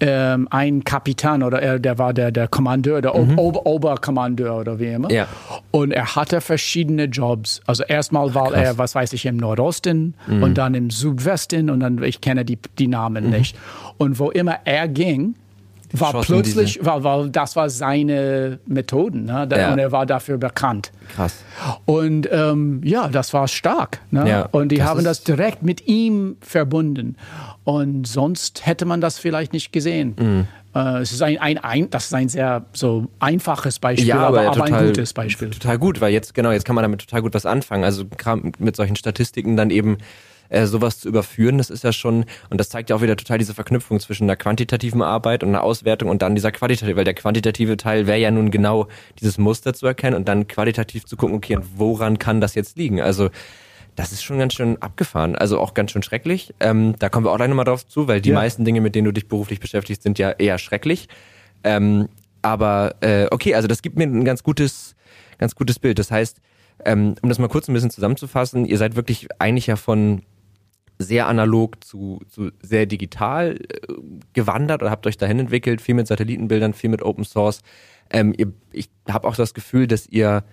ähm, 0.06 0.48
ein 0.50 0.84
Kapitän 0.84 1.42
oder 1.42 1.62
er, 1.62 1.78
der 1.78 1.96
war 1.96 2.12
der, 2.12 2.30
der 2.30 2.46
Kommandeur, 2.46 3.00
der 3.00 3.16
mhm. 3.16 3.38
Ober 3.38 3.64
Oberkommandeur 3.64 4.60
oder 4.60 4.78
wie 4.78 4.88
immer. 4.88 5.10
Ja. 5.10 5.26
Und 5.70 5.92
er 5.92 6.14
hatte 6.14 6.42
verschiedene 6.42 7.04
Jobs. 7.04 7.62
Also 7.66 7.84
erstmal 7.84 8.34
war 8.34 8.50
Krass. 8.50 8.62
er, 8.62 8.78
was 8.78 8.94
weiß 8.94 9.14
ich, 9.14 9.24
im 9.24 9.38
Nordosten 9.38 10.14
mhm. 10.26 10.42
und 10.42 10.58
dann 10.58 10.74
im 10.74 10.90
Südwesten 10.90 11.70
und 11.70 11.80
dann, 11.80 12.02
ich 12.02 12.20
kenne 12.20 12.44
die, 12.44 12.58
die 12.78 12.86
Namen 12.86 13.24
mhm. 13.24 13.30
nicht. 13.30 13.56
Und 13.96 14.18
wo 14.18 14.30
immer 14.30 14.58
er 14.64 14.88
ging, 14.88 15.36
war 16.00 16.20
plötzlich, 16.22 16.78
weil, 16.82 17.04
weil 17.04 17.30
das 17.30 17.56
war 17.56 17.70
seine 17.70 18.58
Methoden 18.66 19.24
ne? 19.24 19.48
ja. 19.50 19.72
und 19.72 19.78
er 19.78 19.92
war 19.92 20.06
dafür 20.06 20.38
bekannt. 20.38 20.92
Krass. 21.14 21.44
Und 21.84 22.28
ähm, 22.32 22.80
ja, 22.84 23.08
das 23.08 23.32
war 23.32 23.48
stark. 23.48 24.00
Ne? 24.10 24.28
Ja, 24.28 24.48
und 24.50 24.70
die 24.70 24.76
das 24.76 24.86
haben 24.86 25.04
das 25.04 25.24
direkt 25.24 25.62
mit 25.62 25.86
ihm 25.86 26.36
verbunden. 26.40 27.16
Und 27.64 28.06
sonst 28.06 28.66
hätte 28.66 28.84
man 28.84 29.00
das 29.00 29.18
vielleicht 29.18 29.52
nicht 29.52 29.72
gesehen. 29.72 30.14
Mhm. 30.18 30.46
Äh, 30.74 30.98
es 30.98 31.12
ist 31.12 31.22
ein, 31.22 31.38
ein, 31.38 31.58
ein, 31.58 31.90
das 31.90 32.06
ist 32.06 32.14
ein 32.14 32.28
sehr 32.28 32.64
so 32.72 33.06
einfaches 33.20 33.78
Beispiel, 33.78 34.08
ja, 34.08 34.16
aber, 34.16 34.40
aber, 34.40 34.48
aber 34.48 34.66
total, 34.66 34.80
ein 34.80 34.86
gutes 34.88 35.12
Beispiel. 35.12 35.50
Total 35.50 35.78
gut, 35.78 36.00
weil 36.00 36.12
jetzt, 36.12 36.34
genau, 36.34 36.50
jetzt 36.50 36.64
kann 36.64 36.74
man 36.74 36.82
damit 36.82 37.00
total 37.00 37.22
gut 37.22 37.34
was 37.34 37.46
anfangen. 37.46 37.84
Also 37.84 38.04
mit 38.58 38.76
solchen 38.76 38.96
Statistiken 38.96 39.56
dann 39.56 39.70
eben 39.70 39.98
äh, 40.48 40.66
sowas 40.66 41.00
zu 41.00 41.08
überführen, 41.08 41.58
das 41.58 41.70
ist 41.70 41.84
ja 41.84 41.92
schon, 41.92 42.24
und 42.50 42.58
das 42.58 42.68
zeigt 42.68 42.90
ja 42.90 42.96
auch 42.96 43.02
wieder 43.02 43.16
total 43.16 43.38
diese 43.38 43.54
Verknüpfung 43.54 44.00
zwischen 44.00 44.24
einer 44.24 44.36
quantitativen 44.36 45.02
Arbeit 45.02 45.42
und 45.42 45.50
einer 45.50 45.62
Auswertung 45.62 46.08
und 46.08 46.22
dann 46.22 46.34
dieser 46.34 46.52
qualitative, 46.52 46.96
weil 46.96 47.04
der 47.04 47.14
quantitative 47.14 47.76
Teil 47.76 48.06
wäre 48.06 48.18
ja 48.18 48.30
nun 48.30 48.50
genau 48.50 48.88
dieses 49.20 49.38
Muster 49.38 49.74
zu 49.74 49.86
erkennen 49.86 50.16
und 50.16 50.28
dann 50.28 50.46
qualitativ 50.46 51.04
zu 51.06 51.16
gucken, 51.16 51.36
okay, 51.36 51.56
und 51.56 51.78
woran 51.78 52.18
kann 52.18 52.40
das 52.40 52.54
jetzt 52.54 52.76
liegen? 52.76 53.00
Also 53.00 53.30
das 53.96 54.12
ist 54.12 54.24
schon 54.24 54.38
ganz 54.38 54.54
schön 54.54 54.80
abgefahren, 54.82 55.36
also 55.36 55.60
auch 55.60 55.74
ganz 55.74 55.92
schön 55.92 56.02
schrecklich. 56.02 56.52
Ähm, 56.60 56.96
da 56.98 57.08
kommen 57.08 57.26
wir 57.26 57.30
auch 57.30 57.36
gleich 57.36 57.48
nochmal 57.48 57.64
drauf 57.64 57.86
zu, 57.86 58.08
weil 58.08 58.20
die 58.20 58.30
ja. 58.30 58.34
meisten 58.34 58.64
Dinge, 58.64 58.80
mit 58.80 58.94
denen 58.94 59.04
du 59.04 59.12
dich 59.12 59.28
beruflich 59.28 59.60
beschäftigst, 59.60 60.02
sind 60.02 60.18
ja 60.18 60.30
eher 60.30 60.58
schrecklich. 60.58 61.08
Ähm, 61.62 62.08
aber 62.42 62.96
äh, 63.00 63.26
okay, 63.30 63.54
also 63.54 63.68
das 63.68 63.82
gibt 63.82 63.96
mir 63.96 64.04
ein 64.04 64.24
ganz 64.24 64.42
gutes, 64.42 64.96
ganz 65.38 65.54
gutes 65.54 65.78
Bild. 65.78 65.98
Das 65.98 66.10
heißt, 66.10 66.40
ähm, 66.84 67.14
um 67.22 67.28
das 67.28 67.38
mal 67.38 67.48
kurz 67.48 67.68
ein 67.68 67.74
bisschen 67.74 67.90
zusammenzufassen, 67.90 68.66
ihr 68.66 68.78
seid 68.78 68.96
wirklich 68.96 69.28
eigentlich 69.38 69.68
ja 69.68 69.76
von 69.76 70.22
sehr 70.98 71.26
analog 71.26 71.82
zu, 71.84 72.20
zu 72.28 72.50
sehr 72.62 72.86
digital 72.86 73.56
äh, 73.56 73.94
gewandert 74.32 74.82
oder 74.82 74.90
habt 74.90 75.06
euch 75.06 75.16
dahin 75.16 75.40
entwickelt, 75.40 75.80
viel 75.80 75.94
mit 75.94 76.06
Satellitenbildern, 76.06 76.72
viel 76.72 76.90
mit 76.90 77.02
Open 77.02 77.24
Source. 77.24 77.60
Ähm, 78.10 78.34
ihr, 78.36 78.52
ich 78.72 78.90
habe 79.08 79.26
auch 79.26 79.36
das 79.36 79.54
Gefühl, 79.54 79.86
dass 79.86 80.06
ihr 80.06 80.44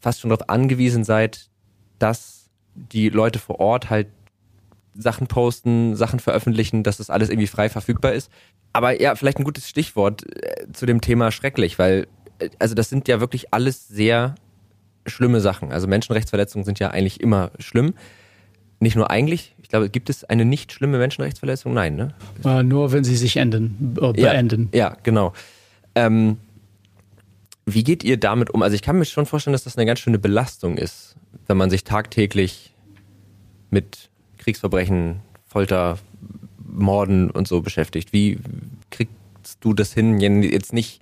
fast 0.00 0.20
schon 0.20 0.30
darauf 0.30 0.48
angewiesen 0.48 1.04
seid, 1.04 1.48
dass 1.98 2.50
die 2.74 3.08
Leute 3.08 3.38
vor 3.38 3.58
Ort 3.58 3.88
halt 3.88 4.08
Sachen 4.94 5.26
posten, 5.26 5.96
Sachen 5.96 6.20
veröffentlichen, 6.20 6.82
dass 6.82 6.98
das 6.98 7.10
alles 7.10 7.28
irgendwie 7.28 7.46
frei 7.46 7.68
verfügbar 7.68 8.12
ist. 8.12 8.30
Aber 8.72 9.00
ja, 9.00 9.14
vielleicht 9.14 9.38
ein 9.38 9.44
gutes 9.44 9.68
Stichwort 9.68 10.24
äh, 10.26 10.70
zu 10.72 10.86
dem 10.86 11.00
Thema 11.00 11.30
schrecklich, 11.30 11.78
weil 11.78 12.06
äh, 12.38 12.50
also 12.58 12.74
das 12.74 12.88
sind 12.88 13.08
ja 13.08 13.20
wirklich 13.20 13.52
alles 13.52 13.88
sehr 13.88 14.34
schlimme 15.06 15.40
Sachen. 15.40 15.72
Also 15.72 15.86
Menschenrechtsverletzungen 15.86 16.64
sind 16.64 16.78
ja 16.78 16.90
eigentlich 16.90 17.20
immer 17.20 17.50
schlimm. 17.58 17.94
Nicht 18.78 18.96
nur 18.96 19.10
eigentlich, 19.10 19.54
ich 19.62 19.68
glaube, 19.68 19.88
gibt 19.88 20.10
es 20.10 20.24
eine 20.24 20.44
nicht 20.44 20.72
schlimme 20.72 20.98
Menschenrechtsverletzung? 20.98 21.72
Nein, 21.72 21.96
ne? 21.96 22.14
Äh, 22.44 22.62
nur 22.62 22.92
wenn 22.92 23.04
sie 23.04 23.16
sich 23.16 23.38
enden, 23.38 23.96
äh, 24.00 24.12
beenden. 24.12 24.68
Ja, 24.72 24.90
ja 24.90 24.96
genau. 25.02 25.32
Ähm, 25.94 26.36
wie 27.64 27.82
geht 27.82 28.04
ihr 28.04 28.16
damit 28.16 28.50
um? 28.50 28.62
Also 28.62 28.74
ich 28.74 28.82
kann 28.82 28.98
mir 28.98 29.04
schon 29.06 29.26
vorstellen, 29.26 29.52
dass 29.52 29.64
das 29.64 29.76
eine 29.76 29.86
ganz 29.86 30.00
schöne 30.00 30.18
Belastung 30.18 30.76
ist, 30.76 31.16
wenn 31.46 31.56
man 31.56 31.70
sich 31.70 31.84
tagtäglich 31.84 32.72
mit 33.70 34.10
Kriegsverbrechen, 34.38 35.20
Folter, 35.46 35.98
Morden 36.64 37.30
und 37.30 37.48
so 37.48 37.62
beschäftigt. 37.62 38.12
Wie 38.12 38.38
kriegst 38.90 39.14
du 39.60 39.72
das 39.72 39.92
hin? 39.92 40.20
Jetzt 40.20 40.72
nicht 40.72 41.00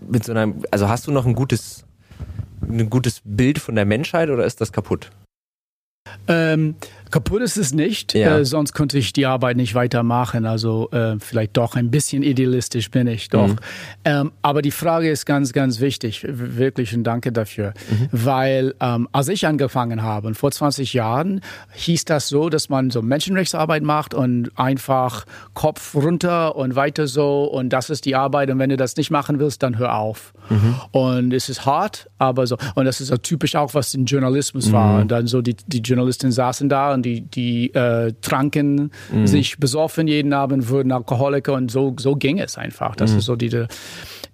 mit 0.00 0.24
so 0.24 0.32
einem, 0.32 0.64
also 0.70 0.88
hast 0.88 1.06
du 1.06 1.12
noch 1.12 1.26
ein 1.26 1.34
gutes, 1.34 1.84
ein 2.62 2.88
gutes 2.90 3.20
Bild 3.24 3.58
von 3.58 3.74
der 3.74 3.84
Menschheit 3.84 4.30
oder 4.30 4.44
ist 4.44 4.60
das 4.60 4.72
kaputt? 4.72 5.10
Ähm, 6.28 6.74
kaputt 7.10 7.42
ist 7.42 7.56
es 7.56 7.72
nicht, 7.72 8.14
ja. 8.14 8.38
äh, 8.38 8.44
sonst 8.44 8.72
könnte 8.72 8.98
ich 8.98 9.12
die 9.12 9.26
Arbeit 9.26 9.56
nicht 9.56 9.74
weitermachen. 9.74 10.46
Also 10.46 10.90
äh, 10.90 11.16
vielleicht 11.18 11.56
doch 11.56 11.76
ein 11.76 11.90
bisschen 11.90 12.22
idealistisch 12.22 12.90
bin 12.90 13.06
ich 13.06 13.28
doch. 13.28 13.48
Mhm. 13.48 13.56
Ähm, 14.04 14.32
aber 14.42 14.62
die 14.62 14.70
Frage 14.70 15.10
ist 15.10 15.26
ganz, 15.26 15.52
ganz 15.52 15.80
wichtig. 15.80 16.24
Wirklich 16.28 16.94
und 16.94 17.04
danke 17.04 17.32
dafür. 17.32 17.74
Mhm. 17.90 18.08
Weil 18.12 18.74
ähm, 18.80 19.08
als 19.12 19.28
ich 19.28 19.46
angefangen 19.46 20.02
habe, 20.02 20.34
vor 20.34 20.50
20 20.50 20.94
Jahren, 20.94 21.40
hieß 21.74 22.04
das 22.04 22.28
so, 22.28 22.48
dass 22.48 22.68
man 22.68 22.90
so 22.90 23.02
Menschenrechtsarbeit 23.02 23.82
macht 23.82 24.14
und 24.14 24.50
einfach 24.56 25.24
Kopf 25.54 25.94
runter 25.94 26.56
und 26.56 26.76
weiter 26.76 27.06
so 27.06 27.44
und 27.44 27.70
das 27.70 27.90
ist 27.90 28.04
die 28.04 28.14
Arbeit 28.14 28.50
und 28.50 28.58
wenn 28.58 28.70
du 28.70 28.76
das 28.76 28.96
nicht 28.96 29.10
machen 29.10 29.38
willst, 29.38 29.62
dann 29.62 29.78
hör 29.78 29.94
auf. 29.96 30.32
Mhm. 30.50 30.74
Und 30.92 31.32
es 31.32 31.48
ist 31.48 31.66
hart, 31.66 32.08
aber 32.18 32.46
so. 32.46 32.56
Und 32.74 32.84
das 32.84 33.00
ist 33.00 33.08
so 33.08 33.16
typisch 33.16 33.54
auch, 33.54 33.74
was 33.74 33.94
im 33.94 34.04
Journalismus 34.04 34.72
war. 34.72 34.94
Mhm. 34.94 35.00
Und 35.02 35.08
dann 35.08 35.26
so 35.26 35.42
die, 35.42 35.56
die 35.66 35.80
Journalisten 35.80 36.32
saßen 36.32 36.68
da 36.68 36.97
dann 36.98 37.02
die, 37.02 37.20
die 37.22 37.74
äh, 37.74 38.12
tranken, 38.20 38.90
Mhm. 39.12 39.26
sich 39.26 39.58
besoffen 39.58 40.06
jeden 40.08 40.32
Abend, 40.32 40.68
wurden 40.68 40.92
Alkoholiker 40.92 41.54
und 41.54 41.70
so, 41.70 41.94
so 41.98 42.16
ging 42.16 42.38
es 42.38 42.58
einfach. 42.58 42.96
Das 42.96 43.12
Mhm. 43.12 43.18
ist 43.18 43.24
so 43.24 43.36
diese, 43.36 43.68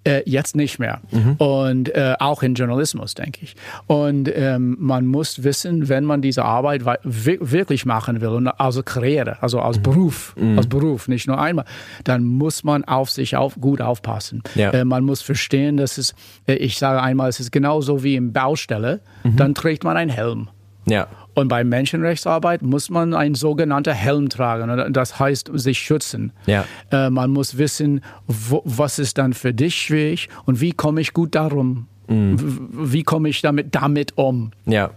äh, 0.07 0.23
jetzt 0.27 0.55
nicht 0.57 0.79
mehr. 0.79 1.01
Und 1.39 1.95
äh, 1.95 2.15
auch 2.19 2.43
in 2.43 2.55
Journalismus, 2.55 3.15
denke 3.15 3.41
ich. 3.43 3.55
Und 3.87 4.31
ähm, 4.35 4.77
man 4.79 5.07
muss 5.07 5.43
wissen, 5.45 5.89
wenn 5.89 6.05
man 6.05 6.21
diese 6.21 6.45
Arbeit 6.45 6.83
wirklich 7.05 7.87
machen 7.87 8.21
will, 8.21 8.29
und 8.29 8.49
also 8.49 8.83
Karriere, 8.83 9.39
also 9.43 9.61
als 9.61 9.79
Beruf, 9.79 10.35
als 10.57 10.67
Beruf, 10.67 11.09
nicht 11.09 11.27
nur 11.27 11.41
einmal, 11.41 11.65
dann 12.05 12.25
muss 12.25 12.65
man 12.65 12.85
auf 12.85 13.11
sich 13.11 13.37
auf, 13.37 13.57
gut 13.61 13.81
aufpassen. 13.81 14.43
Ja. 14.55 14.71
Äh, 14.71 14.85
man 14.85 15.05
muss 15.05 15.23
verstehen, 15.23 15.77
dass 15.77 15.97
es, 15.99 16.15
äh, 16.47 16.55
ich 16.55 16.79
sage 16.79 17.01
einmal, 17.01 17.29
es 17.31 17.41
ist 17.41 17.51
genauso 17.53 18.03
wie 18.03 18.17
im 18.17 18.33
Baustelle, 18.33 19.01
dann 19.25 19.55
trägt 19.55 19.85
man 19.85 19.97
einen 19.97 20.11
Helm. 20.11 20.49
Ja. 20.87 21.07
Und 21.35 21.49
bei 21.49 21.65
Menschenrechtsarbeit 21.65 22.63
muss 22.63 22.91
man 22.91 23.13
einen 23.13 23.35
sogenannten 23.35 23.93
Helm 23.93 24.29
tragen. 24.29 24.93
Das 24.93 25.19
heißt, 25.19 25.51
sich 25.55 25.79
schützen. 25.79 26.33
Ja. 26.47 26.65
Äh, 26.91 27.11
man 27.11 27.31
muss 27.31 27.59
wissen, 27.59 28.01
wo, 28.27 28.63
was 28.65 28.99
ist 28.99 29.19
dann 29.19 29.33
für 29.33 29.53
dich 29.53 29.75
schwierig 29.75 30.29
und 30.47 30.61
wie 30.61 30.73
komme 30.73 31.01
ich 31.01 31.13
gut 31.13 31.35
darum? 31.35 31.89
Mhm. 32.09 32.69
Wie 32.73 33.03
komme 33.03 33.29
ich 33.29 33.41
damit, 33.41 33.75
damit 33.75 34.17
um? 34.17 34.53
Ja. 34.67 34.91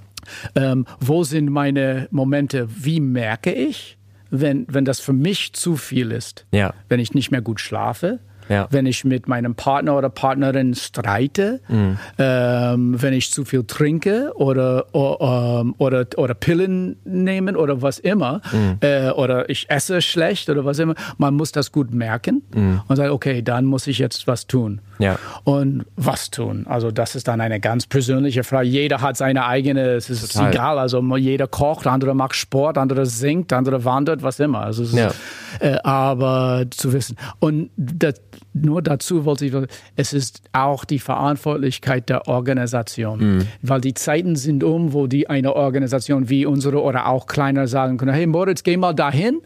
Ähm, 0.56 0.86
wo 1.00 1.24
sind 1.24 1.50
meine 1.50 2.08
Momente? 2.12 2.68
Wie 2.70 3.00
merke 3.00 3.52
ich, 3.52 3.98
wenn, 4.30 4.66
wenn 4.70 4.86
das 4.86 5.00
für 5.00 5.14
mich 5.14 5.54
zu 5.54 5.78
viel 5.78 6.12
ist? 6.12 6.46
Ja. 6.52 6.74
Wenn 6.90 7.00
ich 7.00 7.14
nicht 7.14 7.32
mehr 7.32 7.42
gut 7.42 7.60
schlafe? 7.60 8.20
Ja. 8.50 8.68
Wenn 8.72 8.86
ich 8.86 9.04
mit 9.04 9.28
meinem 9.28 9.56
Partner 9.56 9.98
oder 9.98 10.10
Partnerin 10.10 10.74
streite? 10.76 11.60
Mhm. 11.68 11.98
Ähm, 12.18 13.02
wenn 13.02 13.14
ich 13.14 13.32
zu 13.32 13.46
viel 13.46 13.64
trinke 13.64 14.32
oder, 14.36 14.86
o- 14.94 15.62
ähm, 15.62 15.76
oder, 15.78 16.06
oder 16.18 16.34
Pillen 16.34 16.98
nehmen 17.06 17.56
oder 17.56 17.82
was 17.82 18.00
immer? 18.00 18.42
Mhm. 18.52 18.78
Äh, 18.82 19.10
oder 19.12 19.50
ich 19.50 19.70
esse 19.70 20.02
schlecht 20.02 20.50
oder 20.50 20.66
was 20.66 20.80
immer? 20.80 20.96
Man 21.18 21.34
muss 21.36 21.52
das 21.52 21.72
gut 21.72 21.94
merken 21.94 22.44
und 22.88 22.96
sagen, 22.96 23.12
okay, 23.12 23.42
dann 23.42 23.66
muss 23.66 23.88
ich 23.88 24.00
jetzt 24.00 24.28
was 24.28 24.48
tun. 24.48 24.82
Mhm. 25.00 25.04
Ja. 25.06 25.20
Und 25.44 25.86
was 25.96 26.30
tun? 26.32 26.66
Also 26.68 26.92
das 26.92 27.16
ist 27.16 27.28
dann 27.28 27.42
eine 27.42 27.60
ganz 27.60 27.88
persönliche 27.88 28.44
Frage. 28.44 28.68
Jeder 28.68 29.02
hat 29.02 29.18
seine 29.18 29.46
eigene, 29.46 29.82
es 29.92 30.10
ist 30.10 30.34
Total. 30.34 30.52
egal. 30.52 30.80
Also 30.80 31.02
jeder 31.18 31.48
kocht, 31.48 31.88
andere 31.88 32.14
macht 32.16 32.36
Sport, 32.36 32.78
andere 32.78 33.06
singt, 33.06 33.54
andere 33.54 33.86
wandert, 33.86 34.24
was 34.24 34.40
immer. 34.40 34.62
Also 34.62 34.84
es 34.84 34.90
ist, 34.94 34.96
Ja. 34.98 35.12
äh, 35.60 35.78
aber 35.84 36.66
zu 36.72 36.94
wissen. 36.94 37.16
Und 37.40 37.70
das, 37.78 38.16
nur 38.54 38.82
dazu 38.82 39.26
wollte 39.26 39.46
ich, 39.46 39.54
es 39.96 40.14
ist 40.14 40.42
auch 40.54 40.86
die 40.86 41.00
Verantwortlichkeit 41.00 42.10
der 42.10 42.28
Organisation. 42.28 43.46
Weil 43.62 43.82
die 43.82 43.94
Zeiten 43.94 44.36
sind 44.36 44.64
um, 44.64 44.94
wo 44.94 45.08
die 45.08 45.30
eine 45.30 45.56
Organisation 45.56 46.30
wie 46.30 46.46
unsere 46.46 46.82
oder 46.82 47.08
auch 47.08 47.28
kleiner 47.28 47.68
sagen 47.68 47.98
können, 47.98 48.14
hey 48.14 48.28
Moritz, 48.28 48.64
geh 48.64 48.78
mal 48.78 48.94
dahin. 48.94 49.42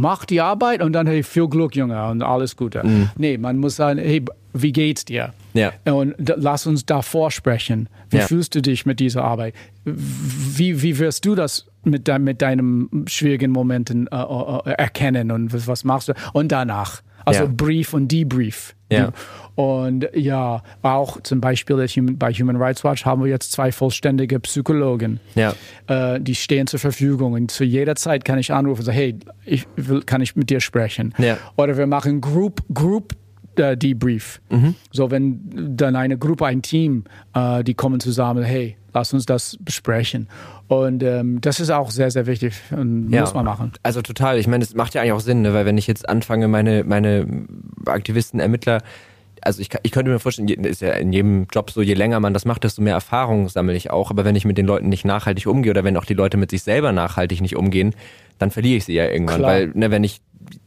Mach 0.00 0.24
die 0.24 0.40
Arbeit 0.40 0.80
und 0.80 0.92
dann, 0.92 1.06
hey, 1.08 1.22
viel 1.24 1.48
Glück, 1.48 1.74
Junge, 1.74 2.08
und 2.08 2.22
alles 2.22 2.54
Gute. 2.56 2.82
Nee, 3.16 3.36
man 3.36 3.58
muss 3.58 3.74
sagen, 3.76 3.98
hey, 3.98 4.24
wie 4.52 4.72
geht's 4.72 5.04
dir? 5.04 5.32
Ja. 5.54 5.72
Und 5.92 6.14
lass 6.36 6.66
uns 6.68 6.86
davor 6.86 7.30
sprechen. 7.32 7.88
Wie 8.10 8.18
Ja. 8.18 8.26
fühlst 8.26 8.54
du 8.54 8.62
dich 8.62 8.86
mit 8.86 9.00
dieser 9.00 9.24
Arbeit? 9.24 9.54
Wie, 9.84 10.82
wie 10.82 10.98
wirst 10.98 11.24
du 11.26 11.34
das 11.34 11.66
mit, 11.84 12.06
dein, 12.06 12.22
mit 12.22 12.42
deinen 12.42 13.06
schwierigen 13.08 13.50
Momenten 13.50 14.06
äh, 14.06 14.16
äh, 14.16 14.70
erkennen 14.72 15.30
und 15.32 15.52
was, 15.52 15.66
was 15.66 15.82
machst 15.84 16.08
du? 16.08 16.12
Und 16.32 16.52
danach. 16.52 17.02
Also 17.28 17.44
Ja. 17.44 17.50
Brief 17.54 17.94
und 17.94 18.08
Debrief. 18.10 18.74
Ja. 18.90 19.12
Und 19.54 20.08
ja, 20.14 20.62
auch 20.82 21.20
zum 21.22 21.40
Beispiel 21.40 21.76
bei 22.14 22.32
Human- 22.32 22.56
Rights 22.56 22.84
Watch 22.84 23.04
haben 23.04 23.22
wir 23.22 23.28
jetzt 23.28 23.52
zwei 23.52 23.70
vollständige 23.72 24.40
Psychologen. 24.40 25.20
Ja. 25.34 25.54
Äh, 25.88 26.20
die 26.20 26.34
stehen 26.34 26.66
zur 26.66 26.80
Verfügung 26.80 27.32
und 27.34 27.50
zu 27.50 27.64
jeder 27.64 27.96
Zeit 27.96 28.24
kann 28.24 28.38
ich 28.38 28.52
anrufen 28.52 28.80
und 28.80 28.84
sagen, 28.86 28.96
hey, 28.96 29.16
ich 29.44 29.66
will, 29.76 30.02
kann 30.02 30.20
ich 30.22 30.36
mit 30.36 30.48
dir 30.48 30.60
sprechen? 30.60 31.12
Ja. 31.18 31.36
Oder 31.56 31.76
wir 31.76 31.86
machen 31.86 32.20
Group, 32.20 32.62
Group 32.72 33.14
äh, 33.58 33.76
Debrief. 33.76 34.40
Mhm. 34.50 34.74
So, 34.90 35.10
wenn 35.10 35.40
dann 35.76 35.96
eine 35.96 36.18
Gruppe, 36.18 36.46
ein 36.46 36.62
Team, 36.62 37.04
äh, 37.34 37.62
die 37.64 37.74
kommen 37.74 38.00
zusammen, 38.00 38.42
hey, 38.44 38.76
lass 38.94 39.12
uns 39.12 39.26
das 39.26 39.56
besprechen. 39.60 40.28
Und 40.66 41.02
ähm, 41.02 41.40
das 41.40 41.60
ist 41.60 41.70
auch 41.70 41.90
sehr, 41.90 42.10
sehr 42.10 42.26
wichtig 42.26 42.54
und 42.70 43.10
Ja. 43.10 43.22
muss 43.22 43.34
man 43.34 43.44
machen. 43.44 43.72
Also 43.82 44.02
total. 44.02 44.38
Ich 44.38 44.46
meine, 44.46 44.64
es 44.64 44.74
macht 44.74 44.94
ja 44.94 45.00
eigentlich 45.02 45.12
auch 45.12 45.20
Sinn, 45.20 45.42
ne? 45.42 45.54
weil 45.54 45.66
wenn 45.66 45.78
ich 45.78 45.86
jetzt 45.86 46.08
anfange, 46.08 46.48
meine, 46.48 46.84
meine 46.84 47.26
Aktivisten, 47.86 48.40
Ermittler, 48.40 48.82
also 49.40 49.60
ich, 49.62 49.68
ich 49.82 49.92
könnte 49.92 50.10
mir 50.10 50.18
vorstellen, 50.18 50.48
ist 50.48 50.82
ja 50.82 50.92
in 50.94 51.12
jedem 51.12 51.46
Job 51.52 51.70
so, 51.70 51.80
je 51.80 51.94
länger 51.94 52.18
man 52.20 52.34
das 52.34 52.44
macht, 52.44 52.64
desto 52.64 52.82
mehr 52.82 52.94
Erfahrung 52.94 53.48
sammle 53.48 53.74
ich 53.74 53.90
auch. 53.90 54.10
Aber 54.10 54.24
wenn 54.24 54.34
ich 54.36 54.44
mit 54.44 54.58
den 54.58 54.66
Leuten 54.66 54.88
nicht 54.88 55.04
nachhaltig 55.04 55.46
umgehe 55.46 55.70
oder 55.70 55.84
wenn 55.84 55.96
auch 55.96 56.04
die 56.04 56.14
Leute 56.14 56.36
mit 56.36 56.50
sich 56.50 56.62
selber 56.62 56.92
nachhaltig 56.92 57.40
nicht 57.40 57.56
umgehen, 57.56 57.94
dann 58.38 58.50
verliere 58.50 58.76
ich 58.78 58.84
sie 58.84 58.94
ja 58.94 59.06
irgendwann. 59.08 59.38
Klar. 59.38 59.50
Weil, 59.52 59.68
ne, 59.74 59.90
wenn 59.90 60.04
ich 60.04 60.20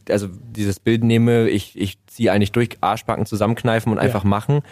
also 0.08 0.28
dieses 0.56 0.80
Bild 0.80 1.04
nehme, 1.04 1.48
ich, 1.48 1.78
ich 1.78 1.98
ziehe 2.14 2.32
eigentlich 2.32 2.52
durch, 2.52 2.70
Arschbacken 2.80 3.26
zusammenkneifen 3.26 3.92
und 3.92 3.98
einfach 3.98 4.24
machen, 4.24 4.62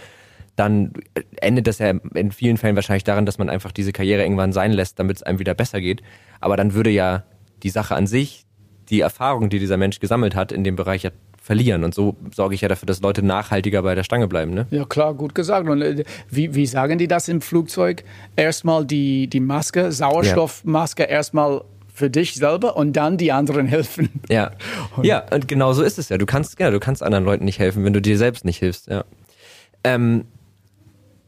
dann 0.57 0.93
endet 1.41 1.67
das 1.67 1.79
ja 1.79 1.95
in 2.15 2.33
vielen 2.33 2.57
Fällen 2.57 2.77
wahrscheinlich 2.77 3.05
daran, 3.05 3.27
dass 3.27 3.39
man 3.39 3.49
einfach 3.49 3.73
diese 3.73 3.93
Karriere 3.93 4.23
irgendwann 4.23 4.53
sein 4.53 4.73
lässt, 4.73 4.99
damit 4.99 5.17
es 5.17 5.23
einem 5.23 5.39
wieder 5.39 5.55
besser 5.55 5.81
geht. 5.81 6.03
Aber 6.41 6.57
dann 6.57 6.75
würde 6.75 6.91
ja 6.91 7.25
die 7.63 7.71
Sache 7.71 7.95
an 7.95 8.07
sich, 8.07 8.45
die 8.91 9.01
Erfahrung, 9.01 9.49
die 9.49 9.59
dieser 9.59 9.77
Mensch 9.77 10.01
gesammelt 10.01 10.35
hat, 10.35 10.53
in 10.53 10.65
dem 10.65 10.77
Bereich 10.77 11.05
ja 11.05 11.11
verlieren. 11.41 11.85
Und 11.85 11.95
so 11.95 12.17
sorge 12.35 12.55
ich 12.55 12.61
ja 12.61 12.69
dafür, 12.69 12.87
dass 12.87 13.01
Leute 13.01 13.23
nachhaltiger 13.23 13.83
bei 13.83 13.95
der 13.95 14.05
Stange 14.05 14.29
bleiben. 14.29 14.53
Ne? 14.53 14.67
Ja, 14.71 14.85
klar, 14.85 15.15
gut 15.15 15.35
gesagt. 15.35 15.69
Und 15.69 15.81
äh, 15.81 16.05
wie, 16.29 16.55
wie 16.55 16.67
sagen 16.67 16.99
die 16.99 17.09
das 17.09 17.29
im 17.29 17.41
Flugzeug? 17.41 18.05
Erstmal 18.37 18.85
die, 18.85 19.29
die 19.29 19.41
Maske, 19.41 19.93
Sauerstoffmaske, 19.93 21.05
erstmal 21.05 21.63
für 22.01 22.11
dich 22.11 22.35
selber 22.35 22.77
und 22.77 22.95
dann 22.95 23.17
die 23.17 23.31
anderen 23.31 23.67
helfen. 23.67 24.09
Ja. 24.29 24.51
Ja, 25.03 25.25
und 25.31 25.47
genau 25.47 25.73
so 25.73 25.83
ist 25.83 25.99
es 25.99 26.09
ja. 26.09 26.19
Du 26.19 26.27
kannst, 26.27 26.59
ja, 26.59 26.71
du 26.71 26.81
kannst 26.81 27.03
anderen 27.03 27.25
Leuten 27.25 27.45
nicht 27.45 27.59
helfen, 27.59 27.85
wenn 27.85 27.93
du 27.93 28.03
dir 28.03 28.19
selbst 28.19 28.45
nicht 28.45 28.59
hilfst, 28.59 28.89
ja. 28.89 29.05
Ähm, 29.85 30.25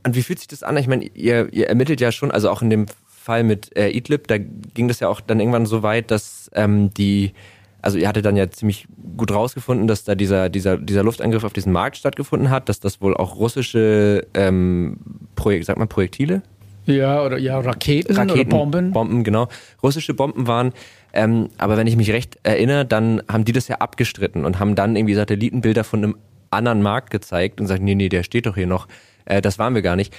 und 0.05 0.16
wie 0.16 0.23
fühlt 0.23 0.41
sich 0.41 0.49
das 0.49 0.62
an? 0.62 0.77
Ich 0.77 0.89
meine, 0.89 1.05
ihr, 1.05 1.53
ihr 1.53 1.68
ermittelt 1.68 2.01
ja 2.01 2.11
schon, 2.11 2.31
also 2.31 2.51
auch 2.51 2.61
in 2.61 2.70
dem 2.70 2.87
Fall 3.07 3.45
mit 3.45 3.75
äh, 3.77 3.89
Idlib, 3.89 4.27
da 4.27 4.37
ging 4.39 4.89
das 4.89 5.01
ja 5.01 5.09
auch 5.09 5.20
dann 5.20 5.39
irgendwann 5.39 5.64
so 5.64 5.83
weit, 5.83 6.11
dass 6.11 6.51
ähm, 6.55 6.93
die, 6.95 7.33
also 7.81 7.99
ihr 7.99 8.09
hattet 8.09 8.25
dann 8.25 8.37
ja 8.37 8.51
ziemlich 8.51 8.89
gut 9.16 9.33
rausgefunden, 9.33 9.87
dass 9.87 10.05
da 10.05 10.14
dieser, 10.14 10.49
dieser, 10.49 10.77
dieser 10.77 11.05
Luftangriff 11.05 11.45
auf 11.45 11.53
diesen 11.53 11.73
Markt 11.73 11.97
stattgefunden 11.97 12.51
hat, 12.51 12.68
dass 12.68 12.81
das 12.81 13.01
wohl 13.01 13.16
auch 13.16 13.37
russische 13.37 14.27
ähm, 14.35 14.99
Projekt, 15.37 15.66
sag 15.66 15.79
mal 15.79 15.87
Projektile? 15.87 16.43
Ja, 16.87 17.24
oder 17.24 17.39
ja, 17.39 17.59
Raketen, 17.61 18.16
Raketen, 18.16 18.53
oder 18.53 18.59
Bomben. 18.59 18.93
Bomben, 18.93 19.24
genau. 19.24 19.49
Russische 19.83 20.14
Bomben 20.14 20.47
waren. 20.47 20.72
Ähm, 21.12 21.51
aber 21.59 21.76
wenn 21.76 21.87
ich 21.87 21.97
mich 21.97 22.11
recht 22.11 22.39
erinnere, 22.43 22.85
dann 22.85 23.22
haben 23.30 23.45
die 23.45 23.53
das 23.53 23.68
ja 23.68 23.76
abgestritten 23.76 24.45
und 24.45 24.59
haben 24.59 24.74
dann 24.74 24.97
irgendwie 24.97 25.14
Satellitenbilder 25.14 25.85
von 25.85 26.03
einem 26.03 26.16
anderen 26.51 26.83
Markt 26.83 27.11
gezeigt 27.11 27.61
und 27.61 27.66
sagt, 27.66 27.83
nee, 27.83 27.95
nee, 27.95 28.09
der 28.09 28.22
steht 28.22 28.47
doch 28.47 28.55
hier 28.55 28.66
noch. 28.66 28.89
Äh, 29.24 29.43
das 29.43 29.59
waren 29.59 29.74
wir 29.74 29.83
gar 29.83 29.97
nicht. 29.97 30.14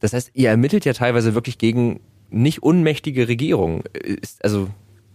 Das 0.00 0.12
heißt, 0.12 0.32
ihr 0.34 0.48
ermittelt 0.48 0.84
ja 0.84 0.92
teilweise 0.92 1.34
wirklich 1.34 1.58
gegen 1.58 2.00
nicht 2.30 2.62
unmächtige 2.62 3.28
Regierungen. 3.28 3.82
Ist, 3.92 4.44
also 4.44 4.68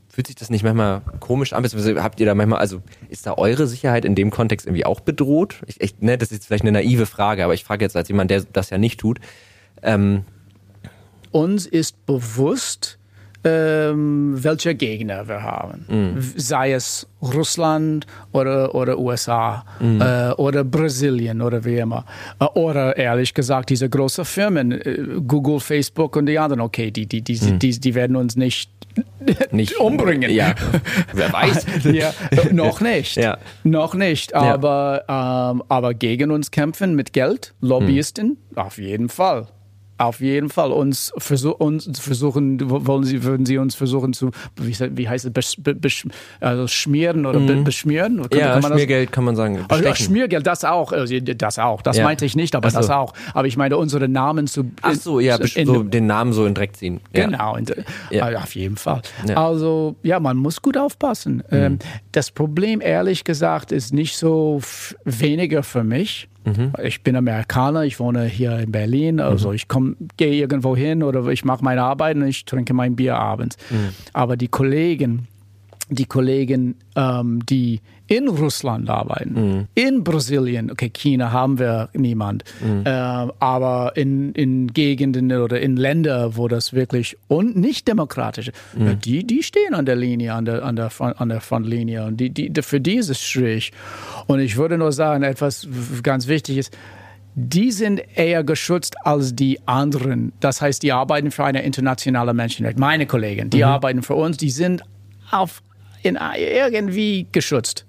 fühlt 0.07 0.27
sich 0.27 0.35
das 0.35 0.49
nicht 0.49 0.63
manchmal 0.63 1.01
komisch 1.19 1.53
an? 1.53 1.63
Beziehungsweise 1.63 2.01
Habt 2.01 2.19
ihr 2.19 2.25
da 2.25 2.35
manchmal, 2.35 2.59
also 2.59 2.81
ist 3.09 3.27
da 3.27 3.33
eure 3.33 3.67
Sicherheit 3.67 4.05
in 4.05 4.15
dem 4.15 4.31
Kontext 4.31 4.65
irgendwie 4.65 4.85
auch 4.85 4.99
bedroht? 4.99 5.61
Ich, 5.67 5.81
ich, 5.81 5.99
ne, 5.99 6.17
das 6.17 6.31
ist 6.31 6.45
vielleicht 6.45 6.63
eine 6.63 6.71
naive 6.71 7.05
Frage, 7.05 7.43
aber 7.43 7.53
ich 7.53 7.63
frage 7.63 7.83
jetzt 7.83 7.95
als 7.95 8.07
jemand, 8.07 8.31
der 8.31 8.43
das 8.53 8.69
ja 8.69 8.77
nicht 8.77 8.99
tut. 8.99 9.19
Ähm, 9.83 10.23
uns 11.38 11.67
ist 11.67 12.05
bewusst, 12.07 12.97
ähm, 13.43 14.33
welche 14.43 14.73
Gegner 14.73 15.27
wir 15.27 15.43
haben. 15.43 15.85
Sei 16.35 16.73
es 16.73 17.07
Russland 17.21 18.07
oder, 18.31 18.73
oder 18.73 18.97
USA 18.97 19.63
äh, 19.79 20.31
oder 20.33 20.63
Brasilien 20.63 21.41
oder 21.41 21.63
wie 21.63 21.77
immer. 21.77 22.05
Äh, 22.39 22.45
oder 22.45 22.97
ehrlich 22.97 23.33
gesagt, 23.33 23.69
diese 23.69 23.88
großen 23.88 24.25
Firmen, 24.25 24.71
äh, 24.71 25.21
Google, 25.25 25.59
Facebook 25.59 26.15
und 26.15 26.25
die 26.25 26.39
anderen, 26.39 26.61
okay, 26.61 26.89
die, 26.89 27.05
die, 27.05 27.21
die, 27.21 27.38
die, 27.38 27.79
die 27.79 27.95
werden 27.95 28.15
uns 28.15 28.35
nicht, 28.35 28.71
nicht 29.51 29.77
umbringen. 29.79 30.31
Ja, 30.31 30.55
wer 31.13 31.31
weiß. 31.31 31.65
ja, 31.91 32.11
noch 32.51 32.81
nicht. 32.81 33.15
Ja. 33.17 33.38
Noch 33.63 33.93
nicht. 33.93 34.33
Aber, 34.33 35.03
ähm, 35.07 35.63
aber 35.69 35.93
gegen 35.93 36.31
uns 36.31 36.49
kämpfen 36.49 36.95
mit 36.95 37.13
Geld, 37.13 37.53
Lobbyisten, 37.61 38.38
auf 38.55 38.79
jeden 38.79 39.09
Fall. 39.09 39.47
Auf 39.99 40.19
jeden 40.19 40.49
Fall. 40.49 40.71
Uns, 40.71 41.11
versuch, 41.17 41.55
uns 41.59 41.99
versuchen, 41.99 42.59
wollen 42.69 43.03
sie, 43.03 43.23
würden 43.23 43.45
sie 43.45 43.57
uns 43.57 43.75
versuchen 43.75 44.13
zu, 44.13 44.31
wie, 44.55 44.75
wie 44.97 45.09
heißt 45.09 45.25
es, 45.25 45.31
besch, 45.33 45.55
besch, 45.59 46.05
also 46.39 46.67
schmieren 46.67 47.25
oder 47.25 47.39
be, 47.39 47.55
beschmieren? 47.57 48.21
Kann- 48.29 48.39
Ja, 48.39 48.53
kann 48.53 48.61
man 48.61 48.71
das- 48.71 48.71
Schmiergeld 48.79 49.11
kann 49.11 49.23
man 49.23 49.35
sagen. 49.35 49.65
also. 49.67 49.95
Schmiergeld, 49.95 50.45
das 50.45 50.63
auch. 50.63 50.91
Also, 50.91 51.19
Das 51.19 51.57
auch. 51.59 51.81
Das 51.81 51.97
Ja. 51.97 52.03
meinte 52.03 52.25
ich 52.25 52.35
nicht, 52.35 52.55
aber 52.55 52.69
so. 52.69 52.77
das 52.77 52.89
auch. 52.89 53.13
Aber 53.33 53.47
ich 53.47 53.57
meine, 53.57 53.77
unsere 53.77 54.07
Namen 54.07 54.47
zu. 54.47 54.71
Ach 54.81 54.93
so, 54.93 55.19
ja, 55.19 55.35
in- 55.55 55.65
so 55.65 55.83
den 55.83 56.05
Namen 56.05 56.33
so 56.33 56.45
in 56.45 56.53
Dreck 56.53 56.75
ziehen. 56.75 56.99
Ja. 57.15 57.25
Genau, 57.25 57.57
äh, 57.57 57.63
Ja. 58.11 58.23
also 58.25 58.37
auf 58.39 58.55
jeden 58.55 58.75
Fall. 58.77 59.01
Mhm. 59.27 59.37
Also 59.37 59.95
ja, 60.03 60.19
man 60.19 60.37
muss 60.37 60.61
gut 60.61 60.77
aufpassen. 60.77 61.43
Ähm, 61.51 61.79
das 62.11 62.31
Problem, 62.31 62.81
ehrlich 62.81 63.23
gesagt, 63.23 63.71
ist 63.71 63.93
nicht 63.93 64.15
so 64.17 64.61
weniger 65.05 65.63
für 65.63 65.83
mich. 65.83 66.29
Mhm. 66.47 66.73
Ich 66.83 67.03
bin 67.03 67.15
Amerikaner, 67.15 67.83
ich 67.83 67.99
wohne 67.99 68.25
hier 68.25 68.59
in 68.59 68.71
Berlin, 68.71 69.19
also 69.19 69.49
mhm. 69.49 69.55
ich 69.55 69.67
gehe 70.15 70.33
irgendwo 70.33 70.75
hin 70.75 71.03
oder 71.03 71.25
ich 71.27 71.43
mache 71.43 71.63
meine 71.63 71.83
Arbeit 71.83 72.15
und 72.15 72.27
ich 72.27 72.45
trinke 72.45 72.73
mein 72.73 72.95
Bier 72.95 73.17
abends. 73.17 73.57
Mhm. 73.69 73.89
Aber 74.13 74.37
die 74.37 74.47
Kollegen, 74.47 75.27
die 75.89 76.05
Kollegen, 76.05 76.75
ähm, 76.95 77.45
die 77.45 77.81
in 78.07 78.27
Russland 78.27 78.89
arbeiten, 78.89 79.33
mhm. 79.33 79.67
in 79.75 80.03
Brasilien, 80.03 80.71
okay, 80.71 80.89
China 80.89 81.31
haben 81.31 81.59
wir 81.59 81.89
niemand, 81.93 82.43
mhm. 82.61 82.83
äh, 82.85 82.89
aber 82.89 83.93
in, 83.95 84.31
in 84.33 84.67
Gegenden 84.67 85.31
oder 85.31 85.59
in 85.59 85.75
Ländern, 85.75 86.38
wo 86.38 86.47
das 86.47 86.73
wirklich 86.73 87.17
und 87.27 87.57
nicht 87.57 87.88
demokratisch 87.88 88.49
ist, 88.49 88.57
mhm. 88.77 88.99
die, 89.01 89.25
die 89.25 89.43
stehen 89.43 89.73
an 89.73 89.85
der 89.85 89.97
Linie, 89.97 90.33
an 90.33 90.45
der, 90.45 90.63
an 90.63 90.75
der, 90.75 90.89
an 90.99 91.29
der 91.29 91.41
Frontlinie 91.41 92.05
und 92.05 92.17
die, 92.17 92.29
die, 92.29 92.51
für 92.61 92.79
die 92.79 92.95
ist 92.95 93.09
es 93.09 93.21
schwierig. 93.21 93.71
Und 94.27 94.39
ich 94.39 94.55
würde 94.55 94.77
nur 94.77 94.91
sagen, 94.91 95.23
etwas 95.23 95.67
ganz 96.03 96.27
wichtig 96.27 96.57
ist, 96.57 96.77
die 97.39 97.71
sind 97.71 98.01
eher 98.15 98.43
geschützt 98.43 98.95
als 99.05 99.35
die 99.35 99.59
anderen. 99.67 100.31
Das 100.39 100.59
heißt, 100.59 100.81
die 100.81 100.91
arbeiten 100.91 101.29
für 101.29 101.45
eine 101.45 101.61
internationale 101.61 102.33
Menschenrecht. 102.33 102.79
Meine 102.79 103.05
Kollegen, 103.05 103.51
die 103.51 103.57
mhm. 103.57 103.65
arbeiten 103.65 104.01
für 104.01 104.15
uns, 104.15 104.38
die 104.38 104.49
sind 104.49 104.81
auf 105.29 105.61
in, 106.03 106.17
irgendwie 106.37 107.27
geschützt. 107.31 107.85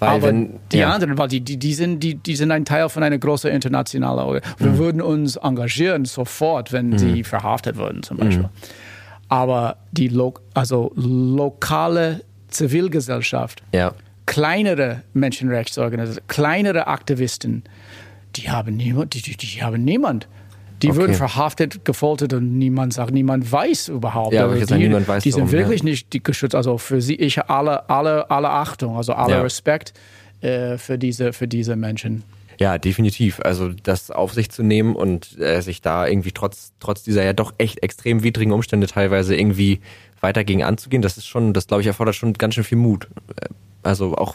Weil 0.00 0.08
Aber 0.08 0.22
wenn, 0.22 0.60
die 0.72 0.78
ja. 0.78 0.90
anderen, 0.90 1.16
weil 1.16 1.28
die, 1.28 1.40
die, 1.40 1.56
die, 1.56 1.74
sind, 1.74 2.00
die, 2.00 2.16
die 2.16 2.36
sind 2.36 2.50
ein 2.50 2.64
Teil 2.64 2.88
von 2.88 3.02
einer 3.02 3.18
großen 3.18 3.50
internationalen. 3.50 4.40
Wir 4.58 4.70
mhm. 4.70 4.78
würden 4.78 5.02
uns 5.02 5.36
engagieren 5.36 6.04
sofort, 6.04 6.72
wenn 6.72 6.90
mhm. 6.90 6.98
sie 6.98 7.24
verhaftet 7.24 7.76
würden, 7.76 8.02
zum 8.02 8.18
Beispiel. 8.18 8.44
Mhm. 8.44 8.50
Aber 9.28 9.76
die 9.92 10.08
lo 10.08 10.34
also 10.52 10.92
lokale 10.96 12.22
Zivilgesellschaft, 12.48 13.62
ja. 13.72 13.94
kleinere 14.26 15.02
Menschenrechtsorganisationen, 15.12 16.28
kleinere 16.28 16.86
Aktivisten, 16.86 17.64
die 18.36 18.50
haben 18.50 18.76
niemand, 18.76 19.14
die, 19.14 19.22
die, 19.22 19.36
die 19.36 19.62
haben 19.62 19.84
niemand. 19.84 20.28
Die 20.82 20.90
okay. 20.90 20.98
würden 20.98 21.14
verhaftet, 21.14 21.84
gefoltert 21.84 22.32
und 22.32 22.58
niemand 22.58 22.92
sagt, 22.92 23.12
niemand 23.12 23.50
weiß 23.50 23.88
überhaupt. 23.88 24.34
Ja, 24.34 24.44
aber 24.44 24.56
die, 24.56 24.64
sagen, 24.64 24.82
niemand 24.82 25.08
weiß 25.08 25.22
die 25.22 25.30
sind 25.30 25.46
darum, 25.46 25.52
wirklich 25.52 25.80
ja. 25.80 25.86
nicht 25.86 26.24
geschützt. 26.24 26.54
Also 26.54 26.78
für 26.78 27.00
sie, 27.00 27.14
ich 27.14 27.42
alle, 27.44 27.88
alle, 27.88 28.30
alle 28.30 28.50
Achtung, 28.50 28.96
also 28.96 29.12
alle 29.12 29.34
ja. 29.34 29.42
Respekt 29.42 29.94
äh, 30.40 30.76
für, 30.76 30.98
diese, 30.98 31.32
für 31.32 31.48
diese 31.48 31.76
Menschen. 31.76 32.24
Ja, 32.58 32.78
definitiv. 32.78 33.40
Also 33.40 33.70
das 33.70 34.10
auf 34.10 34.32
sich 34.32 34.50
zu 34.50 34.62
nehmen 34.62 34.94
und 34.94 35.38
äh, 35.40 35.60
sich 35.60 35.80
da 35.80 36.06
irgendwie 36.06 36.32
trotz, 36.32 36.72
trotz 36.80 37.02
dieser 37.02 37.24
ja 37.24 37.32
doch 37.32 37.54
echt 37.58 37.82
extrem 37.82 38.22
widrigen 38.22 38.52
Umstände 38.52 38.86
teilweise 38.86 39.36
irgendwie 39.36 39.80
weiter 40.20 40.44
gegen 40.44 40.62
anzugehen, 40.62 41.02
das 41.02 41.16
ist 41.16 41.26
schon, 41.26 41.52
das 41.52 41.66
glaube 41.66 41.82
ich 41.82 41.86
erfordert 41.86 42.14
schon 42.14 42.32
ganz 42.34 42.54
schön 42.54 42.64
viel 42.64 42.78
Mut. 42.78 43.08
Äh, 43.40 43.48
also 43.82 44.14
auch 44.16 44.34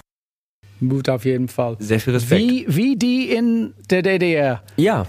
Mut 0.82 1.10
auf 1.10 1.26
jeden 1.26 1.48
Fall. 1.48 1.76
Sehr 1.80 2.00
viel 2.00 2.14
Respekt. 2.14 2.42
Wie, 2.42 2.66
wie 2.68 2.96
die 2.96 3.32
in 3.32 3.74
der 3.90 4.02
DDR. 4.02 4.64
Ja, 4.78 5.08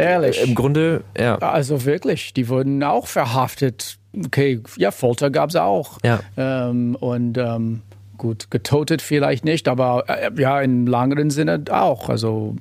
Ehrlich. 0.00 0.42
Im 0.42 0.54
Grunde, 0.54 1.04
ja. 1.18 1.36
Also 1.38 1.84
wirklich, 1.84 2.32
die 2.32 2.48
wurden 2.48 2.82
auch 2.82 3.06
verhaftet. 3.06 3.98
Okay, 4.16 4.60
ja, 4.76 4.90
Folter 4.90 5.30
gab 5.30 5.50
es 5.50 5.56
auch. 5.56 5.98
Ja. 6.02 6.20
Ähm, 6.36 6.96
und 6.96 7.36
ähm, 7.38 7.82
gut, 8.16 8.50
getotet 8.50 9.02
vielleicht 9.02 9.44
nicht, 9.44 9.68
aber 9.68 10.04
äh, 10.08 10.30
ja, 10.40 10.60
im 10.60 10.86
langeren 10.86 11.30
Sinne 11.30 11.62
auch. 11.70 12.08
Also 12.08 12.56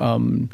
ähm, 0.00 0.48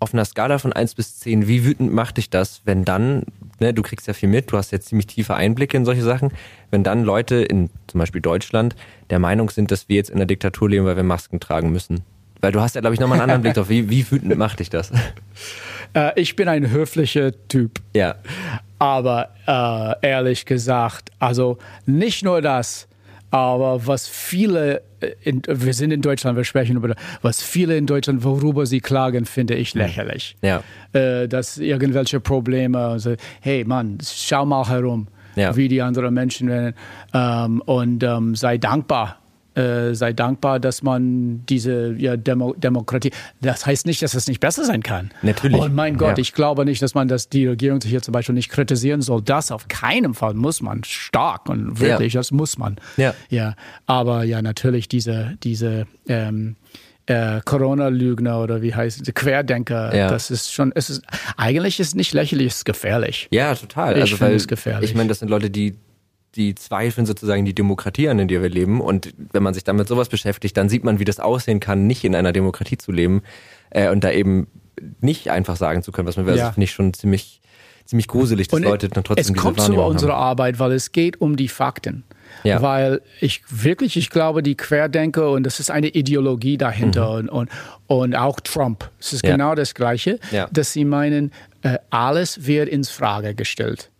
auf 0.00 0.12
einer 0.12 0.24
Skala 0.26 0.58
von 0.58 0.72
1 0.72 0.96
bis 0.96 1.18
10, 1.20 1.48
wie 1.48 1.64
wütend 1.64 1.92
macht 1.92 2.18
dich 2.18 2.28
das, 2.28 2.60
wenn 2.66 2.84
dann, 2.84 3.24
ne, 3.58 3.72
du 3.72 3.82
kriegst 3.82 4.06
ja 4.06 4.12
viel 4.12 4.28
mit, 4.28 4.52
du 4.52 4.58
hast 4.58 4.70
ja 4.70 4.78
ziemlich 4.80 5.06
tiefe 5.06 5.34
Einblicke 5.34 5.78
in 5.78 5.86
solche 5.86 6.02
Sachen, 6.02 6.30
wenn 6.70 6.84
dann 6.84 7.04
Leute 7.04 7.36
in 7.36 7.70
zum 7.86 8.00
Beispiel 8.00 8.20
Deutschland 8.20 8.76
der 9.08 9.18
Meinung 9.18 9.48
sind, 9.48 9.70
dass 9.70 9.88
wir 9.88 9.96
jetzt 9.96 10.10
in 10.10 10.18
der 10.18 10.26
Diktatur 10.26 10.68
leben, 10.68 10.84
weil 10.84 10.96
wir 10.96 11.04
Masken 11.04 11.40
tragen 11.40 11.72
müssen? 11.72 12.02
Weil 12.44 12.52
du 12.52 12.60
hast 12.60 12.74
ja, 12.74 12.82
glaube 12.82 12.92
ich, 12.92 13.00
nochmal 13.00 13.16
einen 13.16 13.22
anderen 13.22 13.40
Blick 13.40 13.54
drauf. 13.54 13.70
Wie, 13.70 13.88
wie 13.88 14.10
wütend 14.10 14.36
macht 14.36 14.60
dich 14.60 14.70
das? 14.70 14.92
Äh, 15.96 16.20
ich 16.20 16.34
bin 16.34 16.48
ein 16.48 16.72
höflicher 16.72 17.30
Typ. 17.46 17.78
Ja. 17.94 18.16
Aber 18.80 19.28
äh, 19.46 20.08
ehrlich 20.08 20.44
gesagt, 20.44 21.12
also 21.20 21.58
nicht 21.86 22.24
nur 22.24 22.42
das, 22.42 22.88
aber 23.30 23.86
was 23.86 24.08
viele, 24.08 24.82
äh, 24.98 25.12
in, 25.22 25.42
wir 25.46 25.72
sind 25.72 25.92
in 25.92 26.02
Deutschland, 26.02 26.36
wir 26.36 26.42
sprechen 26.42 26.74
über 26.78 26.96
was 27.22 27.44
viele 27.44 27.76
in 27.76 27.86
Deutschland, 27.86 28.24
worüber 28.24 28.66
sie 28.66 28.80
klagen, 28.80 29.24
finde 29.24 29.54
ich 29.54 29.74
lächerlich. 29.74 30.36
Ja. 30.42 30.64
Äh, 30.94 31.28
dass 31.28 31.58
irgendwelche 31.58 32.18
Probleme, 32.18 32.78
also, 32.78 33.14
hey 33.40 33.62
Mann, 33.64 33.98
schau 34.02 34.44
mal 34.44 34.68
herum, 34.68 35.06
ja. 35.36 35.54
wie 35.54 35.68
die 35.68 35.80
anderen 35.80 36.12
Menschen 36.12 36.48
werden 36.48 36.74
ähm, 37.12 37.60
und 37.60 38.02
ähm, 38.02 38.34
sei 38.34 38.58
dankbar 38.58 39.20
äh, 39.54 39.94
sei 39.94 40.12
dankbar, 40.12 40.60
dass 40.60 40.82
man 40.82 41.44
diese 41.46 41.94
ja, 41.96 42.16
Demo 42.16 42.54
Demokratie. 42.54 43.10
Das 43.40 43.66
heißt 43.66 43.86
nicht, 43.86 44.02
dass 44.02 44.14
es 44.14 44.26
nicht 44.26 44.40
besser 44.40 44.64
sein 44.64 44.82
kann. 44.82 45.10
Natürlich. 45.22 45.60
Und 45.60 45.74
mein 45.74 45.96
Gott, 45.96 46.18
ja. 46.18 46.22
ich 46.22 46.32
glaube 46.32 46.64
nicht, 46.64 46.82
dass 46.82 46.94
man 46.94 47.08
das 47.08 47.28
die 47.28 47.46
Regierung 47.46 47.80
hier 47.82 48.02
zum 48.02 48.12
Beispiel 48.12 48.34
nicht 48.34 48.50
kritisieren 48.50 49.02
soll. 49.02 49.22
Das 49.22 49.50
auf 49.50 49.68
keinen 49.68 50.14
Fall 50.14 50.34
muss 50.34 50.60
man 50.60 50.84
stark 50.84 51.48
und 51.48 51.80
wirklich, 51.80 52.14
ja. 52.14 52.20
das 52.20 52.30
muss 52.30 52.58
man. 52.58 52.76
Ja. 52.96 53.14
Ja. 53.30 53.54
Aber 53.86 54.24
ja, 54.24 54.42
natürlich 54.42 54.88
diese 54.88 55.36
diese 55.42 55.86
ähm, 56.08 56.56
äh, 57.06 57.40
Corona-Lügner 57.44 58.40
oder 58.40 58.62
wie 58.62 58.74
heißt 58.74 59.06
es, 59.06 59.14
Querdenker, 59.14 59.94
ja. 59.94 60.08
das 60.08 60.30
ist 60.30 60.52
schon, 60.52 60.72
es 60.74 60.90
ist, 60.90 61.02
eigentlich 61.36 61.78
ist 61.80 61.94
nicht 61.94 62.14
lächerlich, 62.14 62.48
es 62.48 62.56
ist 62.56 62.64
gefährlich. 62.64 63.28
Ja, 63.30 63.54
total. 63.54 63.96
Ich 63.96 64.02
also, 64.02 64.16
finde 64.16 64.34
es 64.34 64.48
gefährlich. 64.48 64.90
Ich 64.90 64.96
meine, 64.96 65.08
das 65.08 65.18
sind 65.18 65.28
Leute, 65.28 65.50
die 65.50 65.76
die 66.36 66.54
zweifeln 66.54 67.06
sozusagen 67.06 67.44
die 67.44 67.54
Demokratie 67.54 68.08
an, 68.08 68.18
in 68.18 68.28
der 68.28 68.42
wir 68.42 68.48
leben. 68.48 68.80
Und 68.80 69.14
wenn 69.32 69.42
man 69.42 69.54
sich 69.54 69.64
damit 69.64 69.88
sowas 69.88 70.08
beschäftigt, 70.08 70.56
dann 70.56 70.68
sieht 70.68 70.84
man, 70.84 70.98
wie 70.98 71.04
das 71.04 71.20
aussehen 71.20 71.60
kann, 71.60 71.86
nicht 71.86 72.04
in 72.04 72.14
einer 72.14 72.32
Demokratie 72.32 72.78
zu 72.78 72.92
leben 72.92 73.22
äh, 73.70 73.90
und 73.90 74.04
da 74.04 74.10
eben 74.10 74.48
nicht 75.00 75.30
einfach 75.30 75.56
sagen 75.56 75.82
zu 75.82 75.92
können, 75.92 76.08
was 76.08 76.16
man 76.16 76.26
will. 76.26 76.36
Ja. 76.36 76.46
Das 76.46 76.54
finde 76.54 76.64
ich 76.64 76.72
schon 76.72 76.92
ziemlich, 76.94 77.40
ziemlich 77.84 78.08
gruselig, 78.08 78.48
dass 78.48 78.58
und 78.58 78.64
Leute 78.64 78.88
dann 78.88 79.04
trotzdem 79.04 79.34
Es 79.34 79.40
kommt 79.40 79.60
zu 79.60 79.74
unserer 79.74 80.16
Arbeit, 80.16 80.58
weil 80.58 80.72
es 80.72 80.92
geht 80.92 81.20
um 81.20 81.36
die 81.36 81.48
Fakten. 81.48 82.04
Ja. 82.42 82.60
Weil 82.60 83.00
ich 83.20 83.42
wirklich, 83.48 83.96
ich 83.96 84.10
glaube, 84.10 84.42
die 84.42 84.56
Querdenker 84.56 85.30
und 85.30 85.44
das 85.44 85.60
ist 85.60 85.70
eine 85.70 85.88
Ideologie 85.88 86.58
dahinter 86.58 87.22
mhm. 87.22 87.28
und, 87.28 87.28
und, 87.28 87.50
und 87.86 88.14
auch 88.16 88.40
Trump. 88.40 88.90
Es 88.98 89.12
ist 89.12 89.24
ja. 89.24 89.32
genau 89.32 89.54
das 89.54 89.74
Gleiche, 89.74 90.18
dass 90.50 90.72
sie 90.72 90.84
meinen, 90.84 91.32
äh, 91.62 91.78
alles 91.90 92.46
wird 92.46 92.68
ins 92.68 92.90
Frage 92.90 93.34
gestellt. 93.34 93.90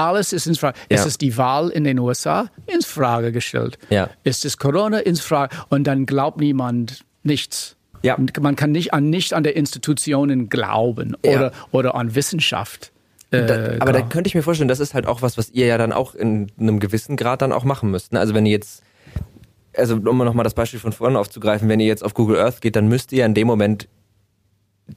Alles 0.00 0.32
ist 0.32 0.46
in 0.46 0.54
Frage. 0.54 0.78
Ja. 0.90 0.96
Ist 0.96 1.06
es 1.06 1.18
die 1.18 1.36
Wahl 1.36 1.68
in 1.68 1.84
den 1.84 1.98
USA? 1.98 2.48
Ins 2.66 2.86
Frage 2.86 3.32
gestellt. 3.32 3.78
Ja. 3.90 4.08
Ist 4.24 4.44
es 4.44 4.56
Corona? 4.56 4.98
Ins 4.98 5.20
Frage. 5.20 5.56
Und 5.68 5.84
dann 5.84 6.06
glaubt 6.06 6.40
niemand 6.40 7.04
nichts. 7.22 7.76
Ja. 8.02 8.16
Man 8.40 8.56
kann 8.56 8.72
nicht 8.72 8.94
an, 8.94 9.10
nicht 9.10 9.34
an 9.34 9.42
der 9.42 9.56
Institutionen 9.56 10.48
glauben 10.48 11.16
oder, 11.22 11.42
ja. 11.42 11.52
oder 11.70 11.94
an 11.94 12.14
Wissenschaft. 12.14 12.92
Äh, 13.30 13.46
da, 13.46 13.74
aber 13.80 13.92
da 13.92 14.00
könnte 14.00 14.28
ich 14.28 14.34
mir 14.34 14.42
vorstellen, 14.42 14.68
das 14.68 14.80
ist 14.80 14.94
halt 14.94 15.06
auch 15.06 15.22
was, 15.22 15.38
was 15.38 15.50
ihr 15.50 15.66
ja 15.66 15.78
dann 15.78 15.92
auch 15.92 16.14
in 16.14 16.50
einem 16.58 16.80
gewissen 16.80 17.16
Grad 17.16 17.42
dann 17.42 17.52
auch 17.52 17.64
machen 17.64 17.90
müsst. 17.90 18.12
Ne? 18.12 18.18
Also 18.18 18.34
wenn 18.34 18.46
ihr 18.46 18.52
jetzt, 18.52 18.82
also 19.76 19.96
um 19.96 20.18
nochmal 20.18 20.44
das 20.44 20.54
Beispiel 20.54 20.80
von 20.80 20.92
vorne 20.92 21.18
aufzugreifen, 21.18 21.68
wenn 21.68 21.78
ihr 21.78 21.86
jetzt 21.86 22.02
auf 22.02 22.14
Google 22.14 22.38
Earth 22.38 22.60
geht, 22.60 22.74
dann 22.74 22.88
müsst 22.88 23.12
ihr 23.12 23.24
in 23.26 23.34
dem 23.34 23.46
Moment 23.46 23.86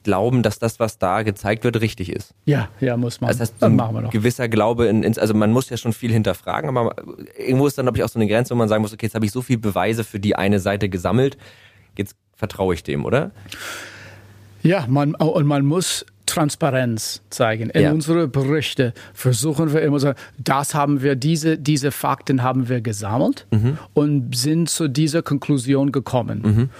glauben, 0.02 0.42
dass 0.42 0.58
das, 0.58 0.80
was 0.80 0.98
da 0.98 1.22
gezeigt 1.22 1.64
wird, 1.64 1.80
richtig 1.80 2.12
ist. 2.12 2.34
Ja, 2.44 2.68
ja, 2.80 2.96
muss 2.96 3.20
man. 3.20 3.28
Das 3.28 3.40
heißt, 3.40 3.62
ein 3.62 3.76
machen 3.76 3.94
wir 3.94 4.02
noch. 4.02 4.10
gewisser 4.10 4.48
Glaube 4.48 4.86
in, 4.86 5.02
ins, 5.02 5.18
also 5.18 5.34
man 5.34 5.52
muss 5.52 5.70
ja 5.70 5.76
schon 5.76 5.92
viel 5.92 6.12
hinterfragen, 6.12 6.76
aber 6.76 6.94
irgendwo 7.38 7.66
ist 7.66 7.78
dann, 7.78 7.86
glaube 7.86 7.98
ich, 7.98 8.04
auch 8.04 8.08
so 8.08 8.18
eine 8.18 8.28
Grenze, 8.28 8.54
wo 8.54 8.58
man 8.58 8.68
sagen 8.68 8.82
muss, 8.82 8.92
okay, 8.92 9.06
jetzt 9.06 9.14
habe 9.14 9.26
ich 9.26 9.32
so 9.32 9.42
viele 9.42 9.58
Beweise 9.58 10.04
für 10.04 10.20
die 10.20 10.36
eine 10.36 10.60
Seite 10.60 10.88
gesammelt, 10.88 11.36
jetzt 11.96 12.16
vertraue 12.34 12.74
ich 12.74 12.82
dem, 12.82 13.04
oder? 13.04 13.30
Ja, 14.62 14.86
man, 14.88 15.14
und 15.14 15.46
man 15.46 15.64
muss 15.64 16.06
Transparenz 16.26 17.22
zeigen. 17.30 17.70
In 17.70 17.82
ja. 17.82 17.92
unsere 17.92 18.28
Berichte 18.28 18.94
versuchen 19.12 19.72
wir 19.72 19.82
immer 19.82 20.00
so, 20.00 20.14
das 20.38 20.74
haben 20.74 21.02
wir, 21.02 21.16
diese, 21.16 21.58
diese 21.58 21.90
Fakten 21.90 22.42
haben 22.42 22.68
wir 22.68 22.80
gesammelt 22.80 23.46
mhm. 23.50 23.78
und 23.92 24.34
sind 24.34 24.70
zu 24.70 24.88
dieser 24.88 25.22
Konklusion 25.22 25.92
gekommen. 25.92 26.42
Mhm. 26.42 26.70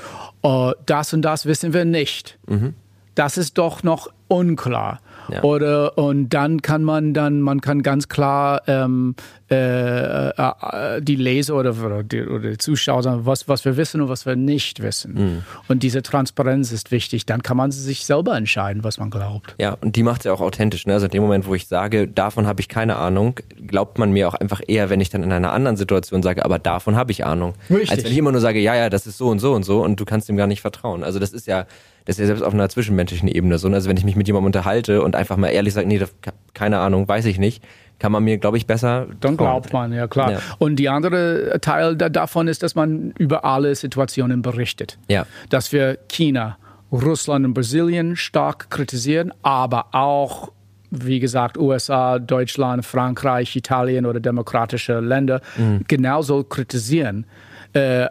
Uh, 0.43 0.73
das 0.87 1.13
und 1.13 1.23
das 1.23 1.47
wissen 1.47 1.73
wir 1.73 1.85
nicht. 1.85 2.39
Mhm 2.47 2.75
das 3.15 3.39
ist 3.39 3.59
doch 3.59 3.83
noch 3.83 4.09
unklar. 4.29 5.01
Ja. 5.29 5.43
Oder 5.43 5.97
und 5.97 6.29
dann 6.31 6.61
kann 6.61 6.85
man 6.85 7.15
dann, 7.15 7.41
man 7.41 7.61
kann 7.61 7.83
ganz 7.83 8.09
klar 8.09 8.63
ähm, 8.67 9.15
äh, 9.51 10.29
äh, 10.29 11.01
die 11.01 11.17
Leser 11.17 11.55
oder, 11.55 11.75
oder, 11.83 12.03
die, 12.03 12.23
oder 12.27 12.51
die 12.51 12.59
Zuschauer 12.59 13.03
sagen, 13.03 13.21
was, 13.25 13.49
was 13.49 13.65
wir 13.65 13.77
wissen 13.77 14.03
und 14.03 14.09
was 14.09 14.27
wir 14.27 14.37
nicht 14.37 14.83
wissen. 14.83 15.15
Mhm. 15.15 15.43
Und 15.69 15.83
diese 15.83 16.03
Transparenz 16.03 16.73
ist 16.73 16.91
wichtig. 16.91 17.25
Dann 17.25 17.43
kann 17.43 17.57
man 17.57 17.71
sich 17.71 18.05
selber 18.05 18.37
entscheiden, 18.37 18.85
was 18.85 18.99
man 18.99 19.11
glaubt. 19.11 19.55
Ja, 19.59 19.77
und 19.81 19.97
die 19.97 20.03
macht 20.03 20.21
es 20.21 20.25
ja 20.25 20.33
auch 20.33 20.41
authentisch. 20.41 20.87
Ne? 20.87 20.95
Also 20.95 21.07
in 21.07 21.13
dem 21.13 21.23
Moment, 21.23 21.47
wo 21.47 21.55
ich 21.55 21.67
sage, 21.69 22.07
davon 22.07 22.47
habe 22.47 22.61
ich 22.61 22.69
keine 22.69 22.97
Ahnung, 22.97 23.41
glaubt 23.67 23.99
man 23.99 24.13
mir 24.13 24.29
auch 24.29 24.35
einfach 24.35 24.61
eher, 24.67 24.91
wenn 24.91 25.01
ich 25.01 25.09
dann 25.09 25.23
in 25.23 25.33
einer 25.33 25.53
anderen 25.53 25.77
Situation 25.77 26.23
sage, 26.23 26.45
aber 26.45 26.59
davon 26.59 26.97
habe 26.97 27.13
ich 27.13 27.25
Ahnung. 27.25 27.55
Richtig. 27.71 27.91
Als 27.91 28.05
wenn 28.05 28.13
ich 28.13 28.19
immer 28.19 28.33
nur 28.33 28.41
sage, 28.41 28.59
ja, 28.59 28.75
ja, 28.75 28.91
das 28.91 29.07
ist 29.07 29.17
so 29.17 29.29
und 29.29 29.39
so 29.39 29.55
und 29.55 29.63
so 29.63 29.83
und 29.83 29.99
du 30.01 30.05
kannst 30.05 30.29
dem 30.29 30.37
gar 30.37 30.47
nicht 30.47 30.61
vertrauen. 30.61 31.03
Also 31.03 31.19
das 31.19 31.33
ist 31.33 31.47
ja 31.47 31.67
das 32.05 32.17
ist 32.17 32.21
ja 32.21 32.27
selbst 32.27 32.43
auf 32.43 32.53
einer 32.53 32.69
zwischenmenschlichen 32.69 33.29
Ebene 33.29 33.59
so. 33.59 33.69
Ne? 33.69 33.77
Also 33.77 33.89
wenn 33.89 33.97
ich 33.97 34.05
mich 34.05 34.17
mit 34.17 34.27
jemandem 34.27 34.47
unterhalte 34.47 35.03
und 35.03 35.17
einfach 35.17 35.37
mal 35.37 35.49
ehrlich 35.49 35.75
sage, 35.75 35.87
nee, 35.87 35.99
das, 35.99 36.15
keine 36.53 36.79
Ahnung, 36.79 37.09
weiß 37.09 37.25
ich 37.27 37.39
nicht, 37.39 37.63
kann 37.99 38.13
man 38.13 38.25
mir, 38.25 38.39
glaube 38.39 38.57
ich, 38.57 38.67
besser. 38.67 39.07
Dann 39.21 39.37
glaubt 39.37 39.73
man, 39.73 39.93
ja 39.93 40.07
klar. 40.07 40.33
Ja. 40.33 40.39
Und 40.59 40.77
die 40.77 40.89
andere 40.89 41.59
Teil 41.61 41.97
davon 41.97 42.49
ist, 42.49 42.63
dass 42.63 42.75
man 42.75 43.13
über 43.19 43.45
alle 43.45 43.75
Situationen 43.75 44.43
berichtet. 44.43 44.99
Ja. 45.09 45.27
Dass 45.49 45.73
wir 45.73 45.99
China, 46.09 46.59
Russland 46.93 47.47
und 47.47 47.55
Brasilien 47.55 48.17
stark 48.17 48.71
kritisieren, 48.71 49.33
aber 49.43 49.87
auch 49.93 50.53
wie 50.97 51.19
gesagt, 51.19 51.59
USA, 51.59 52.21
Deutschland, 52.21 52.85
Frankreich, 52.85 53.57
Italien 53.57 54.07
oder 54.07 54.21
demokratische 54.21 55.01
Länder 55.01 55.41
mhm. 55.57 55.81
genauso 55.89 56.45
kritisieren. 56.45 57.27
Äh, 57.75 58.09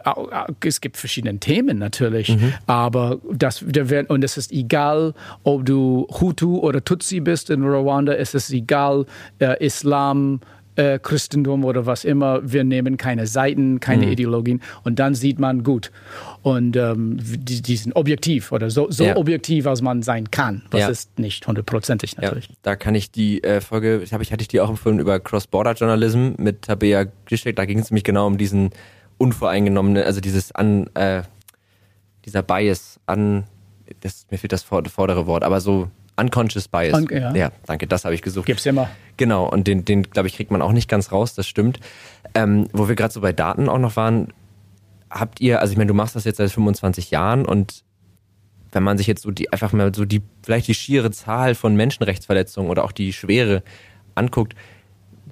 es 0.62 0.80
gibt 0.80 0.96
verschiedene 0.98 1.38
Themen 1.38 1.78
natürlich, 1.78 2.28
mhm. 2.28 2.52
aber 2.66 3.18
das, 3.32 3.64
der, 3.66 4.10
und 4.10 4.22
es 4.22 4.36
ist 4.36 4.52
egal, 4.52 5.14
ob 5.42 5.64
du 5.64 6.06
Hutu 6.20 6.58
oder 6.58 6.84
Tutsi 6.84 7.20
bist 7.20 7.48
in 7.48 7.64
Ruanda, 7.64 8.12
es 8.12 8.34
ist 8.34 8.50
egal, 8.52 9.06
äh, 9.38 9.64
Islam, 9.64 10.40
äh, 10.76 10.98
Christentum 10.98 11.64
oder 11.64 11.86
was 11.86 12.04
immer, 12.04 12.40
wir 12.44 12.64
nehmen 12.64 12.96
keine 12.96 13.26
Seiten, 13.26 13.80
keine 13.80 14.06
mhm. 14.06 14.12
Ideologien 14.12 14.62
und 14.82 14.98
dann 14.98 15.14
sieht 15.14 15.38
man 15.38 15.62
gut. 15.62 15.90
Und 16.42 16.76
ähm, 16.76 17.16
die, 17.20 17.62
die, 17.62 17.76
sind 17.76 17.94
objektiv 17.96 18.52
oder 18.52 18.70
so, 18.70 18.90
so 18.90 19.04
ja. 19.04 19.16
objektiv, 19.16 19.66
als 19.66 19.82
man 19.82 20.02
sein 20.02 20.30
kann. 20.30 20.62
Das 20.70 20.80
ja. 20.80 20.88
ist 20.88 21.18
nicht 21.18 21.46
hundertprozentig 21.46 22.16
natürlich. 22.16 22.48
Ja, 22.48 22.54
da 22.62 22.76
kann 22.76 22.94
ich 22.94 23.10
die 23.10 23.42
äh, 23.42 23.60
Folge, 23.60 24.00
ich, 24.02 24.12
hab, 24.12 24.20
ich 24.20 24.32
hatte 24.32 24.42
ich 24.42 24.48
die 24.48 24.60
auch 24.60 24.68
empfohlen 24.68 24.98
über 24.98 25.20
Cross-Border-Journalism 25.20 26.32
mit 26.38 26.62
Tabea 26.62 27.06
Gischek, 27.26 27.56
da 27.56 27.64
ging 27.64 27.78
es 27.78 27.90
nämlich 27.90 28.04
genau 28.04 28.26
um 28.26 28.36
diesen 28.36 28.70
unvoreingenommenen, 29.18 30.04
also 30.04 30.20
dieses 30.20 30.52
an, 30.52 30.88
äh, 30.94 31.22
dieser 32.24 32.42
Bias 32.42 33.00
an, 33.06 33.44
das, 34.00 34.26
mir 34.30 34.38
fehlt 34.38 34.52
das 34.52 34.62
vordere 34.62 35.26
Wort, 35.26 35.44
aber 35.44 35.60
so 35.60 35.90
Unconscious 36.16 36.68
Bias. 36.68 36.94
Un 36.94 37.08
ja. 37.10 37.34
ja. 37.34 37.52
danke, 37.66 37.86
das 37.86 38.04
habe 38.04 38.14
ich 38.14 38.22
gesucht. 38.22 38.46
Gibt's 38.46 38.66
immer. 38.66 38.88
Genau, 39.16 39.48
und 39.48 39.66
den, 39.66 39.84
den 39.84 40.04
glaube 40.04 40.28
ich, 40.28 40.36
kriegt 40.36 40.50
man 40.50 40.62
auch 40.62 40.72
nicht 40.72 40.88
ganz 40.88 41.12
raus, 41.12 41.34
das 41.34 41.46
stimmt. 41.46 41.80
Ähm, 42.34 42.68
wo 42.72 42.88
wir 42.88 42.94
gerade 42.94 43.12
so 43.12 43.20
bei 43.20 43.32
Daten 43.32 43.68
auch 43.68 43.78
noch 43.78 43.96
waren, 43.96 44.32
habt 45.10 45.40
ihr, 45.40 45.60
also 45.60 45.72
ich 45.72 45.78
meine, 45.78 45.88
du 45.88 45.94
machst 45.94 46.16
das 46.16 46.24
jetzt 46.24 46.36
seit 46.38 46.50
25 46.50 47.10
Jahren 47.10 47.44
und 47.44 47.84
wenn 48.72 48.82
man 48.82 48.98
sich 48.98 49.06
jetzt 49.06 49.22
so 49.22 49.30
die, 49.30 49.52
einfach 49.52 49.72
mal 49.72 49.94
so 49.94 50.04
die, 50.04 50.22
vielleicht 50.42 50.66
die 50.66 50.74
schiere 50.74 51.10
Zahl 51.12 51.54
von 51.54 51.76
Menschenrechtsverletzungen 51.76 52.70
oder 52.70 52.84
auch 52.84 52.92
die 52.92 53.12
Schwere 53.12 53.62
anguckt, 54.16 54.54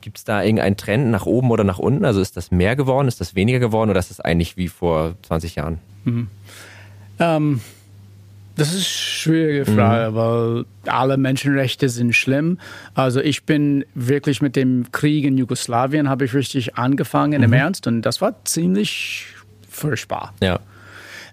gibt 0.02 0.18
es 0.18 0.24
da 0.24 0.42
irgendeinen 0.42 0.76
Trend 0.76 1.10
nach 1.10 1.24
oben 1.24 1.50
oder 1.50 1.64
nach 1.64 1.78
unten? 1.78 2.04
Also 2.04 2.20
ist 2.20 2.36
das 2.36 2.50
mehr 2.50 2.76
geworden, 2.76 3.08
ist 3.08 3.20
das 3.20 3.34
weniger 3.34 3.58
geworden 3.58 3.90
oder 3.90 4.00
ist 4.00 4.10
das 4.10 4.20
eigentlich 4.20 4.56
wie 4.56 4.68
vor 4.68 5.14
20 5.22 5.54
Jahren? 5.54 5.78
Mhm. 6.04 6.28
Ähm, 7.18 7.60
das 8.56 8.68
ist 8.68 8.74
eine 8.74 8.84
schwierige 8.84 9.64
Frage, 9.64 10.10
mhm. 10.10 10.14
weil 10.14 10.64
alle 10.86 11.16
Menschenrechte 11.16 11.88
sind 11.88 12.14
schlimm. 12.14 12.58
Also 12.94 13.20
ich 13.20 13.44
bin 13.44 13.84
wirklich 13.94 14.42
mit 14.42 14.56
dem 14.56 14.92
Krieg 14.92 15.24
in 15.24 15.38
Jugoslawien 15.38 16.08
habe 16.08 16.26
ich 16.26 16.34
richtig 16.34 16.76
angefangen 16.76 17.38
mhm. 17.38 17.44
im 17.44 17.52
Ernst 17.54 17.86
und 17.86 18.02
das 18.02 18.20
war 18.20 18.34
ziemlich 18.44 19.26
furchtbar. 19.68 20.34
Ja. 20.42 20.60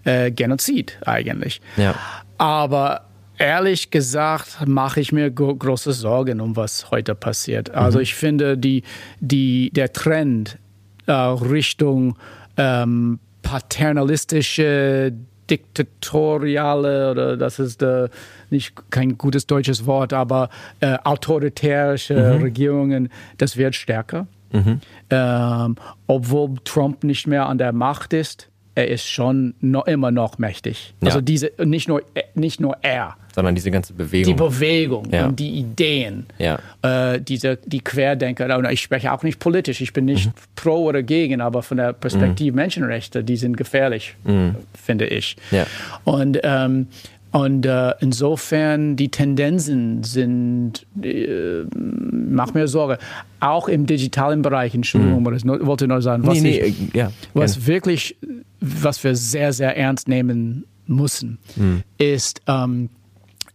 Äh, 0.04 0.30
Genozid 0.30 0.98
eigentlich. 1.04 1.60
Ja. 1.76 1.94
Aber 2.38 3.02
ehrlich 3.40 3.90
gesagt 3.90 4.66
mache 4.66 5.00
ich 5.00 5.12
mir 5.12 5.30
große 5.30 5.92
Sorgen 5.92 6.40
um 6.40 6.56
was 6.56 6.90
heute 6.90 7.14
passiert. 7.14 7.70
Also 7.70 7.98
mhm. 7.98 8.02
ich 8.02 8.14
finde 8.14 8.56
die, 8.56 8.82
die, 9.18 9.70
der 9.70 9.92
Trend 9.92 10.58
äh, 11.06 11.12
Richtung 11.12 12.16
ähm, 12.56 13.18
paternalistische 13.42 15.12
diktatoriale 15.48 17.10
oder 17.10 17.36
das 17.36 17.58
ist 17.58 17.82
äh, 17.82 18.08
nicht 18.50 18.74
kein 18.90 19.18
gutes 19.18 19.46
deutsches 19.46 19.86
Wort, 19.86 20.12
aber 20.12 20.48
äh, 20.80 20.96
autoritäre 21.02 21.96
mhm. 22.10 22.42
Regierungen, 22.42 23.08
das 23.38 23.56
wird 23.56 23.74
stärker. 23.74 24.28
Mhm. 24.52 24.80
Ähm, 25.10 25.76
obwohl 26.06 26.56
Trump 26.64 27.04
nicht 27.04 27.26
mehr 27.26 27.46
an 27.46 27.58
der 27.58 27.72
Macht 27.72 28.12
ist, 28.12 28.50
er 28.74 28.88
ist 28.88 29.06
schon 29.06 29.54
noch, 29.60 29.86
immer 29.86 30.10
noch 30.10 30.38
mächtig. 30.38 30.94
Ja. 31.00 31.08
Also 31.08 31.20
diese 31.20 31.52
nicht 31.64 31.88
nur 31.88 32.02
nicht 32.34 32.60
nur 32.60 32.76
er, 32.82 33.16
sondern 33.34 33.54
diese 33.54 33.70
ganze 33.70 33.92
Bewegung. 33.92 34.36
Die 34.36 34.42
Bewegung 34.42 35.08
ja. 35.10 35.26
und 35.26 35.38
die 35.38 35.50
Ideen. 35.50 36.26
Ja. 36.38 36.58
Äh, 36.82 37.20
diese, 37.20 37.58
die 37.64 37.80
Querdenker. 37.80 38.70
Ich 38.70 38.80
spreche 38.80 39.12
auch 39.12 39.22
nicht 39.22 39.38
politisch, 39.38 39.80
ich 39.80 39.92
bin 39.92 40.04
nicht 40.04 40.26
mhm. 40.26 40.32
pro 40.56 40.84
oder 40.84 41.02
gegen, 41.02 41.40
aber 41.40 41.62
von 41.62 41.76
der 41.76 41.92
Perspektive 41.92 42.52
mhm. 42.52 42.56
Menschenrechte, 42.56 43.24
die 43.24 43.36
sind 43.36 43.56
gefährlich, 43.56 44.14
mhm. 44.24 44.56
finde 44.74 45.06
ich. 45.06 45.36
Und 46.04 46.40
ähm, 46.42 46.88
und 47.32 47.64
äh, 47.64 47.94
insofern, 48.00 48.96
die 48.96 49.08
Tendenzen 49.08 50.02
sind, 50.02 50.86
äh, 51.00 51.64
mach 51.72 52.54
mir 52.54 52.66
Sorge, 52.66 52.98
auch 53.38 53.68
im 53.68 53.86
digitalen 53.86 54.42
Bereich, 54.42 54.74
Entschuldigung, 54.74 55.22
mhm. 55.22 55.34
ich 55.34 55.44
wollte 55.44 55.86
nur 55.86 56.02
sagen, 56.02 56.26
was, 56.26 56.40
nee, 56.40 56.58
ich, 56.58 56.80
nee, 56.80 56.88
ja, 56.92 57.12
was 57.34 57.66
wirklich, 57.66 58.16
was 58.60 59.02
wir 59.04 59.14
sehr, 59.14 59.52
sehr 59.52 59.76
ernst 59.76 60.08
nehmen 60.08 60.64
müssen, 60.86 61.38
mhm. 61.54 61.82
ist, 61.98 62.42
ähm, 62.48 62.88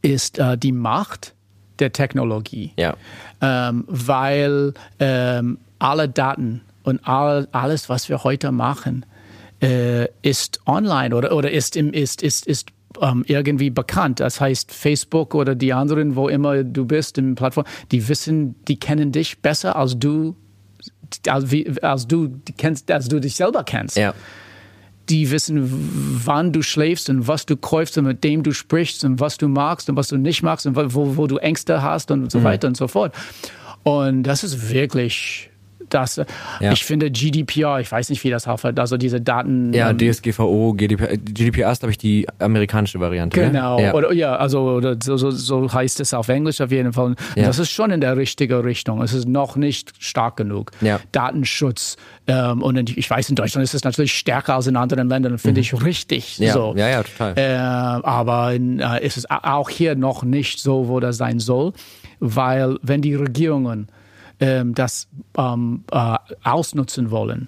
ist 0.01 0.39
äh, 0.39 0.57
die 0.57 0.71
Macht 0.71 1.34
der 1.80 1.91
Technologie. 1.91 2.71
Ja. 2.78 2.95
Ähm, 3.41 3.84
weil 3.88 4.73
ähm, 4.99 5.57
alle 5.80 6.07
Daten 6.07 6.61
und 6.84 7.05
all, 7.05 7.49
alles, 7.51 7.89
was 7.89 8.07
wir 8.07 8.23
heute 8.23 8.53
machen, 8.53 9.05
äh, 9.61 10.07
ist 10.21 10.61
online 10.65 11.15
oder, 11.15 11.36
oder 11.36 11.51
ist, 11.51 11.76
im, 11.76 11.91
ist, 11.91 12.21
ist, 12.21 12.45
ist 12.47 12.67
ähm, 13.01 13.23
irgendwie 13.27 13.69
bekannt. 13.69 14.19
Das 14.19 14.39
heißt, 14.41 14.73
Facebook 14.73 15.35
oder 15.35 15.55
die 15.55 15.73
anderen, 15.73 16.15
wo 16.15 16.27
immer 16.27 16.63
du 16.63 16.85
bist, 16.85 17.17
im 17.17 17.35
Plattform, 17.35 17.65
die 17.91 18.07
wissen, 18.07 18.55
die 18.65 18.79
kennen 18.79 19.11
dich 19.11 19.39
besser 19.39 19.75
als 19.75 19.97
du, 19.97 20.35
als, 21.27 21.51
wie, 21.51 21.81
als 21.81 22.07
du 22.07 22.39
kennst, 22.57 22.89
als 22.91 23.07
du 23.07 23.19
dich 23.19 23.35
selber 23.35 23.63
kennst. 23.63 23.97
Ja 23.97 24.13
die 25.09 25.29
wissen, 25.29 25.69
wann 26.25 26.51
du 26.51 26.61
schläfst 26.61 27.09
und 27.09 27.27
was 27.27 27.45
du 27.45 27.57
kaufst 27.57 27.97
und 27.97 28.05
mit 28.05 28.23
dem 28.23 28.43
du 28.43 28.53
sprichst 28.53 29.03
und 29.03 29.19
was 29.19 29.37
du 29.37 29.47
magst 29.47 29.89
und 29.89 29.95
was 29.95 30.07
du 30.07 30.17
nicht 30.17 30.41
magst 30.41 30.65
und 30.65 30.75
wo, 30.75 31.17
wo 31.17 31.27
du 31.27 31.37
Ängste 31.37 31.81
hast 31.81 32.11
und 32.11 32.31
so 32.31 32.39
mhm. 32.39 32.43
weiter 32.43 32.67
und 32.67 32.77
so 32.77 32.87
fort. 32.87 33.13
Und 33.83 34.23
das 34.23 34.43
ist 34.43 34.71
wirklich 34.71 35.51
das, 35.95 36.17
ja. 36.59 36.71
ich 36.71 36.83
finde 36.83 37.09
GDPR, 37.09 37.79
ich 37.79 37.91
weiß 37.91 38.09
nicht, 38.09 38.23
wie 38.23 38.29
das 38.29 38.47
heißt, 38.47 38.77
also 38.77 38.97
diese 38.97 39.21
Daten. 39.21 39.73
Ja, 39.73 39.89
ähm, 39.89 39.97
DSGVO, 39.97 40.73
GDPR, 40.73 41.17
GDPR 41.17 41.71
ist, 41.71 41.79
glaube 41.79 41.91
ich, 41.91 41.97
die 41.97 42.27
amerikanische 42.39 42.99
Variante. 42.99 43.39
Ne? 43.39 43.47
Genau, 43.47 43.79
ja. 43.79 43.93
Oder, 43.93 44.11
ja, 44.13 44.35
also 44.35 44.81
so, 45.01 45.17
so, 45.17 45.31
so, 45.31 45.73
heißt 45.73 46.01
es 46.01 46.13
auf 46.13 46.27
Englisch 46.27 46.59
auf 46.59 46.71
jeden 46.71 46.91
Fall. 46.91 47.15
Ja. 47.35 47.45
Das 47.45 47.59
ist 47.59 47.71
schon 47.71 47.91
in 47.91 48.01
der 48.01 48.17
richtigen 48.17 48.59
Richtung. 48.59 49.01
Es 49.01 49.13
ist 49.13 49.27
noch 49.27 49.55
nicht 49.55 49.93
stark 49.99 50.35
genug. 50.35 50.71
Datenschutz. 51.11 51.95
Ähm, 52.27 52.61
und 52.61 52.97
ich 52.97 53.09
weiß, 53.09 53.29
in 53.29 53.35
Deutschland 53.35 53.63
ist 53.63 53.73
es 53.73 53.83
natürlich 53.83 54.13
stärker 54.13 54.55
als 54.55 54.67
in 54.67 54.75
anderen 54.75 55.07
Ländern, 55.07 55.37
finde 55.37 55.59
mhm. 55.59 55.63
ich 55.63 55.83
richtig. 55.85 56.39
Ja, 56.39 56.53
so. 56.53 56.73
ja, 56.75 56.89
ja, 56.89 57.03
total. 57.03 57.33
Äh, 57.37 57.55
aber 57.55 58.53
äh, 58.53 59.05
ist 59.05 59.17
es 59.17 59.29
auch 59.29 59.69
hier 59.69 59.95
noch 59.95 60.23
nicht 60.23 60.59
so, 60.59 60.87
wo 60.87 60.99
das 60.99 61.17
sein 61.17 61.39
soll, 61.39 61.73
weil 62.19 62.77
wenn 62.81 63.01
die 63.01 63.15
Regierungen 63.15 63.87
ähm, 64.39 64.73
das 64.75 65.07
ähm, 65.38 65.83
äh, 65.91 66.17
ausnutzen 66.43 67.11
wollen, 67.11 67.47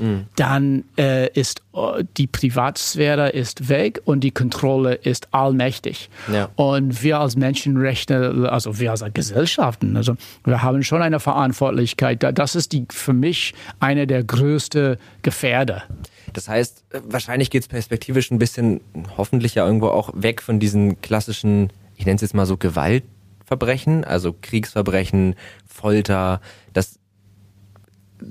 mhm. 0.00 0.26
dann 0.36 0.84
äh, 0.98 1.30
ist 1.32 1.62
äh, 1.74 2.04
die 2.16 2.26
Privatsphäre 2.26 3.30
ist 3.30 3.68
weg 3.68 4.00
und 4.04 4.20
die 4.20 4.30
Kontrolle 4.30 4.94
ist 4.94 5.32
allmächtig. 5.32 6.10
Ja. 6.32 6.48
Und 6.56 7.02
wir 7.02 7.20
als 7.20 7.36
Menschenrechte, 7.36 8.48
also 8.50 8.78
wir 8.78 8.90
als 8.90 9.04
Gesellschaften, 9.14 9.96
also 9.96 10.16
wir 10.44 10.62
haben 10.62 10.82
schon 10.82 11.02
eine 11.02 11.20
Verantwortlichkeit. 11.20 12.22
Das 12.36 12.54
ist 12.54 12.72
die 12.72 12.86
für 12.90 13.12
mich 13.12 13.54
eine 13.80 14.06
der 14.06 14.24
größten 14.24 14.96
Gefährder. 15.22 15.84
Das 16.32 16.48
heißt, 16.48 16.84
äh, 16.90 17.00
wahrscheinlich 17.04 17.50
geht 17.50 17.62
es 17.62 17.68
perspektivisch 17.68 18.30
ein 18.30 18.38
bisschen, 18.38 18.80
hoffentlich 19.16 19.54
ja 19.54 19.66
irgendwo 19.66 19.88
auch 19.88 20.10
weg 20.14 20.42
von 20.42 20.60
diesen 20.60 21.00
klassischen, 21.00 21.72
ich 21.96 22.04
nenne 22.04 22.16
es 22.16 22.22
jetzt 22.22 22.34
mal 22.34 22.46
so 22.46 22.56
Gewalt. 22.56 23.04
Verbrechen, 23.46 24.02
also 24.04 24.34
Kriegsverbrechen, 24.42 25.36
Folter, 25.76 26.40
das 26.72 26.98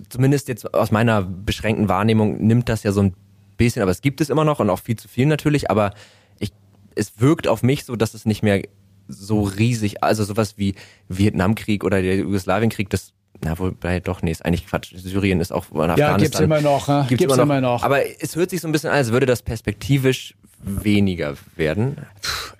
zumindest 0.10 0.48
jetzt 0.48 0.74
aus 0.74 0.92
meiner 0.92 1.22
beschränkten 1.22 1.90
Wahrnehmung 1.90 2.46
nimmt 2.46 2.70
das 2.70 2.84
ja 2.84 2.92
so 2.92 3.02
ein 3.02 3.14
bisschen, 3.58 3.82
aber 3.82 3.92
es 3.92 4.02
gibt 4.02 4.22
es 4.22 4.30
immer 4.30 4.44
noch 4.44 4.60
und 4.60 4.70
auch 4.70 4.80
viel 4.80 4.96
zu 4.96 5.08
viel 5.08 5.26
natürlich, 5.26 5.70
aber 5.70 5.94
ich, 6.40 6.52
es 6.96 7.20
wirkt 7.20 7.48
auf 7.48 7.64
mich 7.64 7.86
so, 7.86 7.96
dass 7.96 8.14
es 8.14 8.26
nicht 8.26 8.44
mehr 8.44 8.64
so 9.08 9.44
riesig, 9.44 10.04
also 10.04 10.24
sowas 10.24 10.58
wie 10.58 10.76
Vietnamkrieg 11.08 11.84
oder 11.84 12.02
der 12.02 12.18
Jugoslawienkrieg, 12.18 12.90
das 12.90 13.14
na, 13.42 13.60
wobei 13.60 14.00
doch, 14.00 14.22
nee, 14.22 14.32
ist 14.32 14.46
eigentlich 14.46 14.66
Quatsch. 14.66 14.94
Syrien 14.96 15.42
ist 15.42 15.52
auch 15.52 15.66
Afghanistan. 15.66 15.98
Ja, 15.98 16.18
gibt's 16.18 16.40
immer 16.40 16.62
noch. 16.62 16.88
Ne? 16.88 17.06
Gibt's, 17.10 17.10
gibt's 17.10 17.24
immer, 17.26 17.36
noch. 17.36 17.44
immer 17.44 17.62
noch. 17.62 17.84
Aber 17.84 18.00
es 18.22 18.36
hört 18.38 18.50
sich 18.50 18.62
so 18.62 18.68
ein 18.68 18.72
bisschen 18.72 18.90
an, 18.90 18.96
als 18.96 19.12
würde 19.12 19.26
das 19.26 19.42
perspektivisch 19.42 20.36
weniger 20.66 21.36
werden? 21.56 21.98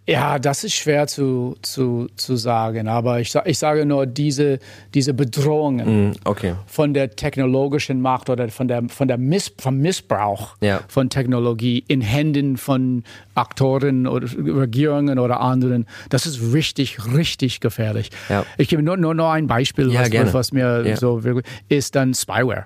Ja, 0.08 0.38
das 0.38 0.64
ist 0.64 0.76
schwer 0.76 1.08
zu, 1.08 1.56
zu, 1.64 2.08
zu 2.16 2.36
sagen, 2.36 2.88
aber 2.88 3.20
ich, 3.20 3.34
ich 3.46 3.58
sage 3.58 3.86
nur, 3.86 4.06
diese, 4.06 4.60
diese 4.94 5.16
Bedrohungen 5.16 6.10
mm, 6.10 6.14
okay. 6.26 6.54
von 6.68 6.94
der 6.94 7.16
technologischen 7.16 8.02
Macht 8.02 8.30
oder 8.30 8.50
von 8.50 8.68
der, 8.68 8.84
von 8.90 9.08
der 9.08 9.18
Miss, 9.18 9.52
vom 9.58 9.80
Missbrauch 9.80 10.56
ja. 10.62 10.82
von 10.88 11.10
Technologie 11.10 11.84
in 11.88 12.02
Händen 12.02 12.58
von 12.58 13.04
Aktoren 13.34 14.06
oder 14.06 14.28
Regierungen 14.38 15.18
oder 15.18 15.42
anderen, 15.42 15.88
das 16.10 16.28
ist 16.28 16.54
richtig, 16.54 17.00
richtig 17.16 17.60
gefährlich. 17.60 18.12
Ja. 18.30 18.46
Ich 18.60 18.68
gebe 18.68 18.84
nur, 18.84 18.98
nur, 18.98 19.16
nur 19.16 19.32
ein 19.32 19.48
Beispiel, 19.48 19.92
ja, 19.92 20.02
was, 20.02 20.34
was, 20.34 20.52
mir 20.52 20.96
so 20.98 21.24
wirklich 21.24 21.46
ist 21.68 21.96
dann 21.96 22.14
Spyware. 22.14 22.66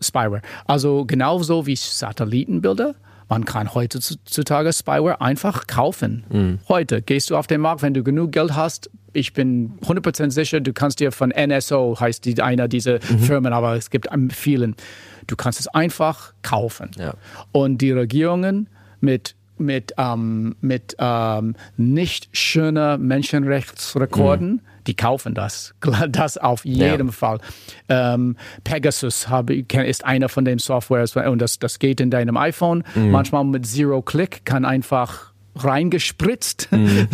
Spyware. 0.00 0.42
Also 0.66 1.04
genauso 1.06 1.66
wie 1.66 1.76
Satellitenbilder 1.76 2.94
Man 3.32 3.46
kann 3.46 3.72
heutzutage 3.72 4.74
Spyware 4.74 5.22
einfach 5.22 5.66
kaufen. 5.66 6.24
Mhm. 6.28 6.58
Heute 6.68 7.00
gehst 7.00 7.30
du 7.30 7.36
auf 7.38 7.46
den 7.46 7.62
Markt, 7.62 7.80
wenn 7.80 7.94
du 7.94 8.04
genug 8.04 8.30
Geld 8.30 8.54
hast. 8.54 8.90
Ich 9.14 9.32
bin 9.32 9.78
100% 9.86 10.30
sicher, 10.30 10.60
du 10.60 10.74
kannst 10.74 11.00
dir 11.00 11.12
von 11.12 11.30
NSO, 11.30 11.96
heißt 11.98 12.26
die, 12.26 12.42
einer 12.42 12.68
dieser 12.68 12.96
mhm. 12.96 13.20
Firmen, 13.20 13.54
aber 13.54 13.74
es 13.74 13.88
gibt 13.88 14.06
vielen. 14.32 14.76
Du 15.28 15.36
kannst 15.36 15.60
es 15.60 15.66
einfach 15.66 16.34
kaufen. 16.42 16.90
Ja. 16.98 17.14
Und 17.52 17.78
die 17.78 17.92
Regierungen 17.92 18.68
mit 19.00 19.34
mit, 19.56 19.94
ähm, 19.96 20.56
mit 20.60 20.96
ähm, 20.98 21.54
nicht 21.78 22.28
schönen 22.36 23.06
Menschenrechtsrekorden, 23.06 24.50
mhm. 24.50 24.60
Die 24.86 24.94
kaufen 24.94 25.34
das. 25.34 25.74
Das 26.08 26.36
auf 26.36 26.64
jeden 26.64 27.06
ja. 27.06 27.12
Fall. 27.12 27.38
Ähm, 27.88 28.36
Pegasus 28.64 29.28
habe, 29.28 29.54
ist 29.54 30.04
einer 30.04 30.28
von 30.28 30.44
den 30.44 30.58
Softwares 30.58 31.16
und 31.16 31.40
das, 31.40 31.58
das 31.58 31.78
geht 31.78 32.00
in 32.00 32.10
deinem 32.10 32.36
iPhone. 32.36 32.84
Mhm. 32.94 33.10
Manchmal 33.10 33.44
mit 33.44 33.66
Zero-Click 33.66 34.44
kann 34.44 34.64
einfach 34.64 35.32
reingespritzt 35.56 36.68
mhm. 36.72 37.08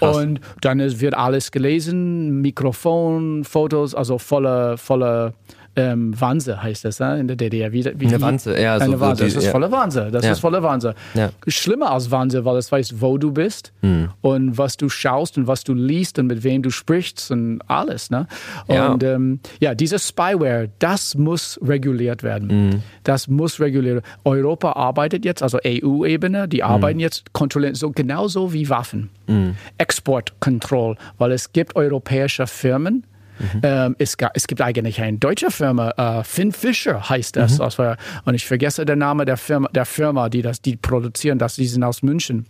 und 0.00 0.40
dann 0.60 0.78
wird 1.00 1.14
alles 1.14 1.50
gelesen, 1.50 2.40
Mikrofon, 2.40 3.44
Fotos, 3.44 3.94
also 3.94 4.18
volle, 4.18 4.76
volle 4.76 5.34
ähm, 5.76 6.18
Wanze 6.18 6.62
heißt 6.62 6.84
das 6.86 7.00
ne? 7.00 7.20
in 7.20 7.28
der 7.28 7.36
DDR. 7.36 7.70
Wie, 7.72 7.84
wie 7.84 8.06
eine 8.06 8.20
Wanze, 8.20 8.60
ja. 8.60 8.76
Eine 8.76 8.92
so 8.92 9.00
Wanze, 9.00 9.24
das 9.24 9.34
ist 9.34 9.44
ja. 9.44 9.50
volle 9.50 9.70
Wanze. 9.70 10.10
Das 10.10 10.24
ja. 10.24 10.32
ist 10.32 10.40
volle 10.40 10.62
Wanze. 10.62 10.94
Ja. 11.14 11.30
Schlimmer 11.46 11.92
als 11.92 12.10
Wanze, 12.10 12.44
weil 12.44 12.56
es 12.56 12.72
weiß, 12.72 13.00
wo 13.00 13.18
du 13.18 13.32
bist 13.32 13.72
mhm. 13.82 14.08
und 14.22 14.56
was 14.56 14.78
du 14.78 14.88
schaust 14.88 15.36
und 15.36 15.46
was 15.46 15.64
du 15.64 15.74
liest 15.74 16.18
und 16.18 16.28
mit 16.28 16.42
wem 16.44 16.62
du 16.62 16.70
sprichst 16.70 17.30
und 17.30 17.60
alles. 17.66 18.10
Ne? 18.10 18.26
Und 18.66 19.02
ja, 19.02 19.14
ähm, 19.14 19.40
ja 19.60 19.74
dieses 19.74 20.08
Spyware, 20.08 20.70
das 20.78 21.14
muss 21.14 21.60
reguliert 21.62 22.22
werden. 22.22 22.68
Mhm. 22.68 22.82
Das 23.04 23.28
muss 23.28 23.60
reguliert 23.60 23.96
werden. 23.96 24.10
Europa 24.24 24.72
arbeitet 24.72 25.24
jetzt, 25.26 25.42
also 25.42 25.58
EU-Ebene, 25.64 26.48
die 26.48 26.58
mhm. 26.58 26.64
arbeiten 26.64 27.00
jetzt, 27.00 27.32
kontrollieren, 27.34 27.74
so 27.74 27.90
genauso 27.90 28.52
wie 28.54 28.70
Waffen. 28.70 29.10
Mhm. 29.26 29.56
Exportkontroll, 29.76 30.96
weil 31.18 31.32
es 31.32 31.52
gibt 31.52 31.76
europäische 31.76 32.46
Firmen, 32.46 33.04
Mhm. 33.38 33.60
Ähm, 33.62 33.96
es, 33.98 34.16
es, 34.34 34.46
gibt 34.46 34.60
eigentlich 34.60 35.00
eine 35.00 35.18
deutsche 35.18 35.50
Firma, 35.50 35.90
äh, 35.96 36.24
Finn 36.24 36.52
Fischer 36.52 37.08
heißt 37.08 37.36
das. 37.36 37.58
Mhm. 37.58 37.96
Und 38.24 38.34
ich 38.34 38.46
vergesse 38.46 38.84
den 38.84 38.98
Namen 38.98 39.26
der 39.26 39.36
Firma, 39.36 39.68
der 39.68 39.86
Firma, 39.86 40.28
die 40.28 40.42
das, 40.42 40.60
die 40.60 40.76
produzieren 40.76 41.38
das, 41.38 41.56
die 41.56 41.66
sind 41.66 41.82
aus 41.82 42.02
München. 42.02 42.46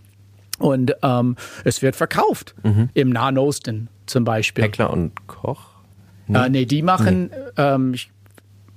Und 0.59 0.95
ähm, 1.03 1.37
es 1.65 1.83
wird 1.83 1.97
verkauft 1.97 2.55
mhm. 2.63 2.89
im 2.95 3.11
Nahen 3.11 3.39
Osten 3.39 3.89
zum 4.07 4.25
Beispiel. 4.25 4.65
Heckler 4.65 4.91
und 4.91 5.27
Koch? 5.27 5.61
Nee, 6.29 6.39
äh, 6.39 6.49
nee 6.49 6.65
die 6.65 6.83
machen, 6.83 7.31
nee. 7.31 7.37
Ähm, 7.57 7.95
ich, 7.95 8.11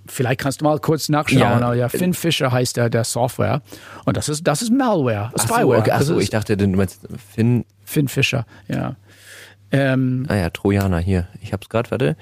vielleicht 0.07 0.41
kannst 0.41 0.62
du 0.62 0.66
mal 0.66 0.80
kurz 0.80 1.10
nachschauen. 1.10 1.39
Ja, 1.39 1.74
ja 1.74 1.89
Finn 1.89 2.14
Fischer 2.14 2.51
heißt 2.51 2.78
der, 2.78 2.89
der 2.89 3.03
Software. 3.03 3.62
Und 4.05 4.18
das 4.18 4.30
ist, 4.30 4.45
das 4.45 4.62
ist 4.62 4.72
Malware, 4.72 5.32
Spyware. 5.38 5.93
Achso, 5.93 6.14
okay. 6.14 6.16
Ach 6.18 6.22
ich 6.22 6.30
dachte, 6.30 6.57
du 6.57 6.68
meinst 6.68 7.07
Finn. 7.34 7.66
Finn 7.86 8.07
Fischer, 8.07 8.45
ja. 8.68 8.95
Ähm, 9.72 10.26
ah 10.28 10.36
ja, 10.36 10.49
Trojaner 10.49 10.99
hier. 10.99 11.28
Ich 11.41 11.53
hab's 11.53 11.70
gerade, 11.70 11.91
warte. 11.91 12.15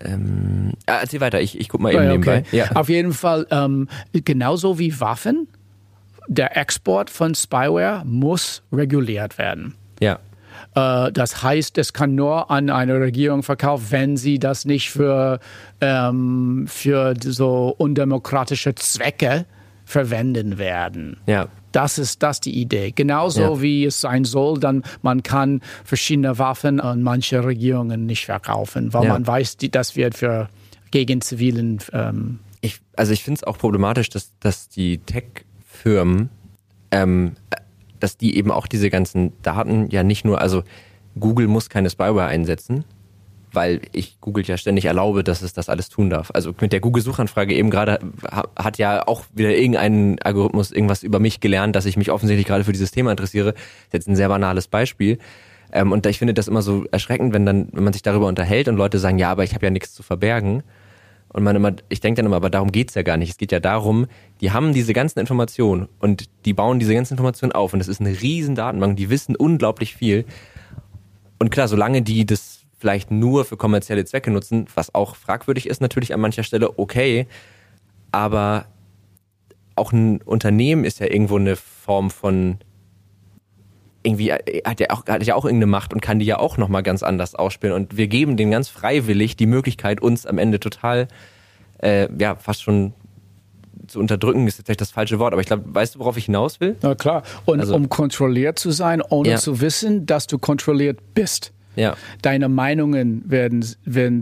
Ähm, 0.00 0.72
ah, 0.86 0.98
erzähl 1.00 1.20
weiter, 1.20 1.40
ich, 1.40 1.58
ich 1.58 1.68
guck 1.68 1.80
mal 1.80 1.90
eben 1.90 2.02
okay. 2.02 2.08
nebenbei. 2.10 2.44
Ja. 2.52 2.70
Auf 2.72 2.88
jeden 2.88 3.12
Fall, 3.12 3.46
ähm, 3.50 3.88
genauso 4.12 4.78
wie 4.78 5.00
Waffen, 5.00 5.48
der 6.28 6.56
Export 6.56 7.10
von 7.10 7.34
Spyware 7.34 8.02
muss 8.04 8.62
reguliert 8.72 9.38
werden. 9.38 9.74
Ja. 10.00 10.18
Äh, 10.74 11.10
das 11.12 11.42
heißt, 11.42 11.78
es 11.78 11.92
kann 11.92 12.14
nur 12.14 12.50
an 12.50 12.70
eine 12.70 13.00
Regierung 13.00 13.42
verkauft, 13.42 13.90
wenn 13.90 14.16
sie 14.16 14.38
das 14.38 14.64
nicht 14.64 14.90
für, 14.90 15.40
ähm, 15.80 16.66
für 16.68 17.14
so 17.20 17.74
undemokratische 17.76 18.74
Zwecke 18.74 19.46
verwenden 19.84 20.58
werden. 20.58 21.16
Ja. 21.26 21.48
Das 21.78 21.96
ist 21.96 22.24
das 22.24 22.40
die 22.40 22.60
Idee. 22.60 22.90
Genauso 22.90 23.40
ja. 23.40 23.62
wie 23.62 23.84
es 23.84 24.00
sein 24.00 24.24
soll, 24.24 24.58
dann 24.58 24.82
man 25.02 25.22
kann 25.22 25.60
verschiedene 25.84 26.36
Waffen 26.36 26.80
an 26.80 27.04
manche 27.04 27.44
Regierungen 27.44 28.04
nicht 28.04 28.26
verkaufen, 28.26 28.92
weil 28.92 29.04
ja. 29.04 29.12
man 29.12 29.24
weiß, 29.24 29.58
die, 29.58 29.70
das 29.70 29.94
wird 29.94 30.16
für 30.16 30.48
gegen 30.90 31.20
zivilen. 31.20 31.78
Ähm 31.92 32.40
ich, 32.62 32.80
also 32.96 33.12
ich 33.12 33.22
finde 33.22 33.38
es 33.38 33.44
auch 33.44 33.58
problematisch, 33.58 34.08
dass, 34.08 34.36
dass 34.40 34.68
die 34.68 34.98
Tech-Firmen, 34.98 36.30
ähm, 36.90 37.36
dass 38.00 38.16
die 38.16 38.36
eben 38.36 38.50
auch 38.50 38.66
diese 38.66 38.90
ganzen 38.90 39.40
Daten 39.42 39.88
ja 39.88 40.02
nicht 40.02 40.24
nur, 40.24 40.40
also 40.40 40.64
Google 41.20 41.46
muss 41.46 41.70
keine 41.70 41.90
Spyware 41.90 42.26
einsetzen, 42.26 42.86
weil 43.52 43.80
ich 43.92 44.20
Google 44.20 44.44
ja 44.44 44.56
ständig 44.56 44.84
erlaube, 44.84 45.24
dass 45.24 45.42
es 45.42 45.52
das 45.52 45.68
alles 45.68 45.88
tun 45.88 46.10
darf. 46.10 46.30
Also 46.34 46.54
mit 46.60 46.72
der 46.72 46.80
Google-Suchanfrage 46.80 47.54
eben 47.54 47.70
gerade 47.70 48.00
hat 48.56 48.78
ja 48.78 49.06
auch 49.06 49.24
wieder 49.32 49.56
irgendein 49.56 50.18
Algorithmus 50.20 50.72
irgendwas 50.72 51.02
über 51.02 51.18
mich 51.18 51.40
gelernt, 51.40 51.76
dass 51.76 51.86
ich 51.86 51.96
mich 51.96 52.10
offensichtlich 52.10 52.46
gerade 52.46 52.64
für 52.64 52.72
dieses 52.72 52.90
Thema 52.90 53.10
interessiere. 53.10 53.52
Das 53.52 53.62
ist 53.62 53.92
jetzt 53.92 54.08
ein 54.08 54.16
sehr 54.16 54.28
banales 54.28 54.68
Beispiel. 54.68 55.18
Ähm, 55.72 55.92
und 55.92 56.06
ich 56.06 56.18
finde 56.18 56.34
das 56.34 56.48
immer 56.48 56.62
so 56.62 56.84
erschreckend, 56.90 57.32
wenn 57.32 57.46
dann, 57.46 57.68
wenn 57.72 57.84
man 57.84 57.92
sich 57.92 58.02
darüber 58.02 58.26
unterhält 58.26 58.68
und 58.68 58.76
Leute 58.76 58.98
sagen, 58.98 59.18
ja, 59.18 59.30
aber 59.30 59.44
ich 59.44 59.54
habe 59.54 59.66
ja 59.66 59.70
nichts 59.70 59.92
zu 59.92 60.02
verbergen. 60.02 60.62
Und 61.30 61.42
man 61.42 61.56
immer, 61.56 61.72
ich 61.90 62.00
denke 62.00 62.18
dann 62.18 62.26
immer, 62.26 62.36
aber 62.36 62.48
darum 62.48 62.72
geht's 62.72 62.94
ja 62.94 63.02
gar 63.02 63.18
nicht. 63.18 63.30
Es 63.30 63.36
geht 63.36 63.52
ja 63.52 63.60
darum, 63.60 64.06
die 64.40 64.52
haben 64.52 64.72
diese 64.72 64.94
ganzen 64.94 65.18
Informationen 65.18 65.88
und 65.98 66.24
die 66.46 66.54
bauen 66.54 66.78
diese 66.78 66.94
ganzen 66.94 67.14
Informationen 67.14 67.52
auf 67.52 67.74
und 67.74 67.80
das 67.80 67.88
ist 67.88 68.00
eine 68.00 68.22
riesen 68.22 68.54
Datenbank, 68.54 68.96
die 68.96 69.10
wissen 69.10 69.36
unglaublich 69.36 69.94
viel. 69.94 70.24
Und 71.38 71.50
klar, 71.50 71.68
solange 71.68 72.00
die 72.00 72.24
das 72.24 72.57
vielleicht 72.78 73.10
nur 73.10 73.44
für 73.44 73.56
kommerzielle 73.56 74.04
Zwecke 74.04 74.30
nutzen, 74.30 74.66
was 74.74 74.94
auch 74.94 75.16
fragwürdig 75.16 75.68
ist 75.68 75.80
natürlich 75.80 76.14
an 76.14 76.20
mancher 76.20 76.44
Stelle, 76.44 76.78
okay, 76.78 77.26
aber 78.12 78.66
auch 79.76 79.92
ein 79.92 80.22
Unternehmen 80.22 80.84
ist 80.84 81.00
ja 81.00 81.06
irgendwo 81.06 81.36
eine 81.36 81.56
Form 81.56 82.10
von 82.10 82.58
irgendwie 84.02 84.32
hat 84.32 84.80
ja 84.80 84.90
auch 84.90 85.06
hat 85.06 85.24
ja 85.24 85.34
auch 85.34 85.44
irgendeine 85.44 85.70
Macht 85.70 85.92
und 85.92 86.00
kann 86.00 86.18
die 86.18 86.24
ja 86.24 86.38
auch 86.38 86.56
noch 86.56 86.68
mal 86.68 86.82
ganz 86.82 87.02
anders 87.02 87.34
ausspielen 87.34 87.74
und 87.74 87.96
wir 87.96 88.06
geben 88.06 88.36
denen 88.36 88.50
ganz 88.50 88.68
freiwillig 88.68 89.36
die 89.36 89.46
Möglichkeit 89.46 90.00
uns 90.00 90.24
am 90.24 90.38
Ende 90.38 90.60
total 90.60 91.08
äh, 91.82 92.08
ja 92.18 92.36
fast 92.36 92.62
schon 92.62 92.92
zu 93.88 93.98
unterdrücken 93.98 94.46
ist 94.46 94.58
jetzt 94.58 94.66
vielleicht 94.66 94.80
das 94.80 94.90
falsche 94.90 95.18
Wort, 95.18 95.32
aber 95.32 95.40
ich 95.40 95.46
glaube, 95.46 95.64
weißt 95.66 95.94
du, 95.94 95.98
worauf 96.00 96.16
ich 96.16 96.26
hinaus 96.26 96.60
will? 96.60 96.76
Na 96.82 96.94
klar. 96.94 97.22
Und 97.46 97.60
also, 97.60 97.74
um 97.74 97.88
kontrolliert 97.88 98.58
zu 98.58 98.70
sein, 98.70 99.02
ohne 99.02 99.30
ja. 99.30 99.36
zu 99.36 99.60
wissen, 99.60 100.04
dass 100.04 100.26
du 100.26 100.38
kontrolliert 100.38 101.14
bist. 101.14 101.52
Ja. 101.78 101.96
Deine 102.22 102.48
Meinungen 102.48 103.22
werden, 103.30 103.64
werden 103.84 104.20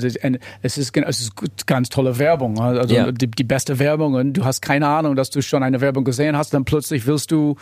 es 0.62 0.78
ist, 0.78 0.96
es 0.96 1.20
ist 1.20 1.66
ganz 1.66 1.88
tolle 1.88 2.18
Werbung. 2.18 2.60
Also 2.60 2.94
ja. 2.94 3.10
die, 3.10 3.30
die 3.30 3.44
beste 3.44 3.78
Werbung. 3.78 4.34
du 4.34 4.44
hast 4.44 4.60
keine 4.60 4.86
Ahnung, 4.88 5.16
dass 5.16 5.30
du 5.30 5.40
schon 5.40 5.62
eine 5.62 5.80
Werbung 5.80 6.04
gesehen 6.04 6.36
hast, 6.36 6.52
dann 6.52 6.64
plötzlich 6.64 7.06
willst 7.06 7.30
du 7.30 7.56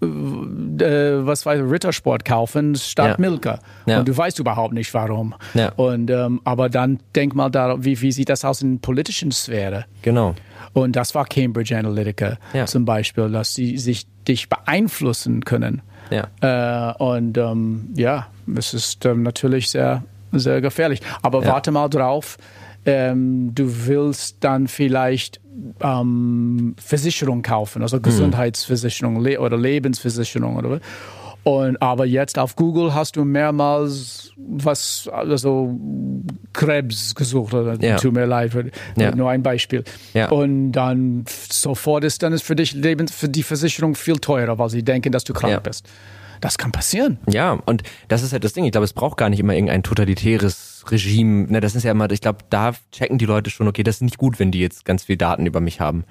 äh, 0.00 0.06
was 0.06 1.46
weiß 1.46 1.60
Rittersport 1.62 2.24
kaufen 2.24 2.76
statt 2.76 3.16
ja. 3.18 3.28
Milka. 3.30 3.60
Ja. 3.86 4.00
Und 4.00 4.08
du 4.08 4.16
weißt 4.16 4.38
überhaupt 4.38 4.74
nicht 4.74 4.92
warum. 4.94 5.34
Ja. 5.54 5.72
Und 5.76 6.10
ähm, 6.10 6.40
aber 6.44 6.68
dann 6.68 7.00
denk 7.16 7.34
mal 7.34 7.48
da, 7.48 7.82
wie, 7.82 8.00
wie 8.00 8.12
sieht 8.12 8.28
das 8.28 8.44
aus 8.44 8.62
in 8.62 8.74
der 8.74 8.80
politischen 8.80 9.32
Sphäre? 9.32 9.86
Genau. 10.02 10.34
Und 10.72 10.94
das 10.94 11.14
war 11.14 11.24
Cambridge 11.24 11.76
Analytica 11.76 12.36
ja. 12.52 12.66
zum 12.66 12.84
Beispiel, 12.84 13.30
dass 13.30 13.54
sie 13.54 13.78
sich 13.78 14.06
dich 14.26 14.48
beeinflussen 14.48 15.44
können. 15.44 15.82
Ja. 16.10 16.92
Äh, 16.92 17.02
und 17.02 17.38
ähm, 17.38 17.90
ja, 17.94 18.28
es 18.56 18.74
ist 18.74 19.04
ähm, 19.04 19.22
natürlich 19.22 19.70
sehr, 19.70 20.02
sehr 20.32 20.60
gefährlich. 20.60 21.00
Aber 21.22 21.42
ja. 21.42 21.52
warte 21.52 21.70
mal 21.70 21.88
drauf. 21.88 22.38
Ähm, 22.86 23.54
du 23.54 23.86
willst 23.86 24.36
dann 24.40 24.68
vielleicht 24.68 25.40
ähm, 25.80 26.74
Versicherung 26.78 27.42
kaufen, 27.42 27.82
also 27.82 27.96
hm. 27.96 28.02
Gesundheitsversicherung 28.02 29.20
Le 29.20 29.40
oder 29.40 29.56
Lebensversicherung 29.56 30.56
oder 30.56 30.80
und 31.48 31.80
aber 31.80 32.04
jetzt 32.04 32.38
auf 32.38 32.56
Google 32.56 32.94
hast 32.94 33.16
du 33.16 33.24
mehrmals 33.24 34.32
was 34.36 35.08
also 35.10 35.78
Krebs 36.52 37.14
gesucht 37.14 37.54
oder 37.54 37.80
ja. 37.80 37.96
tut 37.96 38.12
mir 38.12 38.26
leid 38.26 38.52
ja. 38.98 39.14
nur 39.14 39.30
ein 39.30 39.42
Beispiel 39.42 39.82
ja. 40.12 40.28
und 40.28 40.72
dann 40.72 41.24
sofort 41.50 42.04
ist 42.04 42.22
dann 42.22 42.34
ist 42.34 42.42
für 42.42 42.54
dich 42.54 42.74
Lebens 42.74 43.14
für 43.14 43.30
die 43.30 43.42
Versicherung 43.42 43.94
viel 43.94 44.18
teurer 44.18 44.58
weil 44.58 44.68
sie 44.68 44.82
denken 44.82 45.10
dass 45.10 45.24
du 45.24 45.32
krank 45.32 45.62
bist 45.62 45.88
das 46.40 46.56
kann 46.56 46.70
passieren. 46.70 47.18
Ja, 47.26 47.58
und 47.66 47.82
das 48.06 48.22
ist 48.22 48.32
halt 48.32 48.44
das 48.44 48.52
Ding. 48.52 48.64
Ich 48.64 48.70
glaube, 48.70 48.84
es 48.84 48.92
braucht 48.92 49.16
gar 49.16 49.28
nicht 49.28 49.40
immer 49.40 49.54
irgendein 49.54 49.82
totalitäres 49.82 50.84
Regime. 50.88 51.48
Ne, 51.50 51.60
das 51.60 51.74
ist 51.74 51.82
ja 51.82 51.90
immer, 51.90 52.08
ich 52.12 52.20
glaube, 52.20 52.44
da 52.48 52.74
checken 52.92 53.18
die 53.18 53.24
Leute 53.26 53.50
schon, 53.50 53.66
okay, 53.66 53.82
das 53.82 53.96
ist 53.96 54.02
nicht 54.02 54.18
gut, 54.18 54.38
wenn 54.38 54.52
die 54.52 54.60
jetzt 54.60 54.84
ganz 54.84 55.02
viel 55.02 55.16
Daten 55.16 55.46
über 55.46 55.58
mich 55.58 55.80
haben. 55.80 56.04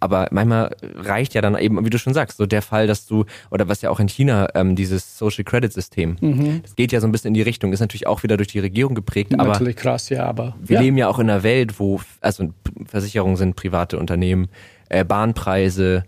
Aber 0.00 0.28
manchmal 0.30 0.76
reicht 0.94 1.34
ja 1.34 1.40
dann 1.40 1.56
eben, 1.58 1.84
wie 1.84 1.90
du 1.90 1.98
schon 1.98 2.14
sagst, 2.14 2.38
so 2.38 2.46
der 2.46 2.62
Fall, 2.62 2.86
dass 2.86 3.06
du, 3.06 3.24
oder 3.50 3.68
was 3.68 3.82
ja 3.82 3.90
auch 3.90 4.00
in 4.00 4.08
China, 4.08 4.48
ähm, 4.54 4.76
dieses 4.76 5.18
Social 5.18 5.44
Credit 5.44 5.72
System, 5.72 6.16
mhm. 6.20 6.62
das 6.62 6.76
geht 6.76 6.92
ja 6.92 7.00
so 7.00 7.08
ein 7.08 7.12
bisschen 7.12 7.28
in 7.28 7.34
die 7.34 7.42
Richtung, 7.42 7.72
ist 7.72 7.80
natürlich 7.80 8.06
auch 8.06 8.22
wieder 8.22 8.36
durch 8.36 8.48
die 8.48 8.60
Regierung 8.60 8.94
geprägt. 8.94 9.34
Aber 9.34 9.52
natürlich 9.52 9.76
krass, 9.76 10.08
ja, 10.08 10.24
aber. 10.24 10.54
Wir 10.60 10.76
ja. 10.76 10.80
leben 10.82 10.96
ja 10.98 11.08
auch 11.08 11.18
in 11.18 11.28
einer 11.28 11.42
Welt, 11.42 11.80
wo, 11.80 12.00
also 12.20 12.52
Versicherungen 12.86 13.36
sind 13.36 13.56
private 13.56 13.98
Unternehmen, 13.98 14.48
äh, 14.88 15.04
Bahnpreise, 15.04 16.04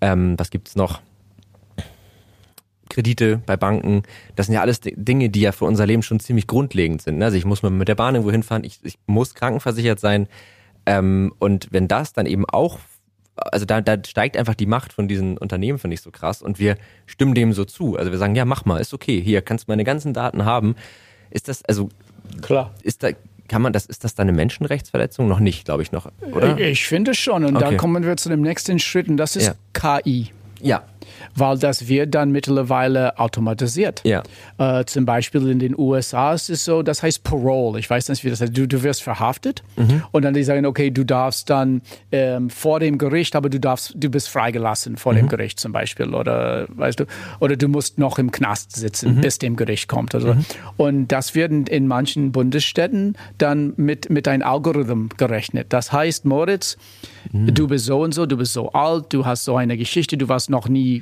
ähm, 0.00 0.34
was 0.38 0.50
gibt's 0.50 0.76
noch? 0.76 1.00
Kredite 2.92 3.40
bei 3.46 3.56
Banken, 3.56 4.02
das 4.36 4.46
sind 4.46 4.54
ja 4.54 4.60
alles 4.60 4.80
Dinge, 4.82 5.30
die 5.30 5.40
ja 5.40 5.52
für 5.52 5.64
unser 5.64 5.86
Leben 5.86 6.02
schon 6.02 6.20
ziemlich 6.20 6.46
grundlegend 6.46 7.00
sind. 7.00 7.18
Ne? 7.18 7.24
Also 7.24 7.38
ich 7.38 7.46
muss 7.46 7.62
mal 7.62 7.70
mit 7.70 7.88
der 7.88 7.94
Bahn 7.94 8.14
irgendwo 8.14 8.30
hinfahren, 8.30 8.64
ich, 8.64 8.80
ich 8.82 8.98
muss 9.06 9.34
krankenversichert 9.34 9.98
sein. 9.98 10.28
Ähm, 10.84 11.32
und 11.38 11.68
wenn 11.70 11.88
das 11.88 12.12
dann 12.12 12.26
eben 12.26 12.44
auch 12.44 12.78
also 13.36 13.64
da, 13.64 13.80
da 13.80 13.96
steigt 14.06 14.36
einfach 14.36 14.54
die 14.54 14.66
Macht 14.66 14.92
von 14.92 15.08
diesen 15.08 15.38
Unternehmen, 15.38 15.78
finde 15.78 15.94
ich 15.94 16.00
so 16.00 16.10
krass. 16.10 16.42
Und 16.42 16.58
wir 16.58 16.76
stimmen 17.06 17.34
dem 17.34 17.52
so 17.52 17.64
zu. 17.64 17.96
Also 17.96 18.10
wir 18.10 18.18
sagen, 18.18 18.34
ja, 18.34 18.44
mach 18.44 18.64
mal, 18.64 18.78
ist 18.78 18.92
okay, 18.94 19.20
hier 19.20 19.42
kannst 19.42 19.68
du 19.68 19.72
meine 19.72 19.84
ganzen 19.84 20.12
Daten 20.12 20.44
haben. 20.44 20.76
Ist 21.30 21.48
das, 21.48 21.64
also 21.64 21.88
Klar. 22.40 22.74
Ist 22.82 23.02
da, 23.02 23.10
kann 23.48 23.62
man 23.62 23.72
das, 23.72 23.86
ist 23.86 24.04
das 24.04 24.14
dann 24.14 24.28
eine 24.28 24.36
Menschenrechtsverletzung? 24.36 25.28
Noch 25.28 25.40
nicht, 25.40 25.64
glaube 25.64 25.82
ich 25.82 25.92
noch, 25.92 26.10
oder? 26.32 26.58
Ich 26.58 26.86
finde 26.86 27.14
schon. 27.14 27.44
Und 27.44 27.56
Okay. 27.56 27.70
da 27.72 27.76
kommen 27.76 28.04
wir 28.04 28.16
zu 28.16 28.28
dem 28.28 28.40
nächsten 28.42 28.78
Schritt 28.78 29.08
und 29.08 29.16
das 29.16 29.36
ist 29.36 29.46
Ja. 29.46 29.54
KI. 30.00 30.28
Ja, 30.60 30.84
weil 31.34 31.58
das 31.58 31.88
wird 31.88 32.14
dann 32.14 32.30
mittlerweile 32.30 33.18
automatisiert. 33.18 34.02
Ja. 34.04 34.22
Äh, 34.58 34.84
zum 34.84 35.04
Beispiel 35.06 35.48
in 35.50 35.58
den 35.58 35.78
USA 35.78 36.32
ist 36.34 36.50
es 36.50 36.64
so, 36.64 36.82
das 36.82 37.02
heißt 37.02 37.22
Parole. 37.24 37.78
Ich 37.78 37.88
weiß 37.88 38.08
nicht, 38.08 38.24
wie 38.24 38.30
das 38.30 38.40
heißt. 38.40 38.56
Du, 38.56 38.66
du 38.68 38.82
wirst 38.82 39.02
verhaftet 39.02 39.62
Mhm. 39.76 40.02
und 40.12 40.22
dann 40.24 40.34
die 40.34 40.42
sagen, 40.44 40.66
okay, 40.66 40.90
du 40.90 41.04
darfst 41.04 41.48
dann 41.50 41.82
ähm, 42.10 42.50
vor 42.50 42.80
dem 42.80 42.98
Gericht, 42.98 43.34
aber 43.36 43.48
du 43.48 43.58
darfst, 43.60 43.94
du 43.96 44.08
bist 44.10 44.28
freigelassen 44.28 44.96
vor 44.96 45.12
Mhm. 45.12 45.16
dem 45.18 45.28
Gericht 45.28 45.58
zum 45.60 45.72
Beispiel 45.72 46.14
oder 46.14 46.66
weißt 46.68 47.00
du, 47.00 47.04
oder 47.40 47.56
du 47.56 47.68
musst 47.68 47.98
noch 47.98 48.18
im 48.18 48.30
Knast 48.30 48.76
Mhm. 48.76 48.80
sitzen, 48.80 49.20
bis 49.20 49.38
dem 49.38 49.56
Gericht 49.56 49.88
kommt. 49.88 50.14
Also. 50.14 50.36
Und 50.76 51.08
das 51.08 51.34
wird 51.34 51.68
in- 51.68 51.86
manchen 51.86 52.32
Bundesstädten 52.32 53.16
dann 53.38 53.72
mit 53.76 54.08
mit 54.10 54.26
einem 54.28 54.42
Algorithm 54.42 55.08
gerechnet. 55.16 55.66
Das 55.72 55.92
heißt, 55.92 56.24
Moritz, 56.24 56.76
Mhm. 57.32 57.54
du 57.54 57.66
bist 57.68 57.86
so 57.86 58.00
und 58.02 58.12
so, 58.14 58.26
du 58.26 58.36
bist 58.36 58.52
so 58.52 58.70
alt, 58.72 59.06
du 59.12 59.24
hast 59.26 59.44
so 59.44 59.56
eine 59.56 59.76
Geschichte, 59.76 60.16
du 60.16 60.28
warst 60.28 60.50
noch 60.50 60.68
nie 60.68 61.01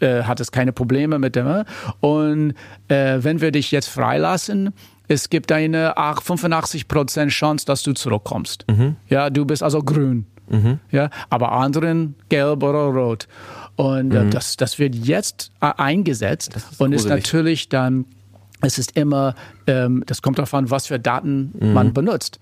äh, 0.00 0.22
hattest 0.24 0.52
keine 0.52 0.72
Probleme 0.72 1.18
mit 1.18 1.36
dem. 1.36 1.46
äh? 1.46 1.64
Und 2.00 2.54
äh, 2.88 3.18
wenn 3.20 3.40
wir 3.40 3.52
dich 3.52 3.70
jetzt 3.70 3.88
freilassen, 3.88 4.72
es 5.08 5.28
gibt 5.30 5.50
eine 5.52 5.96
ach- 5.96 6.20
85% 6.22 7.28
Chance, 7.28 7.66
dass 7.66 7.82
du 7.82 7.92
zurückkommst. 7.92 8.64
Ja, 9.08 9.30
du 9.30 9.44
bist 9.44 9.62
also 9.62 9.82
grün. 9.82 10.26
Ja, 10.90 11.10
aber 11.28 11.52
anderen 11.52 12.16
gelb 12.28 12.62
oder 12.64 12.86
rot. 12.86 13.28
Und 13.76 14.12
äh, 14.12 14.30
das, 14.30 14.56
das 14.56 14.78
wird 14.80 14.94
jetzt 14.96 15.52
äh, 15.60 15.70
eingesetzt 15.76 16.54
ist 16.56 16.80
und 16.80 16.92
ist 16.92 17.04
natürlich 17.08 17.68
dann, 17.68 18.04
es 18.62 18.78
ist 18.78 18.96
immer, 18.96 19.34
ähm, 19.66 20.02
das 20.06 20.22
kommt 20.22 20.38
darauf 20.38 20.52
an, 20.54 20.70
was 20.70 20.86
für 20.86 20.98
Daten 20.98 21.52
Mhm. 21.58 21.72
man 21.72 21.92
benutzt. 21.92 22.38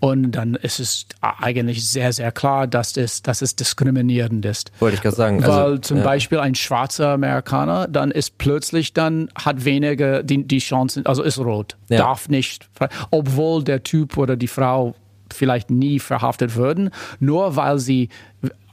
Und 0.00 0.32
dann 0.32 0.54
ist 0.54 0.80
es 0.80 1.06
eigentlich 1.20 1.86
sehr, 1.88 2.12
sehr 2.12 2.30
klar, 2.30 2.66
dass 2.66 2.96
es, 2.96 3.22
dass 3.22 3.40
es 3.42 3.56
diskriminierend 3.56 4.44
ist. 4.44 4.70
wollte 4.80 4.96
ich 4.96 5.02
gerade 5.02 5.16
sagen. 5.16 5.42
Weil 5.42 5.50
Also, 5.50 5.78
zum 5.78 5.98
ja. 5.98 6.04
Beispiel 6.04 6.38
ein 6.38 6.54
schwarzer 6.54 7.08
Amerikaner 7.10 7.88
dann 7.88 8.10
ist 8.10 8.36
plötzlich 8.38 8.92
dann 8.92 9.28
hat 9.34 9.64
weniger 9.64 10.22
die, 10.22 10.44
die 10.46 10.58
Chancen, 10.58 11.06
also 11.06 11.22
ist 11.22 11.38
rot, 11.38 11.76
Ja. 11.88 11.98
darf 11.98 12.28
nicht, 12.28 12.68
obwohl 13.10 13.64
der 13.64 13.82
Typ 13.82 14.16
oder 14.18 14.36
die 14.36 14.48
Frau 14.48 14.94
vielleicht 15.32 15.70
nie 15.70 15.98
verhaftet 15.98 16.56
würden, 16.56 16.90
nur 17.18 17.56
weil 17.56 17.78
sie 17.78 18.10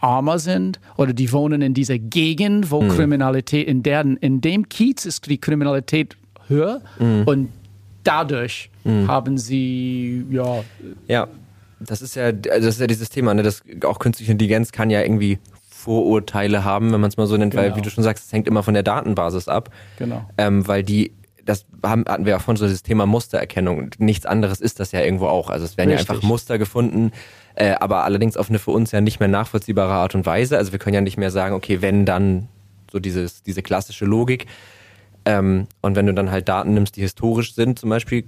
armer 0.02 0.40
sind 0.40 0.80
oder 0.98 1.14
die 1.14 1.32
wohnen 1.32 1.62
in 1.62 1.74
dieser 1.74 1.98
Gegend, 1.98 2.66
Mhm. 2.66 2.72
wo 2.72 2.80
Kriminalität 2.82 3.68
in 3.68 3.84
deren 3.84 4.18
in 4.18 4.42
dem 4.42 4.68
Kiez 4.68 5.06
ist 5.06 5.28
die 5.30 5.38
Kriminalität 5.40 6.18
höher 6.50 6.82
Mhm. 7.00 7.24
und 7.26 7.50
dadurch 8.04 8.70
haben 9.08 9.38
sie 9.38 10.26
ja 10.32 10.64
Ja, 11.08 11.28
das 11.80 12.02
ist 12.02 12.16
ja, 12.16 12.26
also 12.26 12.42
das 12.50 12.66
ist 12.66 12.82
ja 12.82 12.88
dieses 12.88 13.10
Thema, 13.10 13.34
ne? 13.34 13.44
Das, 13.44 13.62
auch 13.86 14.00
künstliche 14.00 14.32
Intelligenz 14.32 14.72
kann 14.72 14.90
ja 14.90 15.02
irgendwie 15.02 15.38
Vorurteile 15.70 16.64
haben, 16.66 16.92
wenn 16.92 17.00
man 17.00 17.08
es 17.10 17.18
mal 17.18 17.28
so 17.28 17.38
nennt, 17.38 17.56
weil, 17.56 17.66
Genau. 17.66 17.78
wie 17.78 17.82
du 17.82 17.90
schon 17.90 18.04
sagst, 18.04 18.26
es 18.26 18.34
hängt 18.34 18.48
immer 18.48 18.64
von 18.64 18.74
der 18.74 18.84
Datenbasis 18.84 19.48
ab. 19.48 19.70
Genau. 19.98 20.26
Ähm, 20.38 20.68
weil 20.68 20.84
die, 20.84 21.14
das 21.46 21.66
haben, 21.84 22.04
hatten 22.08 22.26
wir 22.26 22.32
ja 22.32 22.40
vorhin 22.40 22.58
so 22.58 22.68
das 22.68 22.84
Thema 22.84 23.06
Mustererkennung. 23.06 23.78
Und 23.78 24.00
Nichts 24.00 24.26
anderes 24.26 24.60
ist 24.60 24.80
das 24.80 24.92
ja 24.92 25.02
irgendwo 25.02 25.28
auch. 25.28 25.50
Also 25.50 25.66
es 25.66 25.78
werden 25.78 25.92
Richtig. 25.92 26.08
ja 26.10 26.16
einfach 26.16 26.28
Muster 26.28 26.58
gefunden, 26.58 27.12
äh, 27.56 27.76
aber 27.80 28.04
allerdings 28.04 28.36
auf 28.38 28.50
eine 28.50 28.60
für 28.60 28.72
uns 28.72 28.92
ja 28.92 29.00
nicht 29.02 29.20
mehr 29.20 29.30
nachvollziehbare 29.30 29.94
Art 29.94 30.16
und 30.16 30.26
Weise. 30.26 30.58
Also 30.58 30.72
wir 30.74 30.80
können 30.80 30.96
ja 30.96 31.02
nicht 31.02 31.18
mehr 31.18 31.32
sagen, 31.32 31.56
okay, 31.56 31.82
wenn 31.82 32.06
dann 32.06 32.48
so 32.92 33.00
dieses, 33.00 33.44
diese 33.44 33.62
klassische 33.62 34.06
Logik. 34.06 34.48
Ähm, 35.30 35.68
und 35.82 35.96
wenn 35.96 36.08
du 36.08 36.14
dann 36.14 36.32
halt 36.32 36.50
Daten 36.50 36.74
nimmst, 36.74 36.96
die 36.96 37.02
historisch 37.02 37.54
sind 37.54 37.78
zum 37.78 37.90
Beispiel, 37.90 38.24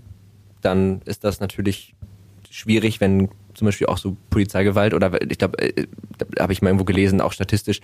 dann 0.61 1.01
ist 1.05 1.23
das 1.23 1.39
natürlich 1.39 1.95
schwierig, 2.49 3.01
wenn 3.01 3.29
zum 3.55 3.65
Beispiel 3.65 3.87
auch 3.87 3.97
so 3.97 4.15
Polizeigewalt 4.29 4.93
oder 4.93 5.19
ich 5.29 5.37
glaube, 5.37 5.57
äh, 5.59 5.87
da 6.17 6.43
habe 6.43 6.53
ich 6.53 6.61
mal 6.61 6.69
irgendwo 6.69 6.85
gelesen, 6.85 7.19
auch 7.21 7.33
statistisch 7.33 7.79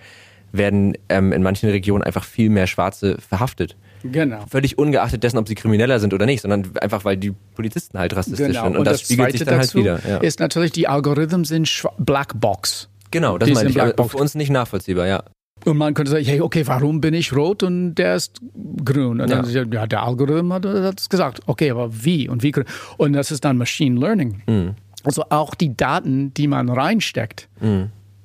werden 0.52 0.96
ähm, 1.08 1.32
in 1.32 1.42
manchen 1.42 1.68
Regionen 1.68 2.02
einfach 2.04 2.24
viel 2.24 2.48
mehr 2.48 2.66
Schwarze 2.66 3.18
verhaftet. 3.18 3.76
genau. 4.02 4.44
Völlig 4.48 4.78
ungeachtet 4.78 5.22
dessen, 5.22 5.36
ob 5.36 5.48
sie 5.48 5.54
krimineller 5.54 5.98
sind 6.00 6.14
oder 6.14 6.24
nicht, 6.24 6.40
sondern 6.40 6.70
einfach, 6.80 7.04
weil 7.04 7.16
die 7.18 7.32
Polizisten 7.54 7.98
halt 7.98 8.14
rassistisch 8.16 8.46
Genau. 8.46 8.64
sind. 8.64 8.76
Und, 8.76 8.84
das, 8.86 9.02
spiegelt 9.02 9.32
sich 9.32 9.44
dann 9.44 9.58
halt 9.58 9.74
wieder. 9.74 10.00
Ja. 10.08 10.18
ist 10.18 10.40
natürlich, 10.40 10.72
die 10.72 10.86
Algorithmen 10.88 11.44
sind 11.44 11.68
Blackbox. 11.98 12.88
Genau, 13.10 13.36
das 13.36 13.48
die 13.48 13.54
meine 13.54 13.68
ich. 13.68 13.74
Blackbox. 13.74 14.10
für 14.12 14.16
uns 14.18 14.34
nicht 14.34 14.50
nachvollziehbar, 14.50 15.06
ja. 15.06 15.22
Und 15.64 15.76
man 15.76 15.94
könnte 15.94 16.10
sagen, 16.12 16.24
hey, 16.24 16.40
okay, 16.40 16.66
warum 16.66 17.00
bin 17.00 17.14
ich 17.14 17.34
rot 17.34 17.62
und 17.62 17.94
der 17.96 18.16
ist 18.16 18.40
grün? 18.84 19.20
Und 19.20 19.30
dann, 19.30 19.48
Ja. 19.50 19.62
ja, 19.64 19.86
der 19.86 20.02
Algorithm 20.02 20.52
hat 20.52 20.64
es 20.64 21.08
gesagt. 21.08 21.40
Okay, 21.46 21.70
aber 21.70 22.04
wie 22.04 22.28
und 22.28 22.42
wie? 22.42 22.52
Und 22.96 23.12
das 23.12 23.30
ist 23.30 23.44
dann 23.44 23.56
Machine 23.58 23.98
Learning. 23.98 24.42
Mhm. 24.46 24.74
Also 25.04 25.24
auch 25.30 25.54
die 25.54 25.76
Daten, 25.76 26.32
die 26.34 26.48
man 26.48 26.68
reinsteckt, 26.68 27.48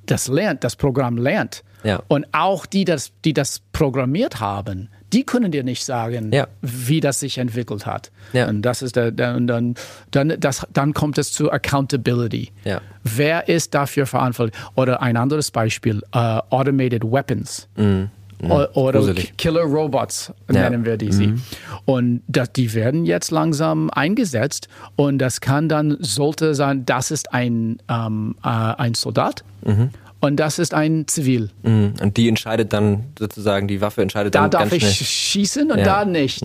das 0.05 0.27
lernt, 0.27 0.63
das 0.63 0.75
Programm 0.75 1.17
lernt. 1.17 1.63
Mhm. 1.83 1.89
Ja. 1.89 2.03
Und 2.07 2.25
auch 2.31 2.65
die, 2.65 2.85
das, 2.85 3.11
die 3.25 3.33
das 3.33 3.61
programmiert 3.73 4.39
haben, 4.39 4.89
die 5.13 5.23
können 5.23 5.51
dir 5.51 5.63
nicht 5.63 5.85
sagen, 5.85 6.31
Ja. 6.33 6.47
wie 6.61 6.99
das 6.99 7.19
sich 7.19 7.37
entwickelt 7.37 7.85
hat. 7.85 8.11
Ja. 8.33 8.49
Und 8.49 8.63
das 8.63 8.81
ist 8.81 8.95
der, 8.95 9.11
der 9.11 9.35
und 9.35 9.47
dann, 9.47 9.75
dann, 10.11 10.33
das, 10.39 10.65
dann 10.73 10.93
kommt 10.93 11.17
es 11.17 11.31
zu 11.31 11.51
Accountability. 11.51 12.51
Ja. 12.63 12.81
Wer 13.03 13.47
ist 13.47 13.73
dafür 13.73 14.05
verantwortlich? 14.07 14.59
Oder 14.75 15.01
ein 15.01 15.15
anderes 15.17 15.51
Beispiel, 15.51 16.01
äh, 16.13 16.17
Automated 16.49 17.03
Weapons. 17.03 17.67
O- 17.77 18.65
Oder 18.73 18.99
Mhm. 18.99 19.05
Gruselig. 19.05 19.37
Killer 19.37 19.61
Robots 19.61 20.33
Ja. 20.51 20.69
nennen 20.69 20.83
wir 20.83 20.97
die 20.97 21.13
sie. 21.13 21.27
Mhm. 21.27 21.41
Und 21.85 22.21
das, 22.27 22.51
die 22.51 22.73
werden 22.73 23.05
jetzt 23.05 23.31
langsam 23.31 23.89
eingesetzt 23.91 24.67
und 24.97 25.19
das 25.19 25.39
kann 25.39 25.69
dann, 25.69 25.95
sollte 26.01 26.53
sein, 26.53 26.85
das 26.85 27.09
ist 27.11 27.33
ein, 27.33 27.77
ähm, 27.89 28.35
äh, 28.43 28.47
ein 28.49 28.95
Soldat 28.95 29.43
Mhm. 29.63 29.91
Und 30.23 30.37
das 30.37 30.57
ist 30.57 30.73
ein 30.73 31.05
Zivil. 31.07 31.49
Mhm. 31.63 31.93
Und 32.01 32.15
die 32.17 32.29
entscheidet 32.29 32.71
dann 32.73 33.03
sozusagen, 33.19 33.67
die 33.67 33.81
Waffe 33.81 34.01
entscheidet 34.01 34.33
Da 34.35 34.41
dann 34.41 34.51
darf 34.51 34.61
ganz 34.69 34.73
ich 34.73 34.83
schnell. 34.83 35.05
schießen 35.07 35.71
und 35.71 35.77
Ja. 35.79 35.83
Mhm. 35.83 35.87
da 35.87 36.05
nicht. 36.05 36.43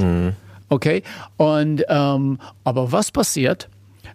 Okay? 0.68 1.02
Und 1.36 1.84
ähm, 1.88 2.38
aber 2.64 2.90
was 2.92 3.10
passiert, 3.12 3.68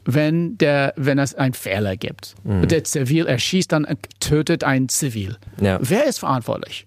wenn 0.05 0.57
der, 0.57 0.93
wenn 0.97 1.17
es 1.17 1.33
einen 1.33 1.53
Fehler 1.53 1.95
gibt? 1.95 2.35
Mhm. 2.43 2.67
Der 2.67 2.83
Zivil 2.83 3.25
erschießt 3.25 3.71
dann, 3.71 3.87
tötet 4.19 4.63
ein 4.65 4.89
Zivil. 4.89 5.37
Ja. 5.61 5.79
Wer 5.81 6.05
ist 6.07 6.19
verantwortlich? 6.19 6.85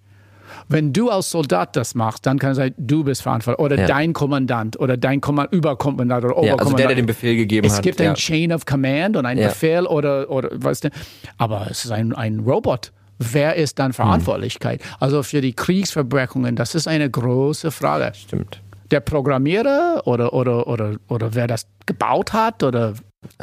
Wenn 0.69 0.93
du 0.93 1.11
als 1.11 1.31
Soldat 1.31 1.77
das 1.77 1.95
machst, 1.95 2.27
dann 2.27 2.39
kann 2.39 2.51
es 2.51 2.57
sein, 2.57 2.75
du 2.77 3.05
bist 3.05 3.23
verantwortlich. 3.23 3.65
Oder 3.65 3.79
Ja. 3.79 3.87
dein 3.87 4.13
Kommandant 4.13 4.79
oder 4.81 4.97
dein 4.97 5.21
Kommand 5.21 5.53
Überkommandant 5.53 6.25
oder 6.25 6.35
Ja, 6.35 6.39
also 6.41 6.45
Oberkommandant. 6.55 6.79
der, 6.81 6.87
der 6.89 6.97
den 6.97 7.07
Befehl 7.07 7.37
gegeben 7.37 7.67
es 7.67 7.77
hat. 7.77 7.83
gibt 7.83 8.01
ja. 8.01 8.11
ein 8.11 8.17
Chain 8.17 8.53
of 8.53 8.67
Command 8.67 9.17
und 9.17 9.27
einen. 9.27 9.43
Befehl 9.45 9.87
oder, 9.87 10.29
oder 10.31 10.51
weißt 10.53 10.85
du, 10.85 10.91
aber 11.39 11.67
es 11.71 11.85
ist 11.85 11.91
ein, 11.93 12.13
ein 12.15 12.41
Robot. 12.41 12.93
Wer 13.19 13.55
ist 13.57 13.71
Hm. 13.79 13.85
dann 13.85 13.93
Verantwortlichkeit? 13.93 14.83
Also 15.01 15.23
für 15.23 15.41
die 15.41 15.53
Kriegsverbrechungen, 15.55 16.57
das 16.57 16.75
ist 16.75 16.87
eine 16.89 17.09
große 17.09 17.71
Frage. 17.71 18.13
Stimmt. 18.15 18.61
Der 18.91 19.01
Programmierer 19.01 20.03
oder, 20.05 20.33
oder, 20.33 20.67
oder, 20.67 20.97
oder 21.09 21.35
wer 21.35 21.47
das 21.47 21.67
gebaut 21.87 22.33
hat 22.33 22.63
oder 22.63 22.95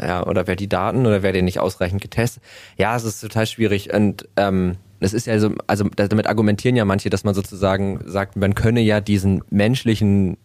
Ja, 0.02 0.26
oder 0.26 0.48
wer 0.48 0.56
die 0.56 0.70
Daten 0.70 1.06
oder 1.06 1.24
wer 1.24 1.32
den 1.34 1.46
nicht 1.46 1.60
ausreichend 1.60 2.02
getestet. 2.02 2.42
Ja, 2.78 2.96
es 2.96 3.04
ist 3.04 3.20
total 3.22 3.46
schwierig 3.48 3.94
und 3.94 4.28
ähm, 4.38 4.76
es 5.04 5.14
ist 5.14 5.28
ja 5.28 5.40
so, 5.40 5.52
also 5.68 5.90
damit 5.96 6.28
argumentieren 6.28 6.76
ja 6.76 6.86
manche, 6.86 7.10
dass 7.10 7.24
man 7.24 7.34
sozusagen 7.34 8.00
sagt, 8.06 8.36
man 8.36 8.56
könne 8.56 8.82
ja 8.82 9.02
diesen 9.02 9.44
menschlichen 9.50 10.38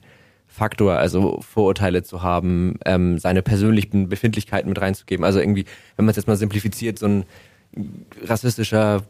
Faktor, 0.46 0.94
also 0.94 1.40
Vorurteile 1.40 2.02
zu 2.02 2.22
haben, 2.22 2.78
ähm, 2.84 3.18
seine 3.18 3.42
persönlichen 3.42 4.09
Befindlichkeiten 4.09 4.68
mit 4.68 4.80
reinzugeben. 4.80 5.24
Also 5.24 5.38
irgendwie, 5.38 5.66
wenn 5.96 6.04
man 6.04 6.11
es 6.11 6.16
jetzt 6.16 6.26
mal 6.26 6.36
simplifiziert, 6.36 6.98
so 6.98 7.06
ein 7.06 7.24
rassistischer 8.24 9.02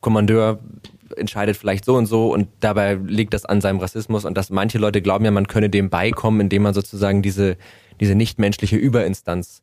Kommandeur 0.00 0.58
entscheidet 1.16 1.56
vielleicht 1.56 1.84
so 1.84 1.94
und 1.94 2.06
so 2.06 2.32
und 2.32 2.48
dabei 2.60 2.94
liegt 2.94 3.34
das 3.34 3.44
an 3.44 3.60
seinem 3.60 3.78
Rassismus 3.78 4.24
und 4.24 4.36
dass 4.36 4.50
manche 4.50 4.78
Leute 4.78 5.02
glauben 5.02 5.24
ja, 5.24 5.30
man 5.30 5.46
könne 5.46 5.70
dem 5.70 5.90
beikommen, 5.90 6.40
indem 6.40 6.62
man 6.62 6.74
sozusagen 6.74 7.22
diese, 7.22 7.56
diese 8.00 8.14
nichtmenschliche 8.14 8.76
Überinstanz 8.76 9.62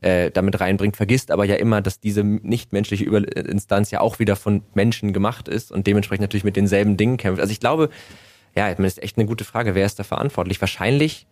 äh, 0.00 0.30
damit 0.30 0.60
reinbringt, 0.60 0.96
vergisst 0.96 1.30
aber 1.30 1.44
ja 1.44 1.56
immer, 1.56 1.80
dass 1.82 2.00
diese 2.00 2.22
nichtmenschliche 2.24 3.04
Überinstanz 3.04 3.90
ja 3.90 4.00
auch 4.00 4.18
wieder 4.18 4.36
von 4.36 4.62
Menschen 4.74 5.12
gemacht 5.12 5.48
ist 5.48 5.72
und 5.72 5.86
dementsprechend 5.86 6.22
natürlich 6.22 6.44
mit 6.44 6.56
denselben 6.56 6.96
Dingen 6.96 7.16
kämpft. 7.16 7.40
Also 7.40 7.50
ich 7.52 7.60
glaube, 7.60 7.88
ja, 8.54 8.72
das 8.72 8.86
ist 8.86 9.02
echt 9.02 9.18
eine 9.18 9.26
gute 9.26 9.44
Frage, 9.44 9.74
wer 9.74 9.86
ist 9.86 9.98
da 9.98 10.04
verantwortlich? 10.04 10.60
Wahrscheinlich 10.60 11.26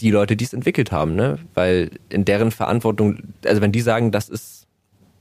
die 0.00 0.10
Leute, 0.10 0.36
die 0.36 0.44
es 0.44 0.52
entwickelt 0.52 0.90
haben, 0.90 1.14
ne? 1.14 1.38
Weil 1.54 1.90
in 2.08 2.24
deren 2.24 2.50
Verantwortung, 2.50 3.18
also 3.46 3.60
wenn 3.62 3.72
die 3.72 3.80
sagen, 3.80 4.10
das 4.10 4.28
ist, 4.28 4.66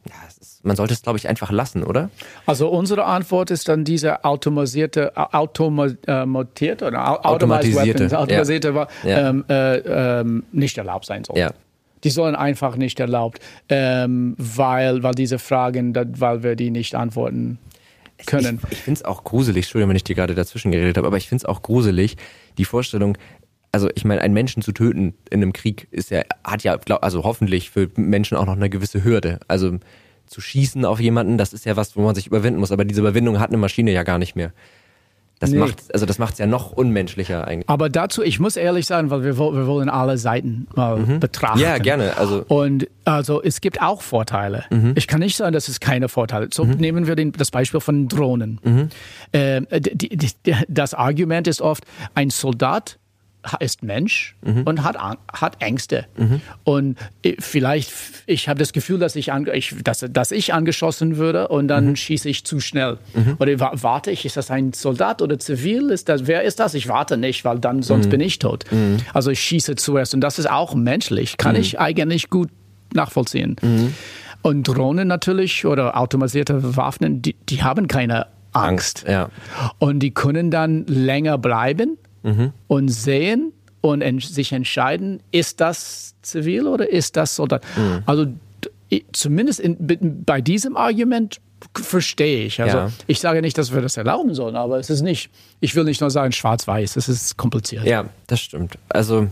ja, 0.08 0.14
es 0.28 0.38
ist 0.38 0.52
man 0.64 0.76
sollte 0.76 0.94
es, 0.94 1.02
glaube 1.02 1.18
ich, 1.18 1.28
einfach 1.28 1.50
lassen, 1.52 1.84
oder? 1.84 2.12
Also 2.46 2.70
unsere 2.70 3.06
Antwort 3.06 3.50
ist 3.50 3.68
dann 3.68 3.84
diese 3.84 4.24
automatisierte, 4.24 5.12
automatierte 5.16 6.86
oder 6.86 7.10
au- 7.10 7.22
automatisierte 7.24 8.18
Automatisierte, 8.18 8.88
Ja. 9.04 9.30
Ähm, 9.30 9.46
äh, 9.50 9.78
ähm, 10.20 10.44
nicht 10.52 10.78
erlaubt 10.78 11.06
sein 11.06 11.24
soll. 11.24 11.38
Ja. 11.38 11.52
Die 12.04 12.10
sollen 12.10 12.36
einfach 12.36 12.76
nicht 12.76 13.00
erlaubt, 13.00 13.40
ähm, 13.70 14.36
weil, 14.38 15.04
weil 15.04 15.14
diese 15.14 15.40
Fragen, 15.40 15.96
weil 16.20 16.44
wir 16.44 16.56
die 16.56 16.72
nicht 16.72 16.96
antworten 16.96 17.60
können. 18.26 18.60
Ich, 18.66 18.72
ich 18.74 18.84
finde 18.84 19.00
es 19.00 19.06
auch 19.06 19.24
gruselig, 19.24 19.66
Entschuldigung, 19.66 19.90
wenn 19.90 19.96
ich 19.96 20.04
dir 20.04 20.16
gerade 20.16 20.36
dazwischen 20.36 20.72
geredet 20.72 20.98
habe, 20.98 21.08
aber 21.08 21.18
ich 21.18 21.28
finde 21.30 21.44
es 21.44 21.46
auch 21.46 21.62
gruselig, 21.62 22.18
die 22.58 22.66
Vorstellung, 22.66 23.18
also 23.72 23.90
ich 23.96 24.06
meine, 24.06 24.22
einen 24.22 24.34
Menschen 24.34 24.62
zu 24.62 24.72
töten 24.72 25.14
in 25.30 25.42
einem 25.42 25.54
Krieg 25.54 25.88
ist 25.92 26.12
ja, 26.12 26.24
hat 26.44 26.64
ja, 26.64 26.76
glaub, 26.76 27.04
also 27.04 27.24
hoffentlich 27.24 27.70
für 27.70 27.90
Menschen 27.96 28.38
auch 28.38 28.46
noch 28.46 28.56
eine 28.56 28.70
gewisse 28.70 29.04
Hürde. 29.04 29.40
Also 29.48 29.78
zu 30.26 30.42
schießen 30.42 30.86
auf 30.86 31.00
jemanden, 31.00 31.38
das 31.38 31.54
ist 31.54 31.66
ja 31.66 31.76
was, 31.76 31.96
wo 31.96 32.02
man 32.02 32.16
sich 32.16 32.28
überwinden 32.28 32.60
muss, 32.60 32.72
aber 32.72 32.86
diese 32.86 33.02
Überwindung 33.02 33.40
hat 33.40 33.50
eine 33.50 33.58
Maschine 33.58 33.92
ja 33.92 34.04
gar 34.04 34.18
nicht 34.18 34.36
mehr. 34.36 34.54
Das 35.42 35.50
nee. 35.50 35.58
macht 35.58 35.92
also 35.92 36.06
das 36.06 36.20
macht 36.20 36.34
es 36.34 36.40
ja 36.40 36.46
noch 36.46 36.72
unmenschlicher 36.72 37.48
eigentlich. 37.48 37.68
Aber 37.68 37.90
dazu, 37.90 38.22
ich 38.22 38.40
muss 38.40 38.56
ehrlich 38.56 38.86
sagen, 38.86 39.10
weil 39.10 39.24
wir, 39.24 39.38
wir 39.38 39.66
wollen 39.66 39.90
alle 39.90 40.20
Seiten 40.20 40.68
mal 40.76 40.98
mhm. 40.98 41.20
betrachten. 41.20 41.60
Ja, 41.60 41.80
gerne. 41.80 42.16
Also 42.16 42.46
und 42.48 42.88
also 43.06 43.42
es 43.42 43.60
gibt 43.60 43.82
auch 43.82 44.04
Vorteile. 44.04 44.66
Mhm. 44.70 44.94
Ich 44.96 45.08
kann 45.08 45.20
nicht 45.20 45.36
sagen, 45.36 45.52
dass 45.52 45.68
es 45.68 45.80
keine 45.80 46.10
Vorteile. 46.10 46.50
So 46.54 46.64
mhm. 46.64 46.76
nehmen 46.76 47.08
wir 47.08 47.16
den, 47.16 47.32
das 47.32 47.50
Beispiel 47.50 47.80
von 47.80 48.08
Drohnen. 48.08 48.60
Äh, 49.32 49.62
die, 49.82 50.16
die, 50.16 50.30
das 50.68 50.94
Argument 50.94 51.48
ist 51.48 51.60
oft, 51.60 51.86
ein 52.14 52.30
Soldat 52.30 53.00
ist 53.60 53.84
Mensch 53.84 54.36
mhm. 54.44 54.64
und 54.64 54.84
hat, 54.84 54.98
hat 54.98 55.62
Ängste. 55.62 56.06
Mhm. 56.18 56.42
Und 56.64 56.98
vielleicht, 57.40 57.92
ich 58.26 58.48
habe 58.48 58.60
das 58.60 58.74
Gefühl, 58.74 59.00
dass 59.00 59.16
ich, 59.16 59.32
an, 59.32 59.48
ich, 59.52 59.76
dass, 59.84 60.06
dass 60.10 60.32
ich 60.32 60.54
angeschossen 60.54 61.18
würde 61.18 61.48
und 61.48 61.68
dann 61.68 61.88
mhm. 61.88 61.96
schieße 61.96 62.30
ich 62.30 62.46
zu 62.46 62.60
schnell. 62.60 62.98
Mhm. 63.14 63.38
Oder 63.40 63.60
warte 63.60 64.12
ich, 64.12 64.26
ist 64.26 64.38
das 64.38 64.52
ein 64.52 64.74
Soldat 64.74 65.22
oder 65.22 65.40
zivil? 65.40 65.90
Ist 65.90 66.10
das, 66.10 66.28
wer 66.28 66.44
ist 66.44 66.60
das? 66.60 66.74
Ich 66.74 66.88
warte 66.88 67.18
nicht, 67.18 67.44
weil 67.46 67.60
dann 67.60 67.82
sonst 67.82 68.08
mhm. 68.08 68.12
bin 68.12 68.22
ich 68.22 68.40
tot. 68.40 68.66
Mhm. 68.72 68.98
Also 69.14 69.32
ich 69.32 69.42
schieße 69.42 69.76
zuerst 69.76 70.14
und 70.14 70.22
das 70.22 70.38
ist 70.40 70.50
auch 70.50 70.76
menschlich. 70.76 71.38
Kann 71.38 71.56
ich 71.56 71.80
eigentlich 71.80 72.30
gut 72.30 72.50
nachvollziehen. 72.94 73.56
Und 74.42 74.64
Drohnen 74.64 75.08
natürlich 75.08 75.66
oder 75.66 75.98
automatisierte 75.98 76.76
Waffen, 76.76 77.22
die, 77.22 77.36
die 77.50 77.64
haben 77.64 77.88
keine 77.88 78.26
Angst. 78.26 78.42
Angst 78.54 79.06
ja. 79.08 79.30
Und 79.80 80.00
die 80.00 80.12
können 80.12 80.52
dann 80.52 80.86
länger 80.86 81.38
bleiben 81.38 81.98
mhm. 82.24 82.54
und 82.68 82.90
sehen 82.90 83.54
und 83.82 84.02
en 84.02 84.20
sich 84.20 84.52
entscheiden, 84.52 85.22
ist 85.32 85.60
das 85.60 86.16
zivil 86.22 86.68
oder 86.68 86.90
ist 86.90 87.18
das 87.18 87.36
Soldat. 87.36 87.64
Mhm. 87.76 88.04
Also 88.06 88.28
zumindest 89.12 89.60
in, 89.60 90.24
bei 90.26 90.42
diesem 90.42 90.78
Argument 90.78 91.42
verstehe 91.76 92.46
ich. 92.46 92.62
Also 92.62 92.78
ja. 92.78 92.92
ich 93.08 93.20
sage 93.20 93.42
nicht, 93.42 93.58
dass 93.58 93.74
wir 93.74 93.82
das 93.82 93.98
erlauben 93.98 94.34
sollen, 94.34 94.56
aber 94.56 94.80
es 94.80 94.90
ist 94.90 95.02
nicht, 95.02 95.30
ich 95.60 95.76
will 95.76 95.84
nicht 95.84 96.02
nur 96.02 96.10
sagen 96.10 96.32
schwarz-weiß, 96.32 96.96
es 96.96 97.08
ist 97.08 97.38
kompliziert. 97.38 97.86
Ja, 97.86 98.06
das 98.28 98.42
stimmt. 98.42 98.78
Also 98.90 99.28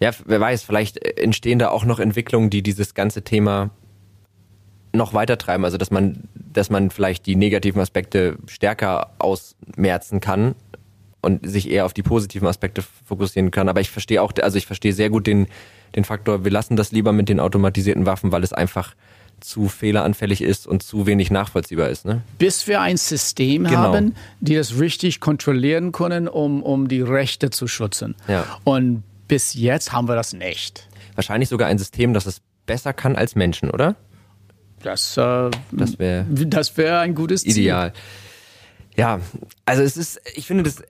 ja, 0.00 0.10
wer 0.26 0.40
weiß, 0.40 0.62
vielleicht 0.62 0.98
entstehen 1.18 1.58
da 1.58 1.68
auch 1.68 1.84
noch 1.84 1.98
Entwicklungen, 1.98 2.50
die 2.50 2.62
dieses 2.62 2.94
ganze 2.94 3.22
Thema 3.22 3.70
noch 4.92 5.12
weiter 5.12 5.36
treiben, 5.36 5.64
also 5.64 5.76
dass 5.76 5.90
man, 5.90 6.24
dass 6.34 6.70
man 6.70 6.90
vielleicht 6.90 7.26
die 7.26 7.36
negativen 7.36 7.80
Aspekte 7.80 8.36
stärker 8.46 9.10
ausmerzen 9.18 10.20
kann 10.20 10.54
und 11.26 11.48
sich 11.48 11.68
eher 11.68 11.84
auf 11.84 11.92
die 11.92 12.04
positiven 12.04 12.46
Aspekte 12.46 12.82
fokussieren 13.04 13.50
kann. 13.50 13.68
Aber 13.68 13.80
ich 13.80 13.90
verstehe 13.90 14.22
auch, 14.22 14.32
also 14.40 14.56
ich 14.56 14.66
verstehe 14.66 14.92
sehr 14.92 15.10
gut 15.10 15.26
den, 15.26 15.48
den 15.96 16.04
Faktor, 16.04 16.44
wir 16.44 16.52
lassen 16.52 16.76
das 16.76 16.92
lieber 16.92 17.12
mit 17.12 17.28
den 17.28 17.40
automatisierten 17.40 18.06
Waffen, 18.06 18.30
weil 18.30 18.44
es 18.44 18.52
einfach 18.52 18.94
zu 19.40 19.68
fehleranfällig 19.68 20.40
ist 20.40 20.66
und 20.66 20.84
zu 20.84 21.06
wenig 21.06 21.30
nachvollziehbar 21.30 21.90
ist. 21.90 22.06
Ne? 22.06 22.22
Bis 22.38 22.68
wir 22.68 22.80
ein 22.80 22.96
System 22.96 23.64
genau. 23.64 23.78
haben, 23.78 24.14
die 24.40 24.54
das 24.54 24.78
richtig 24.78 25.20
kontrollieren 25.20 25.90
können, 25.92 26.28
um, 26.28 26.62
um 26.62 26.86
die 26.86 27.02
Rechte 27.02 27.50
zu 27.50 27.66
schützen. 27.66 28.14
Ja. 28.28 28.46
Und 28.62 29.02
bis 29.26 29.54
jetzt 29.54 29.92
haben 29.92 30.08
wir 30.08 30.14
das 30.14 30.32
nicht. 30.32 30.88
Wahrscheinlich 31.16 31.48
sogar 31.48 31.68
ein 31.68 31.78
System, 31.78 32.14
das 32.14 32.26
es 32.26 32.40
besser 32.66 32.92
kann 32.92 33.16
als 33.16 33.34
Menschen, 33.34 33.70
oder? 33.70 33.96
Das, 34.82 35.16
äh, 35.16 35.50
das 35.72 35.98
wäre 35.98 36.26
das 36.30 36.76
wär 36.76 37.00
ein 37.00 37.14
gutes 37.16 37.42
Ziel. 37.42 37.52
Ideal. 37.52 37.92
Ja, 38.96 39.20
also 39.66 39.82
es 39.82 39.96
ist, 39.96 40.20
ich 40.34 40.46
finde 40.46 40.62
das 40.62 40.82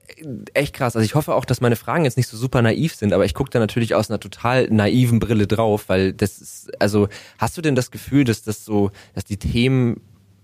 echt 0.53 0.73
krass. 0.73 0.95
Also 0.95 1.05
ich 1.05 1.15
hoffe 1.15 1.35
auch, 1.35 1.43
dass 1.43 1.59
meine 1.59 1.75
Fragen 1.75 2.05
jetzt 2.05 2.15
nicht 2.15 2.29
so 2.29 2.37
super 2.37 2.61
naiv 2.61 2.95
sind, 2.95 3.11
aber 3.11 3.25
ich 3.25 3.33
gucke 3.33 3.49
da 3.49 3.59
natürlich 3.59 3.95
aus 3.95 4.09
einer 4.09 4.19
total 4.19 4.67
naiven 4.69 5.19
Brille 5.19 5.45
drauf, 5.45 5.89
weil 5.89 6.13
das 6.13 6.39
ist, 6.39 6.81
also 6.81 7.09
hast 7.37 7.57
du 7.57 7.61
denn 7.61 7.75
das 7.75 7.91
Gefühl, 7.91 8.23
dass 8.23 8.43
das 8.43 8.63
so, 8.63 8.91
dass 9.13 9.25
die 9.25 9.37
Themen, 9.37 9.99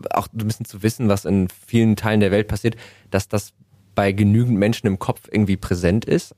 auch 0.10 0.28
ein 0.34 0.46
bisschen 0.46 0.66
zu 0.66 0.84
wissen, 0.84 1.08
was 1.08 1.24
in 1.24 1.48
vielen 1.66 1.96
Teilen 1.96 2.20
der 2.20 2.32
Welt 2.32 2.50
passiert, 2.50 2.76
dass 3.12 3.30
das 3.30 3.54
bei 3.96 4.12
genügend 4.12 4.58
Menschen 4.58 4.88
im 4.88 5.00
Kopf 5.00 5.30
irgendwie 5.32 5.56
präsent 5.56 6.04
ist? 6.04 6.36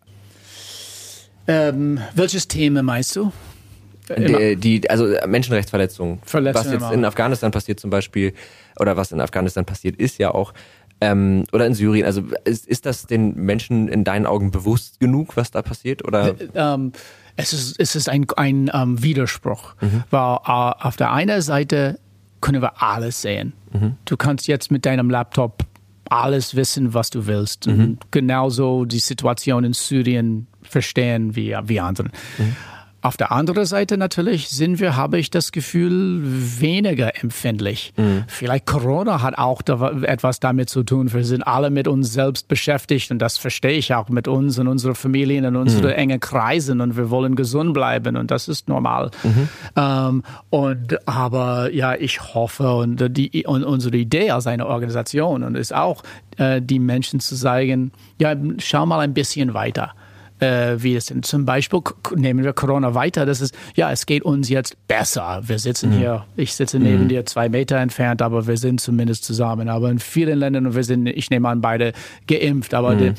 Ähm, 1.47 1.99
welches 2.13 2.47
Thema 2.47 2.84
meinst 2.84 3.15
du? 3.15 3.32
Die, 4.15 4.55
die, 4.55 4.89
also 4.89 5.07
Menschenrechtsverletzungen. 5.26 6.19
Verletzungen 6.23 6.65
was 6.65 6.71
jetzt 6.71 6.93
in 6.93 7.05
Afghanistan 7.05 7.49
passiert 7.49 7.80
zum 7.80 7.89
Beispiel, 7.89 8.34
oder 8.80 8.97
was 8.97 9.11
in 9.11 9.19
Afghanistan 9.19 9.65
passiert, 9.65 9.95
ist 9.95 10.19
ja 10.19 10.32
auch, 10.32 10.53
ähm, 11.02 11.43
oder 11.52 11.66
in 11.66 11.74
Syrien. 11.74 12.06
Also 12.06 12.24
ist, 12.43 12.68
ist 12.68 12.86
das 12.86 13.06
den 13.06 13.36
Menschen 13.36 13.88
in 13.88 14.04
deinen 14.04 14.26
Augen 14.26 14.52
bewusst 14.52 15.00
genug, 15.00 15.36
was 15.38 15.52
da 15.52 15.62
passiert? 15.62 16.06
Oder? 16.06 16.39
Äh, 16.39 16.48
ähm, 16.56 16.91
es 17.36 17.54
ist, 17.54 17.80
es 17.80 17.96
ist 17.96 18.10
ein, 18.10 18.26
ein 18.38 18.72
ähm, 18.74 19.02
Widerspruch, 19.04 19.76
mhm. 19.82 20.04
weil 20.10 20.36
äh, 20.36 20.86
auf 20.86 20.96
der 20.96 21.12
einen 21.12 21.41
Seite 21.41 22.00
können 22.41 22.62
wir 22.62 22.82
alles 22.82 23.22
sehen. 23.22 23.54
Mhm. 23.74 23.96
Du 24.06 24.18
kannst 24.18 24.48
jetzt 24.48 24.72
mit 24.72 24.86
deinem 24.86 25.10
Laptop 25.10 25.66
alles 26.10 26.56
wissen, 26.56 26.93
was 26.93 27.10
du 27.10 27.26
willst. 27.26 27.68
Mhm. 27.68 27.98
genauso 28.12 28.86
die 28.86 29.00
Situation 29.00 29.64
in 29.64 29.74
Syrien 29.74 30.48
verstehen 30.62 31.36
wie, 31.36 31.56
wie 31.66 31.80
andere. 31.80 32.10
Mhm. 32.38 32.56
Auf 33.06 33.18
der 33.18 33.32
anderen 33.32 33.66
Seite 33.66 33.99
natürlich 33.99 34.49
sind 34.49 34.80
wir, 34.80 34.95
habe 34.95 35.20
ich 35.20 35.30
das 35.30 35.51
Gefühl, 35.51 36.22
weniger 36.24 37.24
empfindlich. 37.24 37.93
Mhm. 37.97 38.24
Vielleicht 38.26 38.66
Corona 38.66 39.22
hat 39.22 39.38
auch 39.38 39.62
da 39.62 39.91
etwas 40.01 40.39
damit 40.39 40.72
zu 40.72 40.82
tun. 40.82 41.14
Wir 41.14 41.24
sind 41.24 41.43
alle 41.43 41.70
mit 41.70 41.88
uns 41.88 42.14
selbst 42.14 42.47
beschäftigt 42.47 43.12
und 43.12 43.20
das 43.20 43.38
verstehe 43.38 43.78
ich 43.78 43.93
auch 43.93 44.10
mit 44.10 44.28
uns 44.28 44.58
und 44.58 44.68
unseren 44.68 44.95
Familien 44.95 45.45
und 45.45 45.56
unsere 45.56 45.89
mhm. 45.89 45.99
engen 45.99 46.20
Kreisen 46.20 46.82
und 46.82 46.97
wir 46.97 47.12
wollen 47.12 47.36
gesund 47.36 47.76
bleiben 47.76 48.18
und 48.18 48.32
das 48.32 48.47
ist 48.47 48.70
normal. 48.70 49.12
Mhm. 49.22 49.49
Ähm, 49.76 50.24
und 50.49 51.08
aber 51.08 51.72
ja, 51.72 51.93
ich 51.93 52.34
hoffe 52.34 52.74
und 52.74 53.16
die 53.16 53.45
und 53.45 53.64
unsere 53.64 53.97
Idee 53.97 54.32
als 54.32 54.47
eine 54.47 54.66
Organisation 54.66 55.43
und 55.43 55.53
ist 55.53 55.76
auch 55.76 56.01
äh, 56.38 56.60
die 56.60 56.80
Menschen 56.80 57.20
zu 57.20 57.36
zeigen, 57.36 57.91
ja, 58.20 58.36
schau 58.58 58.88
mal 58.88 59.01
ein 59.01 59.14
bisschen 59.14 59.53
weiter 59.53 59.93
äh, 60.40 60.76
wie 60.78 60.96
es 60.96 61.08
denn 61.08 61.24
zum 61.24 61.46
Beispiel, 61.46 61.80
nehmen 62.16 62.44
wir 62.44 62.54
Corona 62.54 62.94
weiter, 62.94 63.26
das 63.26 63.42
ist, 63.42 63.56
ja, 63.76 63.92
es 63.92 64.06
geht 64.06 64.24
uns 64.24 64.50
jetzt 64.50 64.76
besser. 64.88 65.42
Wir 65.46 65.60
sitzen 65.60 65.92
mhm. 65.92 65.98
hier, 65.98 66.26
ich 66.36 66.54
sitze 66.54 66.80
neben 66.80 67.04
mhm. 67.04 67.10
dir 67.10 67.26
zwei 67.26 67.50
Meter 67.50 67.78
entfernt, 67.78 68.22
aber 68.22 68.48
wir 68.48 68.58
sind 68.58 68.82
zumindest 68.82 69.24
zusammen. 69.24 69.70
Aber 69.70 69.90
in 69.90 70.00
vielen 70.00 70.40
Ländern, 70.40 70.68
und 70.68 70.76
wir 70.76 70.84
sind, 70.84 71.08
ich 71.08 71.30
nehme 71.30 71.48
an, 71.50 71.62
beide 71.62 71.94
geimpft, 72.28 72.74
aber 72.74 72.96
mhm. 72.96 73.00
die, 73.00 73.14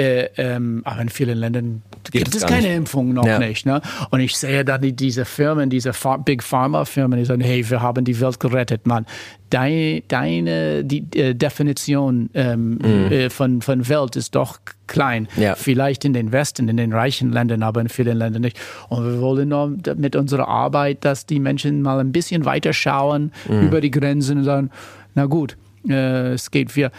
äh, 0.00 0.30
ähm, 0.38 0.80
aber 0.84 1.02
in 1.02 1.10
vielen 1.10 1.36
Ländern 1.36 1.82
gibt, 2.10 2.24
gibt 2.24 2.34
es 2.34 2.46
keine 2.46 2.68
nicht. 2.68 2.76
Impfung 2.76 3.12
noch 3.12 3.26
ja. 3.26 3.38
nicht. 3.38 3.66
Ne? 3.66 3.82
Und 4.10 4.20
ich 4.20 4.34
sehe 4.34 4.64
dann 4.64 4.80
die, 4.80 4.94
diese 4.94 5.26
Firmen, 5.26 5.68
diese 5.68 5.92
Big 6.24 6.42
Pharma 6.42 6.86
Firmen, 6.86 7.18
die 7.18 7.26
sagen, 7.26 7.42
hey, 7.42 7.68
wir 7.68 7.82
haben 7.82 8.04
die 8.06 8.18
Welt 8.18 8.40
gerettet, 8.40 8.86
Mann. 8.86 9.04
Deine, 9.50 10.02
deine 10.08 10.84
die, 10.84 11.04
äh, 11.18 11.34
Definition 11.34 12.30
ähm, 12.32 12.78
mhm. 12.82 13.12
äh, 13.12 13.30
von, 13.30 13.60
von 13.60 13.88
Welt 13.88 14.16
ist 14.16 14.34
doch 14.34 14.60
klein. 14.86 15.28
Ja. 15.36 15.54
Vielleicht 15.54 16.06
in 16.06 16.14
den 16.14 16.32
Westen, 16.32 16.68
in 16.68 16.78
den 16.78 16.94
reichen 16.94 17.30
Ländern, 17.30 17.62
aber 17.62 17.82
in 17.82 17.90
vielen 17.90 18.16
Ländern 18.16 18.40
nicht. 18.40 18.58
Und 18.88 19.04
wir 19.04 19.20
wollen 19.20 19.50
nur 19.50 19.76
mit 19.96 20.16
unserer 20.16 20.48
Arbeit, 20.48 21.04
dass 21.04 21.26
die 21.26 21.40
Menschen 21.40 21.82
mal 21.82 22.00
ein 22.00 22.12
bisschen 22.12 22.46
weiter 22.46 22.72
schauen 22.72 23.32
mhm. 23.46 23.66
über 23.66 23.82
die 23.82 23.90
Grenzen 23.90 24.38
und 24.38 24.44
sagen, 24.44 24.70
na 25.14 25.26
gut, 25.26 25.58
äh, 25.88 26.32
es 26.32 26.50
geht 26.50 26.74
wir 26.76 26.90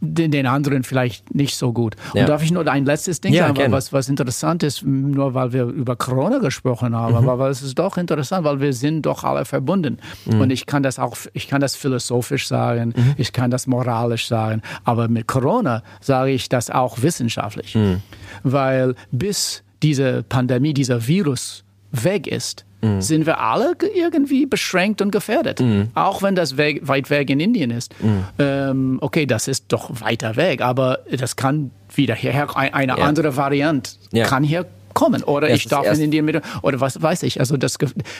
den, 0.00 0.30
den 0.30 0.46
anderen 0.46 0.82
vielleicht 0.82 1.34
nicht 1.34 1.56
so 1.56 1.72
gut. 1.72 1.96
Ja. 2.14 2.22
Und 2.22 2.28
darf 2.28 2.42
ich 2.42 2.50
nur 2.50 2.66
ein 2.66 2.84
letztes 2.84 3.20
Ding 3.20 3.32
ja, 3.32 3.46
sagen, 3.46 3.72
was, 3.72 3.92
was 3.92 4.08
interessant 4.08 4.62
ist, 4.62 4.82
nur 4.84 5.34
weil 5.34 5.52
wir 5.52 5.64
über 5.64 5.96
Corona 5.96 6.38
gesprochen 6.38 6.96
haben, 6.96 7.22
mhm. 7.22 7.28
aber 7.28 7.48
es 7.50 7.62
ist 7.62 7.78
doch 7.78 7.96
interessant, 7.96 8.44
weil 8.44 8.60
wir 8.60 8.72
sind 8.72 9.02
doch 9.06 9.24
alle 9.24 9.44
verbunden. 9.44 9.98
Mhm. 10.24 10.40
Und 10.40 10.50
ich 10.50 10.66
kann 10.66 10.82
das 10.82 10.98
auch, 10.98 11.16
ich 11.32 11.48
kann 11.48 11.60
das 11.60 11.76
philosophisch 11.76 12.48
sagen, 12.48 12.94
mhm. 12.96 13.14
ich 13.16 13.32
kann 13.32 13.50
das 13.50 13.66
moralisch 13.66 14.26
sagen, 14.26 14.62
aber 14.84 15.08
mit 15.08 15.26
Corona 15.26 15.82
sage 16.00 16.30
ich 16.30 16.48
das 16.48 16.70
auch 16.70 17.02
wissenschaftlich. 17.02 17.74
Mhm. 17.74 18.02
Weil 18.42 18.94
bis 19.10 19.62
diese 19.82 20.22
Pandemie, 20.22 20.74
dieser 20.74 21.06
Virus 21.06 21.64
weg 21.92 22.26
ist, 22.26 22.64
mhm. 22.82 23.00
sind 23.00 23.26
wir 23.26 23.40
alle 23.40 23.72
irgendwie 23.94 24.46
beschränkt 24.46 25.02
und 25.02 25.10
gefährdet. 25.10 25.60
Mhm. 25.60 25.88
Auch 25.94 26.22
wenn 26.22 26.34
das 26.34 26.56
weg, 26.56 26.86
weit 26.86 27.10
weg 27.10 27.30
in 27.30 27.40
Indien 27.40 27.70
ist. 27.70 27.94
Mhm. 28.02 28.24
Ähm, 28.38 28.98
okay, 29.00 29.26
das 29.26 29.48
ist 29.48 29.66
doch 29.68 30.00
weiter 30.00 30.36
weg, 30.36 30.60
aber 30.60 31.00
das 31.10 31.36
kann 31.36 31.70
wieder 31.94 32.14
hierher, 32.14 32.56
eine 32.56 32.96
ja. 32.96 33.04
andere 33.04 33.36
Variante 33.36 33.92
ja. 34.12 34.26
kann 34.26 34.44
hier 34.44 34.66
kommen 34.94 35.22
oder 35.22 35.48
erst 35.48 35.64
ich 35.64 35.68
darf 35.68 35.86
in 35.92 36.00
Indien 36.00 36.24
mit 36.24 36.40
oder 36.62 36.80
was 36.80 37.00
weiß 37.00 37.22
ich. 37.24 37.40
Also 37.40 37.56
das, 37.56 37.78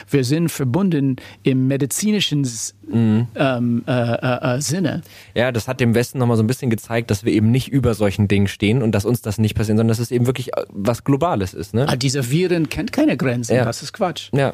wir 0.09 0.23
sind 0.23 0.49
verbunden 0.49 1.17
im 1.43 1.67
medizinischen 1.67 2.47
mhm. 2.87 3.27
ähm, 3.35 3.83
äh, 3.87 3.91
äh, 3.91 4.57
äh, 4.57 4.61
Sinne. 4.61 5.01
Ja, 5.35 5.51
das 5.51 5.67
hat 5.67 5.79
dem 5.79 5.95
Westen 5.95 6.19
nochmal 6.19 6.37
so 6.37 6.43
ein 6.43 6.47
bisschen 6.47 6.69
gezeigt, 6.69 7.11
dass 7.11 7.25
wir 7.25 7.33
eben 7.33 7.51
nicht 7.51 7.69
über 7.69 7.93
solchen 7.93 8.27
Dingen 8.27 8.47
stehen 8.47 8.81
und 8.81 8.93
dass 8.93 9.05
uns 9.05 9.21
das 9.21 9.37
nicht 9.37 9.55
passiert, 9.55 9.77
sondern 9.77 9.89
dass 9.89 9.99
es 9.99 10.11
eben 10.11 10.25
wirklich 10.25 10.51
was 10.69 11.03
Globales 11.03 11.53
ist. 11.53 11.73
Ne? 11.73 11.87
Ah, 11.87 11.95
diese 11.95 12.31
Viren 12.31 12.69
kennt 12.69 12.91
keine 12.91 13.17
Grenzen. 13.17 13.55
Ja. 13.55 13.65
Das 13.65 13.81
ist 13.83 13.93
Quatsch. 13.93 14.29
Ja. 14.33 14.53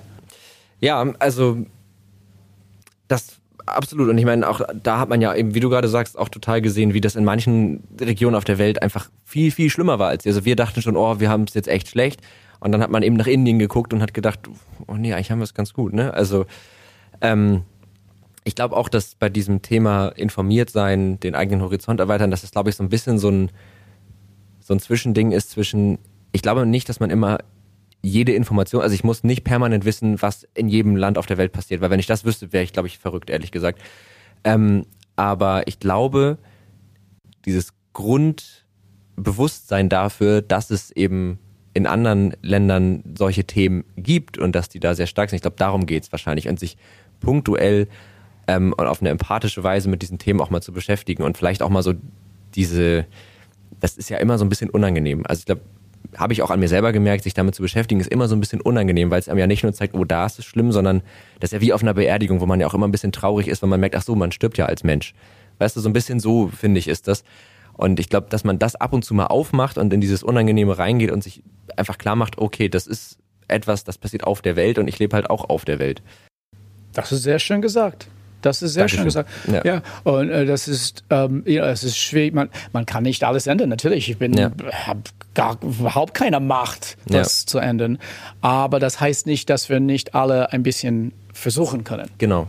Ja, 0.79 1.03
also 1.19 1.65
absolut. 3.67 4.09
Und 4.09 4.17
ich 4.17 4.25
meine, 4.25 4.47
auch 4.47 4.61
da 4.81 4.99
hat 4.99 5.09
man 5.09 5.21
ja 5.21 5.33
eben, 5.35 5.53
wie 5.53 5.59
du 5.59 5.69
gerade 5.69 5.87
sagst, 5.87 6.17
auch 6.17 6.29
total 6.29 6.61
gesehen, 6.61 6.93
wie 6.93 7.01
das 7.01 7.15
in 7.15 7.23
manchen 7.23 7.83
Regionen 7.99 8.35
auf 8.35 8.43
der 8.43 8.57
Welt 8.57 8.81
einfach 8.81 9.09
viel, 9.25 9.51
viel 9.51 9.69
schlimmer 9.69 9.99
war 9.99 10.09
als 10.09 10.23
hier. 10.23 10.31
Also 10.31 10.45
wir 10.45 10.55
dachten 10.55 10.81
schon, 10.81 10.95
oh, 10.95 11.19
wir 11.19 11.29
haben 11.29 11.43
es 11.43 11.53
jetzt 11.53 11.67
echt 11.67 11.89
schlecht. 11.89 12.21
Und 12.59 12.71
dann 12.71 12.81
hat 12.81 12.89
man 12.89 13.03
eben 13.03 13.15
nach 13.15 13.27
Indien 13.27 13.59
geguckt 13.59 13.93
und 13.93 14.01
hat 14.01 14.13
gedacht, 14.13 14.39
oh 14.87 14.95
nee, 14.95 15.13
eigentlich 15.13 15.29
haben 15.29 15.39
wir 15.39 15.43
es 15.43 15.53
ganz 15.53 15.73
gut, 15.73 15.93
ne? 15.93 16.13
Also, 16.13 16.45
ähm, 17.21 17.63
ich 18.43 18.55
glaube 18.55 18.75
auch, 18.75 18.89
dass 18.89 19.13
bei 19.15 19.29
diesem 19.29 19.61
Thema 19.61 20.07
informiert 20.09 20.69
sein, 20.69 21.19
den 21.19 21.35
eigenen 21.35 21.61
Horizont 21.61 21.99
erweitern, 21.99 22.31
dass 22.31 22.43
es, 22.43 22.51
glaube 22.51 22.69
ich, 22.69 22.75
so 22.75 22.83
ein 22.83 22.89
bisschen 22.89 23.19
so 23.19 23.29
ein, 23.29 23.51
so 24.59 24.73
ein 24.73 24.79
Zwischending 24.79 25.31
ist 25.31 25.51
zwischen, 25.51 25.99
ich 26.31 26.41
glaube 26.41 26.65
nicht, 26.65 26.87
dass 26.87 26.99
man 26.99 27.09
immer 27.09 27.39
jede 28.01 28.33
Information, 28.33 28.81
also 28.81 28.93
ich 28.93 29.03
muss 29.03 29.23
nicht 29.23 29.43
permanent 29.43 29.85
wissen, 29.85 30.21
was 30.21 30.47
in 30.53 30.69
jedem 30.69 30.95
Land 30.95 31.17
auf 31.17 31.25
der 31.25 31.37
Welt 31.37 31.51
passiert, 31.51 31.81
weil 31.81 31.89
wenn 31.89 31.99
ich 31.99 32.05
das 32.05 32.25
wüsste, 32.25 32.53
wäre 32.53 32.63
ich, 32.63 32.73
glaube 32.73 32.87
ich, 32.87 32.99
verrückt, 32.99 33.29
ehrlich 33.29 33.51
gesagt. 33.51 33.81
Ähm, 34.43 34.85
aber 35.15 35.67
ich 35.67 35.79
glaube, 35.79 36.37
dieses 37.45 37.73
Grundbewusstsein 37.93 39.89
dafür, 39.89 40.41
dass 40.41 40.69
es 40.69 40.91
eben 40.91 41.39
in 41.73 41.87
anderen 41.87 42.35
Ländern 42.41 43.03
solche 43.17 43.43
Themen 43.43 43.83
gibt 43.95 44.37
und 44.37 44.55
dass 44.55 44.69
die 44.69 44.79
da 44.79 44.95
sehr 44.95 45.07
stark 45.07 45.29
sind. 45.29 45.37
Ich 45.37 45.43
glaube, 45.43 45.57
darum 45.57 45.85
geht 45.85 46.03
es 46.03 46.11
wahrscheinlich 46.11 46.47
und 46.47 46.59
sich 46.59 46.77
punktuell 47.19 47.87
ähm, 48.47 48.73
und 48.75 48.87
auf 48.87 49.01
eine 49.01 49.09
empathische 49.09 49.63
Weise 49.63 49.89
mit 49.89 50.01
diesen 50.01 50.17
Themen 50.17 50.41
auch 50.41 50.49
mal 50.49 50.61
zu 50.61 50.73
beschäftigen 50.73 51.23
und 51.23 51.37
vielleicht 51.37 51.61
auch 51.61 51.69
mal 51.69 51.83
so 51.83 51.93
diese, 52.55 53.05
das 53.79 53.97
ist 53.97 54.09
ja 54.09 54.17
immer 54.17 54.37
so 54.37 54.45
ein 54.45 54.49
bisschen 54.49 54.69
unangenehm. 54.69 55.23
Also 55.27 55.41
ich 55.41 55.45
glaube, 55.45 55.61
habe 56.15 56.33
ich 56.33 56.41
auch 56.41 56.51
an 56.51 56.59
mir 56.59 56.67
selber 56.67 56.91
gemerkt, 56.91 57.23
sich 57.23 57.33
damit 57.33 57.55
zu 57.55 57.61
beschäftigen, 57.61 57.99
ist 57.99 58.11
immer 58.11 58.27
so 58.27 58.35
ein 58.35 58.39
bisschen 58.39 58.61
unangenehm, 58.61 59.11
weil 59.11 59.19
es 59.19 59.29
einem 59.29 59.39
ja 59.39 59.47
nicht 59.47 59.63
nur 59.63 59.73
zeigt, 59.73 59.93
oh, 59.93 60.05
da 60.05 60.25
ist 60.25 60.39
es 60.39 60.45
schlimm, 60.45 60.71
sondern 60.71 61.01
das 61.39 61.49
ist 61.49 61.53
ja 61.53 61.61
wie 61.61 61.73
auf 61.73 61.81
einer 61.81 61.93
Beerdigung, 61.93 62.39
wo 62.39 62.45
man 62.45 62.59
ja 62.59 62.67
auch 62.67 62.73
immer 62.73 62.87
ein 62.87 62.91
bisschen 62.91 63.11
traurig 63.11 63.47
ist, 63.47 63.61
weil 63.61 63.69
man 63.69 63.79
merkt, 63.79 63.95
ach 63.95 64.03
so, 64.03 64.15
man 64.15 64.31
stirbt 64.31 64.57
ja 64.57 64.65
als 64.65 64.83
Mensch. 64.83 65.13
Weißt 65.59 65.75
du, 65.75 65.79
so 65.79 65.89
ein 65.89 65.93
bisschen 65.93 66.19
so, 66.19 66.47
finde 66.47 66.79
ich, 66.79 66.87
ist 66.87 67.07
das. 67.07 67.23
Und 67.73 67.99
ich 67.99 68.09
glaube, 68.09 68.27
dass 68.29 68.43
man 68.43 68.57
das 68.57 68.75
ab 68.75 68.93
und 68.93 69.05
zu 69.05 69.13
mal 69.13 69.27
aufmacht 69.27 69.77
und 69.77 69.93
in 69.93 70.01
dieses 70.01 70.23
Unangenehme 70.23 70.77
reingeht 70.77 71.11
und 71.11 71.23
sich 71.23 71.43
einfach 71.75 71.97
klar 71.97 72.15
macht, 72.15 72.37
okay, 72.37 72.69
das 72.69 72.87
ist 72.87 73.17
etwas, 73.47 73.83
das 73.83 73.97
passiert 73.97 74.23
auf 74.23 74.41
der 74.41 74.55
Welt 74.55 74.79
und 74.79 74.87
ich 74.87 74.99
lebe 74.99 75.15
halt 75.15 75.29
auch 75.29 75.49
auf 75.49 75.65
der 75.65 75.79
Welt. 75.79 76.01
Das 76.93 77.11
ist 77.11 77.23
sehr 77.23 77.39
schön 77.39 77.61
gesagt. 77.61 78.07
Das 78.41 78.61
ist 78.61 78.73
sehr 78.73 78.81
Dankeschön. 78.83 78.97
schön 78.99 79.05
gesagt. 79.05 79.29
Ja, 79.47 79.61
ja 79.63 79.81
und 80.03 80.29
äh, 80.29 80.45
das 80.45 80.67
ist, 80.67 81.03
ähm, 81.09 81.43
ja, 81.45 81.65
es 81.69 81.83
ist 81.83 81.97
schwierig. 81.97 82.33
Man, 82.33 82.49
man 82.73 82.85
kann 82.85 83.03
nicht 83.03 83.23
alles 83.23 83.47
ändern. 83.47 83.69
Natürlich, 83.69 84.09
ich 84.09 84.17
bin, 84.17 84.33
ja. 84.33 84.51
habe 84.85 85.01
gar 85.33 85.57
überhaupt 85.61 86.13
keine 86.13 86.39
Macht, 86.39 86.97
das 87.07 87.43
ja. 87.43 87.47
zu 87.47 87.59
ändern. 87.59 87.97
Aber 88.41 88.79
das 88.79 88.99
heißt 88.99 89.27
nicht, 89.27 89.49
dass 89.49 89.69
wir 89.69 89.79
nicht 89.79 90.15
alle 90.15 90.51
ein 90.51 90.63
bisschen 90.63 91.13
versuchen 91.33 91.83
können. 91.83 92.09
Genau 92.17 92.47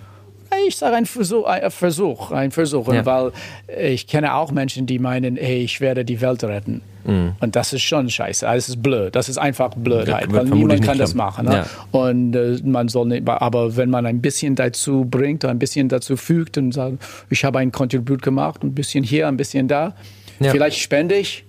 ich 0.66 0.76
sage 0.76 0.96
ein 0.96 1.06
Versuch, 1.06 1.46
ein 1.46 1.70
Versuch, 1.70 2.30
ein 2.30 2.50
Versuch, 2.50 2.92
ja. 2.92 3.04
weil 3.06 3.32
ich 3.80 4.06
kenne 4.06 4.34
auch 4.34 4.50
Menschen, 4.50 4.86
die 4.86 4.98
meinen, 4.98 5.36
hey, 5.36 5.62
ich 5.62 5.80
werde 5.80 6.04
die 6.04 6.20
Welt 6.20 6.42
retten. 6.44 6.82
Mhm. 7.04 7.32
Und 7.40 7.56
das 7.56 7.72
ist 7.72 7.82
schon 7.82 8.10
scheiße. 8.10 8.44
Das 8.44 8.68
ist 8.68 8.82
blöd. 8.82 9.16
Das 9.16 9.28
ist 9.28 9.38
einfach 9.38 9.74
Blödheit, 9.74 10.32
weil 10.32 10.44
niemand 10.44 10.82
kann 10.82 10.98
das 10.98 11.14
machen. 11.14 11.46
Ne? 11.46 11.54
Ja. 11.54 11.66
Und 11.90 12.34
äh, 12.34 12.58
man 12.64 12.88
soll 12.88 13.06
nicht, 13.06 13.28
aber 13.28 13.76
wenn 13.76 13.90
man 13.90 14.06
ein 14.06 14.20
bisschen 14.20 14.54
dazu 14.54 15.06
bringt, 15.08 15.44
ein 15.44 15.58
bisschen 15.58 15.88
dazu 15.88 16.16
fügt 16.16 16.58
und 16.58 16.72
sagt, 16.72 16.98
ich 17.30 17.44
habe 17.44 17.58
ein 17.60 17.72
Kontribut 17.72 18.22
gemacht, 18.22 18.62
ein 18.62 18.74
bisschen 18.74 19.04
hier, 19.04 19.26
ein 19.28 19.36
bisschen 19.36 19.68
da, 19.68 19.94
vielleicht 20.40 20.78
spende 20.78 21.16
ich, 21.16 21.44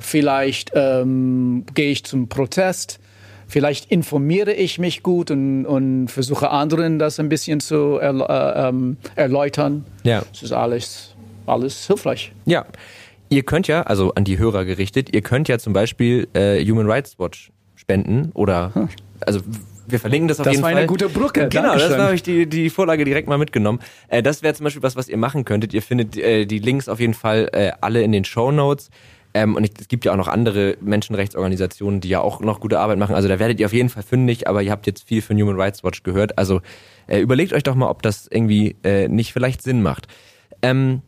vielleicht 0.00 0.72
ähm, 0.74 1.64
gehe 1.74 1.92
ich 1.92 2.04
zum 2.04 2.28
Protest 2.28 2.98
vielleicht 3.48 3.90
informiere 3.90 4.52
ich 4.52 4.78
mich 4.78 5.02
gut 5.02 5.30
und, 5.30 5.66
und 5.66 6.08
versuche 6.08 6.50
anderen 6.50 6.98
das 6.98 7.18
ein 7.18 7.28
bisschen 7.28 7.60
zu 7.60 7.98
erl 7.98 8.20
äh, 8.20 8.68
ähm, 8.68 8.98
erläutern. 9.16 9.84
Ja. 10.04 10.22
Das 10.30 10.42
ist 10.42 10.52
alles, 10.52 11.14
alles 11.46 11.86
hilfreich. 11.86 12.32
Ja. 12.44 12.66
Ihr 13.30 13.42
könnt 13.42 13.66
ja, 13.66 13.82
also 13.82 14.14
an 14.14 14.24
die 14.24 14.38
Hörer 14.38 14.64
gerichtet, 14.64 15.14
ihr 15.14 15.20
könnt 15.20 15.48
ja 15.48 15.58
zum 15.58 15.72
Beispiel 15.72 16.28
äh, 16.32 16.64
Human 16.64 16.90
Rights 16.90 17.18
Watch 17.18 17.50
spenden 17.74 18.30
oder, 18.32 18.74
hm. 18.74 18.88
also 19.20 19.40
wir 19.86 20.00
verlinken 20.00 20.28
das 20.28 20.40
auf 20.40 20.44
das 20.44 20.52
jeden 20.52 20.62
Fall. 20.62 20.72
Das 20.72 20.76
war 20.76 20.80
eine 20.80 20.86
gute 20.86 21.08
Brücke. 21.08 21.48
Genau, 21.48 21.68
Dankeschön. 21.68 21.90
das 21.90 22.00
habe 22.00 22.14
ich 22.14 22.22
die, 22.22 22.46
die 22.46 22.70
Vorlage 22.70 23.04
direkt 23.04 23.28
mal 23.28 23.38
mitgenommen. 23.38 23.80
Äh, 24.08 24.22
das 24.22 24.42
wäre 24.42 24.54
zum 24.54 24.64
Beispiel 24.64 24.82
was, 24.82 24.96
was 24.96 25.08
ihr 25.08 25.16
machen 25.16 25.44
könntet. 25.44 25.72
Ihr 25.74 25.82
findet 25.82 26.16
äh, 26.16 26.46
die 26.46 26.58
Links 26.58 26.88
auf 26.88 27.00
jeden 27.00 27.14
Fall 27.14 27.48
äh, 27.52 27.72
alle 27.80 28.02
in 28.02 28.12
den 28.12 28.24
Show 28.24 28.50
Notes. 28.50 28.90
Ähm, 29.38 29.54
und 29.54 29.62
ich, 29.62 29.70
es 29.78 29.86
gibt 29.86 30.04
ja 30.04 30.10
auch 30.12 30.16
noch 30.16 30.26
andere 30.26 30.76
Menschenrechtsorganisationen, 30.80 32.00
die 32.00 32.08
ja 32.08 32.20
auch 32.20 32.40
noch 32.40 32.58
gute 32.58 32.80
Arbeit 32.80 32.98
machen. 32.98 33.14
Also 33.14 33.28
da 33.28 33.38
werdet 33.38 33.60
ihr 33.60 33.66
auf 33.66 33.72
jeden 33.72 33.88
Fall 33.88 34.02
fündig, 34.02 34.48
aber 34.48 34.62
ihr 34.62 34.72
habt 34.72 34.88
jetzt 34.88 35.04
viel 35.06 35.22
von 35.22 35.40
Human 35.40 35.54
Rights 35.54 35.84
Watch 35.84 36.02
gehört. 36.02 36.36
Also 36.36 36.60
äh, 37.06 37.20
überlegt 37.20 37.52
euch 37.52 37.62
doch 37.62 37.76
mal, 37.76 37.88
ob 37.88 38.02
das 38.02 38.26
irgendwie 38.26 38.74
äh, 38.82 39.06
nicht 39.06 39.32
vielleicht 39.32 39.62
Sinn 39.62 39.80
macht. 39.80 40.08
Ähm, 40.62 41.02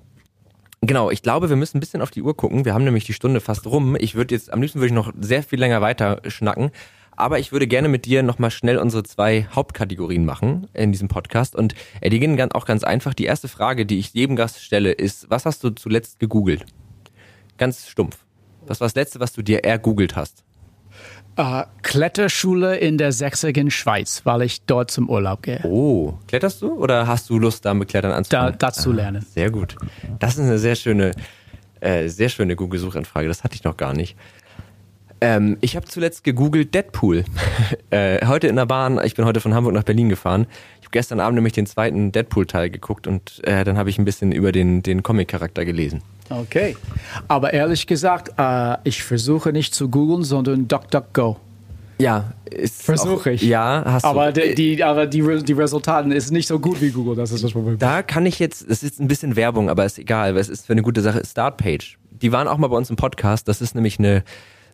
Genau, 0.83 1.11
ich 1.11 1.21
glaube, 1.21 1.51
wir 1.51 1.57
müssen 1.57 1.77
ein 1.77 1.81
bisschen 1.81 2.01
auf 2.01 2.11
die 2.11 2.23
Uhr 2.23 2.35
gucken. 2.35 2.65
Wir 2.65 2.73
haben 2.73 2.85
nämlich 2.85 3.05
die 3.05 3.13
Stunde 3.13 3.43
fast 3.43 3.67
rum. 3.67 3.99
Ich 4.01 4.15
würde 4.15 4.35
jetzt, 4.35 4.51
am 4.51 4.63
liebsten 4.63 4.79
würde 4.79 4.87
ich 4.87 4.95
noch 4.95 5.13
sehr 5.21 5.43
viel 5.43 5.59
länger 5.59 5.83
weiter 5.83 6.23
schnacken. 6.27 6.71
Aber 7.15 7.39
ich 7.39 7.53
würde 7.53 7.67
gerne 7.67 7.89
mit 7.89 8.07
dir 8.07 8.23
nochmal 8.23 8.51
schnell 8.51 8.79
unsere 8.79 9.03
zwei 9.03 9.47
Hauptkategorien 9.55 10.25
machen 10.25 10.69
in 10.73 10.91
diesem 10.91 11.09
Podcast. 11.09 11.55
Und 11.55 11.75
äh, 12.01 12.09
die 12.09 12.19
gehen 12.19 12.41
auch 12.53 12.65
ganz 12.65 12.83
einfach. 12.83 13.13
Die 13.13 13.27
erste 13.27 13.49
Frage, 13.49 13.85
die 13.85 13.99
ich 13.99 14.15
jedem 14.15 14.37
Gast 14.37 14.63
stelle, 14.63 14.93
ist, 14.93 15.29
was 15.29 15.45
hast 15.45 15.63
du 15.65 15.69
zuletzt 15.69 16.19
gegoogelt? 16.19 16.65
Ganz 17.61 17.87
stumpf. 17.89 18.17
Was 18.67 18.81
war 18.81 18.87
das 18.87 18.95
Letzte, 18.95 19.21
was 19.21 19.35
du 19.35 19.43
dir 19.43 19.63
ergoogelt 19.65 20.17
hast? 20.17 20.45
Uh, 21.39 21.65
Kletterschule 21.83 22.79
in 22.79 22.97
der 22.97 23.13
sächsischen 23.13 23.71
Schweiz, 23.71 24.23
weil 24.25 24.41
ich 24.41 24.63
dort 24.63 24.91
zum 24.91 25.11
Urlaub 25.11 25.43
gehe. 25.43 25.61
Oh, 25.65 26.15
kletterst 26.27 26.63
du 26.63 26.73
oder 26.73 27.07
hast 27.07 27.29
du 27.29 27.39
Lust, 27.39 27.67
da 27.67 27.75
mit 27.75 27.89
Klettern 27.89 28.13
anzufangen? 28.13 28.53
Da, 28.59 28.69
dazu 28.69 28.93
lernen. 28.93 29.23
Ah, 29.23 29.31
sehr 29.35 29.51
gut. 29.51 29.77
Das 30.19 30.39
ist 30.39 30.41
eine 30.41 30.59
sehr 30.59 30.75
schöne, 30.75 31.13
äh, 31.81 32.09
sehr 32.09 32.31
schöne 32.31 32.57
Google-Suchanfrage. 32.57 33.29
Das 33.29 33.45
hatte 33.45 33.57
ich 33.57 33.65
noch 33.65 33.77
gar 33.77 33.93
nicht. 33.93 34.17
Ähm, 35.21 35.59
ich 35.61 35.77
habe 35.77 35.85
zuletzt 35.85 36.25
gegoogelt 36.25 36.75
Deadpool. 36.75 37.25
äh, 37.91 38.27
heute 38.27 38.47
in 38.47 38.57
der 38.57 38.65
Bahn, 38.65 38.99
ich 39.05 39.15
bin 39.15 39.27
heute 39.27 39.41
von 39.41 39.53
Hamburg 39.53 39.75
nach 39.75 39.85
Berlin 39.85 40.09
gefahren. 40.09 40.47
Gestern 40.91 41.21
Abend 41.21 41.37
nämlich 41.37 41.53
den 41.53 41.67
zweiten 41.67 42.13
Deadpool-Teil 42.13 42.71
geguckt 42.71 43.07
und 43.07 43.41
äh, 43.45 43.65
dann 43.65 43.79
habe 43.79 43.91
ich 43.91 43.99
ein 43.99 44.05
bisschen 44.05 44.33
über 44.33 44.53
den, 44.53 44.83
den 44.83 45.03
Comic-Charakter 45.03 45.65
gelesen. 45.65 46.03
Okay. 46.29 46.77
Aber 47.29 47.53
ehrlich 47.53 47.87
gesagt, 47.87 48.33
äh, 48.39 48.77
ich 48.85 49.03
versuche 49.03 49.53
nicht 49.53 49.75
zu 49.75 49.89
googeln, 49.89 50.23
sondern 50.23 50.69
DuckDuckGo. 50.69 51.37
Ja, 51.99 52.33
versuche 52.79 53.33
ich. 53.33 53.43
Ja, 53.43 53.83
hast 53.85 54.05
aber 54.05 54.33
du. 54.33 54.41
Die, 54.41 54.77
die, 54.77 54.85
aber 54.85 55.07
die, 55.07 55.43
die 55.43 55.53
Resultate 55.53 56.13
ist 56.15 56.31
nicht 56.31 56.49
so 56.49 56.59
gut 56.59 56.81
wie 56.81 56.91
Google, 56.91 57.15
das 57.15 57.31
ist 57.31 57.45
das 57.45 57.53
Problem. 57.53 57.79
Da 57.79 58.03
kann 58.03 58.25
ich 58.25 58.39
jetzt, 58.39 58.67
es 58.69 58.83
ist 58.83 59.01
ein 59.01 59.09
bisschen 59.09 59.37
Werbung, 59.37 59.69
aber 59.69 59.85
ist 59.85 59.99
egal, 59.99 60.35
weil 60.35 60.41
es 60.41 60.49
ist 60.49 60.67
für 60.67 60.73
eine 60.73 60.83
gute 60.83 61.03
Sache. 61.03 61.23
Startpage. 61.25 61.99
Die 62.11 62.33
waren 62.33 62.49
auch 62.49 62.57
mal 62.57 62.69
bei 62.69 62.77
uns 62.77 62.89
im 62.91 62.97
Podcast. 62.97 63.49
Das 63.49 63.61
ist 63.61 63.75
nämlich 63.75 63.99
eine 63.99 64.25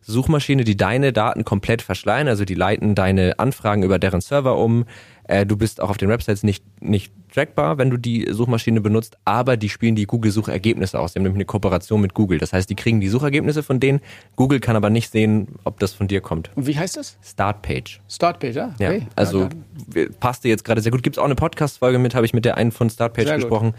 Suchmaschine, 0.03 0.63
die 0.63 0.77
deine 0.77 1.11
Daten 1.11 1.43
komplett 1.43 1.81
verschleiern. 1.81 2.29
Also 2.29 2.45
die 2.45 2.55
leiten 2.55 2.95
deine 2.95 3.39
Anfragen 3.39 3.83
über 3.83 3.99
deren 3.99 4.21
Server 4.21 4.57
um. 4.57 4.85
Äh, 5.27 5.45
du 5.45 5.57
bist 5.57 5.81
auch 5.81 5.89
auf 5.89 5.97
den 5.97 6.09
Websites 6.09 6.43
nicht, 6.43 6.63
nicht 6.81 7.11
trackbar, 7.33 7.77
wenn 7.77 7.89
du 7.89 7.97
die 7.97 8.27
Suchmaschine 8.31 8.81
benutzt, 8.81 9.17
aber 9.25 9.57
die 9.57 9.69
spielen 9.69 9.95
die 9.95 10.05
Google-Suchergebnisse 10.05 10.99
aus. 10.99 11.13
Die 11.13 11.19
haben 11.19 11.23
nämlich 11.23 11.37
eine 11.37 11.45
Kooperation 11.45 12.01
mit 12.01 12.13
Google. 12.13 12.37
Das 12.37 12.53
heißt, 12.53 12.69
die 12.69 12.75
kriegen 12.75 13.01
die 13.01 13.09
Suchergebnisse 13.09 13.61
von 13.61 13.79
denen. 13.79 13.99
Google 14.35 14.59
kann 14.59 14.75
aber 14.75 14.89
nicht 14.89 15.11
sehen, 15.11 15.47
ob 15.65 15.79
das 15.79 15.93
von 15.93 16.07
dir 16.07 16.21
kommt. 16.21 16.49
Und 16.55 16.67
wie 16.67 16.77
heißt 16.77 16.97
das? 16.97 17.17
Startpage. 17.23 17.99
Startpage, 18.07 18.55
ja. 18.55 18.73
ja 18.79 18.89
okay. 18.89 19.07
Also 19.15 19.49
ja, 19.93 20.05
passte 20.19 20.47
jetzt 20.47 20.63
gerade 20.63 20.81
sehr 20.81 20.91
gut. 20.91 21.03
Gibt 21.03 21.17
es 21.17 21.19
auch 21.19 21.25
eine 21.25 21.35
Podcast-Folge 21.35 21.99
mit, 21.99 22.15
habe 22.15 22.25
ich 22.25 22.33
mit 22.33 22.45
der 22.45 22.57
einen 22.57 22.71
von 22.71 22.89
Startpage 22.89 23.27
sehr 23.27 23.35
gesprochen. 23.35 23.73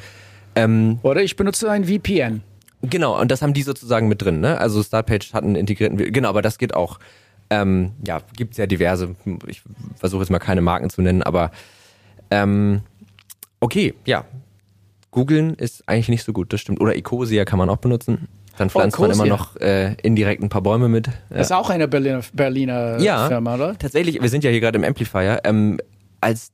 Ähm, 0.54 0.98
Oder 1.02 1.22
ich 1.22 1.36
benutze 1.36 1.70
ein 1.70 1.84
VPN. 1.84 2.42
Genau, 2.82 3.20
und 3.20 3.30
das 3.30 3.42
haben 3.42 3.54
die 3.54 3.62
sozusagen 3.62 4.08
mit 4.08 4.22
drin, 4.22 4.40
ne? 4.40 4.58
Also 4.58 4.82
Startpage 4.82 5.32
hat 5.32 5.42
einen 5.42 5.56
integrierten, 5.56 5.96
genau, 6.12 6.28
aber 6.28 6.42
das 6.42 6.58
geht 6.58 6.74
auch. 6.74 6.98
Ähm, 7.50 7.92
ja, 8.06 8.20
gibt 8.36 8.52
es 8.52 8.58
ja 8.58 8.66
diverse, 8.66 9.14
ich 9.46 9.62
versuche 9.96 10.22
jetzt 10.22 10.30
mal 10.30 10.38
keine 10.38 10.60
Marken 10.60 10.90
zu 10.90 11.00
nennen, 11.00 11.22
aber 11.22 11.50
ähm, 12.30 12.82
okay, 13.60 13.94
ja. 14.04 14.24
Googeln 15.10 15.54
ist 15.54 15.88
eigentlich 15.88 16.10
nicht 16.10 16.24
so 16.24 16.34
gut, 16.34 16.52
das 16.52 16.60
stimmt. 16.60 16.80
Oder 16.80 16.94
Ecosia 16.94 17.46
kann 17.46 17.58
man 17.58 17.70
auch 17.70 17.78
benutzen. 17.78 18.28
Dann 18.58 18.68
pflanzt 18.68 18.98
oh, 18.98 19.02
man 19.02 19.12
immer 19.12 19.24
noch 19.24 19.56
äh, 19.56 19.94
indirekt 20.02 20.42
ein 20.42 20.50
paar 20.50 20.60
Bäume 20.60 20.88
mit. 20.88 21.08
Das 21.30 21.46
ist 21.46 21.52
auch 21.52 21.70
eine 21.70 21.88
Berliner, 21.88 22.20
Berliner 22.34 23.00
ja, 23.00 23.28
Firma, 23.28 23.54
oder? 23.54 23.78
Tatsächlich, 23.78 24.20
wir 24.20 24.28
sind 24.28 24.44
ja 24.44 24.50
hier 24.50 24.60
gerade 24.60 24.76
im 24.76 24.84
Amplifier. 24.84 25.40
Ähm, 25.44 25.80
als 26.20 26.52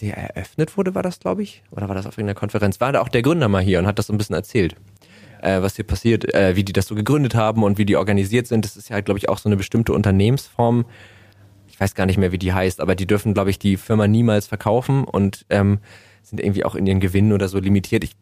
der 0.00 0.16
eröffnet 0.16 0.76
wurde, 0.76 0.94
war 0.94 1.02
das, 1.02 1.20
glaube 1.20 1.42
ich? 1.42 1.62
Oder 1.70 1.88
war 1.88 1.94
das 1.94 2.06
auf 2.06 2.18
irgendeiner 2.18 2.38
Konferenz? 2.38 2.80
War 2.80 2.92
da 2.92 3.00
auch 3.00 3.08
der 3.08 3.22
Gründer 3.22 3.48
mal 3.48 3.62
hier 3.62 3.78
und 3.78 3.86
hat 3.86 3.98
das 3.98 4.08
so 4.08 4.12
ein 4.12 4.18
bisschen 4.18 4.34
erzählt 4.34 4.74
äh, 5.44 5.62
was 5.62 5.76
hier 5.76 5.86
passiert, 5.86 6.34
äh, 6.34 6.56
wie 6.56 6.64
die 6.64 6.72
das 6.72 6.86
so 6.86 6.94
gegründet 6.94 7.34
haben 7.34 7.62
und 7.62 7.78
wie 7.78 7.84
die 7.84 7.96
organisiert 7.96 8.46
sind. 8.46 8.64
Das 8.64 8.76
ist 8.76 8.88
ja, 8.88 9.00
glaube 9.00 9.18
ich, 9.18 9.28
auch 9.28 9.38
so 9.38 9.48
eine 9.48 9.56
bestimmte 9.56 9.92
Unternehmensform. 9.92 10.86
Ich 11.68 11.78
weiß 11.78 11.94
gar 11.94 12.06
nicht 12.06 12.18
mehr, 12.18 12.32
wie 12.32 12.38
die 12.38 12.52
heißt, 12.52 12.80
aber 12.80 12.94
die 12.94 13.06
dürfen, 13.06 13.34
glaube 13.34 13.50
ich, 13.50 13.58
die 13.58 13.76
Firma 13.76 14.06
niemals 14.06 14.46
verkaufen 14.46 15.04
und 15.04 15.44
ähm, 15.50 15.78
sind 16.22 16.40
irgendwie 16.40 16.64
auch 16.64 16.74
in 16.74 16.86
ihren 16.86 17.00
Gewinnen 17.00 17.32
oder 17.32 17.48
so 17.48 17.58
limitiert. 17.58 18.04
Ich 18.04 18.16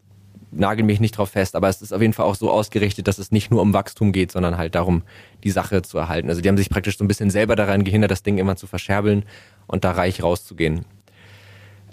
nagel 0.51 0.85
mich 0.85 0.99
nicht 0.99 1.17
drauf 1.17 1.29
fest, 1.29 1.55
aber 1.55 1.69
es 1.69 1.81
ist 1.81 1.93
auf 1.93 2.01
jeden 2.01 2.13
Fall 2.13 2.25
auch 2.25 2.35
so 2.35 2.51
ausgerichtet, 2.51 3.07
dass 3.07 3.17
es 3.17 3.31
nicht 3.31 3.51
nur 3.51 3.61
um 3.61 3.73
Wachstum 3.73 4.11
geht, 4.11 4.31
sondern 4.31 4.57
halt 4.57 4.75
darum, 4.75 5.03
die 5.43 5.51
Sache 5.51 5.81
zu 5.81 5.97
erhalten. 5.97 6.29
Also 6.29 6.41
die 6.41 6.49
haben 6.49 6.57
sich 6.57 6.69
praktisch 6.69 6.97
so 6.97 7.03
ein 7.03 7.07
bisschen 7.07 7.29
selber 7.29 7.55
daran 7.55 7.83
gehindert, 7.83 8.11
das 8.11 8.23
Ding 8.23 8.37
immer 8.37 8.55
zu 8.55 8.67
verscherbeln 8.67 9.25
und 9.67 9.83
da 9.83 9.91
reich 9.91 10.21
rauszugehen. 10.21 10.85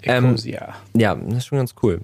Ähm, 0.03 0.35
ja, 0.43 1.15
das 1.15 1.37
ist 1.37 1.45
schon 1.45 1.59
ganz 1.59 1.75
cool. 1.83 2.01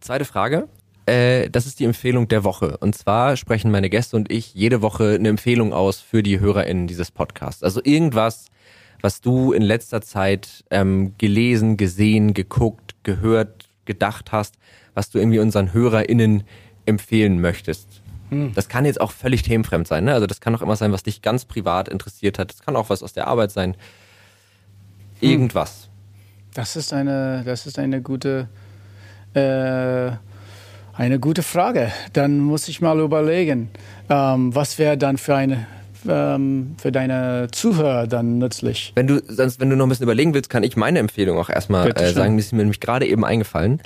Zweite 0.00 0.24
Frage. 0.24 0.68
Äh, 1.06 1.50
das 1.50 1.66
ist 1.66 1.80
die 1.80 1.84
Empfehlung 1.84 2.28
der 2.28 2.44
Woche. 2.44 2.76
Und 2.78 2.94
zwar 2.94 3.36
sprechen 3.36 3.70
meine 3.70 3.90
Gäste 3.90 4.16
und 4.16 4.32
ich 4.32 4.54
jede 4.54 4.82
Woche 4.82 5.14
eine 5.14 5.28
Empfehlung 5.28 5.72
aus 5.72 6.00
für 6.00 6.22
die 6.22 6.40
HörerInnen 6.40 6.86
dieses 6.86 7.10
Podcasts. 7.10 7.62
Also 7.62 7.80
irgendwas, 7.82 8.46
was 9.00 9.20
du 9.20 9.52
in 9.52 9.62
letzter 9.62 10.00
Zeit 10.00 10.64
ähm, 10.70 11.14
gelesen, 11.18 11.76
gesehen, 11.76 12.32
geguckt, 12.32 12.94
gehört, 13.02 13.68
gedacht 13.84 14.32
hast, 14.32 14.56
was 14.94 15.10
du 15.10 15.18
irgendwie 15.18 15.40
unseren 15.40 15.74
HörerInnen 15.74 16.44
empfehlen 16.86 17.40
möchtest. 17.40 18.00
Hm. 18.30 18.52
Das 18.54 18.68
kann 18.68 18.86
jetzt 18.86 19.00
auch 19.00 19.12
völlig 19.12 19.42
themenfremd 19.42 19.86
sein. 19.86 20.04
Ne? 20.04 20.14
Also 20.14 20.26
das 20.26 20.40
kann 20.40 20.54
auch 20.54 20.62
immer 20.62 20.76
sein, 20.76 20.92
was 20.92 21.02
dich 21.02 21.20
ganz 21.20 21.44
privat 21.44 21.88
interessiert 21.88 22.38
hat. 22.38 22.50
Das 22.50 22.62
kann 22.62 22.76
auch 22.76 22.88
was 22.88 23.02
aus 23.02 23.12
der 23.12 23.26
Arbeit 23.26 23.50
sein. 23.50 23.76
Hm. 25.20 25.30
Irgendwas. 25.30 25.90
Das 26.54 26.76
ist 26.76 26.92
eine, 26.92 27.42
das 27.44 27.66
ist 27.66 27.78
eine 27.78 28.00
gute, 28.00 28.48
äh, 29.34 30.12
eine 30.96 31.18
gute 31.18 31.42
Frage. 31.42 31.92
Dann 32.12 32.38
muss 32.38 32.68
ich 32.68 32.80
mal 32.80 33.00
überlegen, 33.00 33.70
ähm, 34.08 34.54
was 34.54 34.78
wäre 34.78 34.96
dann 34.96 35.18
für 35.18 35.34
eine 35.34 35.66
ähm, 36.06 36.76
für 36.78 36.92
deine 36.92 37.48
Zuhörer 37.50 38.06
dann 38.06 38.38
nützlich. 38.38 38.92
Wenn 38.94 39.06
du 39.06 39.22
sonst, 39.26 39.60
wenn 39.60 39.70
du 39.70 39.76
noch 39.76 39.86
ein 39.86 39.88
bisschen 39.88 40.04
überlegen 40.04 40.34
willst, 40.34 40.50
kann 40.50 40.62
ich 40.62 40.76
meine 40.76 40.98
Empfehlung 40.98 41.38
auch 41.38 41.48
erstmal 41.48 41.90
äh, 41.90 42.12
sagen. 42.12 42.36
Das 42.36 42.46
ist 42.46 42.52
mir 42.52 42.58
nämlich 42.58 42.80
gerade 42.80 43.06
eben 43.06 43.24
eingefallen. 43.24 43.80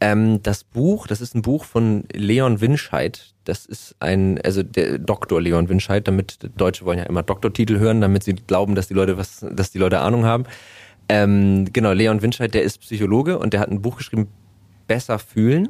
Ähm, 0.00 0.42
das 0.42 0.62
Buch, 0.62 1.06
das 1.06 1.20
ist 1.20 1.34
ein 1.34 1.42
Buch 1.42 1.64
von 1.64 2.04
Leon 2.12 2.60
Winscheid. 2.60 3.32
Das 3.44 3.64
ist 3.66 3.96
ein, 4.00 4.40
also 4.44 4.62
der 4.62 4.98
Doktor 4.98 5.40
Leon 5.40 5.68
Winscheid, 5.68 6.06
damit 6.06 6.38
Deutsche 6.56 6.84
wollen 6.84 6.98
ja 6.98 7.04
immer 7.04 7.22
Doktortitel 7.22 7.78
hören, 7.78 8.00
damit 8.00 8.22
sie 8.22 8.34
glauben, 8.34 8.74
dass 8.74 8.88
die 8.88 8.94
Leute 8.94 9.16
was, 9.16 9.44
dass 9.50 9.70
die 9.70 9.78
Leute 9.78 10.00
Ahnung 10.00 10.24
haben. 10.24 10.44
Ähm, 11.08 11.66
genau, 11.72 11.92
Leon 11.92 12.22
Winscheid, 12.22 12.52
der 12.52 12.62
ist 12.62 12.80
Psychologe 12.80 13.38
und 13.38 13.52
der 13.52 13.60
hat 13.60 13.70
ein 13.70 13.82
Buch 13.82 13.96
geschrieben, 13.96 14.28
Besser 14.86 15.18
fühlen. 15.18 15.68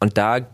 Und 0.00 0.18
da 0.18 0.46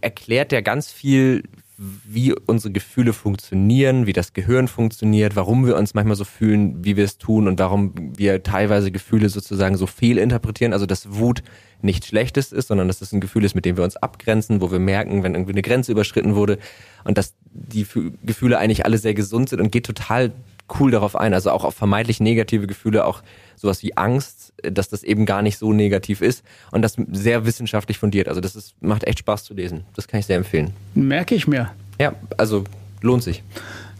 erklärt 0.00 0.52
er 0.52 0.62
ganz 0.62 0.90
viel, 0.90 1.44
wie 1.78 2.34
unsere 2.34 2.72
Gefühle 2.72 3.14
funktionieren, 3.14 4.06
wie 4.06 4.12
das 4.12 4.34
Gehirn 4.34 4.68
funktioniert, 4.68 5.34
warum 5.34 5.66
wir 5.66 5.76
uns 5.76 5.94
manchmal 5.94 6.16
so 6.16 6.24
fühlen, 6.24 6.84
wie 6.84 6.96
wir 6.96 7.04
es 7.04 7.16
tun 7.16 7.48
und 7.48 7.58
warum 7.58 7.94
wir 8.18 8.42
teilweise 8.42 8.92
Gefühle 8.92 9.30
sozusagen 9.30 9.76
so 9.76 9.86
viel 9.86 10.18
interpretieren. 10.18 10.74
Also 10.74 10.84
dass 10.84 11.14
Wut 11.14 11.42
nichts 11.80 12.08
Schlechtes 12.08 12.52
ist, 12.52 12.68
sondern 12.68 12.88
dass 12.88 13.00
es 13.00 13.12
ein 13.12 13.20
Gefühl 13.22 13.44
ist, 13.44 13.54
mit 13.54 13.64
dem 13.64 13.78
wir 13.78 13.84
uns 13.84 13.96
abgrenzen, 13.96 14.60
wo 14.60 14.70
wir 14.70 14.78
merken, 14.78 15.22
wenn 15.22 15.34
irgendwie 15.34 15.52
eine 15.52 15.62
Grenze 15.62 15.92
überschritten 15.92 16.34
wurde 16.34 16.58
und 17.04 17.16
dass 17.16 17.34
die 17.46 17.86
Gefühle 18.24 18.58
eigentlich 18.58 18.84
alle 18.84 18.98
sehr 18.98 19.14
gesund 19.14 19.48
sind 19.48 19.60
und 19.60 19.72
geht 19.72 19.86
total 19.86 20.32
cool 20.78 20.90
darauf 20.90 21.16
ein. 21.16 21.34
Also 21.34 21.50
auch 21.50 21.64
auf 21.64 21.74
vermeintlich 21.74 22.20
negative 22.20 22.66
Gefühle, 22.66 23.04
auch 23.04 23.22
sowas 23.56 23.82
wie 23.82 23.96
Angst, 23.96 24.52
dass 24.62 24.88
das 24.88 25.02
eben 25.02 25.26
gar 25.26 25.42
nicht 25.42 25.58
so 25.58 25.72
negativ 25.72 26.20
ist 26.20 26.44
und 26.70 26.82
das 26.82 26.96
sehr 27.12 27.44
wissenschaftlich 27.46 27.98
fundiert. 27.98 28.28
Also 28.28 28.40
das 28.40 28.56
ist, 28.56 28.74
macht 28.80 29.04
echt 29.04 29.20
Spaß 29.20 29.44
zu 29.44 29.54
lesen. 29.54 29.84
Das 29.96 30.08
kann 30.08 30.20
ich 30.20 30.26
sehr 30.26 30.36
empfehlen. 30.36 30.72
Merke 30.94 31.34
ich 31.34 31.46
mir. 31.46 31.70
Ja, 31.98 32.14
also 32.36 32.64
lohnt 33.02 33.22
sich. 33.22 33.42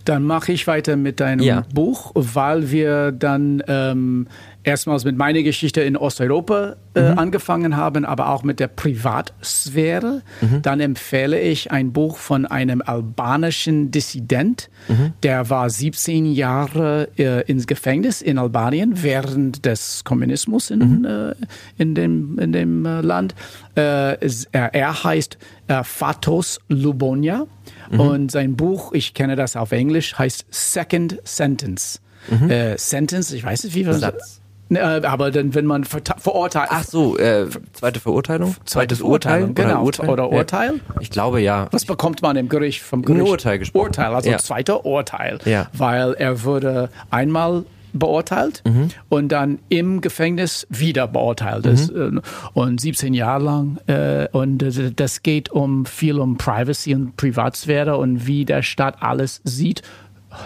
Dann 0.05 0.25
mache 0.25 0.53
ich 0.53 0.67
weiter 0.67 0.97
mit 0.97 1.21
deinem 1.21 1.45
ja. 1.45 1.65
Buch, 1.75 2.13
weil 2.15 2.71
wir 2.71 3.13
dann 3.13 3.63
ähm, 3.69 4.29
erstmals 4.62 5.05
mit 5.05 5.16
meiner 5.16 5.43
Geschichte 5.43 5.81
in 5.81 5.97
Osteuropa 5.97 6.77
äh, 6.95 7.12
mhm. 7.12 7.19
angefangen 7.19 7.77
haben, 7.77 8.05
aber 8.05 8.28
auch 8.28 8.43
mit 8.43 8.61
der 8.61 8.69
Privatsphäre. 8.69 10.23
Mhm. 10.41 10.62
Dann 10.62 10.81
empfehle 10.81 11.41
ich 11.41 11.70
ein 11.70 11.93
Buch 11.93 12.19
von 12.19 12.47
einem 12.47 12.82
albanischen 12.82 13.91
Dissident, 13.91 14.69
mhm. 14.89 15.12
der 15.23 15.49
war 15.51 15.70
17 15.70 16.27
Jahre 16.27 17.09
äh, 17.16 17.43
ins 17.51 17.66
Gefängnis 17.66 18.20
in 18.20 18.39
Albanien 18.39 19.03
während 19.03 19.65
des 19.65 20.05
Kommunismus 20.05 20.70
in, 20.70 21.01
mhm. 21.01 21.05
äh, 21.05 21.35
in 21.78 21.95
dem, 21.95 22.39
in 22.39 22.53
dem 22.53 22.85
äh, 22.85 23.01
Land. 23.01 23.35
Äh, 23.77 24.16
er 24.53 25.05
heißt 25.05 25.39
äh, 25.69 25.82
Fatos 25.85 26.61
Lubonia 26.69 27.47
mhm. 27.91 28.01
und 28.01 28.31
sein 28.31 28.57
Buch, 28.57 28.93
ich 28.93 29.15
kenne 29.15 29.37
das 29.37 29.57
auf 29.57 29.73
Englisch, 29.73 30.19
heißt 30.19 30.47
Second 30.51 31.19
Sentence. 31.24 32.01
Mhm. 32.28 32.74
Sentence, 32.77 33.32
ich 33.32 33.43
weiß 33.43 33.65
nicht, 33.65 33.74
wie 33.74 33.87
wir 33.87 33.95
das 33.95 34.03
Ne, 34.03 34.40
äh, 34.71 35.01
aber 35.05 35.31
dann, 35.31 35.55
wenn 35.55 35.67
man 35.67 35.85
verurteilt. 35.85 36.69
Ach 36.71 36.85
so, 36.85 37.19
äh, 37.19 37.47
zweite 37.73 38.01
Verurteilung? 38.01 38.55
Zweites 38.65 39.01
Urteil, 39.01 39.45
Urteil 39.45 39.55
genau. 39.55 39.83
Oder 39.83 39.85
Urteil? 39.85 40.09
Oder 40.11 40.33
Urteil? 40.33 40.81
Ich 41.01 41.11
glaube 41.11 41.41
ja. 41.41 41.69
Was 41.71 41.85
bekommt 41.85 42.23
man 42.23 42.37
im 42.37 42.49
Gericht 42.49 42.83
vom 42.83 43.03
Gericht? 43.03 43.25
Ein 43.25 43.31
Urteil 43.31 43.59
gesprochen. 43.59 43.87
Urteil, 43.87 44.15
also 44.15 44.31
ja. 44.31 44.39
zweiter 44.39 44.85
Urteil. 44.85 45.39
Ja. 45.45 45.67
Weil 45.73 46.15
er 46.15 46.45
wurde 46.45 46.91
einmal 47.11 47.65
beurteilt 47.93 48.63
mhm. 48.65 48.89
und 49.09 49.31
dann 49.31 49.59
im 49.69 50.01
Gefängnis 50.01 50.67
wieder 50.71 51.09
beurteilt 51.09 51.67
ist. 51.67 51.93
Mhm. 51.93 52.23
Und 52.53 52.81
17 52.81 53.15
Jahre 53.15 53.45
lang. 53.45 53.79
Äh, 53.87 54.29
und 54.33 54.65
das 54.97 55.23
geht 55.23 55.51
um 55.51 55.87
viel 55.87 56.19
um 56.19 56.37
Privacy 56.37 56.95
und 56.95 57.17
Privatsphäre 57.17 57.97
und 57.97 58.27
wie 58.27 58.45
der 58.45 58.63
Staat 58.63 59.03
alles 59.03 59.41
sieht, 59.45 59.83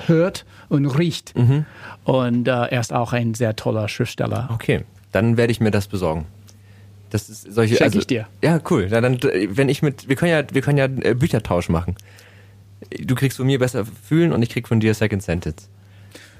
hört 0.06 0.44
und 0.68 0.86
riecht. 0.86 1.36
Mhm. 1.36 1.66
Und 2.04 2.48
äh, 2.48 2.50
er 2.50 2.80
ist 2.80 2.92
auch 2.92 3.12
ein 3.12 3.34
sehr 3.34 3.56
toller 3.56 3.88
Schriftsteller. 3.88 4.48
Okay, 4.52 4.84
dann 5.12 5.36
werde 5.36 5.50
ich 5.50 5.60
mir 5.60 5.70
das 5.70 5.86
besorgen. 5.86 6.26
Das 7.10 7.28
ist 7.28 7.52
solche. 7.52 7.74
Schenke 7.76 7.84
also, 7.84 7.98
ich 8.00 8.06
dir. 8.06 8.26
Ja, 8.42 8.60
cool. 8.70 8.88
Na, 8.90 9.00
dann, 9.00 9.20
wenn 9.22 9.68
ich 9.68 9.82
mit, 9.82 10.08
wir 10.08 10.16
können 10.16 10.32
ja, 10.32 10.42
wir 10.52 10.62
können 10.62 10.78
ja 10.78 10.86
äh, 10.86 11.14
Büchertausch 11.14 11.68
machen. 11.68 11.96
Du 13.00 13.14
kriegst 13.14 13.36
von 13.36 13.46
mir 13.46 13.58
besser 13.58 13.84
fühlen 13.84 14.32
und 14.32 14.42
ich 14.42 14.50
krieg 14.50 14.66
von 14.66 14.80
dir 14.80 14.94
Second 14.94 15.22
Sentence. 15.22 15.68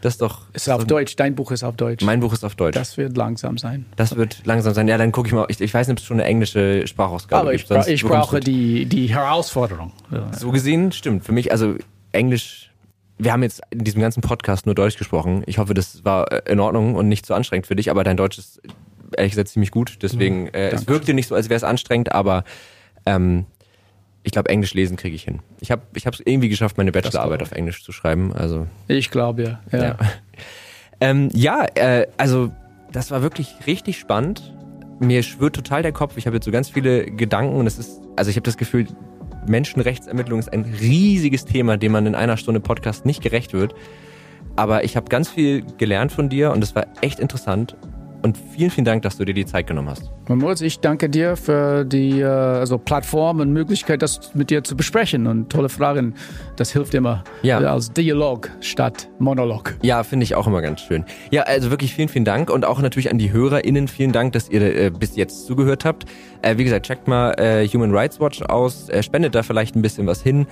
Das 0.00 0.14
ist 0.14 0.20
doch. 0.20 0.42
Ist 0.52 0.68
auf 0.68 0.82
so 0.82 0.86
Deutsch. 0.86 1.16
Dein 1.16 1.34
Buch 1.34 1.50
ist 1.50 1.64
auf 1.64 1.76
Deutsch. 1.76 2.04
Mein 2.04 2.20
Buch 2.20 2.32
ist 2.34 2.44
auf 2.44 2.56
Deutsch. 2.56 2.74
Das 2.74 2.98
wird 2.98 3.16
langsam 3.16 3.56
sein. 3.56 3.86
Das 3.96 4.16
wird 4.16 4.44
langsam 4.44 4.74
sein. 4.74 4.86
Ja, 4.86 4.98
dann 4.98 5.12
gucke 5.12 5.28
ich 5.28 5.32
mal. 5.32 5.46
Ich, 5.48 5.60
ich, 5.60 5.72
weiß 5.72 5.86
nicht, 5.86 5.94
ob 5.94 5.98
es 6.00 6.04
schon 6.04 6.18
eine 6.20 6.28
englische 6.28 6.86
Sprachausgabe 6.86 7.40
Aber 7.40 7.52
gibt. 7.52 7.70
Aber 7.70 7.88
ich, 7.88 7.94
ich 7.94 8.04
brauche 8.04 8.40
die, 8.40 8.84
die 8.84 9.06
Herausforderung. 9.06 9.92
So 10.32 10.50
gesehen 10.50 10.92
stimmt. 10.92 11.24
Für 11.24 11.32
mich, 11.32 11.52
also 11.52 11.76
Englisch 12.12 12.70
wir 13.18 13.32
haben 13.32 13.42
jetzt 13.42 13.62
in 13.70 13.84
diesem 13.84 14.00
ganzen 14.00 14.20
Podcast 14.20 14.66
nur 14.66 14.74
Deutsch 14.74 14.96
gesprochen. 14.98 15.42
Ich 15.46 15.58
hoffe, 15.58 15.74
das 15.74 16.04
war 16.04 16.30
äh, 16.32 16.50
in 16.50 16.60
Ordnung 16.60 16.94
und 16.94 17.08
nicht 17.08 17.26
zu 17.26 17.34
anstrengend 17.34 17.66
für 17.66 17.76
dich, 17.76 17.90
aber 17.90 18.04
dein 18.04 18.16
Deutsch 18.16 18.38
ist 18.38 18.60
ehrlich 19.16 19.32
gesagt 19.32 19.48
ziemlich 19.48 19.70
gut. 19.70 19.98
Deswegen, 20.02 20.48
äh, 20.48 20.70
es 20.70 20.88
wirkte 20.88 21.14
nicht 21.14 21.28
so, 21.28 21.34
als 21.34 21.48
wäre 21.48 21.56
es 21.56 21.64
anstrengend, 21.64 22.12
aber 22.12 22.44
ähm, 23.06 23.46
ich 24.24 24.32
glaube, 24.32 24.48
Englisch 24.48 24.74
lesen 24.74 24.96
kriege 24.96 25.14
ich 25.14 25.24
hin. 25.24 25.40
Ich 25.60 25.70
habe 25.70 25.82
ich 25.94 26.06
es 26.06 26.20
irgendwie 26.24 26.48
geschafft, 26.48 26.78
meine 26.78 26.92
Bachelorarbeit 26.92 27.42
auf 27.42 27.52
Englisch 27.52 27.84
zu 27.84 27.92
schreiben. 27.92 28.32
Also 28.32 28.66
ich 28.88 29.10
glaube 29.10 29.42
ja. 29.42 29.60
Ja, 29.70 29.84
ja, 29.84 29.96
ähm, 31.00 31.28
ja 31.32 31.66
äh, 31.74 32.06
also 32.16 32.50
das 32.90 33.10
war 33.10 33.22
wirklich 33.22 33.54
richtig 33.66 33.98
spannend. 33.98 34.54
Mir 34.98 35.22
schwirrt 35.22 35.54
total 35.54 35.82
der 35.82 35.92
Kopf. 35.92 36.16
Ich 36.16 36.26
habe 36.26 36.36
jetzt 36.36 36.44
so 36.46 36.50
ganz 36.50 36.70
viele 36.70 37.04
Gedanken 37.04 37.56
und 37.56 37.66
es 37.66 37.78
ist, 37.78 38.00
also 38.16 38.30
ich 38.30 38.36
habe 38.36 38.44
das 38.44 38.56
Gefühl, 38.56 38.86
Menschenrechtsermittlung 39.46 40.38
ist 40.38 40.52
ein 40.52 40.64
riesiges 40.80 41.44
Thema, 41.44 41.76
dem 41.76 41.92
man 41.92 42.06
in 42.06 42.14
einer 42.14 42.36
Stunde 42.36 42.60
Podcast 42.60 43.06
nicht 43.06 43.22
gerecht 43.22 43.52
wird. 43.52 43.74
Aber 44.56 44.84
ich 44.84 44.96
habe 44.96 45.08
ganz 45.08 45.28
viel 45.28 45.64
gelernt 45.78 46.12
von 46.12 46.28
dir 46.28 46.52
und 46.52 46.62
es 46.62 46.74
war 46.74 46.86
echt 47.00 47.18
interessant. 47.18 47.76
Und 48.24 48.38
vielen, 48.38 48.70
vielen 48.70 48.86
Dank, 48.86 49.02
dass 49.02 49.18
du 49.18 49.26
dir 49.26 49.34
die 49.34 49.44
Zeit 49.44 49.66
genommen 49.66 49.90
hast. 49.90 50.10
Moritz, 50.28 50.62
ich 50.62 50.80
danke 50.80 51.10
dir 51.10 51.36
für 51.36 51.84
die 51.84 52.20
äh, 52.20 52.24
also 52.24 52.78
Plattform 52.78 53.40
und 53.40 53.52
Möglichkeit, 53.52 54.00
das 54.00 54.34
mit 54.34 54.48
dir 54.48 54.64
zu 54.64 54.76
besprechen 54.76 55.26
und 55.26 55.50
tolle 55.50 55.68
Fragen. 55.68 56.14
Das 56.56 56.72
hilft 56.72 56.94
immer 56.94 57.22
ja. 57.42 57.58
als 57.58 57.92
Dialog 57.92 58.48
statt 58.60 59.10
Monolog. 59.18 59.76
Ja, 59.82 60.02
finde 60.04 60.24
ich 60.24 60.34
auch 60.36 60.46
immer 60.46 60.62
ganz 60.62 60.80
schön. 60.80 61.04
Ja, 61.32 61.42
also 61.42 61.70
wirklich 61.70 61.92
vielen, 61.92 62.08
vielen 62.08 62.24
Dank 62.24 62.48
und 62.48 62.64
auch 62.64 62.80
natürlich 62.80 63.10
an 63.10 63.18
die 63.18 63.30
HörerInnen 63.30 63.88
vielen 63.88 64.12
Dank, 64.12 64.32
dass 64.32 64.48
ihr 64.48 64.62
äh, 64.62 64.90
bis 64.90 65.16
jetzt 65.16 65.44
zugehört 65.44 65.84
habt. 65.84 66.06
Äh, 66.40 66.56
wie 66.56 66.64
gesagt, 66.64 66.86
checkt 66.86 67.06
mal 67.06 67.32
äh, 67.32 67.68
Human 67.68 67.94
Rights 67.94 68.20
Watch 68.20 68.40
aus, 68.40 68.88
äh, 68.88 69.02
spendet 69.02 69.34
da 69.34 69.42
vielleicht 69.42 69.76
ein 69.76 69.82
bisschen 69.82 70.06
was 70.06 70.22
hin 70.22 70.46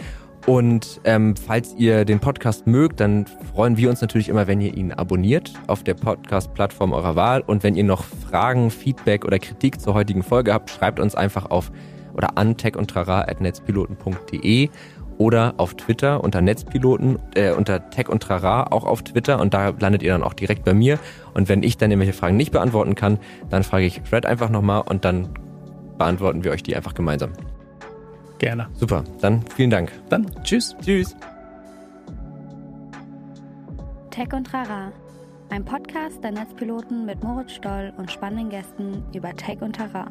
und 0.46 1.00
ähm, 1.04 1.36
falls 1.36 1.74
ihr 1.78 2.04
den 2.04 2.18
Podcast 2.18 2.66
mögt, 2.66 2.98
dann 2.98 3.26
freuen 3.54 3.76
wir 3.76 3.88
uns 3.90 4.00
natürlich 4.00 4.28
immer, 4.28 4.48
wenn 4.48 4.60
ihr 4.60 4.76
ihn 4.76 4.92
abonniert 4.92 5.52
auf 5.68 5.84
der 5.84 5.94
Podcast-Plattform 5.94 6.92
eurer 6.92 7.14
Wahl. 7.14 7.42
Und 7.42 7.62
wenn 7.62 7.76
ihr 7.76 7.84
noch 7.84 8.02
Fragen, 8.04 8.70
Feedback 8.70 9.24
oder 9.24 9.38
Kritik 9.38 9.80
zur 9.80 9.94
heutigen 9.94 10.24
Folge 10.24 10.52
habt, 10.52 10.68
schreibt 10.70 10.98
uns 10.98 11.14
einfach 11.14 11.48
auf 11.50 11.70
oder 12.14 12.36
an 12.36 12.56
techundtrara.netzpiloten.de 12.56 14.68
oder 15.18 15.54
auf 15.58 15.74
Twitter 15.74 16.24
unter 16.24 16.40
Netzpiloten, 16.42 17.20
äh, 17.36 17.52
unter 17.52 17.90
Tech 17.90 18.08
und 18.08 18.20
Trara 18.22 18.72
auch 18.72 18.84
auf 18.84 19.02
Twitter 19.02 19.40
und 19.40 19.54
da 19.54 19.72
landet 19.78 20.02
ihr 20.02 20.10
dann 20.12 20.24
auch 20.24 20.34
direkt 20.34 20.64
bei 20.64 20.74
mir. 20.74 20.98
Und 21.34 21.48
wenn 21.48 21.62
ich 21.62 21.78
dann 21.78 21.92
irgendwelche 21.92 22.18
Fragen 22.18 22.36
nicht 22.36 22.50
beantworten 22.50 22.96
kann, 22.96 23.20
dann 23.48 23.62
frage 23.62 23.86
ich 23.86 24.00
Fred 24.02 24.26
einfach 24.26 24.50
nochmal 24.50 24.82
und 24.84 25.04
dann 25.04 25.28
beantworten 25.98 26.42
wir 26.42 26.50
euch 26.50 26.64
die 26.64 26.74
einfach 26.74 26.94
gemeinsam. 26.94 27.30
Gerne. 28.42 28.66
Super, 28.74 29.04
dann 29.20 29.40
vielen 29.54 29.70
Dank. 29.70 29.92
Dann 30.08 30.26
tschüss. 30.42 30.74
Tschüss. 30.82 31.14
Tech 34.10 34.32
und 34.32 34.48
Trara, 34.48 34.90
ein 35.48 35.64
Podcast 35.64 36.24
der 36.24 36.32
Netzpiloten 36.32 37.06
mit 37.06 37.22
Moritz 37.22 37.52
Stoll 37.52 37.92
und 37.96 38.10
spannenden 38.10 38.50
Gästen 38.50 39.04
über 39.14 39.32
Tech 39.36 39.62
und 39.62 39.76
Trara. 39.76 40.10